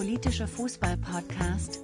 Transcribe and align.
politische 0.00 0.46
Fußball-Podcast. 0.46 1.80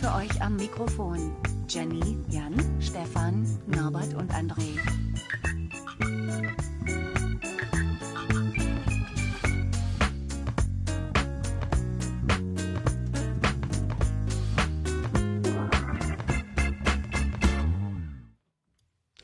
Für 0.00 0.14
euch 0.14 0.40
am 0.40 0.54
Mikrofon 0.54 1.34
Jenny, 1.68 2.16
Jan, 2.28 2.54
Stefan, 2.78 3.44
Norbert 3.66 4.14
und 4.14 4.32
André. 4.32 4.78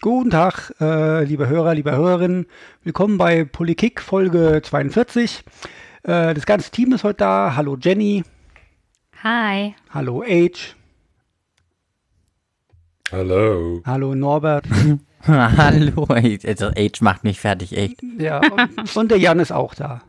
Guten 0.00 0.30
Tag, 0.30 0.74
äh, 0.80 1.22
liebe 1.22 1.48
Hörer, 1.48 1.76
liebe 1.76 1.92
Hörerinnen. 1.92 2.46
Willkommen 2.82 3.18
bei 3.18 3.44
Politik 3.44 4.00
Folge 4.02 4.62
42. 4.64 5.44
Äh, 6.04 6.34
das 6.34 6.46
ganze 6.46 6.70
Team 6.70 6.92
ist 6.92 7.04
heute 7.04 7.18
da. 7.18 7.56
Hallo 7.56 7.76
Jenny. 7.80 8.24
Hi. 9.22 9.74
Hallo 9.90 10.22
Age. 10.22 10.76
Hallo. 13.10 13.82
Hallo 13.86 14.14
Norbert. 14.14 14.66
Hallo, 15.26 16.06
also 16.06 16.66
Age 16.66 17.00
macht 17.00 17.24
mich 17.24 17.40
fertig, 17.40 17.74
echt. 17.74 18.02
Ja, 18.18 18.40
und, 18.40 18.94
und 18.94 19.10
der 19.10 19.18
Jan 19.18 19.38
ist 19.40 19.52
auch 19.52 19.74
da. 19.74 20.02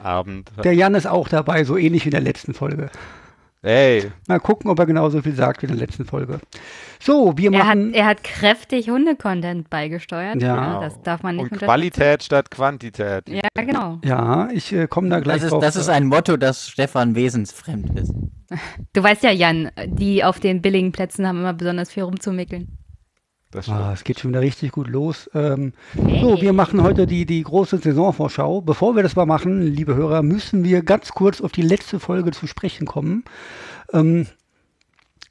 Abend. 0.00 0.52
Der 0.62 0.74
Jan 0.74 0.94
ist 0.94 1.06
auch 1.06 1.28
dabei, 1.28 1.64
so 1.64 1.76
ähnlich 1.76 2.04
wie 2.04 2.08
in 2.08 2.12
der 2.12 2.20
letzten 2.20 2.54
Folge. 2.54 2.90
Hey. 3.62 4.12
Mal 4.28 4.38
gucken, 4.38 4.70
ob 4.70 4.78
er 4.78 4.86
genauso 4.86 5.20
viel 5.20 5.34
sagt 5.34 5.62
wie 5.62 5.66
in 5.66 5.72
der 5.72 5.80
letzten 5.86 6.04
Folge. 6.04 6.38
So, 7.00 7.36
wir 7.36 7.52
Er 7.52 7.58
hat, 7.60 7.66
machen. 7.76 7.92
er 7.94 8.06
hat 8.06 8.22
kräftig 8.22 8.88
Hunde-Content 8.88 9.68
beigesteuert. 9.68 10.40
Ja. 10.40 10.80
Das 10.80 11.02
darf 11.02 11.22
man 11.24 11.36
nicht 11.36 11.50
Und. 11.50 11.58
Qualität 11.58 12.22
statt 12.22 12.50
Quantität. 12.52 13.28
Ja, 13.28 13.40
genau. 13.54 13.98
ja, 14.04 14.48
ich 14.52 14.72
äh, 14.72 14.86
komme 14.86 15.08
da 15.08 15.18
gleich 15.20 15.36
Das 15.38 15.44
ist, 15.46 15.50
drauf. 15.52 15.62
das 15.62 15.76
ist 15.76 15.88
ein 15.88 16.06
Motto, 16.06 16.36
das 16.36 16.68
Stefan 16.68 17.16
wesensfremd 17.16 17.98
ist. 17.98 18.12
Du 18.92 19.02
weißt 19.02 19.24
ja, 19.24 19.30
Jan, 19.30 19.70
die 19.86 20.22
auf 20.22 20.38
den 20.40 20.62
billigen 20.62 20.92
Plätzen 20.92 21.26
haben 21.26 21.38
immer 21.40 21.52
besonders 21.52 21.92
viel 21.92 22.04
rumzumickeln. 22.04 22.78
Ah, 23.66 23.92
es 23.94 24.04
geht 24.04 24.20
schon 24.20 24.30
wieder 24.30 24.42
richtig 24.42 24.72
gut 24.72 24.88
los. 24.88 25.30
Ähm, 25.34 25.72
So, 25.94 26.40
wir 26.40 26.52
machen 26.52 26.82
heute 26.82 27.06
die, 27.06 27.24
die 27.24 27.42
große 27.42 27.78
Saisonvorschau. 27.78 28.60
Bevor 28.60 28.94
wir 28.94 29.02
das 29.02 29.16
mal 29.16 29.24
machen, 29.24 29.62
liebe 29.62 29.94
Hörer, 29.94 30.22
müssen 30.22 30.64
wir 30.64 30.82
ganz 30.82 31.12
kurz 31.12 31.40
auf 31.40 31.52
die 31.52 31.62
letzte 31.62 31.98
Folge 31.98 32.30
zu 32.32 32.46
sprechen 32.46 32.86
kommen. 32.86 33.24
Ähm, 33.92 34.26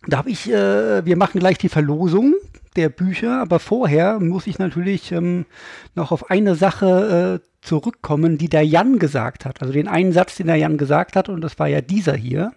da 0.08 0.18
habe 0.18 0.32
ich, 0.32 0.50
äh, 0.50 1.06
wir 1.06 1.16
machen 1.16 1.40
gleich 1.40 1.60
die 1.60 1.70
Verlosung 1.70 2.34
der 2.76 2.90
Bücher, 2.90 3.40
aber 3.40 3.60
vorher 3.60 4.20
muss 4.20 4.48
ich 4.48 4.58
natürlich 4.58 5.12
ähm, 5.12 5.45
noch 5.94 6.12
auf 6.12 6.32
eine 6.32 6.56
Sache 6.56 7.42
äh, 7.44 7.48
zurückkommen, 7.62 8.40
die 8.40 8.50
der 8.50 8.66
Jan 8.66 8.98
gesagt 8.98 9.45
hat. 9.45 9.62
Also 9.62 9.73
den 9.73 9.88
einen 9.88 10.12
Satz, 10.12 10.38
den 10.38 10.48
der 10.48 10.56
Jan 10.56 10.78
gesagt 10.78 11.16
hat, 11.16 11.30
und 11.30 11.42
das 11.42 11.60
war 11.60 11.68
ja 11.68 11.82
dieser 11.82 12.16
hier. 12.16 12.52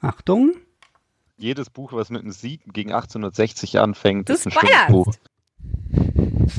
Achtung. 0.00 0.52
Jedes 1.36 1.70
Buch, 1.70 1.92
was 1.92 2.10
mit 2.10 2.22
einem 2.22 2.32
Sieg 2.32 2.60
gegen 2.72 2.92
1860 2.92 3.78
anfängt, 3.80 4.28
Du 4.28 4.34
ist 4.34 4.46
ein 4.46 4.52
schönes 4.52 4.86
Buch. 4.88 5.12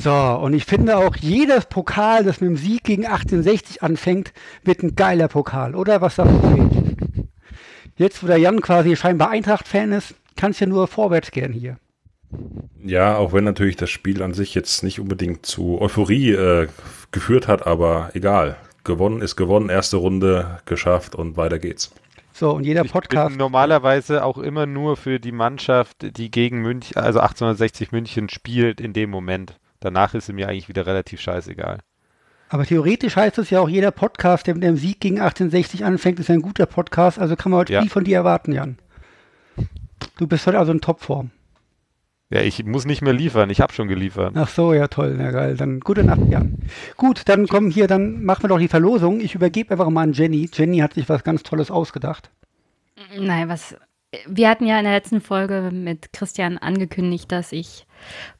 So, 0.02 0.12
und 0.12 0.52
ich 0.52 0.64
finde 0.64 0.98
auch 0.98 1.16
jedes 1.16 1.66
Pokal, 1.66 2.24
das 2.24 2.40
mit 2.40 2.50
dem 2.50 2.56
Sieg 2.56 2.84
gegen 2.84 3.06
1860 3.06 3.82
anfängt, 3.82 4.32
wird 4.64 4.82
ein 4.82 4.94
geiler 4.94 5.28
Pokal, 5.28 5.74
oder? 5.74 6.00
Was 6.00 6.16
sagt 6.16 6.30
ihr? 6.56 6.70
Jetzt, 7.96 8.22
wo 8.22 8.26
der 8.26 8.36
Jan 8.36 8.60
quasi 8.60 8.94
scheinbar 8.96 9.30
Eintracht-Fan 9.30 9.92
ist, 9.92 10.14
kann 10.36 10.50
es 10.50 10.60
ja 10.60 10.66
nur 10.66 10.86
vorwärts 10.86 11.30
gehen 11.30 11.52
hier. 11.52 11.78
Ja, 12.84 13.16
auch 13.16 13.32
wenn 13.32 13.44
natürlich 13.44 13.76
das 13.76 13.90
Spiel 13.90 14.22
an 14.22 14.34
sich 14.34 14.54
jetzt 14.54 14.82
nicht 14.82 15.00
unbedingt 15.00 15.46
zu 15.46 15.80
Euphorie 15.80 16.32
äh, 16.32 16.68
geführt 17.10 17.48
hat, 17.48 17.66
aber 17.66 18.10
egal. 18.14 18.56
Gewonnen 18.84 19.22
ist 19.22 19.36
gewonnen, 19.36 19.70
erste 19.70 19.96
Runde 19.96 20.60
geschafft 20.66 21.14
und 21.14 21.36
weiter 21.36 21.58
geht's. 21.58 21.92
So, 22.38 22.50
und 22.52 22.64
jeder 22.64 22.84
Ich 22.84 22.92
Podcast. 22.92 23.30
bin 23.30 23.38
normalerweise 23.38 24.22
auch 24.22 24.36
immer 24.36 24.66
nur 24.66 24.98
für 24.98 25.18
die 25.18 25.32
Mannschaft, 25.32 26.18
die 26.18 26.30
gegen 26.30 26.60
München, 26.60 26.94
also 26.98 27.20
1860 27.20 27.92
München 27.92 28.28
spielt 28.28 28.78
in 28.78 28.92
dem 28.92 29.08
Moment. 29.08 29.58
Danach 29.80 30.12
ist 30.12 30.28
es 30.28 30.34
mir 30.34 30.46
eigentlich 30.46 30.68
wieder 30.68 30.84
relativ 30.84 31.18
scheißegal. 31.18 31.78
Aber 32.50 32.66
theoretisch 32.66 33.16
heißt 33.16 33.38
es 33.38 33.48
ja 33.48 33.60
auch, 33.60 33.70
jeder 33.70 33.90
Podcast, 33.90 34.46
der 34.46 34.54
mit 34.54 34.64
dem 34.64 34.76
Sieg 34.76 35.00
gegen 35.00 35.16
1860 35.18 35.86
anfängt, 35.86 36.20
ist 36.20 36.28
ein 36.30 36.42
guter 36.42 36.66
Podcast. 36.66 37.18
Also 37.18 37.36
kann 37.36 37.52
man 37.52 37.60
heute 37.60 37.72
Ja. 37.72 37.80
viel 37.80 37.90
von 37.90 38.04
dir 38.04 38.18
erwarten, 38.18 38.52
Jan. 38.52 38.76
Du 40.18 40.26
bist 40.26 40.46
heute 40.46 40.58
also 40.58 40.72
in 40.72 40.82
Topform. 40.82 41.30
Ja, 42.28 42.40
ich 42.40 42.64
muss 42.64 42.86
nicht 42.86 43.02
mehr 43.02 43.12
liefern, 43.12 43.50
ich 43.50 43.60
habe 43.60 43.72
schon 43.72 43.86
geliefert. 43.86 44.32
Ach 44.36 44.48
so, 44.48 44.74
ja 44.74 44.88
toll, 44.88 45.16
ja 45.18 45.30
geil. 45.30 45.56
Dann 45.56 45.78
gute 45.78 46.02
Nacht, 46.02 46.22
Jan. 46.28 46.58
Gut, 46.96 47.22
dann 47.26 47.46
kommen 47.46 47.70
hier, 47.70 47.86
dann 47.86 48.24
machen 48.24 48.42
wir 48.44 48.48
doch 48.48 48.58
die 48.58 48.66
Verlosung. 48.66 49.20
Ich 49.20 49.36
übergebe 49.36 49.70
einfach 49.70 49.88
mal 49.90 50.02
an 50.02 50.12
Jenny. 50.12 50.50
Jenny 50.52 50.78
hat 50.78 50.94
sich 50.94 51.08
was 51.08 51.22
ganz 51.22 51.44
Tolles 51.44 51.70
ausgedacht. 51.70 52.30
Nein, 53.16 53.48
was. 53.48 53.76
Wir 54.26 54.48
hatten 54.48 54.66
ja 54.66 54.78
in 54.78 54.84
der 54.84 54.94
letzten 54.94 55.20
Folge 55.20 55.70
mit 55.72 56.12
Christian 56.12 56.58
angekündigt, 56.58 57.30
dass 57.30 57.52
ich 57.52 57.86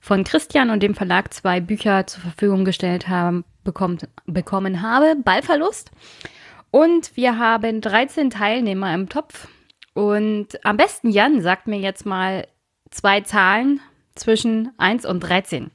von 0.01 0.25
Christian 0.25 0.71
und 0.71 0.83
dem 0.83 0.95
Verlag 0.95 1.33
zwei 1.35 1.61
Bücher 1.61 2.07
zur 2.07 2.23
Verfügung 2.23 2.65
gestellt 2.65 3.09
haben, 3.09 3.45
bekommt, 3.63 4.09
bekommen 4.27 4.83
habe. 4.83 5.17
Ballverlust. 5.23 5.93
Und 6.71 7.17
wir 7.17 7.39
haben 7.39 7.81
13 7.81 8.31
Teilnehmer 8.31 8.95
im 8.95 9.09
Topf. 9.09 9.49
Und 9.93 10.65
am 10.65 10.77
besten, 10.77 11.11
Jan, 11.11 11.41
sagt 11.41 11.69
mir 11.69 11.79
jetzt 11.79 12.07
mal 12.07 12.47
zwei 12.97 13.21
Zahlen 13.21 13.81
zwischen 14.15 14.71
1 14.79 15.05
und 15.05 15.21
13. 15.21 15.71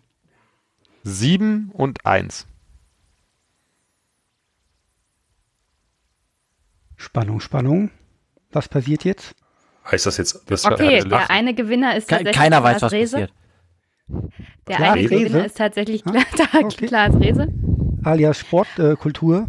7 1.03 1.69
und 1.73 2.05
1. 2.05 2.47
Spannung, 6.97 7.39
Spannung. 7.39 7.91
Was 8.51 8.67
passiert 8.67 9.03
jetzt? 9.05 9.35
Heißt 9.89 10.05
das 10.05 10.17
jetzt, 10.17 10.49
das 10.51 10.65
Okay, 10.65 11.03
der 11.03 11.29
eine 11.31 11.53
Gewinner 11.53 11.95
ist 11.95 12.07
Ke 12.07 12.15
tatsächlich 12.15 12.35
keiner 12.35 12.63
weiß, 12.63 12.77
Klaas 12.77 12.81
was 12.83 12.91
Rehse. 12.91 13.17
passiert. 13.17 13.33
Der 14.67 14.75
Klaas 14.75 14.91
eine 14.91 15.01
Rehse? 15.09 15.15
Gewinner 15.25 15.45
ist 15.45 15.57
tatsächlich 15.57 16.05
Ah, 16.05 16.11
Kla 16.11 16.47
okay. 16.61 16.85
Klaas 16.87 17.15
Rehse. 17.15 17.47
Alias 18.03 18.37
Sportkultur 18.39 18.91
äh, 18.91 18.95
Kultur 18.95 19.47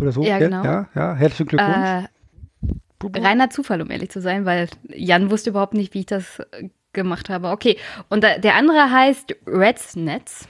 oder 0.00 0.12
so? 0.12 0.22
Ja, 0.22 0.38
genau. 0.38 0.64
Ja, 0.64 0.88
ja, 0.94 1.14
herzlichen 1.14 1.48
Glückwunsch. 1.48 1.88
Äh, 1.88 3.18
reiner 3.20 3.50
Zufall, 3.50 3.80
um 3.80 3.90
ehrlich 3.90 4.10
zu 4.10 4.20
sein, 4.20 4.44
weil 4.44 4.68
Jan 4.88 5.30
wusste 5.30 5.50
überhaupt 5.50 5.74
nicht, 5.74 5.94
wie 5.94 6.00
ich 6.00 6.06
das 6.06 6.38
äh, 6.52 6.68
gemacht 6.92 7.28
habe. 7.30 7.48
Okay, 7.48 7.76
und 8.08 8.22
da, 8.24 8.38
der 8.38 8.54
andere 8.54 8.90
heißt 8.90 9.34
Reds 9.46 9.96
Netz. 9.96 10.46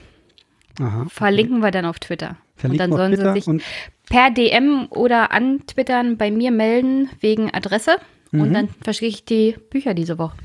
Aha. 0.79 1.05
Verlinken 1.09 1.59
wir 1.59 1.71
dann 1.71 1.85
auf 1.85 1.99
Twitter. 1.99 2.37
Verlinken 2.55 2.91
und 2.91 2.91
dann 2.91 2.97
sollen 2.97 3.13
Twitter 3.13 3.33
sie 3.33 3.39
sich 3.39 3.47
und 3.47 3.63
per 4.09 4.31
DM 4.31 4.87
oder 4.89 5.31
antwittern 5.31 6.17
bei 6.17 6.31
mir 6.31 6.51
melden 6.51 7.09
wegen 7.19 7.53
Adresse. 7.53 7.97
Und 8.31 8.49
Mhm. 8.49 8.53
dann 8.53 8.69
verschicke 8.83 9.07
ich 9.09 9.25
die 9.25 9.55
Bücher 9.69 9.93
diese 9.93 10.17
Woche. 10.17 10.35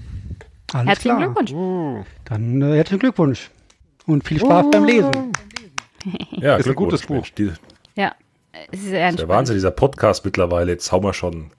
alles 0.74 0.88
Herzlichen 0.88 1.16
klar. 1.16 1.32
Glückwunsch. 1.34 1.52
Uh, 1.52 2.04
Dann 2.26 2.60
äh, 2.60 2.76
herzlichen 2.76 3.00
Glückwunsch. 3.00 3.50
Und 4.06 4.24
viel 4.26 4.38
Spaß 4.38 4.66
beim 4.70 4.84
Lesen. 4.84 5.32
ja, 6.32 6.56
Ist 6.56 6.68
ein 6.68 6.74
gutes 6.74 7.02
Buch. 7.06 7.14
Mensch. 7.16 7.32
Die, 7.34 7.46
das 7.46 7.58
Ja, 7.96 8.14
es 8.70 8.80
ist 8.80 8.92
ist 8.92 9.18
der. 9.18 9.28
Wahnsinn, 9.28 9.54
dieser 9.56 9.70
Podcast 9.70 10.24
mittlerweile. 10.26 10.72
Jetzt 10.72 10.92
hauen 10.92 11.02
wir 11.02 11.14
schon 11.14 11.50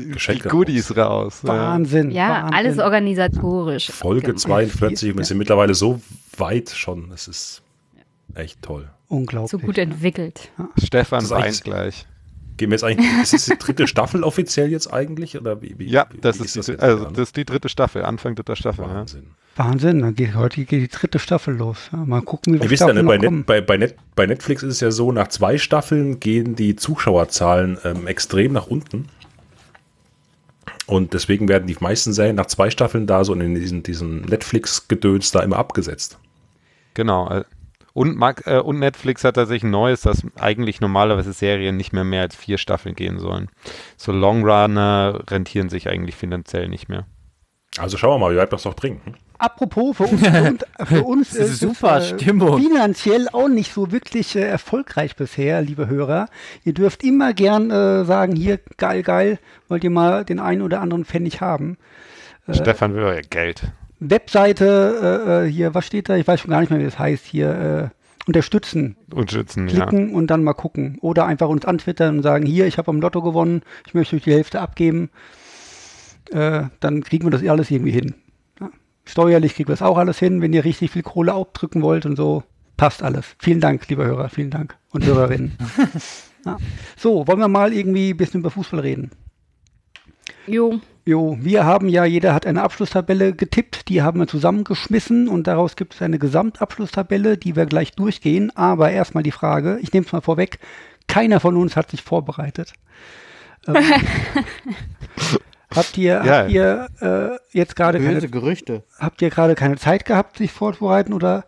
Geschenke 0.00 0.48
Goodies 0.48 0.96
raus. 0.96 1.40
Ja. 1.42 1.48
Wahnsinn. 1.50 2.10
Ja, 2.10 2.28
Wahnsinn. 2.44 2.54
alles 2.54 2.78
organisatorisch. 2.78 3.90
Folge 3.90 4.22
gemacht. 4.28 4.40
42 4.40 5.12
und 5.12 5.18
wir 5.18 5.24
sind 5.24 5.38
mittlerweile 5.38 5.74
so 5.74 6.00
weit 6.36 6.70
schon. 6.70 7.10
Es 7.12 7.28
ist 7.28 7.62
echt 8.34 8.62
toll. 8.62 8.88
Unglaublich. 9.08 9.50
So 9.50 9.58
gut 9.58 9.78
entwickelt. 9.78 10.50
Stefan 10.82 11.18
Das 11.20 11.24
ist 11.26 11.30
weint 11.30 11.44
eigentlich- 11.44 11.62
gleich. 11.64 12.06
Gehen 12.58 12.70
wir 12.70 12.76
jetzt 12.76 12.84
eigentlich, 12.84 13.06
ist 13.22 13.34
das 13.34 13.44
die 13.44 13.58
dritte 13.58 13.86
Staffel 13.86 14.24
offiziell 14.24 14.70
jetzt 14.70 14.90
eigentlich? 14.90 15.38
Oder 15.38 15.60
wie, 15.60 15.74
wie, 15.78 15.88
Ja, 15.90 16.06
das 16.22 16.40
wie 16.40 16.44
ist, 16.46 16.56
das 16.56 16.64
die, 16.66 16.72
jetzt 16.72 16.82
also, 16.82 17.04
das 17.04 17.18
ist 17.18 17.36
die 17.36 17.44
dritte 17.44 17.68
Staffel, 17.68 18.02
Anfang 18.02 18.34
dritter 18.34 18.56
Staffel. 18.56 18.86
Ja. 18.86 18.94
Wahnsinn. 18.94 19.26
Wahnsinn. 19.56 20.00
Dann 20.00 20.14
geht, 20.14 20.34
heute 20.34 20.64
geht 20.64 20.80
die 20.82 20.88
dritte 20.88 21.18
Staffel 21.18 21.54
los. 21.54 21.90
Ja, 21.92 21.98
mal 21.98 22.22
gucken, 22.22 22.54
wie 22.54 22.70
wisst 22.70 22.80
ja, 22.80 22.90
ne, 22.94 23.04
bei. 23.04 23.18
Net, 23.18 23.44
bei, 23.44 23.60
bei, 23.60 23.76
Net, 23.76 23.96
bei 24.14 24.24
Netflix 24.26 24.62
ist 24.62 24.72
es 24.76 24.80
ja 24.80 24.90
so, 24.90 25.12
nach 25.12 25.28
zwei 25.28 25.58
Staffeln 25.58 26.18
gehen 26.18 26.56
die 26.56 26.76
Zuschauerzahlen 26.76 27.76
ähm, 27.84 28.06
extrem 28.06 28.52
nach 28.54 28.68
unten. 28.68 29.08
Und 30.86 31.14
deswegen 31.14 31.48
werden 31.48 31.66
die 31.66 31.76
meisten 31.80 32.12
Serien 32.12 32.36
nach 32.36 32.46
zwei 32.46 32.70
Staffeln 32.70 33.06
da 33.06 33.24
so 33.24 33.34
in 33.34 33.54
diesen, 33.54 33.82
diesen 33.82 34.22
Netflix-Gedöns 34.22 35.32
da 35.32 35.40
immer 35.40 35.56
abgesetzt. 35.56 36.18
Genau. 36.94 37.28
äh, 37.28 37.44
Und, 37.92 38.16
Mag, 38.16 38.46
äh, 38.46 38.58
und 38.58 38.78
Netflix 38.78 39.24
hat 39.24 39.34
tatsächlich 39.34 39.64
ein 39.64 39.70
neues, 39.70 40.02
dass 40.02 40.22
eigentlich 40.38 40.80
normalerweise 40.80 41.32
Serien 41.32 41.76
nicht 41.76 41.92
mehr 41.92 42.04
mehr 42.04 42.22
als 42.22 42.36
vier 42.36 42.58
Staffeln 42.58 42.94
gehen 42.94 43.18
sollen. 43.18 43.48
So 43.96 44.12
Longrunner 44.12 45.24
rentieren 45.28 45.68
sich 45.70 45.88
eigentlich 45.88 46.14
finanziell 46.14 46.68
nicht 46.68 46.88
mehr. 46.88 47.06
Also 47.78 47.96
schauen 47.96 48.14
wir 48.14 48.18
mal, 48.18 48.32
wie 48.32 48.38
weit 48.38 48.52
wir 48.52 48.56
es 48.56 48.64
noch 48.64 48.76
bringen. 48.76 49.00
Apropos, 49.38 49.96
für 49.96 50.04
uns, 50.04 50.22
für 50.84 51.02
uns 51.04 51.34
ist 51.34 51.52
ist 51.52 51.60
super 51.60 51.98
es, 51.98 52.12
äh, 52.12 52.18
Stimmung. 52.18 52.58
finanziell 52.60 53.28
auch 53.32 53.48
nicht 53.48 53.72
so 53.72 53.92
wirklich 53.92 54.36
äh, 54.36 54.40
erfolgreich 54.40 55.16
bisher, 55.16 55.60
liebe 55.62 55.88
Hörer. 55.88 56.28
Ihr 56.64 56.74
dürft 56.74 57.02
immer 57.04 57.34
gern 57.34 57.70
äh, 57.70 58.04
sagen, 58.04 58.34
hier, 58.34 58.58
geil, 58.76 59.02
geil, 59.02 59.38
wollt 59.68 59.84
ihr 59.84 59.90
mal 59.90 60.24
den 60.24 60.40
einen 60.40 60.62
oder 60.62 60.80
anderen 60.80 61.04
Pfennig 61.04 61.40
haben. 61.40 61.76
Stefan 62.50 62.94
will 62.94 63.02
euer 63.02 63.22
Geld. 63.22 63.62
Webseite, 63.98 65.24
äh, 65.26 65.46
äh, 65.46 65.50
hier, 65.50 65.74
was 65.74 65.86
steht 65.86 66.08
da? 66.08 66.16
Ich 66.16 66.26
weiß 66.26 66.40
schon 66.40 66.50
gar 66.50 66.60
nicht 66.60 66.70
mehr, 66.70 66.78
wie 66.78 66.84
das 66.84 66.98
heißt 66.98 67.24
hier. 67.24 67.90
unterstützen. 68.26 68.96
Unterstützen, 69.12 69.68
ja. 69.68 69.74
Klicken 69.74 70.12
und 70.14 70.28
dann 70.28 70.44
mal 70.44 70.54
gucken. 70.54 70.98
Oder 71.00 71.26
einfach 71.26 71.48
uns 71.48 71.64
antwittern 71.64 72.18
und 72.18 72.22
sagen, 72.22 72.46
hier, 72.46 72.66
ich 72.66 72.78
habe 72.78 72.88
am 72.90 73.00
Lotto 73.00 73.22
gewonnen, 73.22 73.62
ich 73.86 73.94
möchte 73.94 74.16
euch 74.16 74.22
die 74.22 74.32
Hälfte 74.32 74.60
abgeben. 74.60 75.10
Äh, 76.30 76.64
dann 76.80 77.02
kriegen 77.02 77.24
wir 77.24 77.30
das 77.30 77.46
alles 77.46 77.70
irgendwie 77.70 77.92
hin. 77.92 78.14
Steuerlich 79.06 79.54
kriegen 79.54 79.68
wir 79.68 79.74
das 79.74 79.82
auch 79.82 79.98
alles 79.98 80.18
hin, 80.18 80.42
wenn 80.42 80.52
ihr 80.52 80.64
richtig 80.64 80.90
viel 80.90 81.02
Kohle 81.02 81.32
abdrücken 81.32 81.82
wollt 81.82 82.04
und 82.06 82.16
so. 82.16 82.42
Passt 82.76 83.02
alles. 83.02 83.36
Vielen 83.38 83.60
Dank, 83.60 83.88
lieber 83.88 84.04
Hörer, 84.04 84.28
vielen 84.28 84.50
Dank. 84.50 84.76
Und 84.90 85.04
Hörerinnen. 85.06 85.56
ja. 86.44 86.58
So, 86.96 87.26
wollen 87.26 87.38
wir 87.38 87.48
mal 87.48 87.72
irgendwie 87.72 88.10
ein 88.10 88.16
bisschen 88.16 88.40
über 88.40 88.50
Fußball 88.50 88.80
reden? 88.80 89.10
Jo. 90.46 90.80
Jo, 91.08 91.38
wir 91.40 91.64
haben 91.64 91.88
ja, 91.88 92.04
jeder 92.04 92.34
hat 92.34 92.46
eine 92.46 92.62
Abschlusstabelle 92.62 93.32
getippt, 93.32 93.88
die 93.88 94.02
haben 94.02 94.18
wir 94.18 94.26
zusammengeschmissen 94.26 95.28
und 95.28 95.46
daraus 95.46 95.76
gibt 95.76 95.94
es 95.94 96.02
eine 96.02 96.18
Gesamtabschlusstabelle, 96.18 97.38
die 97.38 97.54
wir 97.54 97.66
gleich 97.66 97.92
durchgehen. 97.92 98.50
Aber 98.56 98.90
erstmal 98.90 99.22
die 99.22 99.30
Frage, 99.30 99.78
ich 99.80 99.92
nehme 99.92 100.04
es 100.04 100.12
mal 100.12 100.20
vorweg, 100.20 100.58
keiner 101.06 101.38
von 101.38 101.56
uns 101.56 101.76
hat 101.76 101.92
sich 101.92 102.02
vorbereitet. 102.02 102.72
Ähm, 103.68 103.76
habt 105.74 105.96
ihr, 105.98 106.22
Ja. 106.24 106.38
habt 106.42 106.50
ihr 106.50 106.88
äh, 107.00 107.56
jetzt 107.56 107.76
gerade 107.76 107.98
keine, 108.00 108.20
Gerüchte. 108.28 108.82
habt 108.98 109.20
ihr 109.22 109.30
gerade 109.30 109.54
keine 109.54 109.76
Zeit 109.76 110.04
gehabt, 110.04 110.38
sich 110.38 110.52
vorzubereiten 110.52 111.12
oder 111.12 111.44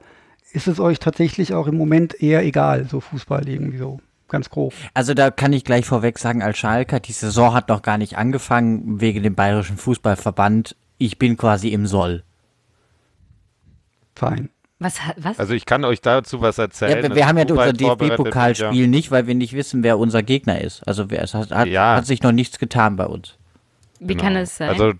ist 0.52 0.66
es 0.66 0.80
euch 0.80 0.98
tatsächlich 0.98 1.54
auch 1.54 1.66
im 1.66 1.76
Moment 1.76 2.20
eher 2.22 2.42
egal, 2.44 2.86
so 2.88 3.00
Fußball 3.00 3.48
irgendwie 3.48 3.78
so, 3.78 4.00
ganz 4.28 4.48
grob? 4.50 4.72
Also 4.94 5.14
da 5.14 5.30
kann 5.30 5.52
ich 5.52 5.64
gleich 5.64 5.84
vorweg 5.86 6.18
sagen, 6.18 6.42
als 6.42 6.58
Schalker, 6.58 7.00
die 7.00 7.12
Saison 7.12 7.52
hat 7.54 7.68
noch 7.68 7.82
gar 7.82 7.98
nicht 7.98 8.16
angefangen 8.16 9.00
wegen 9.00 9.22
dem 9.22 9.34
Bayerischen 9.34 9.76
Fußballverband. 9.76 10.74
Ich 10.96 11.18
bin 11.18 11.36
quasi 11.36 11.68
im 11.68 11.86
Soll. 11.86 12.24
Fein. 14.16 14.50
Was 14.80 14.98
was? 15.16 15.38
Also 15.40 15.54
ich 15.54 15.66
kann 15.66 15.84
euch 15.84 16.00
dazu 16.00 16.40
was 16.40 16.56
erzählen. 16.58 17.02
Ja, 17.02 17.08
wir, 17.08 17.14
wir 17.16 17.26
haben 17.26 17.36
ja 17.38 17.44
unser 17.48 17.72
DFB-Pokalspiel 17.72 18.86
nicht, 18.86 19.10
weil 19.10 19.26
wir 19.26 19.34
nicht 19.34 19.52
wissen, 19.52 19.82
wer 19.82 19.98
unser 19.98 20.22
Gegner 20.22 20.60
ist. 20.60 20.86
Also 20.86 21.10
wer, 21.10 21.22
es 21.22 21.34
hat, 21.34 21.50
hat, 21.50 21.66
Ja. 21.66 21.96
hat 21.96 22.06
sich 22.06 22.22
noch 22.22 22.30
nichts 22.32 22.58
getan 22.58 22.94
bei 22.96 23.06
uns. 23.06 23.36
Wie 24.00 24.14
Genau. 24.14 24.22
kann 24.24 24.36
es 24.36 24.56
sein? 24.56 24.68
Also 24.70 24.92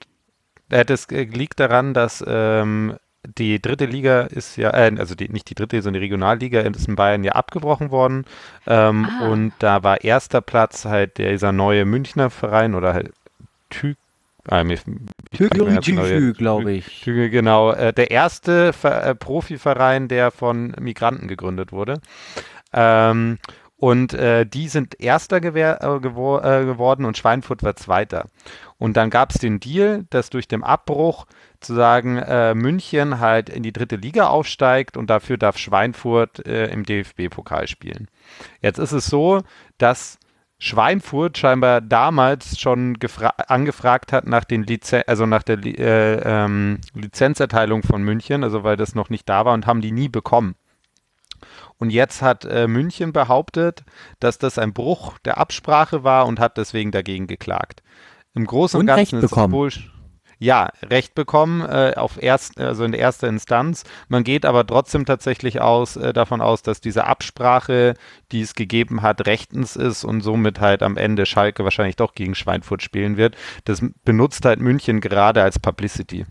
äh, 0.71 0.85
das 0.85 1.07
äh, 1.11 1.25
liegt 1.25 1.61
daran, 1.61 1.95
dass 1.95 2.25
ähm, 2.27 2.97
die 3.37 3.61
dritte 3.61 3.85
Liga 3.87 4.23
ist 4.23 4.57
ja, 4.57 4.71
äh, 4.71 4.95
also 4.99 5.15
die, 5.15 5.29
nicht 5.29 5.51
die 5.51 5.55
dritte, 5.55 5.83
sondern 5.83 6.01
die 6.01 6.07
Regionalliga 6.07 6.61
ist 6.61 6.89
in 6.89 6.97
Bayern 6.97 7.25
ja 7.25 7.33
abgebrochen 7.33 7.91
worden. 7.91 8.25
Ähm, 8.67 9.07
Ah. 9.21 9.29
Und 9.29 9.53
da 9.59 9.83
war 9.83 10.03
erster 10.05 10.41
Platz 10.41 10.85
halt 10.85 11.19
dieser 11.19 11.53
neue 11.53 11.85
Münchner 11.85 12.31
Verein 12.31 12.75
oder 12.75 12.95
halt 12.95 13.13
Tü 13.71 13.95
ah, 14.49 14.65
mir, 14.65 14.75
ich 14.75 14.81
Tü- 14.81 15.49
fand 15.49 15.59
mir 15.67 15.75
jetzt 15.75 15.89
neue- 15.89 16.19
Tü, 16.19 16.33
glaube 16.33 16.73
ich. 16.73 17.03
Tüge, 17.03 17.29
genau. 17.29 17.73
Äh, 17.73 17.93
der 17.93 18.11
erste 18.11 18.73
Ver 18.73 19.05
äh, 19.05 19.15
Profiverein, 19.15 20.09
der 20.09 20.31
von 20.31 20.75
Migranten 20.81 21.29
gegründet 21.29 21.71
wurde. 21.73 22.01
Ähm, 22.73 23.39
und 23.79 24.13
äh, 24.13 24.45
die 24.45 24.69
sind 24.69 25.01
Erster 25.01 25.41
gewehr, 25.41 25.83
äh, 25.83 26.01
gewor 26.01 26.45
äh, 26.45 26.65
geworden 26.65 27.05
und 27.05 27.17
Schweinfurt 27.17 27.63
war 27.63 27.77
Zweiter. 27.77 28.27
Und 28.77 28.97
dann 28.97 29.09
gab 29.09 29.31
es 29.31 29.39
den 29.39 29.61
Deal, 29.61 30.05
dass 30.11 30.31
durch 30.31 30.49
den 30.49 30.65
Abbruch 30.65 31.27
zu 31.61 31.75
sagen, 31.75 32.19
äh, 32.19 32.55
München 32.55 33.21
halt 33.21 33.49
in 33.49 33.63
die 33.63 33.73
dritte 33.73 33.97
Liga 33.97 34.27
aufsteigt 34.27 34.97
und 34.97 35.09
dafür 35.11 35.39
darf 35.39 35.59
Schweinfurt 35.59 36.45
äh, 36.45 36.67
im 36.67 36.85
DFB-Pokal 36.85 37.69
spielen. 37.69 38.09
Jetzt 38.61 38.79
ist 38.79 38.93
es 38.93 39.07
so, 39.07 39.43
dass 39.79 40.19
Schweinfurt 40.59 41.39
scheinbar 41.39 41.81
damals 41.81 42.59
schon 42.59 42.97
gefra- 42.97 43.45
angefragt 43.47 44.13
hat 44.13 44.27
nach 44.27 44.43
den 44.43 44.65
Lizen 44.65 45.03
also 45.07 45.25
nach 45.25 45.45
der 45.45 45.57
Li 45.57 45.77
äh, 45.77 46.21
ähm, 46.25 46.81
Lizenzerteilung 46.95 47.85
von 47.85 48.03
München, 48.03 48.43
also 48.43 48.65
weil 48.65 48.77
das 48.77 48.97
noch 48.97 49.09
nicht 49.09 49.29
da 49.29 49.45
war 49.45 49.55
und 49.55 49.69
haben 49.69 49.83
die 49.83 49.93
nie 49.93 50.09
bekommen. 50.09 50.57
Und 51.79 51.91
jetzt 51.91 52.23
hat 52.23 52.45
äh, 52.45 52.67
München 52.67 53.13
behauptet, 53.13 53.85
dass 54.21 54.39
das 54.39 54.59
ein 54.59 54.73
Bruch 54.73 55.19
der 55.21 55.39
Absprache 55.39 56.05
war 56.05 56.27
und 56.27 56.41
hat 56.41 56.57
deswegen 56.57 56.91
dagegen 56.91 57.27
geklagt. 57.27 57.83
Im 58.35 58.47
Großen 58.47 58.79
und, 58.79 58.83
Und 58.83 58.87
Ganzen 58.87 59.01
Recht 59.01 59.13
ist 59.13 59.25
es 59.25 59.31
bekommen. 59.31 59.55
wohl 59.55 59.71
ja, 60.41 60.71
Recht 60.83 61.15
bekommen 61.15 61.63
äh, 61.63 61.95
auf 61.97 62.23
erst, 62.23 62.61
also 62.61 62.85
in 62.85 62.93
erster 62.93 63.29
Instanz. 63.29 63.83
Man 64.09 64.23
geht 64.23 64.47
aber 64.47 64.67
trotzdem 64.67 65.05
tatsächlich 65.05 65.61
aus, 65.61 65.97
äh, 65.97 66.13
davon 66.13 66.41
aus, 66.41 66.63
dass 66.63 66.81
diese 66.81 67.07
Absprache, 67.07 67.95
die 68.31 68.43
es 68.43 68.55
gegeben 68.55 69.03
hat, 69.03 69.27
rechtens 69.27 69.75
ist 69.75 70.05
und 70.05 70.21
somit 70.21 70.61
halt 70.61 70.83
am 70.83 70.97
Ende 70.97 71.27
Schalke 71.27 71.65
wahrscheinlich 71.65 71.97
doch 71.97 72.15
gegen 72.15 72.37
Schweinfurt 72.37 72.83
spielen 72.83 73.17
wird. 73.17 73.37
Das 73.65 73.83
benutzt 74.05 74.45
halt 74.45 74.61
München 74.61 75.01
gerade 75.01 75.43
als 75.43 75.59
Publicity. 75.59 76.25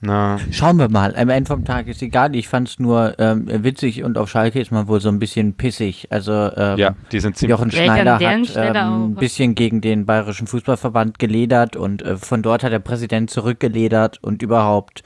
Na, 0.00 0.38
Schauen 0.52 0.76
wir 0.78 0.88
mal. 0.88 1.16
Am 1.16 1.28
Ende 1.28 1.48
vom 1.48 1.64
Tag 1.64 1.88
ist 1.88 2.02
egal. 2.02 2.36
Ich 2.36 2.46
fand 2.46 2.68
es 2.68 2.78
nur 2.78 3.18
ähm, 3.18 3.46
witzig 3.64 4.04
und 4.04 4.16
auf 4.16 4.30
Schalke 4.30 4.60
ist 4.60 4.70
man 4.70 4.86
wohl 4.86 5.00
so 5.00 5.08
ein 5.08 5.18
bisschen 5.18 5.54
pissig. 5.54 6.06
Also 6.10 6.32
ähm, 6.32 6.78
ja, 6.78 6.94
die 7.10 7.18
sind 7.18 7.36
ziemlich. 7.36 7.58
Jochen 7.58 7.72
Schneider 7.72 8.14
hat 8.20 8.56
ähm, 8.56 9.04
ein 9.10 9.14
bisschen 9.16 9.56
gegen 9.56 9.80
den 9.80 10.06
Bayerischen 10.06 10.46
Fußballverband 10.46 11.18
geledert 11.18 11.74
und 11.74 12.02
äh, 12.02 12.16
von 12.16 12.42
dort 12.42 12.62
hat 12.62 12.70
der 12.70 12.78
Präsident 12.78 13.28
zurückgeledert 13.30 14.22
und 14.22 14.40
überhaupt, 14.40 15.02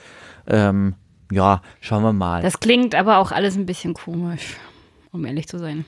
ähm, 0.47 0.95
ja, 1.31 1.63
schauen 1.81 2.03
wir 2.03 2.13
mal. 2.13 2.43
das 2.43 2.61
klingt 2.61 2.95
aber 2.95 3.17
auch 3.17 3.33
alles 3.33 3.57
ein 3.57 3.65
bisschen 3.65 3.95
komisch, 3.95 4.57
um 5.11 5.25
ehrlich 5.25 5.49
zu 5.49 5.59
sein. 5.59 5.87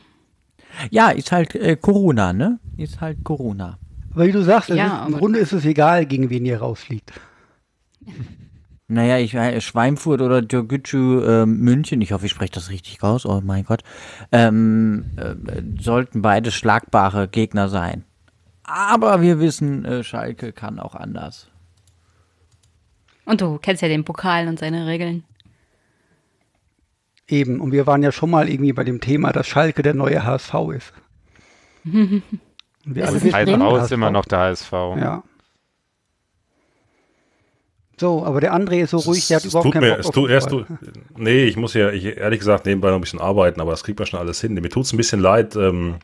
ja, 0.90 1.10
ist 1.10 1.30
halt 1.30 1.54
äh, 1.54 1.76
Corona, 1.76 2.32
ne? 2.32 2.58
Ist 2.78 3.02
halt 3.02 3.22
Corona. 3.22 3.78
Aber 4.14 4.26
wie 4.26 4.32
du 4.32 4.42
sagst, 4.42 4.70
Ja, 4.70 5.02
ist, 5.02 5.12
im 5.12 5.18
Grunde 5.18 5.40
ist 5.40 5.52
es 5.52 5.66
egal, 5.66 6.06
gegen 6.06 6.30
wen 6.30 6.46
ihr 6.46 6.60
rausfliegt. 6.60 7.12
Naja, 8.86 9.18
ich 9.18 9.34
äh, 9.34 9.60
Schweinfurt 9.60 10.20
oder 10.20 10.42
Djurgücü 10.42 11.24
äh, 11.24 11.46
München, 11.46 12.02
ich 12.02 12.12
hoffe, 12.12 12.26
ich 12.26 12.32
spreche 12.32 12.52
das 12.52 12.68
richtig 12.68 13.02
raus, 13.02 13.24
oh 13.24 13.40
mein 13.42 13.64
Gott, 13.64 13.82
ähm, 14.30 15.12
äh, 15.16 15.62
sollten 15.80 16.20
beide 16.20 16.50
schlagbare 16.50 17.28
Gegner 17.28 17.68
sein. 17.68 18.04
Aber 18.62 19.22
wir 19.22 19.40
wissen, 19.40 19.84
äh, 19.84 20.04
Schalke 20.04 20.52
kann 20.52 20.78
auch 20.78 20.94
anders. 20.94 21.48
Und 23.24 23.40
du 23.40 23.58
kennst 23.58 23.82
ja 23.82 23.88
den 23.88 24.04
Pokal 24.04 24.48
und 24.48 24.58
seine 24.58 24.86
Regeln. 24.86 25.24
Eben. 27.26 27.60
Und 27.60 27.72
wir 27.72 27.86
waren 27.86 28.02
ja 28.02 28.12
schon 28.12 28.30
mal 28.30 28.50
irgendwie 28.50 28.74
bei 28.74 28.84
dem 28.84 29.00
Thema, 29.00 29.32
dass 29.32 29.46
Schalke 29.46 29.82
der 29.82 29.94
neue 29.94 30.24
HSV 30.24 30.54
ist. 30.74 30.92
Und 32.86 32.96
wir 32.96 33.04
Ist 33.04 33.34
alle 33.34 33.76
es 33.78 33.84
ist 33.84 33.92
immer 33.92 34.10
noch 34.10 34.26
der 34.26 34.40
HSV. 34.40 34.72
Ja. 34.72 35.22
So, 38.04 38.22
aber 38.22 38.42
der 38.42 38.52
André 38.52 38.82
ist 38.82 38.90
so 38.90 38.98
ruhig, 38.98 39.26
der 39.28 39.36
hat 39.36 39.46
es 39.46 39.52
überhaupt 39.52 39.64
tut 39.64 39.72
keinen 39.72 39.88
mir, 39.88 39.96
Bock 39.96 40.04
es 40.04 40.10
tut, 40.10 40.28
erst, 40.28 40.52
du, 40.52 40.66
nee, 41.16 41.44
ich 41.44 41.56
muss 41.56 41.72
ja 41.72 41.88
ich, 41.88 42.04
ehrlich 42.04 42.38
gesagt 42.38 42.66
nebenbei 42.66 42.88
noch 42.88 42.96
ein 42.96 43.00
bisschen 43.00 43.18
arbeiten, 43.18 43.62
aber 43.62 43.70
das 43.70 43.82
kriegt 43.82 43.98
man 43.98 44.04
schon 44.04 44.20
alles 44.20 44.42
hin. 44.42 44.52
Mir 44.52 44.68
tut 44.68 44.84
es 44.84 44.92
ein 44.92 44.98
bisschen 44.98 45.20
leid 45.20 45.56
ähm, 45.56 45.94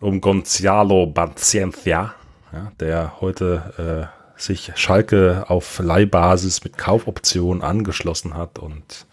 um 0.00 0.20
Gonzalo 0.20 1.06
Paciencia, 1.06 2.12
ja, 2.52 2.72
der 2.80 3.20
heute 3.20 4.10
äh, 4.36 4.42
sich 4.42 4.72
Schalke 4.74 5.44
auf 5.46 5.78
Leihbasis 5.78 6.64
mit 6.64 6.76
Kaufoption 6.76 7.62
angeschlossen 7.62 8.34
hat 8.34 8.58
und 8.58 9.06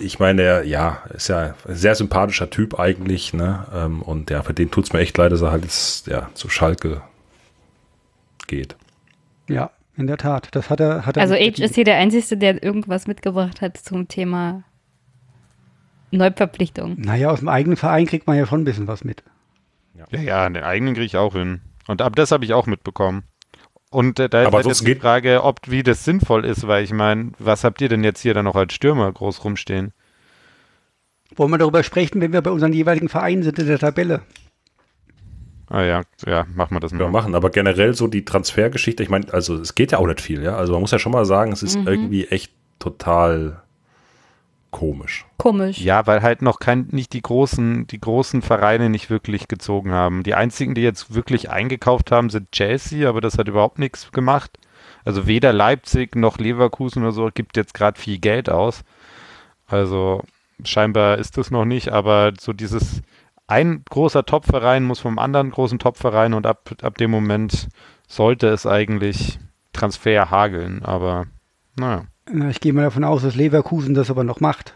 ich 0.00 0.18
meine, 0.18 0.42
er, 0.42 0.64
ja, 0.64 1.04
ist 1.14 1.28
ja 1.28 1.54
ein 1.68 1.76
sehr 1.76 1.94
sympathischer 1.94 2.50
Typ 2.50 2.80
eigentlich, 2.80 3.32
ne? 3.32 3.64
Ähm, 3.72 4.02
und 4.02 4.28
ja, 4.28 4.42
für 4.42 4.54
den 4.54 4.72
tut 4.72 4.86
es 4.86 4.92
mir 4.92 4.98
echt 4.98 5.16
leid, 5.18 5.30
dass 5.30 5.42
er 5.42 5.52
halt 5.52 5.62
jetzt 5.62 6.08
ja, 6.08 6.30
zu 6.34 6.48
Schalke 6.48 7.02
geht. 8.48 8.74
Ja, 9.46 9.70
in 9.96 10.06
der 10.06 10.16
Tat. 10.16 10.48
Das 10.52 10.70
hat 10.70 10.80
er. 10.80 11.04
Hat 11.06 11.16
er 11.16 11.22
Also 11.22 11.34
Age 11.34 11.60
ist 11.60 11.74
hier 11.74 11.84
der 11.84 11.96
Einzige, 11.98 12.36
der 12.36 12.62
irgendwas 12.62 13.06
mitgebracht 13.06 13.60
hat 13.60 13.76
zum 13.76 14.08
Thema 14.08 14.64
Neuverpflichtung. 16.10 16.96
Naja, 16.98 17.30
aus 17.30 17.38
dem 17.40 17.48
eigenen 17.48 17.76
Verein 17.76 18.06
kriegt 18.06 18.26
man 18.26 18.36
ja 18.36 18.46
schon 18.46 18.62
ein 18.62 18.64
bisschen 18.64 18.86
was 18.88 19.04
mit. 19.04 19.22
Ja, 20.10 20.20
ja, 20.20 20.48
den 20.48 20.62
eigenen 20.62 20.94
kriege 20.94 21.06
ich 21.06 21.16
auch 21.16 21.32
hin. 21.34 21.60
Und 21.86 22.02
ab 22.02 22.16
das 22.16 22.32
habe 22.32 22.44
ich 22.44 22.52
auch 22.54 22.66
mitbekommen. 22.66 23.24
Und 23.90 24.18
äh, 24.18 24.28
da 24.28 24.42
ist 24.42 24.46
Aber 24.48 24.58
halt 24.58 24.66
jetzt 24.66 24.80
die 24.80 24.86
geht- 24.86 25.00
Frage, 25.00 25.42
ob 25.44 25.60
wie 25.66 25.82
das 25.82 26.04
sinnvoll 26.04 26.44
ist, 26.44 26.66
weil 26.66 26.82
ich 26.84 26.92
meine, 26.92 27.32
was 27.38 27.64
habt 27.64 27.80
ihr 27.80 27.88
denn 27.88 28.04
jetzt 28.04 28.20
hier 28.20 28.34
dann 28.34 28.44
noch 28.46 28.56
als 28.56 28.72
Stürmer 28.74 29.10
groß 29.12 29.44
rumstehen? 29.44 29.92
Wollen 31.36 31.50
wir 31.50 31.58
darüber 31.58 31.82
sprechen, 31.82 32.20
wenn 32.20 32.32
wir 32.32 32.42
bei 32.42 32.50
unseren 32.50 32.72
jeweiligen 32.72 33.08
Vereinen 33.08 33.42
sind 33.42 33.58
in 33.58 33.66
der 33.66 33.78
Tabelle? 33.78 34.22
Ah 35.74 35.84
ja, 35.84 36.02
ja, 36.26 36.44
machen 36.54 36.76
wir 36.76 36.80
das 36.80 36.92
Ja, 36.92 36.98
mal. 36.98 37.10
machen, 37.10 37.34
aber 37.34 37.48
generell 37.48 37.94
so 37.94 38.06
die 38.06 38.26
Transfergeschichte, 38.26 39.02
ich 39.02 39.08
meine, 39.08 39.32
also 39.32 39.54
es 39.56 39.74
geht 39.74 39.92
ja 39.92 39.98
auch 39.98 40.06
nicht 40.06 40.20
viel, 40.20 40.42
ja. 40.42 40.54
Also 40.54 40.72
man 40.74 40.82
muss 40.82 40.90
ja 40.90 40.98
schon 40.98 41.12
mal 41.12 41.24
sagen, 41.24 41.50
es 41.50 41.62
ist 41.62 41.78
Mhm. 41.78 41.86
irgendwie 41.88 42.26
echt 42.28 42.52
total 42.78 43.62
komisch. 44.70 45.24
Komisch. 45.38 45.78
Ja, 45.78 46.06
weil 46.06 46.20
halt 46.22 46.42
noch 46.42 46.58
kein, 46.58 46.88
nicht 46.90 47.14
die 47.14 47.22
großen, 47.22 47.86
die 47.86 48.00
großen 48.00 48.42
Vereine 48.42 48.90
nicht 48.90 49.08
wirklich 49.08 49.48
gezogen 49.48 49.92
haben. 49.92 50.22
Die 50.24 50.34
einzigen, 50.34 50.74
die 50.74 50.82
jetzt 50.82 51.14
wirklich 51.14 51.48
eingekauft 51.50 52.10
haben, 52.12 52.28
sind 52.28 52.52
Chelsea, 52.52 53.08
aber 53.08 53.20
das 53.22 53.38
hat 53.38 53.48
überhaupt 53.48 53.78
nichts 53.78 54.12
gemacht. 54.12 54.50
Also 55.04 55.26
weder 55.26 55.52
Leipzig 55.54 56.16
noch 56.16 56.36
Leverkusen 56.38 57.02
oder 57.02 57.12
so 57.12 57.30
gibt 57.32 57.56
jetzt 57.56 57.72
gerade 57.72 57.98
viel 57.98 58.18
Geld 58.18 58.50
aus. 58.50 58.82
Also 59.66 60.22
scheinbar 60.64 61.16
ist 61.18 61.38
das 61.38 61.50
noch 61.50 61.64
nicht, 61.64 61.88
aber 61.90 62.32
so 62.38 62.52
dieses 62.52 63.02
ein 63.52 63.82
großer 63.88 64.24
Topverein 64.24 64.82
muss 64.82 65.00
vom 65.00 65.18
anderen 65.18 65.50
großen 65.50 65.78
Topverein 65.78 66.32
und 66.32 66.46
ab, 66.46 66.74
ab 66.80 66.96
dem 66.96 67.10
Moment 67.10 67.68
sollte 68.08 68.48
es 68.48 68.66
eigentlich 68.66 69.38
Transfer 69.74 70.30
hageln, 70.30 70.82
aber 70.82 71.26
naja. 71.76 72.06
Na, 72.30 72.48
Ich 72.48 72.60
gehe 72.60 72.72
mal 72.72 72.82
davon 72.82 73.04
aus, 73.04 73.22
dass 73.22 73.34
Leverkusen 73.34 73.94
das 73.94 74.10
aber 74.10 74.24
noch 74.24 74.40
macht. 74.40 74.72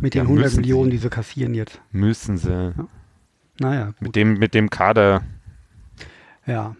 Mit 0.00 0.14
den 0.14 0.20
Ja, 0.20 0.22
100 0.22 0.44
müssen 0.44 0.60
Millionen, 0.62 0.90
die 0.90 0.96
sie 0.96 1.10
kassieren 1.10 1.52
jetzt. 1.54 1.78
Müssen 1.92 2.38
sie. 2.38 2.72
Naja, 3.58 3.86
gut. 3.86 4.00
Mit 4.00 4.16
dem, 4.16 4.34
mit 4.34 4.54
dem 4.54 4.70
Kader. 4.70 5.22
Ja. 6.46 6.74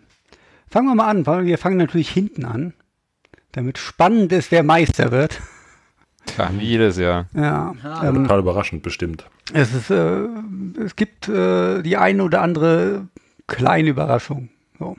Fangen 0.68 0.88
wir 0.88 0.94
mal 0.94 1.08
an, 1.08 1.26
weil 1.26 1.44
wir 1.44 1.58
fangen 1.58 1.76
natürlich 1.76 2.08
hinten 2.08 2.46
an, 2.46 2.72
damit 3.52 3.76
spannend 3.76 4.32
ist, 4.32 4.50
wer 4.50 4.62
Meister 4.62 5.10
wird. 5.10 5.40
Ja, 6.38 6.50
wie 6.56 6.64
jedes 6.64 6.96
Jahr. 6.96 7.26
Ja. 7.34 7.74
Ähm, 8.02 8.22
Total 8.24 8.38
überraschend, 8.40 8.82
bestimmt. 8.82 9.24
es, 9.52 9.74
ist, 9.74 9.90
äh, 9.90 10.26
es 10.82 10.96
gibt 10.96 11.28
äh, 11.28 11.82
die 11.82 11.96
eine 11.96 12.22
oder 12.22 12.42
andere 12.42 13.08
kleine 13.46 13.88
Überraschung. 13.88 14.48
So. 14.78 14.96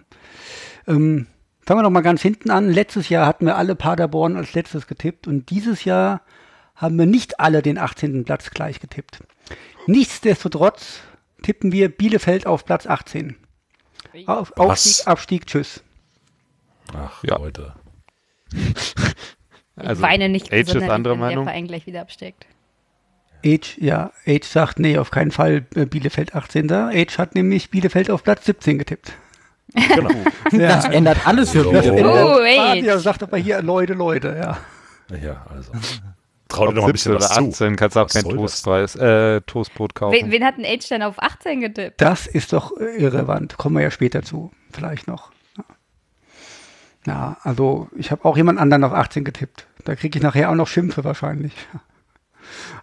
Ähm, 0.88 1.28
fangen 1.66 1.80
wir 1.80 1.84
doch 1.84 1.90
mal 1.90 2.02
ganz 2.02 2.22
hinten 2.22 2.50
an. 2.52 2.70
Letztes 2.70 3.10
Jahr 3.10 3.26
hatten 3.28 3.46
wir 3.46 3.56
alle 3.58 3.76
Paderborn 3.76 4.36
als 4.36 4.54
letztes 4.54 4.88
getippt 4.88 5.28
und 5.28 5.50
dieses 5.50 5.84
Jahr 5.86 6.22
haben 6.76 6.98
wir 6.98 7.06
nicht 7.06 7.40
alle 7.40 7.62
den 7.62 7.78
18. 7.78 8.26
Platz 8.26 8.50
gleich 8.50 8.80
getippt. 8.80 9.20
Nichtsdestotrotz 9.88 11.02
tippen 11.44 11.72
wir 11.72 11.90
Bielefeld 11.90 12.46
auf 12.46 12.66
Platz 12.66 12.88
18. 12.88 13.36
Auf? 14.26 14.52
Aufstieg, 14.58 15.08
Abstieg, 15.08 15.48
tschüss. 15.48 15.82
Ach, 16.94 17.24
Ja. 17.24 17.38
Leute. 17.38 17.74
Also, 19.82 20.02
weine 20.02 20.30
nicht 20.30 20.52
Age 20.54 20.76
ist 20.76 20.90
andere 20.90 21.14
wenn 21.14 21.20
Meinung. 21.20 21.46
der 21.46 21.54
Verein 21.54 21.68
gleich 21.68 21.86
wieder 21.86 22.02
absteigt. 22.02 22.46
Age, 23.46 23.78
ja, 23.80 24.12
Age 24.28 24.46
sagt, 24.46 24.80
nee, 24.80 24.98
auf 24.98 25.12
keinen 25.12 25.32
Fall 25.32 25.66
äh, 25.76 25.86
Bielefeld 25.86 26.36
18. 26.36 26.72
Age 26.72 27.18
hat 27.18 27.36
nämlich 27.36 27.72
Bielefeld 27.72 28.10
auf 28.12 28.24
Platz 28.24 28.46
17 28.46 28.78
getippt. 28.78 29.14
Genau. 29.74 30.10
Das 30.52 30.86
ändert 30.86 31.26
alles 31.26 31.52
für 31.52 31.66
Oh. 31.66 31.72
Bielefeld. 31.72 32.06
Oh, 32.06 32.38
Fabian 32.38 32.98
Age. 32.98 33.02
sagt 33.04 33.24
aber 33.24 33.38
hier, 33.38 33.62
Leute, 33.62 33.94
Leute, 33.94 34.38
ja. 34.40 34.58
Ja, 35.18 35.46
also. 35.50 35.72
Trau 36.50 36.68
dir 36.68 36.74
noch 36.74 36.86
ein 36.86 36.92
bisschen 36.92 37.14
17 37.14 37.16
was 37.16 37.38
oder 37.38 37.52
zu. 37.52 37.64
18 37.64 37.76
kannst 37.78 37.96
du 37.96 38.00
auch 38.02 38.06
Was 38.06 38.14
kein? 38.14 38.24
Toastpreis, 38.24 38.96
äh, 38.98 39.42
Toastbrot 39.42 39.96
kaufen. 39.96 40.14
Wen, 40.14 40.32
wen 40.32 40.44
hat 40.44 40.58
denn 40.58 40.66
Age 40.66 40.88
denn 40.90 41.04
auf 41.04 41.22
18 41.22 41.62
getippt? 41.62 42.02
Das 42.02 42.28
ist 42.28 42.52
doch 42.52 42.78
äh, 42.78 43.02
irrelevant. 43.02 43.58
Kommen 43.58 43.78
wir 43.78 43.84
ja 43.84 43.92
später 43.92 44.24
zu, 44.24 44.52
vielleicht 44.72 45.08
noch. 45.08 45.32
Ja, 45.58 45.64
ja 47.08 47.38
also 47.44 47.88
ich 47.96 48.12
habe 48.12 48.26
auch 48.26 48.36
jemand 48.36 48.60
anderen 48.60 48.84
auf 48.84 48.94
18 48.94 49.24
getippt. 49.24 49.68
Da 49.84 49.96
kriege 49.96 50.18
ich 50.18 50.24
nachher 50.24 50.50
auch 50.50 50.56
noch 50.56 50.68
Schimpfe 50.68 51.04
wahrscheinlich. 51.04 51.54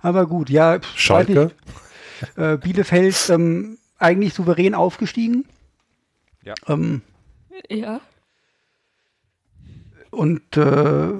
Aber 0.02 0.26
gut, 0.26 0.50
ja. 0.50 0.78
Schalke? 0.94 1.44
nicht. 1.44 2.38
Äh, 2.38 2.56
Bielefeld 2.56 3.30
ähm, 3.30 3.78
eigentlich 3.98 4.34
souverän 4.34 4.74
aufgestiegen. 4.74 5.44
Ja. 6.42 6.54
Ähm, 6.66 7.02
Ja. 7.68 8.00
Und 10.10 10.56
äh, 10.56 11.12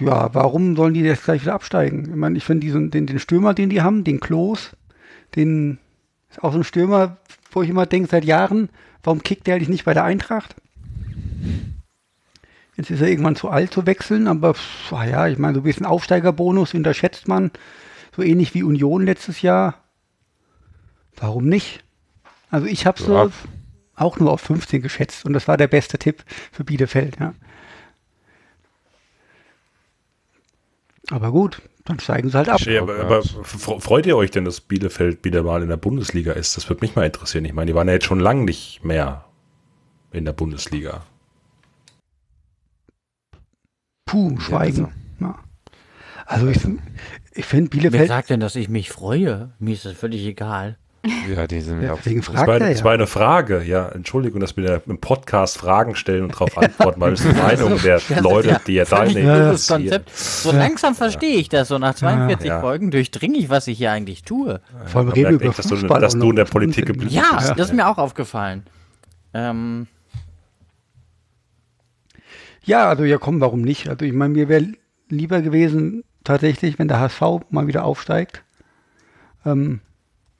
ja, 0.00 0.34
warum 0.34 0.76
sollen 0.76 0.94
die 0.94 1.00
jetzt 1.00 1.24
gleich 1.24 1.42
wieder 1.42 1.54
absteigen? 1.54 2.08
Ich 2.10 2.16
meine, 2.16 2.36
ich 2.36 2.44
finde 2.44 2.66
diesen, 2.66 2.90
den, 2.90 3.06
den 3.06 3.18
Stürmer, 3.18 3.54
den 3.54 3.70
die 3.70 3.82
haben, 3.82 4.04
den 4.04 4.20
Klos, 4.20 4.70
den 5.36 5.78
ist 6.30 6.42
auch 6.42 6.52
so 6.52 6.58
ein 6.58 6.64
Stürmer, 6.64 7.18
wo 7.52 7.62
ich 7.62 7.68
immer 7.68 7.86
denke, 7.86 8.08
seit 8.10 8.24
Jahren, 8.24 8.70
warum 9.02 9.22
kickt 9.22 9.46
der 9.46 9.54
eigentlich 9.54 9.68
nicht 9.68 9.84
bei 9.84 9.94
der 9.94 10.04
Eintracht? 10.04 10.56
Jetzt 12.76 12.90
ist 12.90 13.00
er 13.02 13.08
irgendwann 13.08 13.36
zu 13.36 13.48
alt 13.50 13.72
zu 13.72 13.86
wechseln, 13.86 14.26
aber 14.26 14.54
pf, 14.54 14.92
ah 14.92 15.04
ja, 15.04 15.28
ich 15.28 15.38
meine, 15.38 15.54
so 15.54 15.60
ein 15.60 15.64
bisschen 15.64 15.84
Aufsteigerbonus 15.86 16.72
unterschätzt 16.74 17.28
man, 17.28 17.50
so 18.16 18.22
ähnlich 18.22 18.54
wie 18.54 18.62
Union 18.62 19.04
letztes 19.04 19.42
Jahr. 19.42 19.74
Warum 21.16 21.44
nicht? 21.46 21.84
Also 22.50 22.66
ich 22.66 22.86
habe 22.86 23.00
so 23.02 23.14
Ja. 23.14 23.30
auch 23.94 24.18
nur 24.18 24.30
auf 24.32 24.40
15 24.40 24.80
geschätzt 24.80 25.24
und 25.26 25.32
das 25.34 25.48
war 25.48 25.56
der 25.58 25.68
beste 25.68 25.98
Tipp 25.98 26.24
für 26.50 26.64
Bielefeld. 26.64 27.18
Ja. 27.20 27.34
Aber 31.10 31.30
gut, 31.30 31.60
dann 31.84 32.00
steigen 32.00 32.30
sie 32.30 32.36
halt 32.36 32.48
ab. 32.48 32.60
Aber, 32.80 32.98
aber 33.00 33.20
fre- 33.20 33.80
freut 33.80 34.06
ihr 34.06 34.16
euch 34.16 34.30
denn, 34.30 34.44
dass 34.44 34.60
Bielefeld 34.60 35.24
wieder 35.24 35.42
mal 35.42 35.62
in 35.62 35.68
der 35.68 35.76
Bundesliga 35.76 36.32
ist? 36.32 36.56
Das 36.56 36.68
würde 36.68 36.80
mich 36.80 36.94
mal 36.96 37.04
interessieren. 37.04 37.44
Ich 37.44 37.52
meine, 37.52 37.70
die 37.70 37.74
waren 37.74 37.88
ja 37.88 37.94
jetzt 37.94 38.06
schon 38.06 38.20
lange 38.20 38.44
nicht 38.44 38.84
mehr 38.84 39.24
in 40.12 40.24
der 40.24 40.32
Bundesliga. 40.32 41.04
Puh, 44.06 44.38
Schweigen. 44.40 44.88
Ja. 45.20 45.34
Also 46.26 46.48
ich, 46.48 46.58
ich 47.34 47.44
finde 47.44 47.70
Wer 47.72 47.80
Bielefeld, 47.80 48.08
sagt 48.08 48.30
denn, 48.30 48.40
dass 48.40 48.56
ich 48.56 48.68
mich 48.68 48.90
freue? 48.90 49.50
Mir 49.58 49.74
ist 49.74 49.84
das 49.84 49.92
völlig 49.94 50.24
egal. 50.26 50.76
Ja, 51.28 51.48
die 51.48 51.60
sind 51.60 51.82
ja. 51.82 51.96
deswegen 51.96 52.20
Das 52.20 52.26
fragt 52.26 52.46
war, 52.46 52.60
er 52.60 52.68
das 52.70 52.78
ja. 52.78 52.84
war 52.84 52.92
eine 52.92 53.08
Frage, 53.08 53.64
ja. 53.64 53.88
Entschuldigung, 53.88 54.38
dass 54.40 54.56
wir 54.56 54.64
da 54.64 54.80
im 54.86 54.98
Podcast 54.98 55.58
Fragen 55.58 55.96
stellen 55.96 56.22
und 56.22 56.32
darauf 56.32 56.56
antworten, 56.56 57.00
weil 57.00 57.14
es 57.14 57.22
die 57.22 57.28
Meinung 57.32 57.76
der 57.82 58.00
Leute, 58.20 58.60
die 58.68 58.74
ihr 58.76 58.86
Völlig 58.86 59.14
teilnehmen, 59.14 59.28
irres 59.36 59.68
interessiert. 59.68 60.06
Konzept. 60.06 60.16
So 60.16 60.52
langsam 60.52 60.94
verstehe 60.94 61.36
ich 61.38 61.48
das. 61.48 61.66
So 61.68 61.78
nach 61.78 61.96
42 61.96 62.46
Ja. 62.46 62.60
Folgen 62.60 62.92
durchdringe 62.92 63.36
ich, 63.36 63.48
was 63.50 63.66
ich 63.66 63.78
hier 63.78 63.90
eigentlich 63.90 64.22
tue. 64.22 64.60
Vor 64.86 65.00
allem 65.00 65.10
reden 65.10 65.34
über 65.34 65.46
echt, 65.46 65.58
dass 65.58 65.66
du- 65.66 65.74
Fußball 65.76 66.00
dass 66.00 66.12
du 66.16 66.30
in 66.30 66.36
der. 66.36 66.44
Politik 66.44 66.86
geblieben 66.86 67.12
Ja, 67.12 67.52
das 67.56 67.68
ist 67.70 67.74
mir 67.74 67.88
auch 67.88 67.98
aufgefallen. 67.98 68.62
Ähm, 69.34 69.88
Ja, 72.64 72.88
also 72.88 73.04
ja 73.04 73.18
komm, 73.18 73.40
warum 73.40 73.62
nicht? 73.62 73.88
Also 73.88 74.04
ich 74.04 74.12
meine, 74.12 74.34
mir 74.34 74.48
wäre 74.48 74.68
lieber 75.08 75.42
gewesen 75.42 76.04
tatsächlich, 76.24 76.78
wenn 76.78 76.88
der 76.88 77.00
HSV 77.00 77.20
mal 77.50 77.66
wieder 77.66 77.84
aufsteigt. 77.84 78.44
Ähm, 79.44 79.80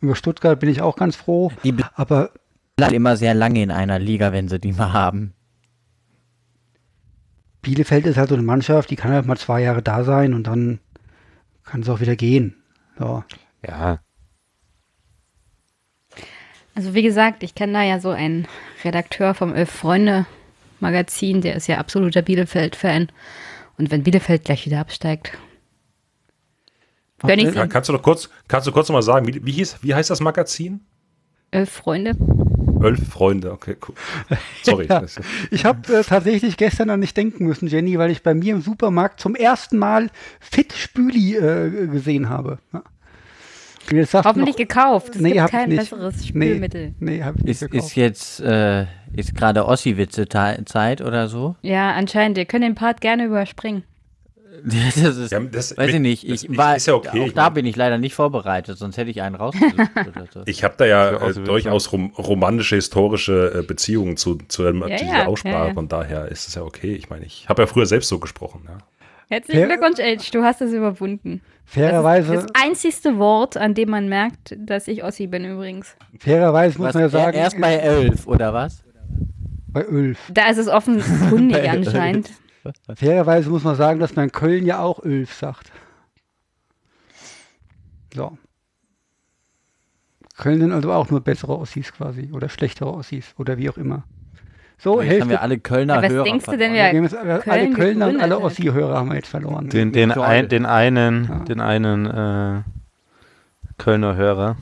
über 0.00 0.14
Stuttgart 0.14 0.58
bin 0.60 0.68
ich 0.68 0.80
auch 0.80 0.96
ganz 0.96 1.16
froh. 1.16 1.52
die 1.64 1.74
Aber 1.94 2.30
bleiben 2.76 2.94
immer 2.94 3.16
sehr 3.16 3.34
lange 3.34 3.62
in 3.62 3.70
einer 3.70 3.98
Liga, 3.98 4.32
wenn 4.32 4.48
sie 4.48 4.58
die 4.58 4.72
mal 4.72 4.92
haben. 4.92 5.34
Bielefeld 7.60 8.06
ist 8.06 8.16
halt 8.16 8.28
so 8.28 8.34
eine 8.34 8.44
Mannschaft, 8.44 8.90
die 8.90 8.96
kann 8.96 9.12
halt 9.12 9.26
mal 9.26 9.36
zwei 9.36 9.62
Jahre 9.62 9.82
da 9.82 10.02
sein 10.02 10.34
und 10.34 10.46
dann 10.46 10.80
kann 11.64 11.82
es 11.82 11.88
auch 11.88 12.00
wieder 12.00 12.16
gehen. 12.16 12.56
So. 12.98 13.22
Ja, 13.66 14.00
Also 16.74 16.94
wie 16.94 17.02
gesagt, 17.02 17.42
ich 17.42 17.54
kenne 17.54 17.74
da 17.74 17.82
ja 17.82 18.00
so 18.00 18.10
einen 18.10 18.46
Redakteur 18.84 19.34
vom 19.34 19.54
Elf 19.54 19.70
Freunde 19.70 20.26
Magazin, 20.82 21.40
der 21.40 21.56
ist 21.56 21.68
ja 21.68 21.78
absoluter 21.78 22.22
Bielefeld-Fan. 22.22 23.08
Und 23.78 23.90
wenn 23.90 24.02
Bielefeld 24.02 24.44
gleich 24.44 24.66
wieder 24.66 24.80
absteigt, 24.80 25.32
ich 27.24 27.54
Ja, 27.54 27.66
kannst 27.68 27.88
du 27.88 27.92
doch 27.92 28.02
kurz, 28.02 28.28
kannst 28.48 28.66
du 28.66 28.72
kurz 28.72 28.88
noch 28.88 28.94
mal 28.94 29.02
sagen, 29.02 29.26
wie, 29.28 29.46
wie, 29.46 29.52
hieß, 29.52 29.78
wie 29.82 29.94
heißt 29.94 30.10
das 30.10 30.20
Magazin? 30.20 30.80
Elf 31.52 31.70
Freunde. 31.70 32.16
Elf 32.82 33.08
Freunde, 33.08 33.52
okay, 33.52 33.76
cool. 33.86 33.94
Sorry. 34.62 34.86
Ja. 34.90 35.02
Ich 35.50 35.64
habe 35.64 35.94
äh, 35.94 36.02
tatsächlich 36.02 36.56
gestern 36.56 36.90
an 36.90 37.00
dich 37.00 37.14
denken 37.14 37.46
müssen, 37.46 37.68
Jenny, 37.68 37.98
weil 37.98 38.10
ich 38.10 38.22
bei 38.22 38.34
mir 38.34 38.54
im 38.54 38.60
Supermarkt 38.60 39.20
zum 39.20 39.36
ersten 39.36 39.78
Mal 39.78 40.10
Fit 40.40 40.72
Spüli 40.72 41.36
äh, 41.36 41.86
gesehen 41.86 42.28
habe. 42.28 42.58
Ja. 42.72 42.80
Und 42.80 42.82
jetzt 42.82 42.88
sagst 42.88 42.90
du 43.71 43.71
Hoffentlich 43.90 44.50
noch- 44.50 44.56
gekauft. 44.56 45.16
Es 45.16 45.20
Nee, 45.20 45.32
gibt 45.32 45.50
kein 45.50 45.68
nicht. 45.68 45.78
besseres 45.78 46.26
Spülmittel. 46.26 46.94
Nee, 46.98 47.18
nee 47.18 47.22
habe 47.24 47.38
ich 47.38 47.44
nicht 47.44 47.62
Ist, 47.62 47.70
gekauft. 47.70 47.90
ist 47.90 47.96
jetzt 47.96 48.40
äh, 48.40 48.86
ist 49.14 49.34
gerade 49.34 49.66
Ossi-Witze-Zeit 49.66 51.00
oder 51.02 51.28
so? 51.28 51.56
Ja, 51.62 51.92
anscheinend. 51.92 52.36
Wir 52.36 52.44
können 52.46 52.62
den 52.62 52.74
Part 52.74 53.00
gerne 53.00 53.24
überspringen. 53.26 53.84
Das 54.64 54.96
ist, 54.96 55.32
Ja, 55.32 55.40
das- 55.40 55.76
weiß 55.76 55.94
ich 55.94 55.98
nicht. 56.00 56.22
das 56.30 56.44
Ich 56.44 56.50
ist- 56.50 56.56
war, 56.56 56.76
ja 56.78 56.94
okay. 56.94 57.20
Auch 57.22 57.26
Ich 57.26 57.34
da 57.34 57.44
mein- 57.44 57.54
bin 57.54 57.66
ich 57.66 57.74
leider 57.74 57.98
nicht 57.98 58.14
vorbereitet, 58.14 58.78
sonst 58.78 58.96
hätte 58.96 59.10
ich 59.10 59.20
einen 59.22 59.34
rausgesucht 59.34 59.74
oder 59.96 60.26
so. 60.32 60.42
Ich 60.46 60.62
habe 60.62 60.74
da 60.76 60.84
ja 60.84 61.10
äh, 61.28 61.32
durchaus 61.34 61.90
rom 61.90 62.12
romantische, 62.16 62.76
historische 62.76 63.52
äh, 63.60 63.62
Beziehungen 63.66 64.16
zu, 64.16 64.36
zu, 64.48 64.62
dem, 64.62 64.82
Ja, 64.86 64.96
dieser 64.96 65.26
Aussprache. 65.28 65.54
ja, 65.54 65.66
ja. 65.68 65.74
Von 65.74 65.88
daher 65.88 66.28
ist 66.28 66.46
es 66.46 66.54
ja 66.54 66.62
okay. 66.62 66.94
Ich 66.94 67.10
meine, 67.10 67.24
ich 67.24 67.48
habe 67.48 67.62
ja 67.62 67.66
früher 67.66 67.86
selbst 67.86 68.08
so 68.08 68.18
gesprochen. 68.20 68.62
Ja. 68.68 68.78
Herzlichen. 69.30 69.66
Glückwunsch, 69.66 69.98
Age. 69.98 70.30
Du 70.30 70.42
hast 70.44 70.60
es 70.60 70.72
überwunden. 70.72 71.40
Das 71.64 71.74
fairerweise, 71.74 72.34
ist 72.34 72.50
das 72.50 72.62
einzigste 72.62 73.18
Wort, 73.18 73.56
an 73.56 73.74
dem 73.74 73.90
man 73.90 74.08
merkt, 74.08 74.54
dass 74.58 74.88
ich 74.88 75.04
Ossi 75.04 75.26
bin 75.26 75.44
übrigens. 75.44 75.96
fairerweise 76.18 76.78
muss 76.78 76.88
Was, 76.88 76.94
man 76.94 77.02
ja 77.04 77.08
sagen, 77.08 77.36
erst 77.36 77.60
bei 77.60 77.74
elf, 77.74 78.26
oder 78.26 78.52
was? 78.52 78.84
bei 79.68 79.86
Ulf. 79.88 80.18
Da 80.32 80.50
ist 80.50 80.58
es 80.58 80.68
offenkundig 80.68 81.68
anscheinend. 81.70 82.30
Fairerweise 82.94 83.50
muss 83.50 83.64
man 83.64 83.74
sagen, 83.74 84.00
dass 84.00 84.14
man 84.14 84.26
in 84.26 84.32
Köln 84.32 84.66
ja 84.66 84.80
auch 84.80 84.98
Ulf 84.98 85.32
sagt. 85.34 85.72
So. 88.14 88.36
Köln 90.36 90.60
sind 90.60 90.72
also 90.72 90.92
auch 90.92 91.10
nur 91.10 91.20
bessere 91.20 91.58
Ossis 91.58 91.92
quasi 91.92 92.30
oder 92.32 92.48
schlechtere 92.48 92.92
Ossis 92.92 93.34
oder 93.38 93.58
wie 93.58 93.70
auch 93.70 93.76
immer. 93.78 94.04
So, 94.82 95.00
Jetzt 95.00 95.04
haben 95.04 95.10
Hälfte. 95.12 95.28
wir 95.30 95.42
alle 95.42 95.58
Kölner 95.58 95.94
Aber 95.94 96.02
was 96.02 96.10
Hörer 96.12 96.24
denkst 96.24 96.44
du 96.44 96.50
verloren. 96.50 96.72
denn, 96.74 96.74
wir 96.74 96.86
haben 96.88 97.02
jetzt 97.04 97.16
alle, 97.16 97.32
alle 97.34 97.70
Köln 97.70 97.74
Kölner 97.74 98.08
und 98.08 98.20
alle? 98.20 98.40
Ossi-Hörer 98.40 98.96
haben 98.98 99.08
wir 99.10 99.14
jetzt 99.16 99.28
verloren. 99.28 99.68
den, 99.68 99.92
den, 99.92 100.10
ein, 100.10 100.48
den 100.48 100.66
einen, 100.66 101.24
Ja. 101.28 101.38
den 101.44 101.60
einen 101.60 102.06
äh, 102.06 102.62
Kölner 103.78 104.16
Hörer. 104.16 104.56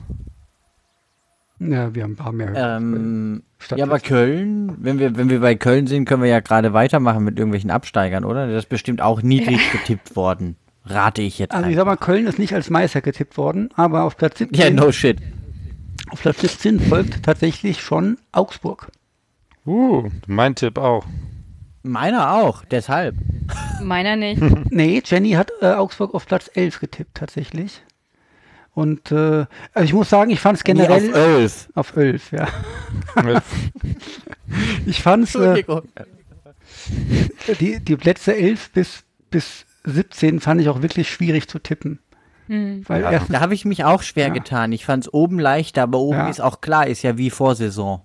Ja, 1.58 1.94
wir 1.94 2.02
haben 2.02 2.12
ein 2.12 2.16
paar 2.16 2.32
mehr 2.32 2.50
Hörer. 2.50 2.76
Ähm, 2.76 3.42
ja, 3.76 3.84
aber. 3.84 3.98
Köln, 4.00 4.74
wenn 4.78 4.98
wir, 4.98 5.16
wenn 5.16 5.28
wir 5.30 5.40
bei 5.40 5.54
Köln 5.54 5.86
sind, 5.86 6.04
können 6.06 6.22
wir 6.22 6.28
ja 6.30 6.40
gerade 6.40 6.72
weitermachen 6.72 7.24
mit 7.24 7.38
irgendwelchen 7.38 7.70
Absteigern, 7.70 8.24
oder? 8.24 8.46
Das 8.46 8.64
ist 8.64 8.68
bestimmt 8.68 9.00
auch 9.02 9.22
niedrig 9.22 9.60
getippt 9.72 10.16
worden. 10.16 10.56
Rate 10.86 11.20
ich 11.22 11.38
jetzt 11.38 11.52
Also 11.54 11.64
ich 11.68 11.78
einfach. 11.78 11.92
sag 11.92 12.00
mal, 12.00 12.04
Köln 12.14 12.26
ist 12.26 12.38
nicht 12.38 12.54
als 12.54 12.70
Meister 12.70 13.00
getippt 13.02 13.36
worden, 13.36 13.68
aber 13.74 14.04
auf 14.04 14.16
Platz 14.16 14.38
17, 14.38 14.58
Ja, 14.58 14.70
no 14.70 14.90
shit. 14.92 15.18
auf 16.10 16.20
Platz 16.22 16.40
17 16.40 16.80
folgt 16.80 17.22
tatsächlich 17.22 17.80
schon 17.82 18.16
Augsburg. 18.32 18.88
Uh, 19.66 20.08
mein 20.26 20.54
Tipp 20.54 20.78
auch. 20.78 21.04
Meiner 21.82 22.34
auch, 22.34 22.64
deshalb. 22.64 23.16
Meiner 23.82 24.16
nicht. 24.16 24.40
Nee, 24.70 25.02
Jenny 25.04 25.32
hat 25.32 25.50
äh, 25.60 25.66
Augsburg 25.72 26.14
auf 26.14 26.26
Platz 26.26 26.50
11 26.54 26.80
getippt 26.80 27.14
tatsächlich. 27.16 27.82
Und 28.72 29.10
äh, 29.10 29.46
also 29.74 29.84
ich 29.84 29.92
muss 29.92 30.08
sagen, 30.10 30.30
ich 30.30 30.40
fand 30.40 30.58
es 30.58 30.64
generell. 30.64 31.02
Nee, 31.02 31.08
auf 31.10 31.16
11. 31.16 31.68
Auf 31.74 31.96
11, 31.96 32.32
ja. 32.32 32.48
ich 34.86 35.02
fand 35.02 35.24
es. 35.24 35.34
Äh, 35.34 35.64
die, 37.58 37.80
die 37.80 37.96
Plätze 37.96 38.36
11 38.36 38.70
bis, 38.72 39.02
bis 39.30 39.66
17 39.84 40.40
fand 40.40 40.60
ich 40.60 40.68
auch 40.68 40.82
wirklich 40.82 41.10
schwierig 41.10 41.48
zu 41.48 41.58
tippen. 41.58 41.98
Hm. 42.46 42.82
Weil 42.86 43.02
Ja. 43.02 43.10
erstens, 43.10 43.32
Da 43.34 43.40
habe 43.40 43.54
ich 43.54 43.64
mich 43.64 43.84
auch 43.84 44.02
schwer 44.02 44.28
Ja. 44.28 44.32
getan. 44.32 44.72
Ich 44.72 44.84
fand 44.84 45.04
es 45.04 45.12
oben 45.12 45.38
leichter, 45.38 45.82
aber 45.82 45.98
oben 45.98 46.18
Ja. 46.18 46.28
ist 46.28 46.40
auch 46.40 46.60
klar, 46.60 46.86
ist 46.86 47.02
ja 47.02 47.16
wie 47.18 47.30
Vorsaison. 47.30 48.02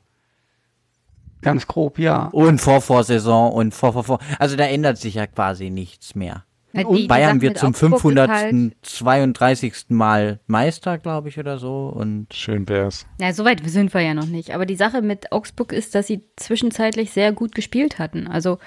Ganz 1.45 1.67
grob, 1.67 1.97
ja. 1.99 2.27
Und 2.33 2.59
Vorvorsaison 2.59 3.53
und 3.53 3.73
vor, 3.73 3.93
vor, 3.93 4.03
vor. 4.03 4.19
Also 4.39 4.55
da 4.57 4.65
ändert 4.65 4.97
sich 4.97 5.13
ja 5.15 5.25
quasi 5.27 5.69
nichts 5.69 6.13
mehr. 6.15 6.43
Ja, 6.73 6.85
Und 6.85 6.95
die- 6.97 7.01
die 7.03 7.07
Bayern 7.07 7.39
wird 7.39 7.57
zum 7.57 7.69
Augsburg 7.69 7.93
ist 7.93 8.01
532. 8.01 9.85
Mal 9.89 10.41
Meister, 10.47 10.97
glaube 10.97 11.29
ich, 11.29 11.39
oder 11.39 11.57
so. 11.57 11.87
Und 11.87 12.33
Schön 12.33 12.67
wär's. 12.67 13.05
Ja, 13.21 13.31
so 13.31 13.45
weit 13.45 13.61
sind 13.69 13.93
wir 13.93 14.01
ja 14.01 14.13
noch 14.13 14.25
nicht. 14.25 14.53
Aber 14.53 14.65
die 14.65 14.75
Sache 14.75 15.01
mit 15.01 15.31
Augsburg 15.31 15.71
ist, 15.71 15.95
dass 15.95 16.07
sie 16.07 16.25
zwischenzeitlich 16.35 17.11
sehr 17.11 17.31
gut 17.31 17.55
gespielt 17.55 17.97
hatten. 17.97 18.27
Also 18.27 18.57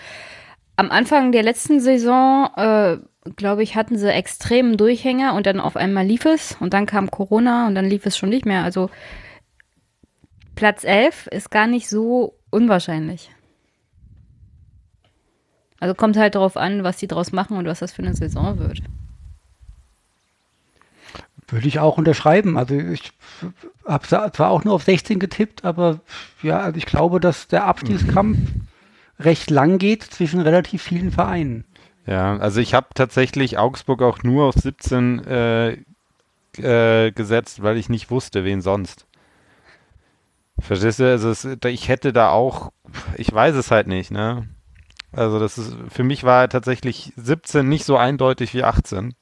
am 0.77 0.91
Anfang 0.91 1.33
der 1.33 1.43
letzten 1.43 1.81
Saison, 1.81 2.49
äh, 2.57 2.97
glaube 3.37 3.63
ich, 3.63 3.75
hatten 3.75 3.99
sie 3.99 4.11
extremen 4.11 4.79
Durchhänger 4.79 5.35
und 5.35 5.45
dann 5.47 5.61
auf 5.61 5.77
einmal 5.77 6.07
lief 6.07 6.25
es 6.25 6.57
und 6.61 6.73
dann 6.73 6.87
kam 6.87 7.11
Corona 7.11 7.67
und 7.67 7.75
dann 7.75 7.85
lief 7.85 8.07
es 8.07 8.17
schon 8.17 8.31
nicht 8.31 8.47
mehr. 8.47 8.63
Also 8.65 8.89
Platz 10.55 10.83
11 10.85 11.27
ist 11.29 11.51
gar 11.51 11.67
nicht 11.67 11.89
so 11.89 12.38
unwahrscheinlich. 12.51 13.31
Also 15.81 15.95
kommt 15.95 16.17
halt 16.17 16.35
darauf 16.35 16.57
an, 16.57 16.83
was 16.83 16.97
die 16.97 17.07
draus 17.07 17.33
machen 17.33 17.57
und 17.57 17.67
was 17.67 17.79
das 17.79 17.93
für 17.93 18.03
eine 18.03 18.15
Saison 18.15 18.59
wird. 18.59 18.83
Würde 21.47 21.69
ich 21.69 21.79
auch 21.79 21.97
unterschreiben. 21.97 22.59
Also 22.59 22.75
ich 22.75 23.13
habe 23.87 24.07
zwar 24.07 24.51
auch 24.51 24.65
nur 24.65 24.75
auf 24.75 24.83
16 24.83 25.19
getippt, 25.19 25.65
aber 25.65 26.01
ja, 26.43 26.61
also 26.61 26.77
ich 26.77 26.85
glaube, 26.85 27.21
dass 27.21 27.49
der 27.49 27.65
Abstiegskampf 27.65 28.39
recht 29.19 29.51
lang 29.51 29.79
geht 29.79 30.03
zwischen 30.03 30.41
relativ 30.41 30.83
vielen 30.83 31.11
Vereinen. 31.11 31.65
Ja, 32.07 32.37
also 32.39 32.61
ich 32.61 32.75
habe 32.75 32.89
tatsächlich 32.95 33.59
Augsburg 33.59 34.03
auch 34.03 34.23
nur 34.23 34.47
auf 34.47 34.55
17 34.55 35.25
äh, 35.25 35.77
äh, 36.57 37.13
gesetzt, 37.13 37.63
weil 37.63 37.77
ich 37.77 37.89
nicht 37.89 38.11
wusste, 38.11 38.45
wen 38.45 38.61
sonst. 38.61 39.07
Verstehst 40.61 40.99
du? 40.99 41.09
Also 41.11 41.31
es, 41.31 41.45
ich 41.67 41.89
hätte 41.89 42.13
da 42.13 42.31
auch, 42.31 42.73
ich 43.17 43.33
weiß 43.33 43.55
es 43.55 43.71
halt 43.71 43.87
nicht, 43.87 44.11
ne? 44.11 44.49
Also 45.13 45.39
das 45.39 45.57
ist, 45.57 45.75
für 45.89 46.05
mich 46.05 46.25
war 46.25 46.49
tatsächlich 46.49 47.13
17 47.17 47.69
nicht 47.69 47.85
so 47.85 47.97
eindeutig 47.97 48.53
wie 48.55 48.65
18. 48.65 49.15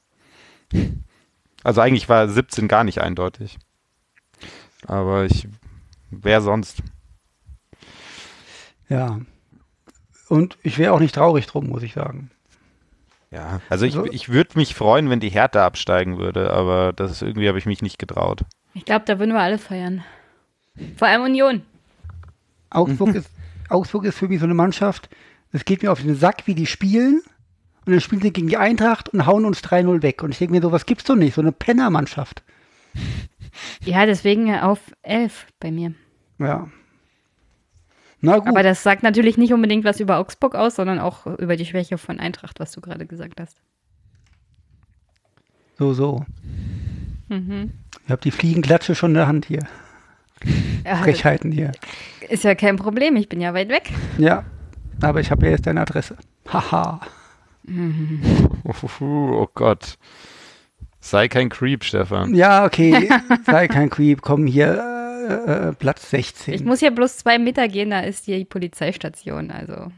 Also 1.63 1.81
eigentlich 1.81 2.09
war 2.09 2.27
17 2.27 2.67
gar 2.67 2.83
nicht 2.83 2.99
eindeutig. 3.01 3.57
Aber 4.85 5.25
ich, 5.25 5.47
wer 6.09 6.41
sonst? 6.41 6.83
Ja. 8.89 9.19
Und 10.29 10.57
ich 10.63 10.77
wäre 10.77 10.93
auch 10.93 10.99
nicht 10.99 11.15
traurig 11.15 11.47
drum, 11.47 11.67
muss 11.67 11.83
ich 11.83 11.93
sagen. 11.93 12.31
Ja, 13.31 13.61
also 13.69 13.85
ich, 13.85 13.97
Also- 13.97 14.11
ich 14.11 14.29
würde 14.29 14.57
mich 14.57 14.75
freuen, 14.75 15.09
wenn 15.09 15.19
die 15.19 15.29
Hertha 15.29 15.65
absteigen 15.65 16.17
würde, 16.17 16.51
aber 16.51 16.93
das 16.93 17.11
ist, 17.11 17.21
irgendwie 17.21 17.47
habe 17.47 17.57
ich 17.57 17.65
mich 17.65 17.81
nicht 17.81 17.99
getraut. 17.99 18.41
Ich 18.73 18.85
glaube, 18.85 19.05
da 19.05 19.19
würden 19.19 19.33
wir 19.33 19.41
alle 19.41 19.57
feiern. 19.57 20.03
Vor 20.95 21.07
allem 21.07 21.23
Union. 21.23 21.61
Augsburg, 22.69 23.15
ist, 23.15 23.29
Augsburg 23.69 24.05
ist 24.05 24.17
für 24.17 24.27
mich 24.27 24.39
so 24.39 24.45
eine 24.45 24.53
Mannschaft, 24.53 25.09
es 25.51 25.65
geht 25.65 25.83
mir 25.83 25.91
auf 25.91 26.01
den 26.01 26.15
Sack, 26.15 26.43
wie 26.45 26.55
die 26.55 26.65
spielen. 26.65 27.21
Und 27.85 27.93
dann 27.93 28.01
spielen 28.01 28.21
sie 28.21 28.33
gegen 28.33 28.47
die 28.49 28.57
Eintracht 28.57 29.09
und 29.09 29.25
hauen 29.25 29.45
uns 29.45 29.63
3-0 29.63 30.01
weg. 30.01 30.21
Und 30.21 30.31
ich 30.31 30.39
denke 30.39 30.53
mir, 30.53 30.61
sowas 30.61 30.85
gibt's 30.85 31.05
doch 31.05 31.15
nicht, 31.15 31.35
so 31.35 31.41
eine 31.41 31.53
Pennermannschaft. 31.53 32.43
Ja, 33.85 34.05
deswegen 34.05 34.53
auf 34.53 34.79
11 35.03 35.47
bei 35.59 35.71
mir. 35.71 35.93
Ja. 36.37 36.67
Na 38.19 38.39
gut. 38.39 38.49
Aber 38.49 38.63
das 38.63 38.83
sagt 38.83 39.03
natürlich 39.03 39.37
nicht 39.37 39.53
unbedingt 39.53 39.85
was 39.85 39.99
über 39.99 40.17
Augsburg 40.17 40.55
aus, 40.55 40.75
sondern 40.75 40.99
auch 40.99 41.25
über 41.25 41.55
die 41.55 41.65
Schwäche 41.65 41.97
von 41.97 42.19
Eintracht, 42.19 42.59
was 42.59 42.71
du 42.71 42.81
gerade 42.81 43.05
gesagt 43.05 43.39
hast. 43.39 43.57
so, 45.77 45.93
so. 45.93 46.25
Mhm. 47.29 47.71
Ich 48.05 48.11
habe 48.11 48.21
die 48.21 48.31
Fliegenklatsche 48.31 48.95
schon 48.95 49.11
in 49.11 49.15
der 49.15 49.27
Hand 49.27 49.45
hier. 49.45 49.65
Ja, 50.85 50.97
Frechheiten 50.97 51.51
hier. 51.51 51.71
ist 52.29 52.43
ja 52.43 52.55
kein 52.55 52.77
Problem, 52.77 53.15
ich 53.15 53.29
bin 53.29 53.41
ja 53.41 53.53
weit 53.53 53.69
weg. 53.69 53.91
Ja. 54.17 54.45
Aber 55.01 55.19
ich 55.19 55.31
habe 55.31 55.45
ja 55.45 55.51
jetzt 55.51 55.67
deine 55.67 55.81
Adresse. 55.81 56.17
Haha. 56.51 57.01
Uhuhu, 57.67 59.35
oh 59.41 59.49
Gott. 59.53 59.97
Sei 60.99 61.27
kein 61.27 61.49
Creep, 61.49 61.83
Stefan. 61.83 62.33
Ja, 62.33 62.65
okay. 62.65 63.09
Sei 63.45 63.67
kein 63.67 63.89
Creep. 63.89 64.21
Komm 64.21 64.47
hier. 64.47 64.81
Äh, 65.29 65.69
äh, 65.69 65.73
Platz 65.73 66.09
16. 66.09 66.53
Ich 66.53 66.63
muss 66.63 66.81
ja 66.81 66.89
bloß 66.89 67.17
zwei 67.17 67.37
Meter 67.37 67.67
gehen, 67.67 67.89
da 67.89 67.99
ist 67.99 68.27
die 68.27 68.45
Polizeistation, 68.45 69.51
also. 69.51 69.91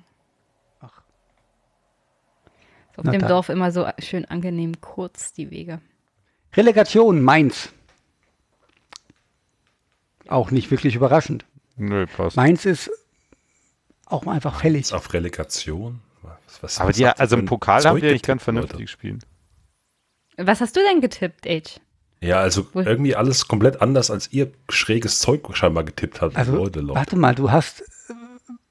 Ist 2.91 2.97
auf 2.97 3.05
Na 3.05 3.11
dem 3.11 3.21
dann. 3.21 3.29
Dorf 3.29 3.49
immer 3.49 3.71
so 3.71 3.87
schön 3.99 4.25
angenehm 4.25 4.81
kurz, 4.81 5.33
die 5.33 5.51
Wege. 5.51 5.81
Relegation 6.55 7.21
Mainz. 7.21 7.71
Auch 10.29 10.51
nicht 10.51 10.69
wirklich 10.71 10.95
überraschend. 10.95 11.45
Nö, 11.75 12.05
passt. 12.07 12.35
Mainz 12.37 12.65
ist 12.65 12.91
auch 14.05 14.25
einfach 14.27 14.59
fällig. 14.61 14.93
Auf 14.93 15.11
Relegation. 15.13 16.01
Was, 16.21 16.63
was, 16.63 16.79
Aber 16.79 16.91
die, 16.91 17.05
also 17.05 17.37
im 17.37 17.45
Pokal 17.45 17.81
Zeug 17.81 17.89
haben 17.89 18.01
die 18.01 18.07
eigentlich 18.07 18.21
ganz 18.23 18.41
getippt, 18.41 18.43
vernünftig 18.43 18.73
Leute? 18.73 18.83
gespielt. 18.83 19.23
Was 20.37 20.61
hast 20.61 20.75
du 20.75 20.81
denn 20.81 21.01
getippt, 21.01 21.47
Age? 21.47 21.79
Ja, 22.21 22.39
also 22.39 22.67
Wo- 22.73 22.81
irgendwie 22.81 23.15
alles 23.15 23.47
komplett 23.47 23.81
anders, 23.81 24.11
als 24.11 24.31
ihr 24.31 24.51
schräges 24.69 25.19
Zeug 25.19 25.45
scheinbar 25.55 25.83
getippt 25.83 26.21
habt. 26.21 26.35
Also, 26.35 26.53
Leute, 26.55 26.81
Leute. 26.81 26.95
warte 26.99 27.15
mal, 27.15 27.33
du 27.35 27.51
hast 27.51 27.83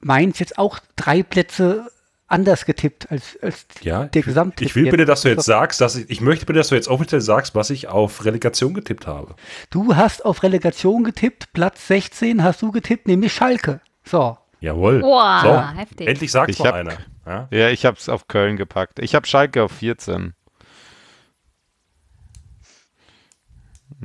Mainz 0.00 0.38
jetzt 0.38 0.58
auch 0.58 0.78
drei 0.96 1.22
Plätze 1.22 1.90
anders 2.28 2.64
getippt 2.66 3.10
als, 3.10 3.38
als 3.42 3.66
Ja, 3.80 4.04
der 4.04 4.22
Gesamttipp. 4.22 4.68
ich 4.68 4.74
will 4.76 4.90
bitte, 4.90 5.04
dass 5.06 5.22
du 5.22 5.28
jetzt 5.28 5.38
Das- 5.38 5.46
sagst, 5.46 5.80
dass 5.80 5.96
ich, 5.96 6.08
ich 6.10 6.20
möchte 6.20 6.46
bitte, 6.46 6.58
dass 6.58 6.68
du 6.68 6.74
jetzt 6.74 6.88
offiziell 6.88 7.20
sagst, 7.22 7.54
was 7.54 7.70
ich 7.70 7.88
auf 7.88 8.24
Relegation 8.24 8.74
getippt 8.74 9.06
habe. 9.06 9.34
Du 9.70 9.96
hast 9.96 10.24
auf 10.24 10.42
Relegation 10.42 11.04
getippt, 11.04 11.52
Platz 11.52 11.86
16 11.88 12.44
hast 12.44 12.62
du 12.62 12.70
getippt, 12.70 13.08
nämlich 13.08 13.32
Schalke. 13.32 13.80
So, 14.04 14.36
Jawohl. 14.60 15.00
Boah, 15.00 15.40
so, 15.74 15.78
heftig. 15.80 16.06
endlich 16.08 16.30
sagt 16.32 16.50
Ich 16.50 16.58
mal 16.58 16.68
hab- 16.68 16.74
einer. 16.74 16.92
Ja? 17.26 17.48
Ja, 17.50 17.68
ich 17.70 17.84
habe 17.86 17.96
es 17.96 18.08
auf 18.08 18.26
Köln 18.28 18.56
gepackt. 18.56 18.98
Ich 18.98 19.14
habe 19.14 19.26
Schalke 19.26 19.62
auf 19.62 19.72
14. 19.72 20.34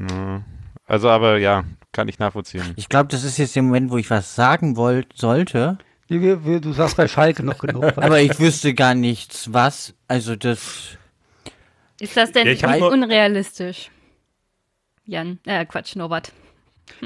Ja. 0.10 0.44
Also, 0.86 1.10
aber 1.10 1.38
ja, 1.38 1.64
kann 1.92 2.08
ich 2.08 2.20
nachvollziehen. 2.20 2.74
ich 2.76 2.90
glaube, 2.90 3.08
das 3.10 3.24
ist 3.24 3.38
jetzt 3.38 3.56
der 3.56 3.64
Moment, 3.64 3.92
wo 3.92 3.98
ich 3.98 4.10
was 4.10 4.36
sagen 4.36 4.76
wollt, 4.76 5.08
sollte. 5.16 5.78
Du 6.10 6.74
sagst 6.74 6.98
bei 6.98 7.08
Schalke 7.08 7.44
noch 7.44 7.60
genug. 7.60 7.98
Aber 7.98 8.22
ich 8.22 8.40
wüsste 8.40 8.74
gar 8.74 8.94
nichts, 8.96 9.52
was. 9.54 9.94
Also 10.08 10.36
das. 10.36 10.98
Ist 12.00 12.18
das 12.18 12.32
denn 12.32 12.48
Ja, 12.48 12.76
unrealistisch? 12.78 13.90
Jan, 15.06 15.40
äh, 15.46 15.66
Quatsch, 15.66 15.96
Norbert. 15.96 16.32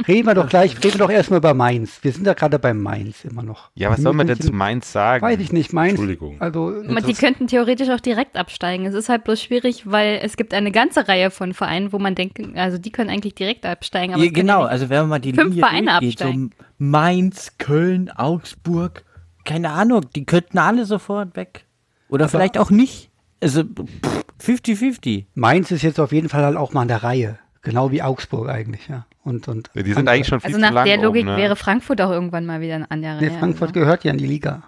Reden 0.08 0.28
wir 0.28 0.34
doch 0.34 0.48
gleich, 0.48 0.76
reden 0.84 0.94
wir 0.94 1.00
doch 1.00 1.10
erstmal 1.10 1.40
über 1.40 1.54
Mainz. 1.54 2.00
Wir 2.02 2.12
sind 2.12 2.26
da 2.26 2.34
gerade 2.34 2.60
bei 2.60 2.74
Mainz 2.74 3.24
immer 3.26 3.44
noch. 3.44 3.70
Ja, 3.76 3.90
was 3.90 4.02
soll 4.02 4.14
man 4.14 4.28
denn 4.28 4.40
zu 4.40 4.52
Mainz 4.52 4.92
sagen? 4.92 5.24
Weiß 5.24 5.40
ich 5.40 5.52
nicht, 5.52 5.74
Mainz. 5.74 5.92
Entschuldigung. 5.92 6.40
Also, 6.40 6.82
die 6.82 7.14
könnten 7.14 7.48
theoretisch 7.48 7.90
auch 7.90 8.00
direkt 8.00 8.38
absteigen. 8.38 8.86
Es 8.86 8.94
ist 8.94 9.10
halt 9.10 9.24
bloß 9.24 9.42
schwierig, 9.42 9.90
weil 9.90 10.20
es 10.24 10.38
gibt 10.38 10.54
eine 10.54 10.72
ganze 10.72 11.08
Reihe 11.08 11.32
von 11.32 11.54
Vereinen, 11.54 11.94
wo 11.94 12.00
man 12.00 12.16
denkt, 12.16 12.40
also 12.56 12.78
die 12.78 12.92
können 12.92 13.10
eigentlich 13.10 13.36
direkt 13.36 13.66
absteigen. 13.66 14.14
Aber 14.14 14.24
Ja, 14.24 14.32
genau, 14.32 14.62
ja 14.62 14.68
also 14.68 14.90
wenn 14.90 15.00
man 15.02 15.10
mal 15.10 15.20
die 15.20 15.34
fünf 15.34 15.56
Linie 15.56 15.60
Vereine 15.60 15.92
durchgeht, 16.00 16.22
absteigen. 16.22 16.52
so 16.58 16.66
Mainz, 16.78 17.54
Köln, 17.58 18.10
Augsburg, 18.12 19.04
keine 19.46 19.72
Ahnung, 19.72 20.06
die 20.16 20.26
könnten 20.26 20.58
alle 20.58 20.86
sofort 20.86 21.36
weg. 21.36 21.66
Oder 22.10 22.30
vielleicht 22.30 22.58
auch 22.58 22.70
nicht. 22.70 23.10
Also 23.42 23.64
pff, 23.64 24.24
50-50. 24.44 25.26
Mainz 25.34 25.72
ist 25.72 25.82
jetzt 25.82 26.00
auf 26.00 26.12
jeden 26.12 26.30
Fall 26.30 26.44
halt 26.44 26.58
auch 26.58 26.74
mal 26.74 26.82
an 26.82 26.88
der 26.88 27.04
Reihe. 27.04 27.40
Genau 27.68 27.92
wie 27.92 28.02
Augsburg 28.02 28.48
eigentlich, 28.48 28.88
ja. 28.88 29.06
Und, 29.26 29.50
und 29.50 29.70
Die 29.76 29.92
sind 29.92 30.08
eigentlich 30.08 30.28
schon 30.28 30.40
viel 30.40 30.48
also 30.48 30.58
zu 30.58 30.62
nach 30.62 30.72
lang 30.72 30.86
der 30.86 30.96
Logik 31.02 31.26
oben, 31.26 31.36
ne? 31.36 31.38
wäre 31.38 31.58
Frankfurt 31.58 32.00
auch 32.00 32.12
irgendwann 32.12 32.46
mal 32.46 32.62
wieder 32.62 32.86
an 32.88 33.02
der 33.02 33.20
Nee, 33.20 33.28
Reihe. 33.28 33.40
Frankfurt 33.40 33.70
also. 33.72 33.82
gehört 33.82 34.06
ja 34.06 34.12
in 34.12 34.18
die 34.18 34.26
Liga. 34.26 34.64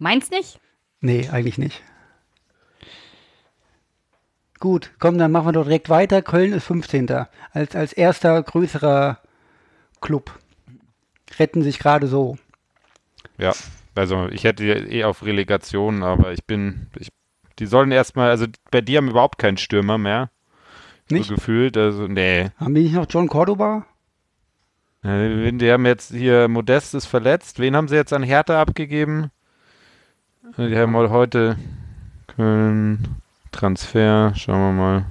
Meins 0.00 0.28
nicht? 0.32 0.58
Nee, 1.00 1.28
eigentlich 1.30 1.56
nicht. 1.56 1.84
Gut, 4.58 4.90
komm, 4.98 5.18
dann 5.18 5.30
machen 5.30 5.46
wir 5.46 5.52
doch 5.52 5.62
direkt 5.62 5.88
weiter. 5.88 6.20
Köln 6.20 6.52
ist 6.52 6.64
15. 6.64 7.08
Als, 7.52 7.76
als 7.76 7.92
erster 7.92 8.42
größerer 8.42 9.20
Club. 10.00 10.36
Retten 11.38 11.62
sich 11.62 11.78
gerade 11.78 12.08
so. 12.08 12.38
Ja, 13.38 13.52
also 13.94 14.26
ich 14.30 14.42
hätte 14.42 14.64
eh 14.64 15.04
auf 15.04 15.24
Relegation, 15.24 16.02
aber 16.02 16.32
ich 16.32 16.44
bin, 16.44 16.88
ich, 16.98 17.10
die 17.60 17.66
sollen 17.66 17.92
erstmal, 17.92 18.30
also 18.30 18.46
bei 18.72 18.80
dir 18.80 18.98
haben 18.98 19.10
überhaupt 19.10 19.38
keinen 19.38 19.58
Stürmer 19.58 19.96
mehr. 19.96 20.28
Nicht? 21.08 21.28
So 21.28 21.34
gefühlt, 21.36 21.76
also 21.76 22.06
nee. 22.06 22.50
Haben 22.58 22.74
wir 22.74 22.82
nicht 22.82 22.94
noch 22.94 23.06
John 23.08 23.28
Cordoba? 23.28 23.86
Äh, 25.02 25.52
Die 25.52 25.70
haben 25.70 25.86
jetzt 25.86 26.12
hier 26.12 26.48
Modest 26.48 26.94
ist 26.94 27.06
verletzt. 27.06 27.58
Wen 27.58 27.76
haben 27.76 27.88
sie 27.88 27.94
jetzt 27.94 28.12
an 28.12 28.22
Hertha 28.22 28.60
abgegeben? 28.60 29.30
Die 30.58 30.76
haben 30.76 30.94
heute 30.96 31.56
Köln 32.28 33.16
Transfer, 33.52 34.32
schauen 34.36 34.60
wir 34.60 34.72
mal. 34.72 35.06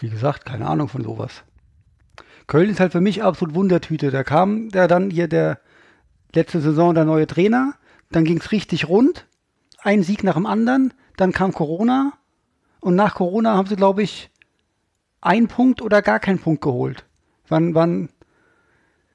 Wie 0.00 0.10
gesagt, 0.10 0.44
keine 0.44 0.66
Ahnung 0.66 0.88
von 0.88 1.02
sowas. 1.02 1.42
Köln 2.46 2.70
ist 2.70 2.80
halt 2.80 2.92
für 2.92 3.00
mich 3.00 3.22
absolut 3.22 3.54
Wundertüte. 3.54 4.10
Da 4.10 4.22
kam 4.22 4.68
der 4.70 4.88
dann 4.88 5.10
hier 5.10 5.28
der 5.28 5.58
letzte 6.34 6.60
Saison 6.60 6.94
der 6.94 7.04
neue 7.04 7.26
Trainer, 7.26 7.74
dann 8.10 8.24
ging 8.24 8.38
es 8.38 8.52
richtig 8.52 8.88
rund, 8.88 9.26
ein 9.82 10.02
Sieg 10.02 10.22
nach 10.22 10.34
dem 10.34 10.46
anderen, 10.46 10.92
dann 11.16 11.32
kam 11.32 11.52
Corona 11.52 12.12
und 12.80 12.94
nach 12.94 13.14
Corona 13.14 13.56
haben 13.56 13.66
sie, 13.68 13.76
glaube 13.76 14.02
ich, 14.02 14.30
einen 15.20 15.48
Punkt 15.48 15.82
oder 15.82 16.02
gar 16.02 16.20
keinen 16.20 16.38
Punkt 16.38 16.62
geholt. 16.62 17.04
Wann, 17.48 17.74
wann, 17.74 18.08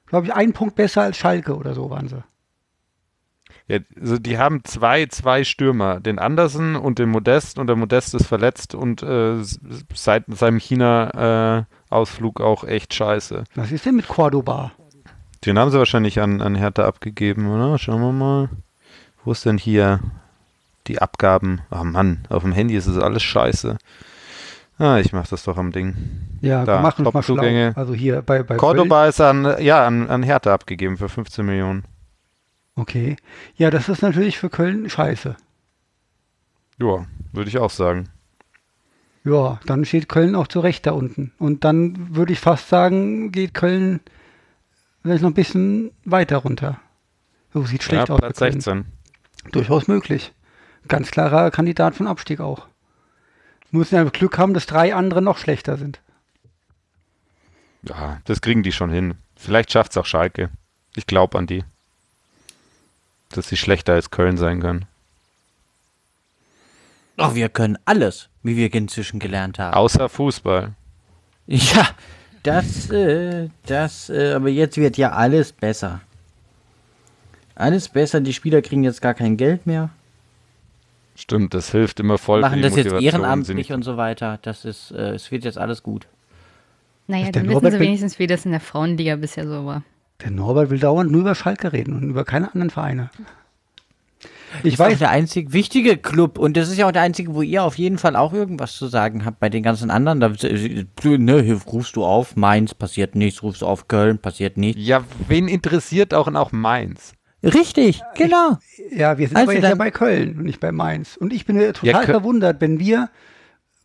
glaube 0.06 0.26
ich, 0.26 0.34
einen 0.34 0.52
Punkt 0.52 0.74
besser 0.74 1.02
als 1.02 1.16
Schalke 1.16 1.56
oder 1.56 1.74
so 1.74 1.90
waren 1.90 2.08
sie. 2.08 2.22
Ja, 3.68 3.78
also 3.98 4.18
die 4.18 4.38
haben 4.38 4.64
zwei, 4.64 5.06
zwei 5.06 5.44
Stürmer, 5.44 6.00
den 6.00 6.18
Andersen 6.18 6.76
und 6.76 6.98
den 6.98 7.08
Modest 7.08 7.58
und 7.58 7.68
der 7.68 7.76
Modest 7.76 8.14
ist 8.14 8.26
verletzt 8.26 8.74
und 8.74 9.02
äh, 9.02 9.36
seit 9.94 10.24
seinem 10.28 10.58
China-Ausflug 10.58 12.40
äh, 12.40 12.42
auch 12.42 12.64
echt 12.64 12.92
scheiße. 12.94 13.44
Was 13.54 13.72
ist 13.72 13.86
denn 13.86 13.96
mit 13.96 14.08
Cordoba? 14.08 14.72
Den 15.44 15.58
haben 15.58 15.70
sie 15.70 15.78
wahrscheinlich 15.78 16.20
an, 16.20 16.40
an 16.40 16.54
Hertha 16.54 16.84
abgegeben, 16.84 17.48
oder? 17.50 17.78
Schauen 17.78 18.00
wir 18.00 18.12
mal. 18.12 18.48
Wo 19.24 19.32
ist 19.32 19.44
denn 19.44 19.58
hier 19.58 20.00
die 20.86 21.00
Abgaben? 21.00 21.62
Ach 21.70 21.84
Mann, 21.84 22.26
auf 22.28 22.42
dem 22.42 22.52
Handy 22.52 22.76
ist 22.76 22.86
es 22.86 22.98
alles 22.98 23.22
scheiße. 23.22 23.78
Ah, 24.82 24.98
ich 24.98 25.12
mach 25.12 25.28
das 25.28 25.44
doch 25.44 25.58
am 25.58 25.70
Ding. 25.70 25.94
Ja, 26.40 26.64
Da, 26.64 26.80
mach 26.80 26.98
uns 26.98 27.14
mal 27.14 27.22
schlau. 27.22 27.72
Also 27.76 27.94
hier 27.94 28.20
bei, 28.20 28.42
bei 28.42 28.56
Cordoba 28.56 29.06
ist 29.06 29.20
an, 29.20 29.62
ja, 29.62 29.86
an, 29.86 30.10
an 30.10 30.24
Hertha 30.24 30.52
abgegeben 30.52 30.96
für 30.96 31.08
15 31.08 31.46
Millionen. 31.46 31.84
Okay. 32.74 33.14
Ja, 33.54 33.70
das 33.70 33.88
ist 33.88 34.02
natürlich 34.02 34.38
für 34.38 34.50
Köln 34.50 34.90
scheiße. 34.90 35.36
Ja, 36.80 37.06
würde 37.32 37.48
ich 37.48 37.58
auch 37.58 37.70
sagen. 37.70 38.08
Ja, 39.22 39.60
dann 39.66 39.84
steht 39.84 40.08
Köln 40.08 40.34
auch 40.34 40.48
zu 40.48 40.58
Recht 40.58 40.84
da 40.84 40.90
unten. 40.90 41.30
Und 41.38 41.62
dann 41.62 42.16
würde 42.16 42.32
ich 42.32 42.40
fast 42.40 42.68
sagen, 42.68 43.30
geht 43.30 43.54
Köln 43.54 44.00
vielleicht 45.02 45.22
noch 45.22 45.30
ein 45.30 45.34
bisschen 45.34 45.92
weiter 46.04 46.38
runter. 46.38 46.80
So 47.54 47.62
sieht 47.62 47.84
schlecht 47.84 48.08
ja, 48.08 48.14
aus. 48.14 48.20
Platz 48.20 48.38
für 48.38 48.46
Köln. 48.46 48.60
16. 48.60 48.84
Durchaus 49.52 49.86
möglich. 49.86 50.32
Ganz 50.88 51.12
klarer 51.12 51.52
Kandidat 51.52 51.94
für 51.94 52.02
den 52.02 52.08
Abstieg 52.08 52.40
auch. 52.40 52.66
Müssen 53.72 53.96
ja 53.96 54.04
Glück 54.04 54.38
haben, 54.38 54.54
dass 54.54 54.66
drei 54.66 54.94
andere 54.94 55.22
noch 55.22 55.38
schlechter 55.38 55.76
sind. 55.76 56.00
Ja, 57.82 58.20
das 58.26 58.40
kriegen 58.40 58.62
die 58.62 58.70
schon 58.70 58.90
hin. 58.90 59.14
Vielleicht 59.34 59.72
schafft 59.72 59.92
es 59.92 59.96
auch 59.96 60.06
Schalke. 60.06 60.50
Ich 60.94 61.06
glaube 61.06 61.38
an 61.38 61.46
die. 61.46 61.64
Dass 63.30 63.48
sie 63.48 63.56
schlechter 63.56 63.94
als 63.94 64.10
Köln 64.10 64.36
sein 64.36 64.60
können. 64.60 64.84
Ach, 67.16 67.34
wir 67.34 67.48
können 67.48 67.78
alles, 67.84 68.28
wie 68.42 68.56
wir 68.56 68.72
inzwischen 68.72 69.18
gelernt 69.18 69.58
haben. 69.58 69.74
Außer 69.74 70.08
Fußball. 70.08 70.74
Ja, 71.46 71.88
das, 72.42 72.90
äh, 72.90 73.48
das, 73.66 74.10
äh, 74.10 74.34
aber 74.34 74.48
jetzt 74.48 74.76
wird 74.76 74.96
ja 74.96 75.12
alles 75.12 75.52
besser. 75.52 76.00
Alles 77.54 77.88
besser, 77.88 78.20
die 78.20 78.32
Spieler 78.32 78.62
kriegen 78.62 78.84
jetzt 78.84 79.02
gar 79.02 79.14
kein 79.14 79.36
Geld 79.36 79.66
mehr, 79.66 79.90
Stimmt, 81.14 81.54
das 81.54 81.70
hilft 81.70 82.00
immer 82.00 82.18
voll. 82.18 82.40
für 82.40 82.46
machen 82.46 82.56
die 82.56 82.62
das 82.62 82.76
jetzt 82.76 82.86
Motivation, 82.86 83.22
ehrenamtlich 83.22 83.66
sind- 83.66 83.76
und 83.76 83.82
so 83.82 83.96
weiter. 83.96 84.38
Das 84.42 84.64
ist, 84.64 84.90
äh, 84.92 85.10
es 85.14 85.30
wird 85.30 85.44
jetzt 85.44 85.58
alles 85.58 85.82
gut. 85.82 86.06
Naja, 87.06 87.30
dann 87.30 87.44
wissen 87.44 87.52
Norbert 87.52 87.72
sie 87.72 87.80
wenigstens, 87.80 88.18
wie 88.18 88.26
das 88.26 88.44
in 88.44 88.52
der 88.52 88.60
Frauenliga 88.60 89.16
bisher 89.16 89.46
so 89.46 89.66
war. 89.66 89.82
Der 90.22 90.30
Norbert 90.30 90.70
will 90.70 90.78
dauernd 90.78 91.10
nur 91.10 91.22
über 91.22 91.34
Schalke 91.34 91.72
reden 91.72 91.94
und 91.94 92.02
über 92.04 92.24
keine 92.24 92.52
anderen 92.52 92.70
Vereine. 92.70 93.10
Ich 94.62 94.74
ist 94.74 94.80
auch 94.80 94.86
weiß, 94.86 94.98
der 94.98 95.10
einzig 95.10 95.52
wichtige 95.52 95.96
Club 95.96 96.38
und 96.38 96.56
das 96.56 96.68
ist 96.68 96.76
ja 96.76 96.86
auch 96.86 96.92
der 96.92 97.02
einzige, 97.02 97.34
wo 97.34 97.42
ihr 97.42 97.64
auf 97.64 97.78
jeden 97.78 97.98
Fall 97.98 98.16
auch 98.16 98.32
irgendwas 98.32 98.76
zu 98.76 98.86
sagen 98.86 99.24
habt. 99.24 99.40
Bei 99.40 99.48
den 99.48 99.62
ganzen 99.62 99.90
anderen, 99.90 100.20
da 100.20 100.30
äh, 100.42 100.84
ne, 101.18 101.60
rufst 101.66 101.96
du 101.96 102.04
auf, 102.04 102.36
Mainz 102.36 102.74
passiert 102.74 103.14
nichts, 103.14 103.42
rufst 103.42 103.62
du 103.62 103.66
auf 103.66 103.88
Köln, 103.88 104.18
passiert 104.18 104.58
nichts. 104.58 104.80
Ja, 104.84 105.04
wen 105.28 105.48
interessiert 105.48 106.14
auch 106.14 106.32
auch 106.32 106.52
Mainz? 106.52 107.14
Richtig, 107.42 108.02
genau. 108.14 108.58
ja, 108.90 109.18
wir 109.18 109.26
sind 109.26 109.36
Also 109.36 109.50
aber 109.50 109.54
jetzt 109.58 109.68
ja 109.68 109.74
bei 109.74 109.90
Köln 109.90 110.38
und 110.38 110.44
nicht 110.44 110.60
bei 110.60 110.70
Mainz. 110.70 111.16
Und 111.16 111.32
ich 111.32 111.44
bin 111.44 111.60
ja 111.60 111.72
total 111.72 112.02
Ja, 112.02 112.02
verwundert, 112.02 112.60
wenn 112.60 112.78
wir 112.78 113.10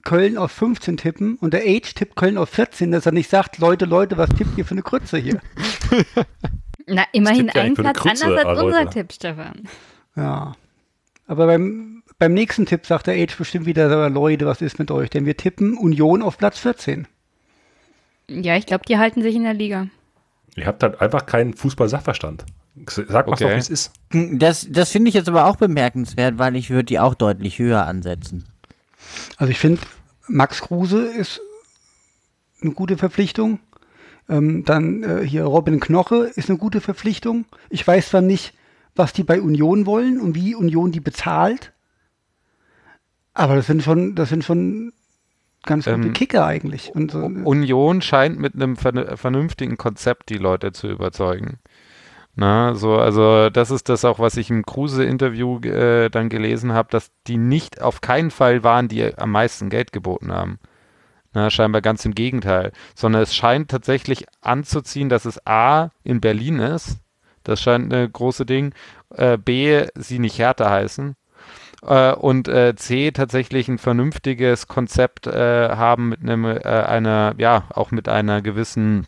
Köln 0.03 0.37
auf 0.37 0.51
15 0.51 0.97
tippen 0.97 1.35
und 1.35 1.53
der 1.53 1.63
Age 1.63 1.93
tippt 1.95 2.15
Köln 2.15 2.37
auf 2.37 2.49
14, 2.49 2.91
dass 2.91 3.05
er 3.05 3.11
nicht 3.11 3.29
sagt, 3.29 3.57
Leute, 3.57 3.85
Leute, 3.85 4.17
was 4.17 4.29
tippt 4.29 4.57
ihr 4.57 4.65
für 4.65 4.71
eine 4.71 4.83
Krütze 4.83 5.17
hier? 5.17 5.41
Na, 6.87 7.03
immerhin 7.11 7.51
ja 7.53 7.61
ein 7.61 7.73
Platz 7.73 7.97
Krütze, 7.97 8.25
anders 8.25 8.45
als 8.45 8.61
unser 8.61 8.79
Leute. 8.83 8.89
Tipp, 8.91 9.11
Stefan. 9.11 9.67
Ja. 10.15 10.55
Aber 11.25 11.47
beim, 11.47 12.03
beim 12.19 12.33
nächsten 12.33 12.65
Tipp 12.65 12.85
sagt 12.85 13.07
der 13.07 13.15
Age 13.15 13.35
bestimmt 13.37 13.65
wieder, 13.65 13.91
"Aber 13.91 14.09
Leute, 14.09 14.45
was 14.45 14.61
ist 14.61 14.79
mit 14.79 14.91
euch? 14.91 15.09
Denn 15.09 15.25
wir 15.25 15.35
tippen 15.35 15.75
Union 15.77 16.21
auf 16.21 16.37
Platz 16.37 16.59
14. 16.59 17.07
Ja, 18.29 18.55
ich 18.55 18.65
glaube, 18.65 18.85
die 18.87 18.97
halten 18.97 19.21
sich 19.21 19.35
in 19.35 19.43
der 19.43 19.53
Liga. 19.53 19.87
Ihr 20.55 20.65
habt 20.65 20.81
halt 20.83 21.01
einfach 21.01 21.25
keinen 21.25 21.53
Fußball-Sachverstand. 21.53 22.45
Sag 22.87 23.27
mal 23.27 23.33
Okay. 23.33 23.43
doch, 23.45 23.51
wie 23.55 23.59
es 23.59 23.69
ist. 23.69 23.91
Das, 24.11 24.67
das 24.69 24.91
finde 24.91 25.09
ich 25.09 25.15
jetzt 25.15 25.27
aber 25.29 25.45
auch 25.45 25.55
bemerkenswert, 25.55 26.37
weil 26.37 26.55
ich 26.55 26.69
würde 26.69 26.85
die 26.85 26.99
auch 26.99 27.15
deutlich 27.15 27.59
höher 27.59 27.85
ansetzen. 27.85 28.45
Also 29.37 29.51
ich 29.51 29.59
finde, 29.59 29.81
Max 30.27 30.61
Kruse 30.61 31.03
ist 31.05 31.41
eine 32.61 32.71
gute 32.71 32.97
Verpflichtung. 32.97 33.59
Ähm, 34.29 34.65
dann 34.65 35.03
äh, 35.03 35.25
hier 35.25 35.43
Robin 35.43 35.79
Knoche 35.79 36.31
ist 36.35 36.49
eine 36.49 36.57
gute 36.57 36.81
Verpflichtung. 36.81 37.45
Ich 37.69 37.87
weiß 37.87 38.09
zwar 38.09 38.21
nicht, 38.21 38.53
was 38.95 39.13
die 39.13 39.23
bei 39.23 39.41
Union 39.41 39.85
wollen 39.85 40.19
und 40.19 40.35
wie 40.35 40.55
Union 40.55 40.91
die 40.91 40.99
bezahlt. 40.99 41.71
Aber 43.33 43.55
das 43.55 43.67
sind 43.67 43.83
schon, 43.83 44.15
das 44.15 44.29
sind 44.29 44.43
schon 44.43 44.91
ganz 45.63 45.85
gute 45.85 45.95
Ähm, 46.07 46.13
Kicker 46.13 46.45
eigentlich. 46.45 46.91
Und 46.95 47.11
so, 47.11 47.19
Union 47.19 48.01
scheint 48.01 48.39
mit 48.39 48.55
einem 48.55 48.75
vern- 48.75 49.15
vernünftigen 49.15 49.77
Konzept 49.77 50.29
die 50.29 50.37
Leute 50.37 50.71
zu 50.71 50.87
überzeugen. 50.87 51.59
Na, 52.39 52.75
so, 52.75 52.97
also 52.97 53.49
das 53.49 53.71
ist 53.71 53.89
das 53.89 54.05
auch, 54.05 54.19
was 54.19 54.37
ich 54.37 54.51
im 54.51 54.63
Kruse-Interview 54.63 55.59
äh, 55.61 56.09
dann 56.11 56.29
gelesen 56.29 56.71
habe, 56.71 56.87
dass 56.91 57.09
die 57.25 57.37
nicht 57.37 57.81
auf 57.81 57.99
keinen 57.99 58.29
Fall 58.29 58.63
waren, 58.63 58.87
die 58.87 59.17
am 59.17 59.31
meisten 59.31 59.71
Geld 59.71 59.91
geboten 59.91 60.31
haben. 60.31 60.59
Na, 61.33 61.49
scheinbar 61.49 61.81
ganz 61.81 62.05
im 62.05 62.13
Gegenteil. 62.13 62.73
Sondern 62.93 63.23
es 63.23 63.33
scheint 63.35 63.71
tatsächlich 63.71 64.27
anzuziehen, 64.41 65.09
dass 65.09 65.25
es 65.25 65.47
A 65.47 65.89
in 66.03 66.21
Berlin 66.21 66.59
ist. 66.59 66.99
Das 67.43 67.59
scheint 67.59 67.91
eine 67.91 68.07
große 68.07 68.45
Ding. 68.45 68.71
Äh, 69.15 69.39
B, 69.39 69.87
sie 69.95 70.19
nicht 70.19 70.37
Härte 70.37 70.69
heißen. 70.69 71.15
Äh, 71.81 72.13
und 72.13 72.47
äh, 72.47 72.75
C, 72.75 73.09
tatsächlich 73.09 73.67
ein 73.67 73.79
vernünftiges 73.79 74.67
Konzept 74.67 75.25
äh, 75.25 75.69
haben 75.69 76.09
mit 76.09 76.21
einem, 76.21 76.45
äh, 76.45 76.59
einer, 76.59 77.33
ja, 77.39 77.63
auch 77.69 77.89
mit 77.89 78.07
einer 78.07 78.43
gewissen 78.43 79.07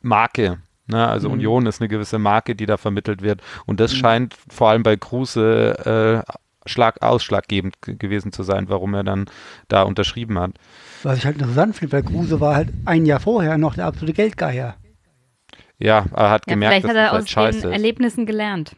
Marke. 0.00 0.58
Ne? 0.88 1.06
Also 1.06 1.28
Mhm. 1.28 1.34
Union 1.34 1.66
ist 1.66 1.80
eine 1.80 1.88
gewisse 1.88 2.18
Marke, 2.18 2.54
die 2.56 2.66
da 2.66 2.76
vermittelt 2.76 3.22
wird. 3.22 3.40
Und 3.66 3.78
das 3.80 3.94
scheint 3.94 4.34
vor 4.48 4.70
allem 4.70 4.82
bei 4.82 4.96
Kruse 4.96 6.24
äh, 6.26 6.32
Schlag, 6.68 7.00
ausschlaggebend 7.02 7.76
gewesen 7.82 8.32
zu 8.32 8.42
sein, 8.42 8.68
warum 8.68 8.92
er 8.94 9.04
dann 9.04 9.26
da 9.68 9.82
unterschrieben 9.82 10.38
hat. 10.38 10.52
was 11.02 11.16
ich 11.18 11.24
halt 11.24 11.36
interessant 11.38 11.76
finde, 11.76 11.92
weil 11.92 12.02
Kruse 12.02 12.40
war 12.40 12.54
halt 12.56 12.68
ein 12.84 13.06
Jahr 13.06 13.20
vorher 13.20 13.56
noch 13.56 13.74
der 13.74 13.86
absolute 13.86 14.12
Geldgeier. 14.12 14.76
Ja, 15.78 16.04
er 16.14 16.30
hat 16.30 16.42
Ja, 16.46 16.54
gemerkt, 16.54 16.72
vielleicht 16.72 16.84
dass 16.84 16.90
hat 16.90 16.96
er 16.96 17.02
das 17.04 17.12
aus 17.12 17.18
halt 17.18 17.30
scheiße 17.30 17.60
den 17.60 17.70
ist. 17.70 17.72
Erlebnissen 17.76 18.26
gelernt. 18.26 18.76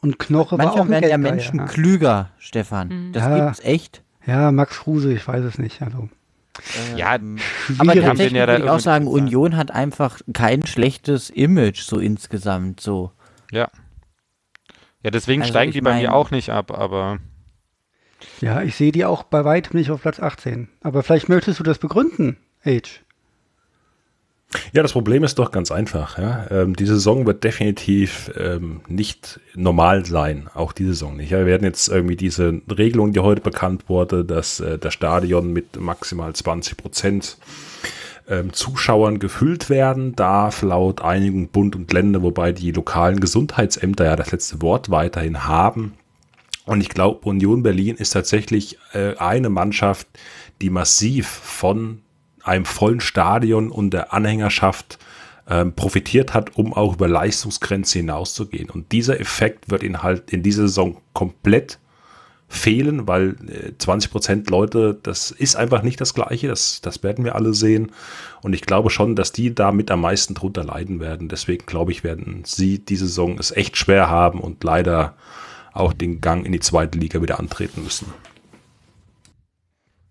Und 0.00 0.18
Knoche 0.18 0.58
war 0.58 0.72
auch 0.72 0.76
Manchmal 0.76 0.98
ein 0.98 1.02
werden 1.02 1.10
ja 1.10 1.16
Geldgeier. 1.16 1.32
Menschen 1.34 1.58
ja. 1.58 1.64
klüger, 1.66 2.30
Stefan. 2.38 3.10
Das 3.12 3.22
Ja. 3.24 3.44
gibt's 3.44 3.60
echt. 3.60 4.02
ja, 4.26 4.50
Max 4.52 4.78
Kruse, 4.80 5.12
ich 5.12 5.26
weiß 5.26 5.44
es 5.44 5.58
nicht. 5.58 5.82
Also, 5.82 6.08
Ja, 6.96 7.06
Aber 7.14 7.22
schwierig. 7.22 7.88
haben 7.88 7.94
tatsächlich 8.02 8.32
ja 8.38 8.46
würde 8.48 8.64
ich 8.64 8.70
auch 8.70 8.80
sagen. 8.80 9.06
Union 9.06 9.56
hat 9.56 9.70
einfach 9.70 10.20
kein 10.32 10.66
schlechtes 10.66 11.30
Image 11.30 11.80
so 11.80 11.98
insgesamt 11.98 12.80
so. 12.80 13.12
ja. 13.50 13.68
Ja, 15.04 15.12
deswegen 15.12 15.42
Also 15.42 15.52
steigen 15.52 15.70
die 15.72 15.80
bei 15.80 15.94
mir 15.94 16.08
mein- 16.08 16.12
auch 16.16 16.32
nicht 16.32 16.50
ab, 16.50 16.72
aber 16.72 17.18
Ja, 18.40 18.62
ich 18.62 18.74
sehe 18.74 18.90
die 18.90 19.04
auch 19.04 19.22
bei 19.22 19.44
weitem 19.44 19.78
nicht 19.78 19.90
auf 19.92 20.02
Platz 20.02 20.18
18. 20.18 20.68
Aber 20.80 21.04
vielleicht 21.04 21.28
möchtest 21.28 21.60
du 21.60 21.62
das 21.62 21.78
begründen, 21.78 22.36
Age. 22.64 23.04
Ja, 24.72 24.82
das 24.82 24.92
Problem 24.92 25.24
ist 25.24 25.38
doch 25.38 25.50
ganz 25.50 25.70
einfach. 25.70 26.18
Ja? 26.18 26.46
Ähm, 26.50 26.74
die 26.74 26.86
Saison 26.86 27.26
wird 27.26 27.44
definitiv 27.44 28.30
ähm, 28.38 28.80
nicht 28.88 29.40
normal 29.54 30.06
sein, 30.06 30.48
auch 30.54 30.72
diese 30.72 30.90
Saison 30.90 31.16
nicht. 31.16 31.30
Ja, 31.30 31.38
wir 31.40 31.46
werden 31.46 31.64
jetzt 31.64 31.88
irgendwie 31.88 32.16
diese 32.16 32.62
Regelung, 32.70 33.12
die 33.12 33.20
heute 33.20 33.42
bekannt 33.42 33.88
wurde, 33.88 34.24
dass 34.24 34.60
äh, 34.60 34.78
das 34.78 34.94
Stadion 34.94 35.52
mit 35.52 35.78
maximal 35.78 36.34
20 36.34 36.78
Prozent 36.78 37.36
ähm, 38.26 38.52
Zuschauern 38.54 39.18
gefüllt 39.18 39.68
werden 39.68 40.16
darf, 40.16 40.62
laut 40.62 41.02
einigen 41.02 41.48
Bund 41.48 41.76
und 41.76 41.92
Länder, 41.92 42.22
wobei 42.22 42.52
die 42.52 42.72
lokalen 42.72 43.20
Gesundheitsämter 43.20 44.06
ja 44.06 44.16
das 44.16 44.32
letzte 44.32 44.62
Wort 44.62 44.90
weiterhin 44.90 45.46
haben. 45.46 45.92
Und 46.64 46.80
ich 46.80 46.90
glaube, 46.90 47.26
Union 47.28 47.62
Berlin 47.62 47.96
ist 47.96 48.10
tatsächlich 48.10 48.78
äh, 48.92 49.14
eine 49.16 49.50
Mannschaft, 49.50 50.06
die 50.60 50.70
massiv 50.70 51.26
von 51.26 52.02
einem 52.48 52.64
vollen 52.64 53.00
Stadion 53.00 53.70
und 53.70 53.90
der 53.90 54.12
Anhängerschaft 54.12 54.98
ähm, 55.48 55.72
profitiert 55.72 56.34
hat, 56.34 56.56
um 56.56 56.74
auch 56.74 56.94
über 56.94 57.08
Leistungsgrenze 57.08 58.00
hinauszugehen. 58.00 58.70
Und 58.70 58.92
dieser 58.92 59.20
Effekt 59.20 59.70
wird 59.70 59.82
ihn 59.82 60.02
halt 60.02 60.30
in 60.32 60.42
dieser 60.42 60.62
Saison 60.62 60.98
komplett 61.12 61.78
fehlen, 62.48 63.06
weil 63.06 63.36
äh, 63.48 63.72
20 63.78 64.10
Prozent 64.10 64.50
Leute, 64.50 64.98
das 65.02 65.30
ist 65.30 65.56
einfach 65.56 65.82
nicht 65.82 66.00
das 66.00 66.14
Gleiche, 66.14 66.48
das, 66.48 66.80
das 66.80 67.02
werden 67.02 67.24
wir 67.24 67.34
alle 67.34 67.54
sehen. 67.54 67.92
Und 68.42 68.54
ich 68.54 68.62
glaube 68.62 68.90
schon, 68.90 69.16
dass 69.16 69.32
die 69.32 69.54
damit 69.54 69.90
am 69.90 70.00
meisten 70.00 70.34
drunter 70.34 70.64
leiden 70.64 71.00
werden. 71.00 71.28
Deswegen 71.28 71.66
glaube 71.66 71.92
ich, 71.92 72.04
werden 72.04 72.42
sie 72.44 72.78
diese 72.78 73.06
Saison 73.06 73.38
es 73.38 73.50
echt 73.50 73.76
schwer 73.76 74.08
haben 74.08 74.40
und 74.40 74.64
leider 74.64 75.14
auch 75.72 75.92
den 75.92 76.20
Gang 76.20 76.44
in 76.44 76.52
die 76.52 76.60
zweite 76.60 76.98
Liga 76.98 77.22
wieder 77.22 77.38
antreten 77.38 77.84
müssen. 77.84 78.06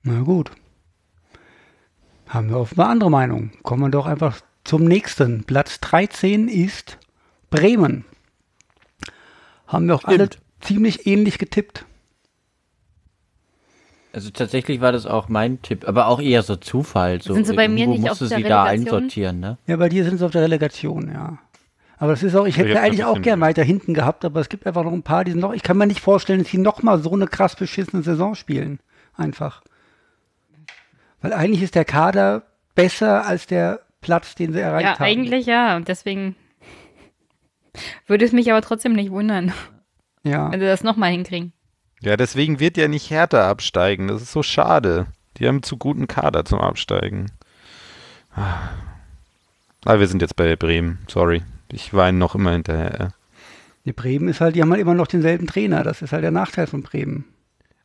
Na 0.04 0.22
gut. 0.22 0.52
Haben 2.28 2.50
wir 2.50 2.58
offenbar 2.58 2.90
andere 2.90 3.10
Meinung. 3.12 3.52
Kommen 3.64 3.84
wir 3.84 3.90
doch 3.90 4.06
einfach 4.06 4.40
zum 4.64 4.84
nächsten. 4.84 5.44
Platz 5.44 5.80
13 5.80 6.48
ist 6.48 6.98
Bremen. 7.50 8.06
Haben 9.68 9.88
wir 9.88 9.96
auch 9.96 10.04
alle 10.04 10.26
Stimmt. 10.26 10.40
ziemlich 10.62 11.08
ähnlich 11.08 11.38
getippt. 11.40 11.86
Also 14.14 14.30
tatsächlich 14.32 14.82
war 14.82 14.92
das 14.92 15.06
auch 15.06 15.30
mein 15.30 15.62
Tipp, 15.62 15.88
aber 15.88 16.08
auch 16.08 16.20
eher 16.20 16.42
so 16.42 16.56
Zufall. 16.56 17.22
So 17.22 17.34
Sind 17.34 17.46
sie 17.46 17.54
bei 17.54 17.68
mir 17.68 17.88
nicht 17.88 18.00
musste 18.02 18.12
auf 18.26 18.30
der 18.30 18.38
sie 18.38 18.44
da 18.44 18.64
Relegation? 18.64 18.96
einsortieren, 18.98 19.40
ne? 19.40 19.58
Ja, 19.68 19.76
bei 19.78 19.90
dir 19.90 20.04
sind 20.06 20.18
sie 20.18 20.26
auf 20.26 20.32
der 20.32 20.42
Relegation, 20.42 21.12
ja. 21.14 21.38
Aber 22.00 22.12
das 22.12 22.24
ist 22.24 22.36
auch, 22.36 22.46
ich 22.46 22.58
hätte 22.58 22.70
Ich 22.70 22.76
hab 22.76 22.84
eigentlich 22.84 23.04
auch 23.06 23.22
gern 23.22 23.42
weiter 23.42 23.64
hinten 23.64 23.94
gehabt, 23.94 24.24
aber 24.26 24.40
es 24.40 24.50
gibt 24.50 24.66
einfach 24.66 24.84
noch 24.84 24.92
ein 24.94 25.04
paar, 25.04 25.24
die 25.24 25.32
sind 25.32 25.40
noch, 25.42 25.54
ich 25.54 25.64
kann 25.64 25.78
mir 25.78 25.88
nicht 25.88 26.00
vorstellen, 26.00 26.40
dass 26.40 26.50
die 26.50 26.58
noch 26.58 26.84
mal 26.84 27.00
so 27.02 27.12
eine 27.12 27.28
krass 27.28 27.56
beschissene 27.56 28.04
Saison 28.04 28.36
spielen. 28.36 28.80
Einfach. 29.16 29.62
Weil 31.22 31.34
eigentlich 31.34 31.64
ist 31.64 31.76
der 31.76 31.86
Kader 31.86 32.44
besser 32.76 33.26
als 33.26 33.48
der 33.48 33.82
Platz, 34.02 34.36
den 34.36 34.54
sie 34.54 34.60
erreicht 34.60 34.86
Ja, 34.86 34.94
haben. 35.00 35.04
eigentlich 35.06 35.46
ja. 35.48 35.76
Und 35.76 35.88
deswegen 35.88 36.36
würde 38.06 38.26
es 38.26 38.32
mich 38.32 38.52
aber 38.52 38.62
trotzdem 38.62 38.94
nicht 38.94 39.12
wundern, 39.12 39.54
Ja. 40.24 40.52
wenn 40.52 40.60
sie 40.60 40.66
das 40.66 40.84
nochmal 40.84 41.12
hinkriegen. 41.12 41.54
Ja, 42.02 42.16
deswegen 42.18 42.60
wird 42.60 42.78
ja 42.78 42.88
nicht 42.88 43.10
Hertha 43.10 43.50
absteigen. 43.50 44.08
Das 44.08 44.22
ist 44.22 44.32
so 44.32 44.44
schade. 44.44 45.08
Die 45.38 45.48
haben 45.48 45.64
zu 45.64 45.78
guten 45.78 46.08
Kader 46.08 46.46
zum 46.46 46.60
Absteigen. 46.60 47.32
Ah, 48.36 48.70
Aber 49.86 50.00
wir 50.00 50.08
sind 50.08 50.22
jetzt 50.22 50.36
bei 50.36 50.56
Bremen. 50.56 51.00
Sorry. 51.08 51.44
Ich 51.72 51.94
weine 51.94 52.18
noch 52.18 52.36
immer 52.36 52.52
hinterher. 52.52 53.14
Die 53.86 53.94
Bremen 53.94 54.28
ist 54.28 54.42
halt, 54.42 54.56
die 54.56 54.62
haben 54.62 54.72
halt 54.72 54.82
immer 54.82 54.94
noch 54.94 55.08
denselben 55.08 55.48
Trainer. 55.48 55.84
Das 55.84 56.02
ist 56.02 56.12
halt 56.12 56.24
der 56.24 56.32
Nachteil 56.32 56.68
von 56.68 56.84
Bremen. 56.84 57.26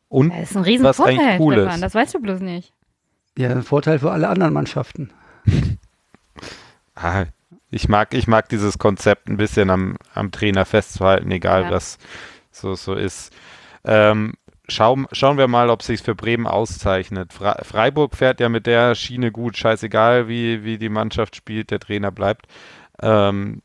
Und 0.09 0.29
Das 0.29 0.51
ist 0.51 0.57
ein 0.57 0.63
riesen 0.63 0.83
Was 0.83 0.97
Vorteil, 0.97 1.17
eigentlich 1.19 1.39
cool 1.39 1.53
Stefan. 1.55 1.75
ist. 1.75 1.81
Das 1.81 1.95
weißt 1.95 2.13
du 2.13 2.19
bloß 2.19 2.39
nicht. 2.41 2.73
Ja, 3.37 3.49
ein 3.49 3.63
Vorteil 3.63 3.99
für 3.99 4.11
alle 4.11 4.29
anderen 4.29 4.53
Mannschaften. 4.53 5.11
ah, 6.95 7.25
ich 7.71 7.89
mag, 7.89 8.13
ich 8.13 8.27
mag 8.27 8.49
dieses 8.49 8.77
Konzept 8.77 9.27
ein 9.27 9.37
bisschen 9.37 9.69
am, 9.69 9.97
am 10.13 10.31
Trainer 10.31 10.65
festzuhalten, 10.65 11.31
egal 11.31 11.63
Ja. 11.63 11.71
was 11.71 11.97
so, 12.51 12.75
so 12.75 12.93
ist. 12.93 13.33
Ähm, 13.83 14.33
schauen, 14.67 15.07
schauen 15.11 15.39
wir 15.39 15.47
mal, 15.47 15.71
ob 15.71 15.81
sich 15.81 16.03
für 16.03 16.13
Bremen 16.13 16.45
auszeichnet. 16.45 17.33
Fre 17.33 17.59
Freiburg 17.63 18.15
fährt 18.15 18.39
ja 18.39 18.49
mit 18.49 18.67
der 18.67 18.93
Schiene 18.93 19.31
gut, 19.31 19.57
scheißegal, 19.57 20.27
wie, 20.27 20.63
wie 20.63 20.77
die 20.77 20.89
Mannschaft 20.89 21.35
spielt, 21.35 21.71
der 21.71 21.79
Trainer 21.79 22.11
bleibt. 22.11 22.45
Ähm, 23.01 23.63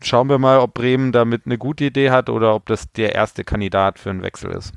schauen 0.00 0.28
wir 0.28 0.38
mal, 0.38 0.60
ob 0.60 0.74
Bremen 0.74 1.10
damit 1.10 1.46
eine 1.46 1.58
gute 1.58 1.86
Idee 1.86 2.10
hat 2.12 2.30
oder 2.30 2.54
ob 2.54 2.66
das 2.66 2.92
der 2.92 3.16
erste 3.16 3.42
Kandidat 3.42 3.98
für 3.98 4.10
einen 4.10 4.22
Wechsel 4.22 4.52
ist. 4.52 4.72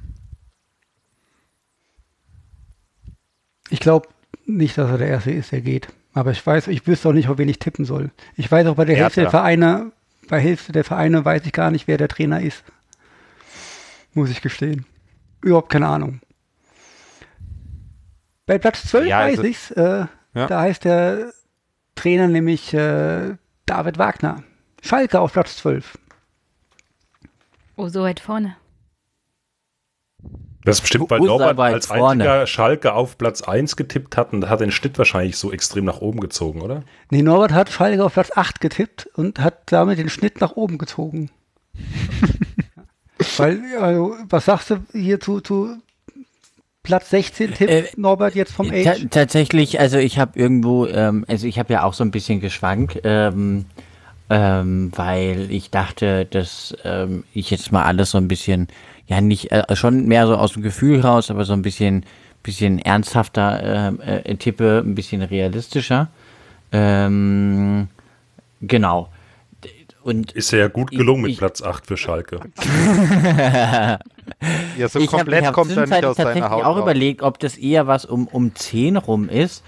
Ich 3.70 3.80
glaube 3.80 4.10
nicht, 4.46 4.78
dass 4.78 4.90
er 4.90 4.98
der 4.98 5.08
Erste 5.08 5.32
ist, 5.32 5.52
der 5.52 5.62
geht. 5.62 5.88
Aber 6.14 6.32
ich 6.32 6.46
weiß, 6.46 6.68
ich 6.68 6.86
wüsste 6.88 7.10
auch 7.10 7.14
nicht, 7.14 7.30
auf 7.30 7.38
wen 7.38 7.48
ich 7.50 7.60
tippen 7.60 7.86
soll. 7.86 8.12
Ich 8.36 8.52
weiß 8.52 8.68
auch 8.68 8.76
bei 8.76 8.86
der. 8.86 8.98
Hälfte 8.98 9.22
der 9.22 9.30
Vereine, 9.32 9.92
bei 10.28 10.40
Hälfte 10.40 10.72
der 10.72 10.84
Vereine 10.84 11.24
weiß 11.24 11.46
ich 11.46 11.54
gar 11.54 11.72
nicht, 11.72 11.88
wer 11.88 11.98
der 11.98 12.08
Trainer 12.10 12.42
ist. 12.42 12.64
Muss 14.14 14.30
ich 14.30 14.42
gestehen. 14.42 14.86
Überhaupt 15.42 15.70
keine 15.72 15.88
Ahnung. 15.88 16.20
Bei 18.46 18.58
Platz 18.58 18.84
12 18.88 19.08
Ja, 19.08 19.20
weiß 19.20 19.38
also- 19.40 19.44
ich's. 19.50 19.72
Äh, 19.72 20.06
Ja. 20.34 20.48
Da 20.48 20.62
heißt 20.62 20.86
der 20.86 21.34
Trainer 21.96 22.28
nämlich 22.30 22.74
äh, 22.74 23.36
David 23.66 23.98
Wagner. 23.98 24.44
Schalke 24.82 25.20
auf 25.20 25.34
Platz 25.34 25.58
12. 25.58 25.98
Oh, 27.76 27.88
so 27.90 28.04
weit 28.04 28.20
vorne. 28.22 28.56
Das 30.64 30.78
ist 30.78 30.82
bestimmt, 30.82 31.10
weil 31.10 31.22
er 31.22 31.26
Norbert 31.26 31.60
als 31.60 31.88
vorne? 31.88 32.24
einziger 32.24 32.48
Schalke 32.48 32.94
auf 32.94 33.18
Platz 33.18 33.42
1 33.42 33.76
getippt 33.76 34.16
hat 34.18 34.34
und 34.34 34.48
hat 34.50 34.60
den 34.62 34.72
Schnitt 34.72 34.98
wahrscheinlich 34.98 35.38
so 35.38 35.52
extrem 35.52 35.86
nach 35.86 36.02
oben 36.02 36.20
gezogen, 36.20 36.62
oder? 36.62 36.84
Nee, 37.10 37.22
Norbert 37.24 37.52
hat 37.54 37.70
Schalke 37.70 38.04
auf 38.04 38.14
Platz 38.14 38.32
8 38.36 38.62
getippt 38.62 39.10
und 39.16 39.40
hat 39.40 39.72
damit 39.72 39.98
den 39.98 40.10
Schnitt 40.10 40.40
nach 40.40 40.52
oben 40.56 40.78
gezogen. 40.78 41.30
Weil, 43.38 43.62
also, 43.80 44.16
was 44.30 44.46
sagst 44.46 44.70
du 44.72 44.84
hier 44.94 45.20
zu, 45.20 45.42
zu 45.42 45.78
Platz 46.84 47.10
16 47.12 47.54
Tipp, 47.54 47.70
Äh, 47.70 47.84
Norbert, 47.96 48.36
jetzt 48.36 48.52
vom 48.54 48.72
Age? 48.72 49.08
tatsächlich, 49.12 49.80
also 49.80 49.98
ich 49.98 50.18
habe 50.18 50.38
irgendwo, 50.40 50.88
ähm, 50.88 51.26
also 51.28 51.46
ich 51.48 51.60
habe 51.60 51.74
ja 51.74 51.84
auch 51.84 51.94
so 51.94 52.04
ein 52.04 52.12
bisschen 52.12 52.40
geschwankt, 52.40 53.00
ähm, 53.04 53.66
ähm, 54.30 54.92
weil 54.96 55.52
ich 55.52 55.70
dachte, 55.70 56.26
dass 56.26 56.76
ähm, 56.84 57.24
ich 57.34 57.52
jetzt 57.52 57.72
mal 57.72 57.84
alles 57.84 58.12
so 58.12 58.18
ein 58.18 58.28
bisschen, 58.28 58.68
ja 59.12 59.22
nicht, 59.22 59.52
äh, 59.52 59.64
schon 59.76 60.06
mehr 60.08 60.26
so 60.28 60.36
aus 60.36 60.54
dem 60.54 60.62
Gefühl 60.64 61.02
raus, 61.02 61.30
aber 61.30 61.44
so 61.46 61.54
ein 61.54 61.62
bisschen, 61.62 62.06
bisschen 62.44 62.80
ernsthafter 62.80 63.62
ähm, 63.90 64.00
äh, 64.02 64.36
tippe, 64.36 64.82
ein 64.86 64.96
bisschen 64.96 65.22
realistischer. 65.22 66.08
Ähm, 66.72 67.88
genau. 68.62 69.10
Und 70.04 70.32
Ist 70.32 70.50
ja 70.52 70.68
gut 70.68 70.90
gelungen 70.90 71.22
mit 71.24 71.32
Ich- 71.34 71.38
Platz 71.38 71.62
8 71.62 71.86
für 71.86 71.98
Schalke. 71.98 72.40
Ja, 74.78 74.88
so 74.88 75.00
ich 75.00 75.08
habe 75.08 75.18
komplett 75.18 75.46
hab 75.46 75.54
kommt 75.54 75.72
er 75.72 75.86
nicht 75.86 76.06
aus 76.06 76.16
seiner 76.16 76.30
tatsächlich 76.30 76.44
Haut. 76.50 76.64
auch 76.64 76.76
raus. 76.78 76.82
überlegt, 76.84 77.22
ob 77.22 77.40
das 77.40 77.58
eher 77.58 77.86
was 77.88 78.06
um, 78.06 78.28
um 78.28 78.56
10 78.56 78.98
rum 78.98 79.30
ist. 79.30 79.64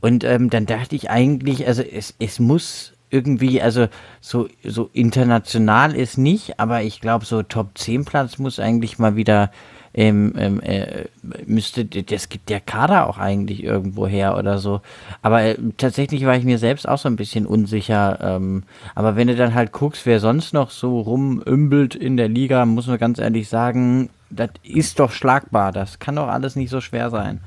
Und 0.00 0.22
ähm, 0.24 0.50
dann 0.50 0.66
dachte 0.66 0.94
ich 0.94 1.10
eigentlich, 1.10 1.66
also 1.66 1.82
es, 1.82 2.14
es 2.18 2.38
muss 2.38 2.92
irgendwie, 3.12 3.60
also 3.62 3.88
so, 4.20 4.48
so 4.64 4.88
international 4.92 5.94
ist 5.94 6.16
nicht, 6.18 6.58
aber 6.58 6.82
ich 6.82 7.00
glaube, 7.00 7.24
so 7.24 7.42
Top 7.42 7.76
10 7.76 8.04
Platz 8.04 8.38
muss 8.38 8.58
eigentlich 8.58 8.98
mal 8.98 9.16
wieder, 9.16 9.50
ähm, 9.94 10.32
ähm, 10.38 10.60
äh, 10.62 11.04
müsste, 11.44 11.84
das 11.84 12.30
gibt 12.30 12.48
der 12.48 12.60
Kader 12.60 13.06
auch 13.06 13.18
eigentlich 13.18 13.62
irgendwo 13.62 14.06
her 14.06 14.38
oder 14.38 14.56
so. 14.56 14.80
Aber 15.20 15.42
äh, 15.42 15.56
tatsächlich 15.76 16.24
war 16.24 16.34
ich 16.34 16.44
mir 16.44 16.56
selbst 16.56 16.88
auch 16.88 16.96
so 16.96 17.08
ein 17.10 17.16
bisschen 17.16 17.44
unsicher. 17.46 18.18
Ähm, 18.22 18.62
aber 18.94 19.16
wenn 19.16 19.28
du 19.28 19.36
dann 19.36 19.54
halt 19.54 19.72
guckst, 19.72 20.06
wer 20.06 20.18
sonst 20.18 20.54
noch 20.54 20.70
so 20.70 20.98
rumümbelt 21.00 21.94
in 21.94 22.16
der 22.16 22.28
Liga, 22.28 22.64
muss 22.64 22.86
man 22.86 22.96
ganz 22.98 23.18
ehrlich 23.18 23.50
sagen, 23.50 24.08
das 24.30 24.48
ist 24.62 24.98
doch 24.98 25.12
schlagbar. 25.12 25.72
Das 25.72 25.98
kann 25.98 26.16
doch 26.16 26.28
alles 26.28 26.56
nicht 26.56 26.70
so 26.70 26.80
schwer 26.80 27.10
sein. 27.10 27.40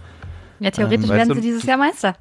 Ja, 0.59 0.69
theoretisch 0.69 1.09
weißt 1.09 1.17
werden 1.17 1.29
du- 1.29 1.35
sie 1.35 1.41
dieses 1.41 1.63
Jahr 1.63 1.77
Meister. 1.77 2.15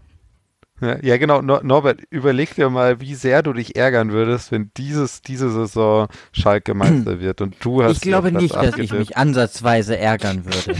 Ja, 1.02 1.16
genau. 1.16 1.42
Nor 1.42 1.62
Norbert, 1.64 2.00
überleg 2.10 2.54
dir 2.54 2.70
mal, 2.70 3.00
wie 3.00 3.14
sehr 3.14 3.42
du 3.42 3.52
dich 3.52 3.76
ärgern 3.76 4.12
würdest, 4.12 4.52
wenn 4.52 4.70
dieses, 4.76 5.22
diese 5.22 5.50
Saison 5.50 6.08
Schalke 6.32 6.74
Meister 6.74 7.20
wird 7.20 7.40
und 7.40 7.56
du 7.60 7.82
hast 7.82 7.96
Ich 7.96 8.00
glaube 8.02 8.32
nicht, 8.32 8.54
acht 8.54 8.66
dass 8.66 8.78
ich 8.78 8.92
mich 8.92 9.16
ansatzweise 9.16 9.96
ärgern 9.98 10.44
würde. 10.44 10.78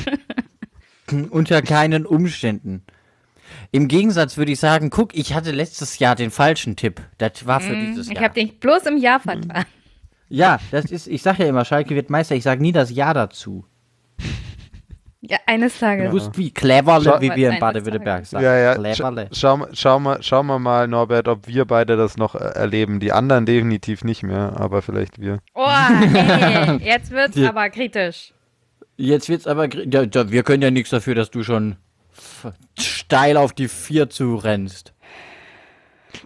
Unter 1.31 1.63
keinen 1.63 2.07
Umständen. 2.07 2.83
Im 3.73 3.89
Gegensatz 3.89 4.37
würde 4.37 4.53
ich 4.53 4.61
sagen, 4.61 4.91
guck, 4.91 5.15
ich 5.15 5.35
hatte 5.35 5.51
letztes 5.51 5.99
Jahr 5.99 6.15
den 6.17 6.31
falschen 6.31 6.77
Tipp. 6.77 7.01
Das 7.19 7.47
war 7.47 7.61
für 7.61 7.75
dieses 7.77 8.07
Mhm. 8.07 8.13
Ich 8.13 8.19
Jahr. 8.19 8.25
habe 8.31 8.41
dich 8.41 8.59
bloß 8.61 8.87
im 8.87 8.97
Jahr 8.97 9.21
vertan. 9.21 9.65
ja, 10.29 10.59
das 10.71 10.87
ist, 10.87 11.07
ich 11.09 11.23
sage 11.23 11.43
ja 11.45 11.49
immer, 11.49 11.65
Schalke 11.65 11.95
wird 11.95 12.09
Meister. 12.11 12.35
Ich 12.35 12.45
sage 12.45 12.63
nie 12.63 12.73
das 12.73 12.91
Ja 12.91 13.13
dazu. 13.13 13.65
Ja, 15.27 15.39
eines 15.47 15.79
Tages. 15.79 16.11
Du 16.11 16.15
bist 16.17 16.37
wie 16.37 16.51
cleverle, 16.51 17.17
wie 17.21 17.35
wir 17.35 17.51
in 17.51 17.59
Baden-Württemberg 17.59 18.27
sagen. 18.27 18.45
Ja, 18.45 18.59
ja. 18.59 18.75
Cleverle. 18.75 19.29
Sch 19.33 19.39
schau, 19.39 19.67
schau, 19.73 19.99
mal, 19.99 20.23
schauen 20.23 20.47
wir 20.47 20.59
mal, 20.59 20.87
Norbert, 20.87 21.29
ob 21.29 21.47
wir 21.49 21.65
beide 21.65 21.97
das 21.97 22.19
noch 22.19 22.35
äh, 22.35 22.39
erleben. 22.39 23.01
Die 23.01 23.11
anderen 23.13 23.47
definitiv 23.47 24.05
nicht 24.05 24.23
mehr, 24.23 24.53
aber 24.59 24.83
vielleicht 24.83 25.19
wir. 25.21 25.39
Oh, 25.55 25.67
ey, 25.67 26.77
jetzt 26.85 27.11
wird's 27.11 27.35
Die- 27.37 27.47
aber 27.47 27.71
kritisch. 27.71 28.33
Jetzt 28.97 29.29
wird's 29.29 29.47
aber, 29.47 29.69
gr- 29.69 29.87
ja, 29.91 30.03
ja, 30.03 30.31
wir 30.31 30.43
können 30.43 30.63
ja 30.63 30.71
nichts 30.71 30.91
dafür, 30.91 31.15
dass 31.15 31.31
du 31.31 31.43
schon 31.43 31.77
steil 32.79 33.37
auf 33.37 33.53
die 33.53 33.69
vier 33.69 34.11
zurennst. 34.11 34.93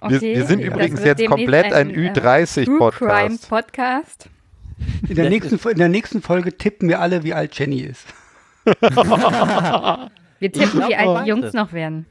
Okay, 0.01 0.21
wir, 0.21 0.37
wir 0.37 0.45
sind 0.45 0.61
übrigens 0.61 1.03
wird 1.03 1.19
jetzt 1.21 1.29
komplett 1.31 1.73
ein 1.73 1.91
äh, 1.91 2.13
True 2.13 2.13
Crime 2.13 3.37
Ü30-Podcast. 3.37 3.49
Podcast. 3.49 4.29
In 5.09 5.15
der, 5.17 5.29
nächsten, 5.31 5.57
in 5.69 5.79
der 5.79 5.89
nächsten 5.89 6.21
Folge 6.21 6.57
tippen 6.57 6.89
wir 6.89 7.01
alle, 7.01 7.23
wie 7.25 7.33
alt 7.33 7.59
Jenny 7.59 7.81
ist. 7.81 8.05
Wir 10.41 10.53
tippen, 10.53 10.81
wie 10.89 10.95
alt 10.97 11.25
die 11.25 11.29
Jungs 11.29 11.53
noch 11.53 11.73
werden. 11.73 12.07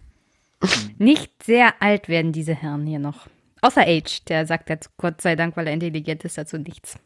Nicht 0.97 1.31
sehr 1.43 1.73
alt 1.81 2.09
werden 2.09 2.31
diese 2.31 2.53
Herren 2.53 2.85
hier 2.85 2.99
noch. 2.99 3.27
Außer 3.61 3.81
Age, 3.81 4.23
der 4.25 4.45
sagt 4.45 4.69
jetzt 4.69 4.95
Gott 4.97 5.21
sei 5.21 5.35
Dank, 5.35 5.55
weil 5.55 5.67
er 5.67 5.73
intelligent 5.73 6.23
ist, 6.25 6.37
dazu 6.37 6.57
nichts. 6.57 6.97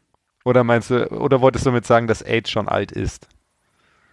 Oder 0.44 0.64
meinst 0.64 0.90
du, 0.90 1.08
oder 1.10 1.40
wolltest 1.40 1.64
du 1.66 1.70
damit 1.70 1.86
sagen, 1.86 2.06
dass 2.06 2.24
Age 2.26 2.48
schon 2.50 2.68
alt 2.68 2.92
ist? 2.92 3.28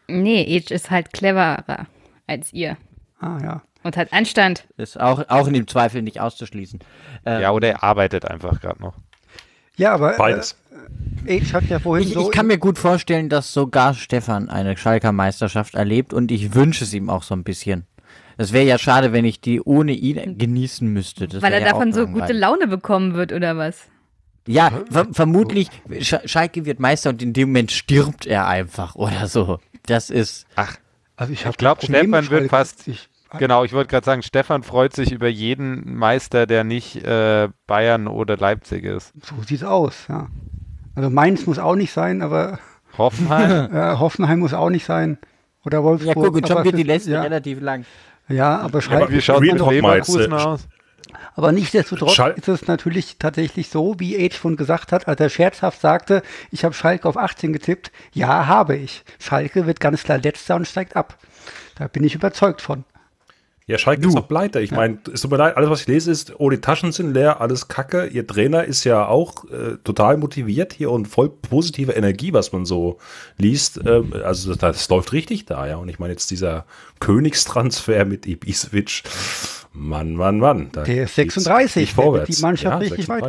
Nee, 0.08 0.44
Age 0.58 0.72
ist 0.72 0.92
halt 0.92 1.14
cleverer 1.14 1.88
als 2.28 2.54
ihr 2.54 2.78
Ah 3.20 3.38
ja. 3.42 3.62
und 3.84 3.98
hat 3.98 4.14
Anstand. 4.14 4.68
Ist 4.78 5.00
auch, 5.00 5.28
auch 5.30 5.48
in 5.48 5.54
dem 5.54 5.68
Zweifel 5.68 6.02
nicht 6.02 6.20
auszuschließen. 6.22 6.80
Ähm, 7.26 7.42
Ja, 7.42 7.52
oder 7.52 7.70
er 7.70 7.84
arbeitet 7.84 8.26
einfach 8.26 8.62
gerade 8.62 8.82
noch. 8.82 8.94
Ja, 9.76 9.94
aber 9.94 10.16
Beides. 10.18 10.58
Äh, 11.26 11.40
Age 11.42 11.54
hat 11.54 11.66
ja 11.66 11.80
vorhin 11.80 12.08
Ich, 12.08 12.14
so. 12.14 12.22
ich 12.22 12.32
kann 12.32 12.48
mir 12.48 12.58
gut 12.58 12.78
vorstellen, 12.78 13.30
dass 13.30 13.54
sogar 13.54 13.94
Stefan 13.94 14.50
eine 14.50 14.78
Schalker 14.78 15.12
Meisterschaft 15.12 15.76
erlebt 15.76 16.14
und 16.14 16.32
ich 16.32 16.54
wünsche 16.54 16.84
es 16.84 16.94
ihm 16.94 17.10
auch 17.10 17.24
so 17.24 17.36
ein 17.36 17.44
bisschen. 17.44 17.86
Das 18.38 18.54
wäre 18.54 18.66
ja 18.66 18.78
schade, 18.78 19.12
wenn 19.12 19.26
ich 19.26 19.42
die 19.42 19.60
ohne 19.62 19.92
ihn 19.92 20.38
genießen 20.38 20.88
müsste. 20.88 21.28
Das 21.28 21.42
Weil 21.42 21.54
er 21.54 21.60
ja 21.60 21.72
davon 21.72 21.92
so 21.92 22.08
gute. 22.08 22.32
Laune 22.32 22.68
bekommen 22.68 23.14
wird, 23.14 23.34
oder 23.34 23.58
was? 23.58 23.88
Ja, 24.48 24.72
ver 24.90 25.08
vermutlich, 25.12 25.70
Sch 26.00 26.16
Schalke 26.26 26.66
wird 26.66 26.80
Meister 26.80 27.10
und 27.10 27.22
in 27.22 27.34
dem 27.34 27.50
Moment 27.50 27.72
stirbt 27.72 28.26
er 28.26 28.48
einfach 28.48 28.96
oder 28.96 29.28
so. 29.28 29.60
Das 29.86 30.10
ist. 30.10 30.48
also 30.56 31.34
ich, 31.34 31.46
hab 31.46 31.52
Ich 31.52 31.58
glaube, 31.58 31.82
Stefan 31.84 32.30
wird 32.30 32.50
fast. 32.50 32.88
Ich, 32.88 33.10
Genau, 33.38 33.64
ich 33.64 33.74
wollte 33.74 33.90
gerade 33.90 34.06
sagen, 34.06 34.24
Stefan 34.24 34.64
freut 34.64 34.96
sich 34.96 35.12
über 35.12 35.28
jeden 35.28 35.96
Meister, 35.98 36.48
der 36.48 36.64
nicht 36.64 36.96
äh, 37.06 37.50
Bayern 37.68 38.08
oder 38.08 38.38
Leipzig 38.38 38.86
ist. 38.86 39.14
so 39.24 39.36
sieht's 39.46 39.64
aus, 39.64 40.08
ja. 40.10 40.30
Also 40.96 41.10
Mainz 41.10 41.46
muss 41.46 41.60
auch 41.60 41.76
nicht 41.76 41.94
sein, 41.94 42.22
aber 42.22 42.60
Hoffenheim. 42.98 43.72
äh, 43.74 43.98
Hoffenheim 43.98 44.40
muss 44.40 44.54
auch 44.54 44.70
nicht 44.70 44.86
sein. 44.86 45.18
Oder 45.66 45.80
Ja, 45.80 45.84
Wolfsburg. 45.84 46.16
guck, 46.16 46.36
und 46.36 46.48
schon 46.48 46.64
wird 46.64 46.78
die 46.78 46.84
Liste 46.84 47.12
ja, 47.12 47.22
relativ 47.22 47.62
lang. 47.62 47.86
ja, 48.28 48.58
aber 48.60 48.82
Schalke. 48.82 49.04
Aber 49.06 49.12
wie 49.14 49.22
schaut 49.22 49.44
Leverkusen 49.44 50.34
aus? 50.34 50.68
Aber 51.36 51.52
nichtsdestotrotz 51.52 52.14
Schal- 52.14 52.34
ist 52.36 52.48
es 52.48 52.68
natürlich 52.68 53.18
tatsächlich 53.18 53.70
so, 53.70 53.96
wie 54.00 54.18
Age 54.24 54.36
schon 54.36 54.58
gesagt 54.58 54.92
hat, 54.92 55.08
als 55.08 55.20
er 55.22 55.30
scherzhaft 55.30 55.80
sagte, 55.82 56.22
ich 56.52 56.64
habe 56.66 56.74
Schalke 56.74 57.08
auf 57.08 57.18
18 57.18 57.54
getippt. 57.54 57.92
Ja, 58.14 58.48
habe 58.48 58.76
ich. 58.76 59.04
Schalke 59.20 59.66
wird 59.66 59.80
ganz 59.80 60.04
klar 60.04 60.18
letzter 60.18 60.56
und 60.56 60.68
steigt 60.68 60.96
ab. 60.96 61.18
Da 61.76 61.88
bin 61.88 62.04
ich 62.04 62.14
überzeugt 62.16 62.62
von. 62.62 62.84
Ja, 63.70 63.78
Schalke 63.78 64.08
ist 64.08 64.18
doch 64.18 64.28
pleite. 64.28 64.60
Ich 64.62 64.72
meine, 64.72 64.98
es 65.14 65.22
tut 65.22 65.30
mir 65.30 65.38
leid, 65.38 65.56
alles, 65.56 65.70
was 65.70 65.82
ich 65.82 65.88
lese, 65.88 66.10
ist, 66.10 66.34
oh, 66.40 66.50
die 66.50 66.58
Taschen 66.58 66.92
sind 66.92 67.14
leer, 67.14 67.40
alles 67.40 67.68
kacke. 67.68 68.08
Ihr 68.08 68.26
Trainer 68.26 68.64
ist 68.64 68.84
ja 68.84 69.06
auch 69.08 69.46
äh, 69.46 69.78
total 69.84 70.18
motiviert 70.18 70.74
hier 70.74 70.90
und 70.90 71.08
voll 71.08 71.30
positive 71.30 71.92
Energie, 71.92 72.34
was 72.34 72.52
man 72.52 72.66
so 72.66 72.98
liest. 73.38 73.80
Ähm, 73.86 74.12
also 74.24 74.56
das, 74.56 74.60
das 74.60 74.90
läuft 74.90 75.14
richtig 75.14 75.46
da, 75.46 75.68
ja. 75.68 75.76
Und 75.78 75.88
ich 75.88 76.00
meine 76.00 76.14
jetzt 76.14 76.32
dieser 76.32 76.66
Königstransfer 77.00 78.06
mit 78.06 78.26
Ibisevic. 78.26 79.04
Mann, 79.72 80.16
Mann, 80.16 80.40
Mann. 80.40 80.70
Da 80.72 80.84
Der 80.84 81.04
ist 81.04 81.16
geht's 81.16 81.36
36, 81.36 81.76
nicht 81.76 81.92
der 81.92 81.98
wird 81.98 82.06
vorwärts. 82.08 82.36
die 82.38 82.42
Mannschaft 82.42 82.74
Ja, 82.74 82.78
richtig 82.80 83.06
36. 83.06 83.22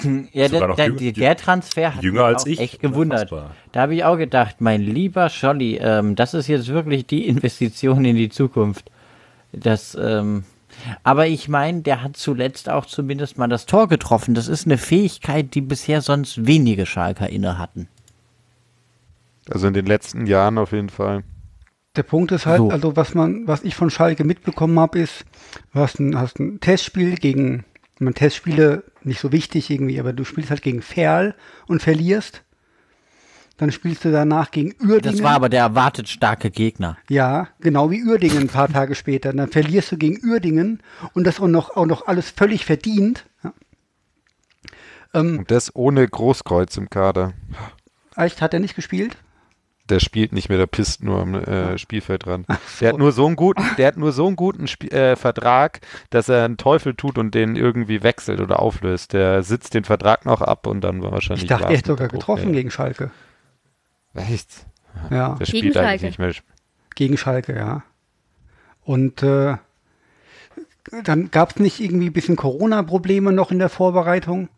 weiterbringen. 0.00 0.28
Ja, 0.32 0.48
der, 0.48 0.90
der, 0.90 1.12
der 1.12 1.36
Transfer 1.36 1.94
hat 1.94 2.02
jünger 2.02 2.22
mich 2.26 2.34
als 2.34 2.42
auch 2.42 2.46
ich. 2.48 2.58
echt 2.60 2.80
gewundert. 2.80 3.30
Unfassbar. 3.30 3.54
Da 3.70 3.82
habe 3.82 3.94
ich 3.94 4.02
auch 4.02 4.16
gedacht, 4.16 4.56
mein 4.60 4.80
lieber 4.82 5.28
Scholli, 5.28 5.78
ähm, 5.80 6.16
das 6.16 6.34
ist 6.34 6.48
jetzt 6.48 6.66
wirklich 6.68 7.06
die 7.06 7.28
Investition 7.28 8.04
in 8.04 8.16
die 8.16 8.28
Zukunft. 8.28 8.90
Das, 9.52 9.96
ähm, 10.00 10.44
aber 11.02 11.26
ich 11.26 11.48
meine, 11.48 11.82
der 11.82 12.02
hat 12.02 12.16
zuletzt 12.16 12.68
auch 12.68 12.86
zumindest 12.86 13.38
mal 13.38 13.48
das 13.48 13.66
Tor 13.66 13.88
getroffen. 13.88 14.34
Das 14.34 14.48
ist 14.48 14.66
eine 14.66 14.78
Fähigkeit, 14.78 15.54
die 15.54 15.60
bisher 15.60 16.02
sonst 16.02 16.46
wenige 16.46 16.86
Schalker 16.86 17.28
inne 17.28 17.58
hatten. 17.58 17.88
Also 19.50 19.66
in 19.66 19.74
den 19.74 19.86
letzten 19.86 20.26
Jahren 20.26 20.58
auf 20.58 20.72
jeden 20.72 20.90
Fall. 20.90 21.24
Der 21.96 22.02
Punkt 22.02 22.32
ist 22.32 22.46
halt, 22.46 22.58
So. 22.58 22.70
also 22.70 22.96
was 22.96 23.14
man, 23.14 23.46
was 23.48 23.64
ich 23.64 23.74
von 23.74 23.90
Schalke 23.90 24.24
mitbekommen 24.24 24.78
habe, 24.78 24.98
ist, 24.98 25.24
du 25.72 25.80
hast 25.80 25.98
ein, 25.98 26.18
hast 26.18 26.38
ein 26.38 26.60
Testspiel 26.60 27.16
gegen, 27.16 27.64
ich 27.94 28.00
meine, 28.00 28.14
Testspiele 28.14 28.84
nicht 29.02 29.20
so 29.20 29.32
wichtig 29.32 29.70
irgendwie, 29.70 29.98
aber 29.98 30.12
du 30.12 30.24
spielst 30.24 30.50
halt 30.50 30.62
gegen 30.62 30.82
Ferl 30.82 31.34
und 31.66 31.82
verlierst. 31.82 32.44
Dann 33.58 33.72
spielst 33.72 34.04
du 34.04 34.12
danach 34.12 34.52
gegen 34.52 34.74
Uerdingen. 34.80 35.16
Das 35.16 35.22
war 35.22 35.32
aber 35.32 35.48
der 35.48 35.60
erwartet 35.60 36.08
starke 36.08 36.50
Gegner. 36.50 36.96
Ja, 37.10 37.48
genau 37.60 37.90
wie 37.90 38.04
Uerdingen 38.04 38.38
ein 38.38 38.48
paar 38.48 38.68
Tage 38.68 38.94
später. 38.94 39.32
Dann 39.32 39.48
verlierst 39.48 39.90
du 39.92 39.98
gegen 39.98 40.24
Uerdingen 40.24 40.80
und 41.12 41.26
das 41.26 41.40
auch 41.40 41.48
noch, 41.48 41.76
auch 41.76 41.86
noch 41.86 42.06
alles 42.06 42.30
völlig 42.30 42.64
verdient. 42.64 43.26
Ja. 43.42 43.52
Ähm, 45.12 45.38
Und 45.40 45.50
das 45.50 45.74
ohne 45.74 46.06
Großkreuz 46.06 46.76
im 46.76 46.88
Kader. 46.88 47.34
echt, 48.16 48.40
hat 48.40 48.54
er 48.54 48.60
nicht 48.60 48.76
gespielt? 48.76 49.16
Der 49.88 50.00
spielt 50.00 50.32
nicht 50.32 50.50
mehr, 50.50 50.58
der 50.58 50.66
pisst 50.66 51.02
nur 51.02 51.20
am 51.20 51.34
äh, 51.34 51.78
Spielfeld 51.78 52.26
dran. 52.26 52.44
Der 52.80 52.90
hat 52.90 52.98
nur 52.98 53.10
so 53.10 53.26
einen 53.26 53.36
guten, 53.36 53.64
der 53.78 53.88
hat 53.88 53.96
nur 53.96 54.12
so 54.12 54.26
einen 54.26 54.36
guten 54.36 54.64
Sp 54.68 54.86
äh, 54.92 55.16
Vertrag, 55.16 55.80
dass 56.10 56.28
er 56.28 56.44
einen 56.44 56.58
Teufel 56.58 56.94
tut 56.94 57.16
und 57.18 57.34
den 57.34 57.56
irgendwie 57.56 58.02
wechselt 58.02 58.40
oder 58.40 58.60
auflöst. 58.60 59.14
Der 59.14 59.42
sitzt 59.42 59.72
den 59.74 59.84
Vertrag 59.84 60.26
noch 60.26 60.42
ab 60.42 60.66
und 60.66 60.82
dann 60.82 61.02
war 61.02 61.10
wahrscheinlich. 61.10 61.44
Ich 61.44 61.48
dachte, 61.48 61.64
er 61.64 61.76
hätte 61.78 61.92
sogar 61.92 62.08
getroffen 62.08 62.52
gegen 62.52 62.70
Schalke. 62.70 63.10
Echt? 64.14 64.66
Ja, 65.10 65.34
Der 65.34 65.46
Gegen 65.46 65.58
spielt 65.58 65.74
Schalke. 65.74 65.88
eigentlich 65.88 66.02
nicht 66.02 66.18
mehr. 66.18 66.32
gegen 66.94 67.16
Schalke, 67.16 67.54
ja. 67.56 67.82
Und 68.84 69.22
äh, 69.22 69.56
dann 71.04 71.30
gab 71.30 71.50
es 71.50 71.56
nicht 71.58 71.80
irgendwie 71.80 72.06
ein 72.06 72.12
bisschen 72.12 72.36
Corona-Probleme 72.36 73.32
noch 73.32 73.50
in 73.50 73.58
der 73.58 73.68
Vorbereitung. 73.68 74.48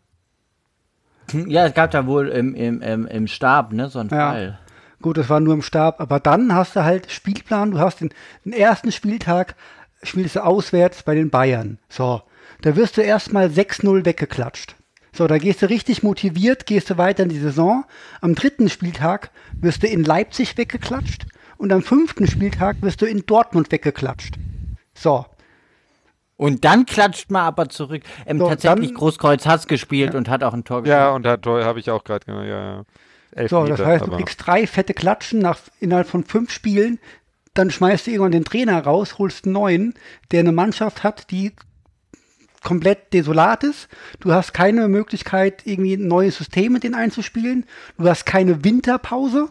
Ja, 1.33 1.65
es 1.65 1.73
gab 1.73 1.91
da 1.91 2.07
wohl 2.07 2.27
im, 2.29 2.55
im, 2.55 2.81
im, 2.81 3.07
im 3.07 3.27
Stab, 3.27 3.71
ne, 3.73 3.89
so 3.89 3.99
einen 3.99 4.09
Ja. 4.09 4.31
Fall. 4.31 4.59
Gut, 5.01 5.17
das 5.17 5.29
war 5.29 5.39
nur 5.39 5.53
im 5.53 5.61
Stab, 5.61 5.99
aber 5.99 6.19
dann 6.19 6.53
hast 6.53 6.75
du 6.75 6.83
halt 6.83 7.11
Spielplan, 7.11 7.71
du 7.71 7.79
hast 7.79 8.01
den, 8.01 8.13
den 8.45 8.53
ersten 8.53 8.91
Spieltag, 8.91 9.55
spielst 10.03 10.35
du 10.35 10.43
auswärts 10.45 11.03
bei 11.03 11.15
den 11.15 11.29
Bayern. 11.29 11.79
So, 11.89 12.21
da 12.61 12.75
wirst 12.75 12.97
du 12.97 13.01
erstmal 13.01 13.47
6-0 13.47 14.05
weggeklatscht. 14.05 14.75
So, 15.13 15.27
da 15.27 15.37
gehst 15.37 15.61
du 15.61 15.69
richtig 15.69 16.03
motiviert, 16.03 16.65
gehst 16.65 16.89
du 16.89 16.97
weiter 16.97 17.23
in 17.23 17.29
die 17.29 17.39
Saison. 17.39 17.83
Am 18.21 18.33
dritten 18.33 18.69
Spieltag 18.69 19.31
wirst 19.59 19.83
du 19.83 19.87
in 19.87 20.03
Leipzig 20.03 20.57
weggeklatscht 20.57 21.25
und 21.57 21.73
am 21.73 21.81
fünften 21.81 22.27
Spieltag 22.27 22.77
wirst 22.81 23.01
du 23.01 23.05
in 23.05 23.25
Dortmund 23.25 23.71
weggeklatscht. 23.71 24.35
So, 24.93 25.25
Und 26.37 26.63
dann 26.65 26.85
klatscht 26.85 27.29
man 27.29 27.43
aber 27.43 27.69
zurück. 27.69 28.03
Ähm, 28.25 28.39
So, 28.39 28.47
tatsächlich, 28.49 28.89
dann- 28.89 28.97
Großkreuz 28.97 29.45
hat's 29.45 29.67
gespielt 29.67 30.15
und 30.15 30.27
hat 30.29 30.43
auch 30.43 30.53
ein 30.53 30.63
Tor 30.63 30.85
Ja, 30.87 31.11
und 31.11 31.27
hat 31.27 31.45
habe 31.45 31.79
ich 31.79 31.91
auch 31.91 32.03
gerade 32.03 32.25
genau, 32.25 32.41
ja, 32.41 32.75
ja. 32.77 32.83
Elf 33.33 33.49
So, 33.51 33.61
das 33.65 33.77
Meter, 33.79 33.85
heißt, 33.85 34.07
du 34.07 34.11
kriegst 34.11 34.45
drei 34.45 34.65
fette 34.65 34.93
Klatschen 34.93 35.39
nach, 35.39 35.59
innerhalb 35.79 36.07
von 36.07 36.23
fünf 36.23 36.51
Spielen, 36.51 36.99
dann 37.53 37.69
schmeißt 37.69 38.07
du 38.07 38.11
irgendwann 38.11 38.31
den 38.31 38.43
Trainer 38.43 38.83
raus, 38.83 39.17
holst 39.19 39.45
einen 39.45 39.53
neuen, 39.53 39.93
der 40.31 40.39
eine 40.41 40.51
Mannschaft 40.51 41.03
hat, 41.03 41.29
die 41.31 41.53
komplett 42.63 43.13
desolat 43.13 43.63
ist. 43.63 43.87
Du 44.19 44.33
hast 44.33 44.53
keine 44.53 44.87
Möglichkeit, 44.87 45.65
irgendwie 45.65 45.95
ein 45.95 46.07
neues 46.07 46.37
System 46.37 46.73
mit 46.73 46.83
denen 46.83 46.95
einzuspielen. 46.95 47.65
Du 47.97 48.07
hast 48.07 48.25
keine 48.25 48.63
Winterpause, 48.63 49.49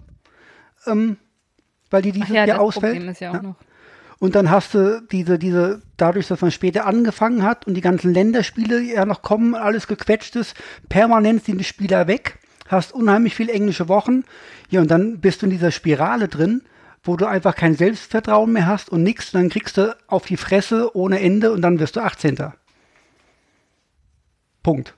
ähm, 0.87 1.17
weil 1.91 2.03
die 2.03 2.13
dieses 2.13 2.31
ja, 2.31 2.45
Jahr 2.45 2.61
ausfällt. 2.61 3.21
Ja 3.21 3.31
auch 3.31 3.35
Ja. 3.35 3.43
noch. 3.43 3.57
Und 4.21 4.35
dann 4.35 4.51
hast 4.51 4.75
du 4.75 5.01
diese, 5.11 5.39
diese, 5.39 5.81
dadurch, 5.97 6.29
dass 6.29 6.43
man 6.43 6.51
später 6.51 6.87
angefangen 6.87 7.43
hat 7.43 7.67
und 7.67 7.73
die 7.73 7.81
ganzen 7.81 8.13
Länderspiele 8.13 8.81
ja 8.83 9.07
noch 9.07 9.23
kommen, 9.23 9.55
alles 9.55 9.87
gequetscht 9.87 10.37
ist, 10.37 10.55
permanent 10.91 11.45
sind 11.47 11.57
die 11.57 11.65
Spieler 11.65 12.07
weg, 12.07 12.39
hast 12.69 12.93
unheimlich 12.93 13.35
viel 13.35 13.49
englische 13.49 13.89
Wochen, 13.89 14.25
ja, 14.69 14.83
und 14.83 14.91
dann 14.91 15.21
bist 15.21 15.41
du 15.41 15.47
in 15.47 15.51
dieser 15.51 15.71
Spirale 15.71 16.29
drin, 16.29 16.63
wo 17.03 17.17
du 17.17 17.27
einfach 17.27 17.57
kein 17.57 17.75
Selbstvertrauen 17.75 18.53
mehr 18.53 18.67
hast 18.67 18.91
und 18.91 19.03
nix, 19.03 19.33
dann 19.33 19.49
kriegst 19.49 19.79
du 19.79 19.97
auf 20.07 20.27
die 20.27 20.37
Fresse 20.37 20.95
ohne 20.95 21.19
Ende 21.21 21.51
und 21.51 21.63
dann 21.63 21.81
wirst 21.81 21.97
du 21.97 22.01
18. 22.01 22.53
Punkt. 24.63 24.95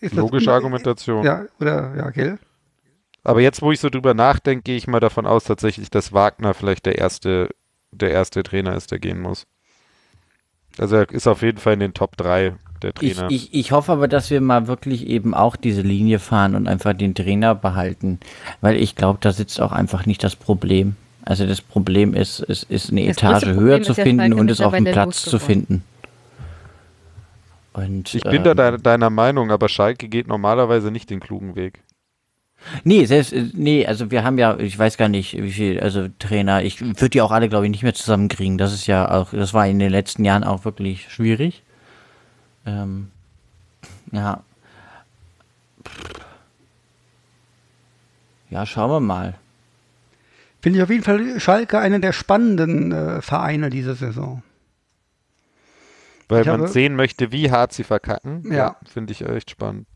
Ist 0.00 0.12
das- 0.12 0.18
Logische 0.20 0.52
Argumentation. 0.52 1.24
Ja, 1.24 1.44
oder, 1.60 1.94
ja, 1.96 2.10
gell? 2.10 2.38
Aber 3.24 3.40
jetzt, 3.40 3.60
wo 3.62 3.72
ich 3.72 3.80
so 3.80 3.88
drüber 3.88 4.14
nachdenke, 4.14 4.62
gehe 4.62 4.76
ich 4.76 4.86
mal 4.86 5.00
davon 5.00 5.26
aus, 5.26 5.44
tatsächlich, 5.44 5.90
dass 5.90 6.12
Wagner 6.12 6.54
vielleicht 6.54 6.86
der 6.86 6.98
erste, 6.98 7.48
der 7.90 8.10
erste 8.12 8.42
Trainer 8.42 8.76
ist, 8.76 8.92
der 8.92 8.98
gehen 9.00 9.20
muss. 9.20 9.46
Also 10.78 10.96
er 10.96 11.10
ist 11.10 11.26
auf 11.26 11.42
jeden 11.42 11.58
Fall 11.58 11.72
in 11.74 11.80
den 11.80 11.94
Top 11.94 12.16
3 12.18 12.54
der 12.82 12.92
Ich, 13.00 13.14
Trainer. 13.16 13.30
ich, 13.30 13.52
ich 13.54 13.72
hoffe 13.72 13.90
aber, 13.92 14.06
dass 14.06 14.30
wir 14.30 14.40
mal 14.42 14.66
wirklich 14.68 15.06
eben 15.06 15.34
auch 15.34 15.56
diese 15.56 15.80
Linie 15.80 16.18
fahren 16.18 16.54
und 16.54 16.68
einfach 16.68 16.92
den 16.92 17.14
Trainer 17.14 17.54
behalten, 17.54 18.20
weil 18.60 18.76
ich 18.76 18.94
glaube, 18.94 19.18
da 19.22 19.32
sitzt 19.32 19.60
auch 19.60 19.72
einfach 19.72 20.04
nicht 20.06 20.22
das 20.22 20.36
Problem. 20.36 20.94
Also 21.22 21.46
das 21.46 21.60
Problem 21.62 22.14
ist, 22.14 22.38
es 22.40 22.62
ist 22.62 22.90
eine 22.92 23.06
Das 23.06 23.16
Etage 23.16 23.46
höher 23.46 23.82
zu 23.82 23.92
ist 23.92 24.00
finden 24.00 24.34
und 24.34 24.50
es 24.50 24.60
auf 24.60 24.72
dem 24.74 24.84
Platz 24.84 25.22
zu 25.24 25.38
finden. 25.40 25.82
Und, 27.76 28.14
ich 28.14 28.22
bin 28.22 28.42
da 28.42 28.52
ähm, 28.52 28.56
de 28.56 28.78
deiner 28.78 29.10
Meinung, 29.10 29.50
aber 29.50 29.68
Schalke 29.68 30.08
geht 30.08 30.28
normalerweise 30.28 30.90
nicht 30.90 31.10
den 31.10 31.20
klugen 31.20 31.56
Weg. 31.56 31.82
Nee, 32.84 33.04
selbst, 33.04 33.34
äh, 33.34 33.50
nee, 33.52 33.86
also 33.86 34.10
wir 34.10 34.24
haben 34.24 34.38
ja, 34.38 34.58
ich 34.58 34.78
weiß 34.78 34.96
gar 34.96 35.10
nicht, 35.10 35.34
wie 35.34 35.52
viel, 35.52 35.80
also 35.80 36.08
Trainer, 36.18 36.62
ich 36.62 36.80
würde 36.80 37.10
die 37.10 37.20
auch 37.20 37.32
alle, 37.32 37.50
glaube 37.50 37.66
ich, 37.66 37.70
nicht 37.70 37.82
mehr 37.82 37.92
zusammenkriegen. 37.92 38.56
Das 38.56 38.72
ist 38.72 38.86
ja 38.86 39.10
auch, 39.10 39.30
das 39.30 39.52
war 39.52 39.66
in 39.66 39.78
den 39.78 39.90
letzten 39.90 40.24
Jahren 40.24 40.42
auch 40.42 40.64
wirklich 40.64 41.12
schwierig. 41.12 41.64
Ähm, 42.64 43.10
ja. 44.10 44.42
Ja, 48.48 48.64
schauen 48.64 48.90
wir 48.90 49.00
mal. 49.00 49.34
Finde 50.62 50.78
ich 50.78 50.82
auf 50.82 50.90
jeden 50.90 51.04
Fall 51.04 51.38
Schalke 51.38 51.78
einer 51.78 51.98
der 51.98 52.12
spannenden 52.12 52.90
äh, 52.90 53.20
Vereine 53.20 53.68
dieser 53.68 53.96
Saison. 53.96 54.42
Weil 56.28 56.40
Ich 56.42 56.46
man 56.48 56.60
habe- 56.62 56.68
sehen 56.70 56.96
möchte, 56.96 57.30
wie 57.32 57.50
hart 57.50 57.72
sie 57.72 57.84
verkacken. 57.84 58.50
Ja. 58.52 58.76
Finde 58.86 59.12
ich 59.12 59.22
echt 59.22 59.50
spannend. 59.50 59.86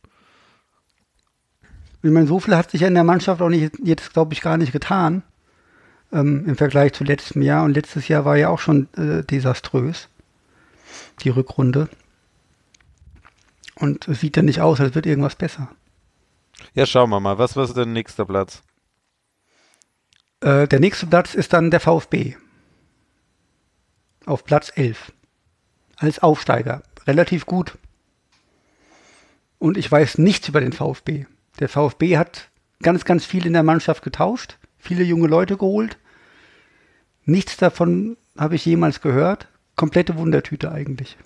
Ich 2.02 2.10
meine, 2.10 2.26
so 2.26 2.40
viel 2.40 2.56
hat 2.56 2.70
sich 2.70 2.80
ja 2.82 2.88
in 2.88 2.94
der 2.94 3.04
Mannschaft 3.04 3.42
auch 3.42 3.48
nicht, 3.50 3.72
jetzt 3.82 4.12
glaube 4.12 4.32
ich, 4.32 4.40
gar 4.40 4.56
nicht 4.56 4.72
getan. 4.72 5.22
Ähm, 6.12 6.44
Im 6.46 6.56
Vergleich 6.56 6.92
zu 6.94 7.04
letztem 7.04 7.42
Jahr. 7.42 7.64
Und 7.64 7.74
letztes 7.74 8.08
Jahr 8.08 8.24
war 8.24 8.36
ja 8.36 8.48
auch 8.48 8.58
schon 8.58 8.88
äh, 8.94 9.22
desaströs. 9.22 10.08
Die 11.22 11.28
Rückrunde. 11.28 11.88
Und 13.74 14.08
es 14.08 14.20
sieht 14.20 14.36
ja 14.36 14.42
nicht 14.42 14.60
aus, 14.60 14.80
als 14.80 14.94
wird 14.94 15.06
irgendwas 15.06 15.36
besser. 15.36 15.68
Ja, 16.74 16.86
schauen 16.86 17.10
wir 17.10 17.20
mal. 17.20 17.38
Was 17.38 17.56
war 17.56 17.66
denn 17.72 17.92
nächster 17.92 18.24
Platz? 18.24 18.62
Äh, 20.40 20.66
der 20.68 20.80
nächste 20.80 21.06
Platz 21.06 21.34
ist 21.34 21.52
dann 21.52 21.70
der 21.70 21.80
VfB. 21.80 22.34
Auf 24.26 24.44
Platz 24.44 24.72
11. 24.74 25.12
Als 26.00 26.18
Aufsteiger. 26.18 26.82
Relativ 27.06 27.44
gut. 27.44 27.76
Und 29.58 29.76
ich 29.76 29.90
weiß 29.92 30.16
nichts 30.16 30.48
über 30.48 30.60
den 30.60 30.72
VfB. 30.72 31.26
Der 31.58 31.68
VfB 31.68 32.16
hat 32.16 32.48
ganz, 32.82 33.04
ganz 33.04 33.26
viel 33.26 33.44
in 33.46 33.52
der 33.52 33.62
Mannschaft 33.62 34.02
getauscht, 34.02 34.56
viele 34.78 35.04
junge 35.04 35.28
Leute 35.28 35.58
geholt. 35.58 35.98
Nichts 37.26 37.58
davon 37.58 38.16
habe 38.38 38.54
ich 38.54 38.64
jemals 38.64 39.02
gehört. 39.02 39.48
Komplette 39.76 40.16
Wundertüte 40.16 40.72
eigentlich. 40.72 41.18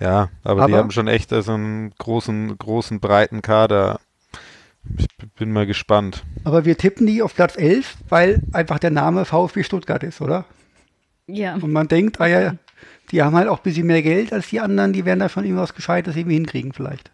Ja, 0.00 0.30
aber, 0.42 0.62
Aber- 0.62 0.72
die 0.72 0.78
haben 0.78 0.90
schon 0.90 1.06
echt 1.08 1.30
also 1.32 1.52
einen 1.52 1.90
großen, 1.98 2.56
großen, 2.56 2.98
breiten 2.98 3.42
Kader. 3.42 4.00
Ich 4.96 5.06
bin 5.36 5.52
mal 5.52 5.66
gespannt. 5.66 6.24
Aber 6.44 6.64
wir 6.64 6.78
tippen 6.78 7.06
die 7.06 7.22
auf 7.22 7.34
Platz 7.34 7.56
11, 7.56 7.96
weil 8.08 8.42
einfach 8.52 8.78
der 8.78 8.90
Name 8.90 9.26
VfB 9.26 9.62
Stuttgart 9.64 10.02
ist, 10.02 10.22
oder? 10.22 10.46
Ja. 11.26 11.54
Und 11.56 11.72
man 11.72 11.88
denkt, 11.88 12.20
ah 12.20 12.26
ja, 12.26 12.56
die 13.10 13.22
haben 13.22 13.36
halt 13.36 13.48
auch 13.48 13.58
ein 13.58 13.62
bisschen 13.62 13.86
mehr 13.86 14.02
Geld 14.02 14.32
als 14.32 14.48
die 14.48 14.60
anderen, 14.60 14.92
die 14.92 15.04
werden 15.04 15.20
da 15.20 15.28
schon 15.28 15.44
irgendwas 15.44 15.74
Gescheites 15.74 16.16
irgendwie 16.16 16.36
hinkriegen 16.36 16.72
vielleicht. 16.72 17.10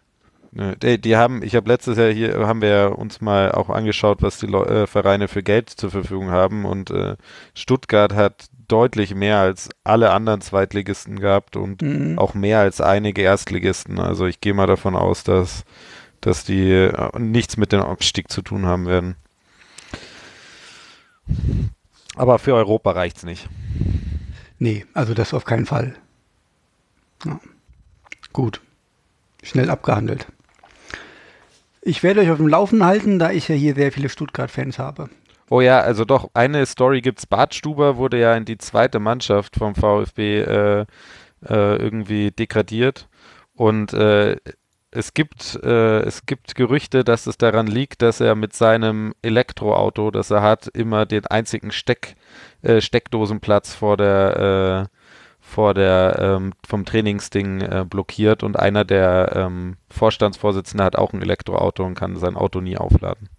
Die, 0.53 0.99
die 0.99 1.15
haben, 1.15 1.43
ich 1.43 1.55
habe 1.55 1.69
letztes 1.69 1.97
Jahr 1.97 2.09
hier, 2.11 2.45
haben 2.45 2.61
wir 2.61 2.95
uns 2.97 3.21
mal 3.21 3.53
auch 3.53 3.69
angeschaut, 3.69 4.21
was 4.21 4.37
die 4.37 4.47
Leu 4.47 4.63
äh, 4.63 4.85
Vereine 4.87 5.29
für 5.29 5.43
Geld 5.43 5.69
zur 5.69 5.91
Verfügung 5.91 6.29
haben 6.29 6.65
und 6.65 6.91
äh, 6.91 7.15
Stuttgart 7.53 8.13
hat 8.13 8.47
deutlich 8.67 9.15
mehr 9.15 9.39
als 9.39 9.69
alle 9.85 10.11
anderen 10.11 10.41
Zweitligisten 10.41 11.19
gehabt 11.19 11.55
und 11.55 11.81
Mhm. 11.81 12.19
auch 12.19 12.33
mehr 12.33 12.59
als 12.59 12.81
einige 12.81 13.21
Erstligisten. 13.21 13.99
Also 13.99 14.25
ich 14.25 14.41
gehe 14.41 14.53
mal 14.53 14.67
davon 14.67 14.95
aus, 14.97 15.23
dass, 15.23 15.63
dass 16.19 16.43
die 16.43 16.69
äh, 16.71 17.19
nichts 17.19 17.55
mit 17.55 17.71
dem 17.71 17.81
Abstieg 17.81 18.29
zu 18.29 18.41
tun 18.41 18.65
haben 18.65 18.87
werden. 18.87 19.15
Aber 22.15 22.39
für 22.39 22.55
Europa 22.55 22.91
reicht's 22.91 23.23
nicht. 23.23 23.47
Nee, 24.61 24.85
also 24.93 25.15
das 25.15 25.33
auf 25.33 25.43
keinen 25.43 25.65
Fall. 25.65 25.95
Ja. 27.25 27.39
Gut. 28.31 28.61
Schnell 29.41 29.71
abgehandelt. 29.71 30.27
Ich 31.81 32.03
werde 32.03 32.21
euch 32.21 32.29
auf 32.29 32.37
dem 32.37 32.47
Laufenden 32.47 32.87
halten, 32.87 33.17
da 33.17 33.31
ich 33.31 33.47
ja 33.47 33.55
hier 33.55 33.73
sehr 33.73 33.91
viele 33.91 34.07
Stuttgart-Fans 34.07 34.77
habe. 34.77 35.09
Oh 35.49 35.61
ja, 35.61 35.79
also 35.79 36.05
doch, 36.05 36.29
eine 36.35 36.63
Story 36.67 37.01
gibt's. 37.01 37.25
Bart 37.25 37.55
Stuber 37.55 37.97
wurde 37.97 38.19
ja 38.19 38.35
in 38.35 38.45
die 38.45 38.59
zweite 38.59 38.99
Mannschaft 38.99 39.55
vom 39.55 39.73
VfB 39.73 40.41
äh, 40.41 40.81
äh, 40.81 40.85
irgendwie 41.77 42.29
degradiert. 42.29 43.09
Und 43.55 43.93
äh, 43.93 44.35
es 44.91 45.13
gibt, 45.13 45.57
äh, 45.63 46.01
es 46.01 46.25
gibt 46.25 46.55
Gerüchte, 46.55 47.03
dass 47.03 47.25
es 47.25 47.37
daran 47.37 47.67
liegt, 47.67 48.01
dass 48.01 48.19
er 48.19 48.35
mit 48.35 48.53
seinem 48.53 49.13
Elektroauto, 49.21 50.11
das 50.11 50.29
er 50.31 50.41
hat, 50.41 50.67
immer 50.67 51.05
den 51.05 51.25
einzigen 51.27 51.71
Steck, 51.71 52.15
äh, 52.61 52.81
Steckdosenplatz 52.81 53.73
vor 53.73 53.95
der, 53.95 54.89
äh, 54.91 54.97
vor 55.39 55.73
der 55.73 56.17
ähm, 56.19 56.53
vom 56.67 56.85
Trainingsding 56.85 57.61
äh, 57.61 57.85
blockiert 57.89 58.43
und 58.43 58.59
einer 58.59 58.85
der 58.85 59.31
ähm, 59.35 59.77
Vorstandsvorsitzenden 59.89 60.85
hat 60.85 60.97
auch 60.97 61.13
ein 61.13 61.21
Elektroauto 61.21 61.83
und 61.83 61.95
kann 61.95 62.17
sein 62.17 62.35
Auto 62.35 62.61
nie 62.61 62.77
aufladen. 62.77 63.29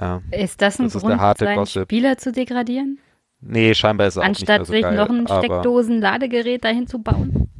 Ja. 0.00 0.22
Ist 0.30 0.60
das 0.60 0.78
ein 0.78 0.90
Das 0.90 1.02
Grund, 1.02 1.18
harte 1.18 1.44
seinen 1.44 1.56
Gossip. 1.56 1.82
Spieler 1.84 2.18
zu 2.18 2.30
degradieren? 2.30 2.98
Nee, 3.40 3.74
scheinbar 3.74 4.06
ist 4.06 4.16
er 4.16 4.22
auch 4.22 4.26
Anstatt 4.26 4.60
nicht 4.60 4.70
sich 4.70 4.82
mehr 4.82 4.90
so 4.90 4.96
geil, 4.96 5.06
noch 5.06 5.10
ein 5.10 5.26
Steckdosen-Ladegerät 5.26 6.64
dahin 6.64 6.86
zu 6.86 7.02
bauen? 7.02 7.50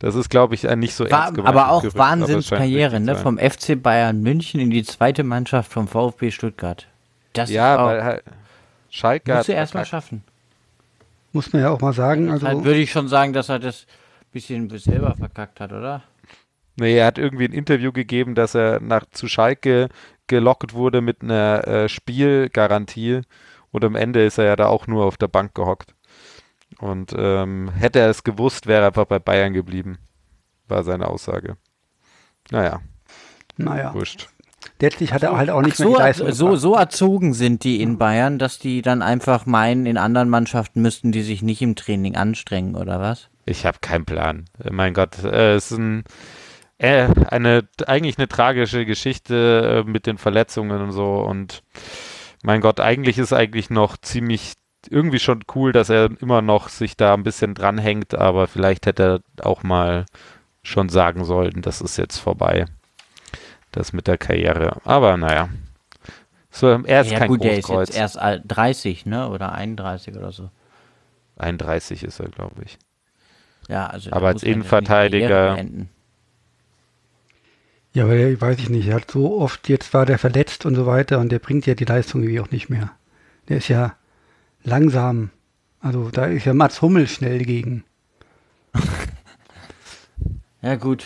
Das 0.00 0.14
ist, 0.14 0.28
glaube 0.30 0.54
ich, 0.54 0.68
ein 0.68 0.78
nicht 0.78 0.94
so 0.94 1.04
War, 1.04 1.26
ernst 1.26 1.34
gemeintes 1.34 1.60
aber 1.60 1.70
auch 1.72 1.82
Gerücht, 1.82 1.98
Wahnsinnskarriere, 1.98 3.00
ne? 3.00 3.16
Vom 3.16 3.38
FC 3.38 3.80
Bayern 3.80 4.20
München 4.20 4.60
in 4.60 4.70
die 4.70 4.84
zweite 4.84 5.24
Mannschaft 5.24 5.72
vom 5.72 5.88
VfB 5.88 6.30
Stuttgart. 6.30 6.86
Das. 7.32 7.50
Ja, 7.50 7.74
ist 7.74 7.80
auch, 7.80 7.86
weil 7.86 8.04
halt 8.04 8.22
Schalke 8.90 9.32
musst 9.32 9.40
hat 9.40 9.48
du 9.48 9.52
erstmal 9.52 9.84
schaffen. 9.84 10.24
Muss 11.32 11.52
man 11.52 11.62
ja 11.62 11.70
auch 11.70 11.80
mal 11.80 11.92
sagen. 11.92 12.30
Also, 12.30 12.46
Deshalb 12.46 12.64
würde 12.64 12.80
ich 12.80 12.90
schon 12.90 13.08
sagen, 13.08 13.32
dass 13.32 13.48
er 13.48 13.58
das 13.58 13.86
ein 14.22 14.32
bisschen 14.32 14.78
selber 14.78 15.14
verkackt 15.14 15.60
hat, 15.60 15.72
oder? 15.72 16.02
Nee, 16.76 16.98
er 16.98 17.06
hat 17.06 17.18
irgendwie 17.18 17.44
ein 17.46 17.52
Interview 17.52 17.92
gegeben, 17.92 18.34
dass 18.34 18.54
er 18.54 18.80
nach 18.80 19.04
zu 19.10 19.28
Schalke 19.28 19.88
gelockt 20.26 20.74
wurde 20.74 21.00
mit 21.00 21.22
einer 21.22 21.66
äh, 21.66 21.88
Spielgarantie 21.88 23.22
und 23.70 23.84
am 23.84 23.94
Ende 23.94 24.24
ist 24.24 24.38
er 24.38 24.44
ja 24.44 24.56
da 24.56 24.66
auch 24.66 24.86
nur 24.86 25.04
auf 25.04 25.16
der 25.16 25.28
Bank 25.28 25.54
gehockt. 25.54 25.94
Und 26.78 27.14
ähm, 27.16 27.70
hätte 27.74 28.00
er 28.00 28.10
es 28.10 28.22
gewusst, 28.24 28.66
wäre 28.66 28.82
er 28.82 28.86
einfach 28.88 29.06
bei 29.06 29.18
Bayern 29.18 29.52
geblieben, 29.54 29.98
war 30.68 30.84
seine 30.84 31.08
Aussage. 31.08 31.56
Naja, 32.50 32.80
naja, 33.56 33.94
wurscht. 33.94 34.28
letztlich 34.80 35.12
hat 35.12 35.22
er 35.22 35.36
halt 35.36 35.50
auch 35.50 35.62
nicht 35.62 35.74
Ach 35.74 35.78
mehr 35.80 35.88
die 35.88 35.92
so, 35.94 35.98
Leistung. 35.98 36.32
so, 36.32 36.44
gebracht. 36.46 36.60
so 36.60 36.74
erzogen 36.74 37.32
sind 37.34 37.64
die 37.64 37.80
in 37.80 37.98
Bayern, 37.98 38.38
dass 38.38 38.58
die 38.58 38.82
dann 38.82 39.02
einfach 39.02 39.46
meinen, 39.46 39.86
in 39.86 39.96
anderen 39.96 40.28
Mannschaften 40.28 40.82
müssten 40.82 41.12
die 41.12 41.22
sich 41.22 41.42
nicht 41.42 41.62
im 41.62 41.76
Training 41.76 42.16
anstrengen, 42.16 42.74
oder 42.76 43.00
was? 43.00 43.28
Ich 43.46 43.64
habe 43.64 43.78
keinen 43.80 44.04
Plan. 44.04 44.44
Mein 44.70 44.92
Gott, 44.92 45.22
äh, 45.24 45.54
es 45.54 45.70
ist 45.70 45.78
ein, 45.78 46.04
äh, 46.78 47.08
eine 47.28 47.66
eigentlich 47.86 48.18
eine 48.18 48.28
tragische 48.28 48.84
Geschichte 48.84 49.84
äh, 49.86 49.90
mit 49.90 50.06
den 50.06 50.18
Verletzungen 50.18 50.82
und 50.82 50.92
so. 50.92 51.20
Und 51.20 51.62
mein 52.42 52.60
Gott, 52.60 52.80
eigentlich 52.80 53.18
ist 53.18 53.32
eigentlich 53.32 53.70
noch 53.70 53.96
ziemlich 53.96 54.52
irgendwie 54.90 55.18
schon 55.18 55.42
cool, 55.54 55.72
dass 55.72 55.88
er 55.90 56.10
immer 56.20 56.42
noch 56.42 56.68
sich 56.68 56.96
da 56.96 57.14
ein 57.14 57.22
bisschen 57.22 57.54
dranhängt, 57.54 58.14
aber 58.14 58.46
vielleicht 58.46 58.86
hätte 58.86 59.22
er 59.38 59.46
auch 59.46 59.62
mal 59.62 60.06
schon 60.62 60.88
sagen 60.88 61.24
sollen, 61.24 61.62
das 61.62 61.80
ist 61.80 61.96
jetzt 61.96 62.18
vorbei. 62.18 62.66
Das 63.72 63.92
mit 63.92 64.06
der 64.06 64.18
Karriere. 64.18 64.78
Aber 64.84 65.16
naja. 65.16 65.48
So, 66.50 66.68
er 66.68 67.02
ist 67.02 67.10
ja 67.10 67.18
kein 67.18 67.28
gut, 67.28 67.44
der 67.44 67.58
ist 67.58 67.66
Großkreuz. 67.66 67.88
jetzt 67.88 67.98
erst 67.98 68.18
alt- 68.18 68.42
30, 68.46 69.04
ne? 69.06 69.28
Oder 69.28 69.52
31 69.52 70.16
oder 70.16 70.32
so. 70.32 70.50
31 71.36 72.02
ist 72.02 72.18
er, 72.18 72.28
glaube 72.28 72.62
ich. 72.64 72.78
Ja, 73.68 73.86
also 73.88 74.10
Aber 74.12 74.28
als 74.28 74.40
die 74.40 74.50
Innenverteidiger-. 74.50 75.58
Ja, 77.92 78.04
aber 78.04 78.14
der, 78.14 78.40
weiß 78.40 78.58
ich 78.58 78.68
nicht, 78.68 78.88
er 78.88 78.96
hat 78.96 79.10
so 79.10 79.38
oft, 79.40 79.68
jetzt 79.68 79.94
war 79.94 80.04
der 80.06 80.18
verletzt 80.18 80.66
und 80.66 80.74
so 80.74 80.86
weiter 80.86 81.18
und 81.18 81.30
der 81.30 81.38
bringt 81.38 81.66
ja 81.66 81.74
die 81.74 81.84
Leistung 81.86 82.22
irgendwie 82.22 82.40
auch 82.40 82.50
nicht 82.50 82.68
mehr. 82.68 82.90
Der 83.48 83.58
ist 83.58 83.68
ja 83.68 83.94
langsam. 84.66 85.30
Also 85.80 86.10
da 86.10 86.26
ist 86.26 86.44
ja 86.44 86.54
Mats 86.54 86.82
Hummel 86.82 87.08
schnell 87.08 87.44
gegen. 87.44 87.84
Ja 90.62 90.74
gut. 90.74 91.04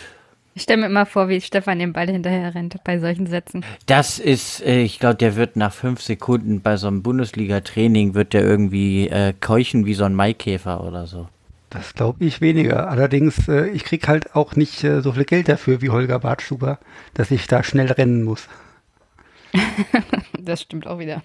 Ich 0.55 0.63
stelle 0.63 0.81
mir 0.81 0.87
immer 0.87 1.05
vor, 1.05 1.29
wie 1.29 1.39
Stefan 1.39 1.77
den 1.77 1.93
Ball 1.93 2.09
hinterher 2.09 2.55
rennt 2.55 2.83
bei 2.83 2.97
solchen 2.97 3.27
Sätzen. 3.27 3.63
Das 3.85 4.17
ist, 4.17 4.61
äh, 4.63 4.81
ich 4.81 4.97
glaube, 4.97 5.15
der 5.15 5.35
wird 5.35 5.55
nach 5.55 5.71
fünf 5.71 6.01
Sekunden 6.01 6.61
bei 6.61 6.77
so 6.77 6.87
einem 6.87 7.03
Bundesliga-Training 7.03 8.15
wird 8.15 8.33
der 8.33 8.43
irgendwie 8.43 9.07
äh, 9.07 9.33
keuchen 9.39 9.85
wie 9.85 9.93
so 9.93 10.03
ein 10.03 10.15
Maikäfer 10.15 10.83
oder 10.83 11.05
so. 11.05 11.29
Das 11.69 11.93
glaube 11.93 12.25
ich 12.25 12.41
weniger. 12.41 12.89
Allerdings, 12.89 13.47
äh, 13.47 13.67
ich 13.67 13.85
krieg 13.85 14.07
halt 14.07 14.35
auch 14.35 14.55
nicht 14.55 14.83
äh, 14.83 15.01
so 15.01 15.11
viel 15.11 15.25
Geld 15.25 15.47
dafür 15.47 15.81
wie 15.81 15.89
Holger 15.89 16.17
Bartschuber, 16.19 16.79
dass 17.13 17.29
ich 17.29 17.45
da 17.45 17.63
schnell 17.63 17.91
rennen 17.91 18.23
muss. 18.23 18.47
Das 20.43 20.61
stimmt 20.61 20.87
auch 20.87 20.97
wieder. 20.97 21.21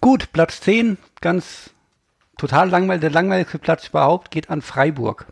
Gut, 0.00 0.32
Platz 0.32 0.60
10, 0.60 0.98
ganz 1.20 1.70
total 2.38 2.68
langweilig, 2.68 3.00
der 3.00 3.10
langweiligste 3.10 3.58
Platz 3.58 3.88
überhaupt 3.88 4.30
geht 4.30 4.50
an 4.50 4.62
Freiburg, 4.62 5.26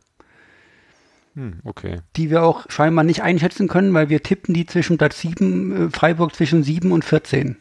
Hm, 1.35 1.61
okay. 1.65 2.01
die 2.17 2.31
wir 2.31 2.43
auch 2.45 2.65
scheinbar 2.71 3.05
nicht 3.05 3.23
einschätzen 3.23 3.69
können, 3.69 3.93
weil 3.93 4.09
wir 4.09 4.23
tippen 4.23 4.55
die 4.55 4.67
zwischen 4.67 4.99
Platz 4.99 5.21
7, 5.21 5.89
äh, 5.89 5.91
Freiburg 5.91 6.35
zwischen 6.35 6.63
7 6.63 6.93
und 6.93 7.05
14. 7.05 7.57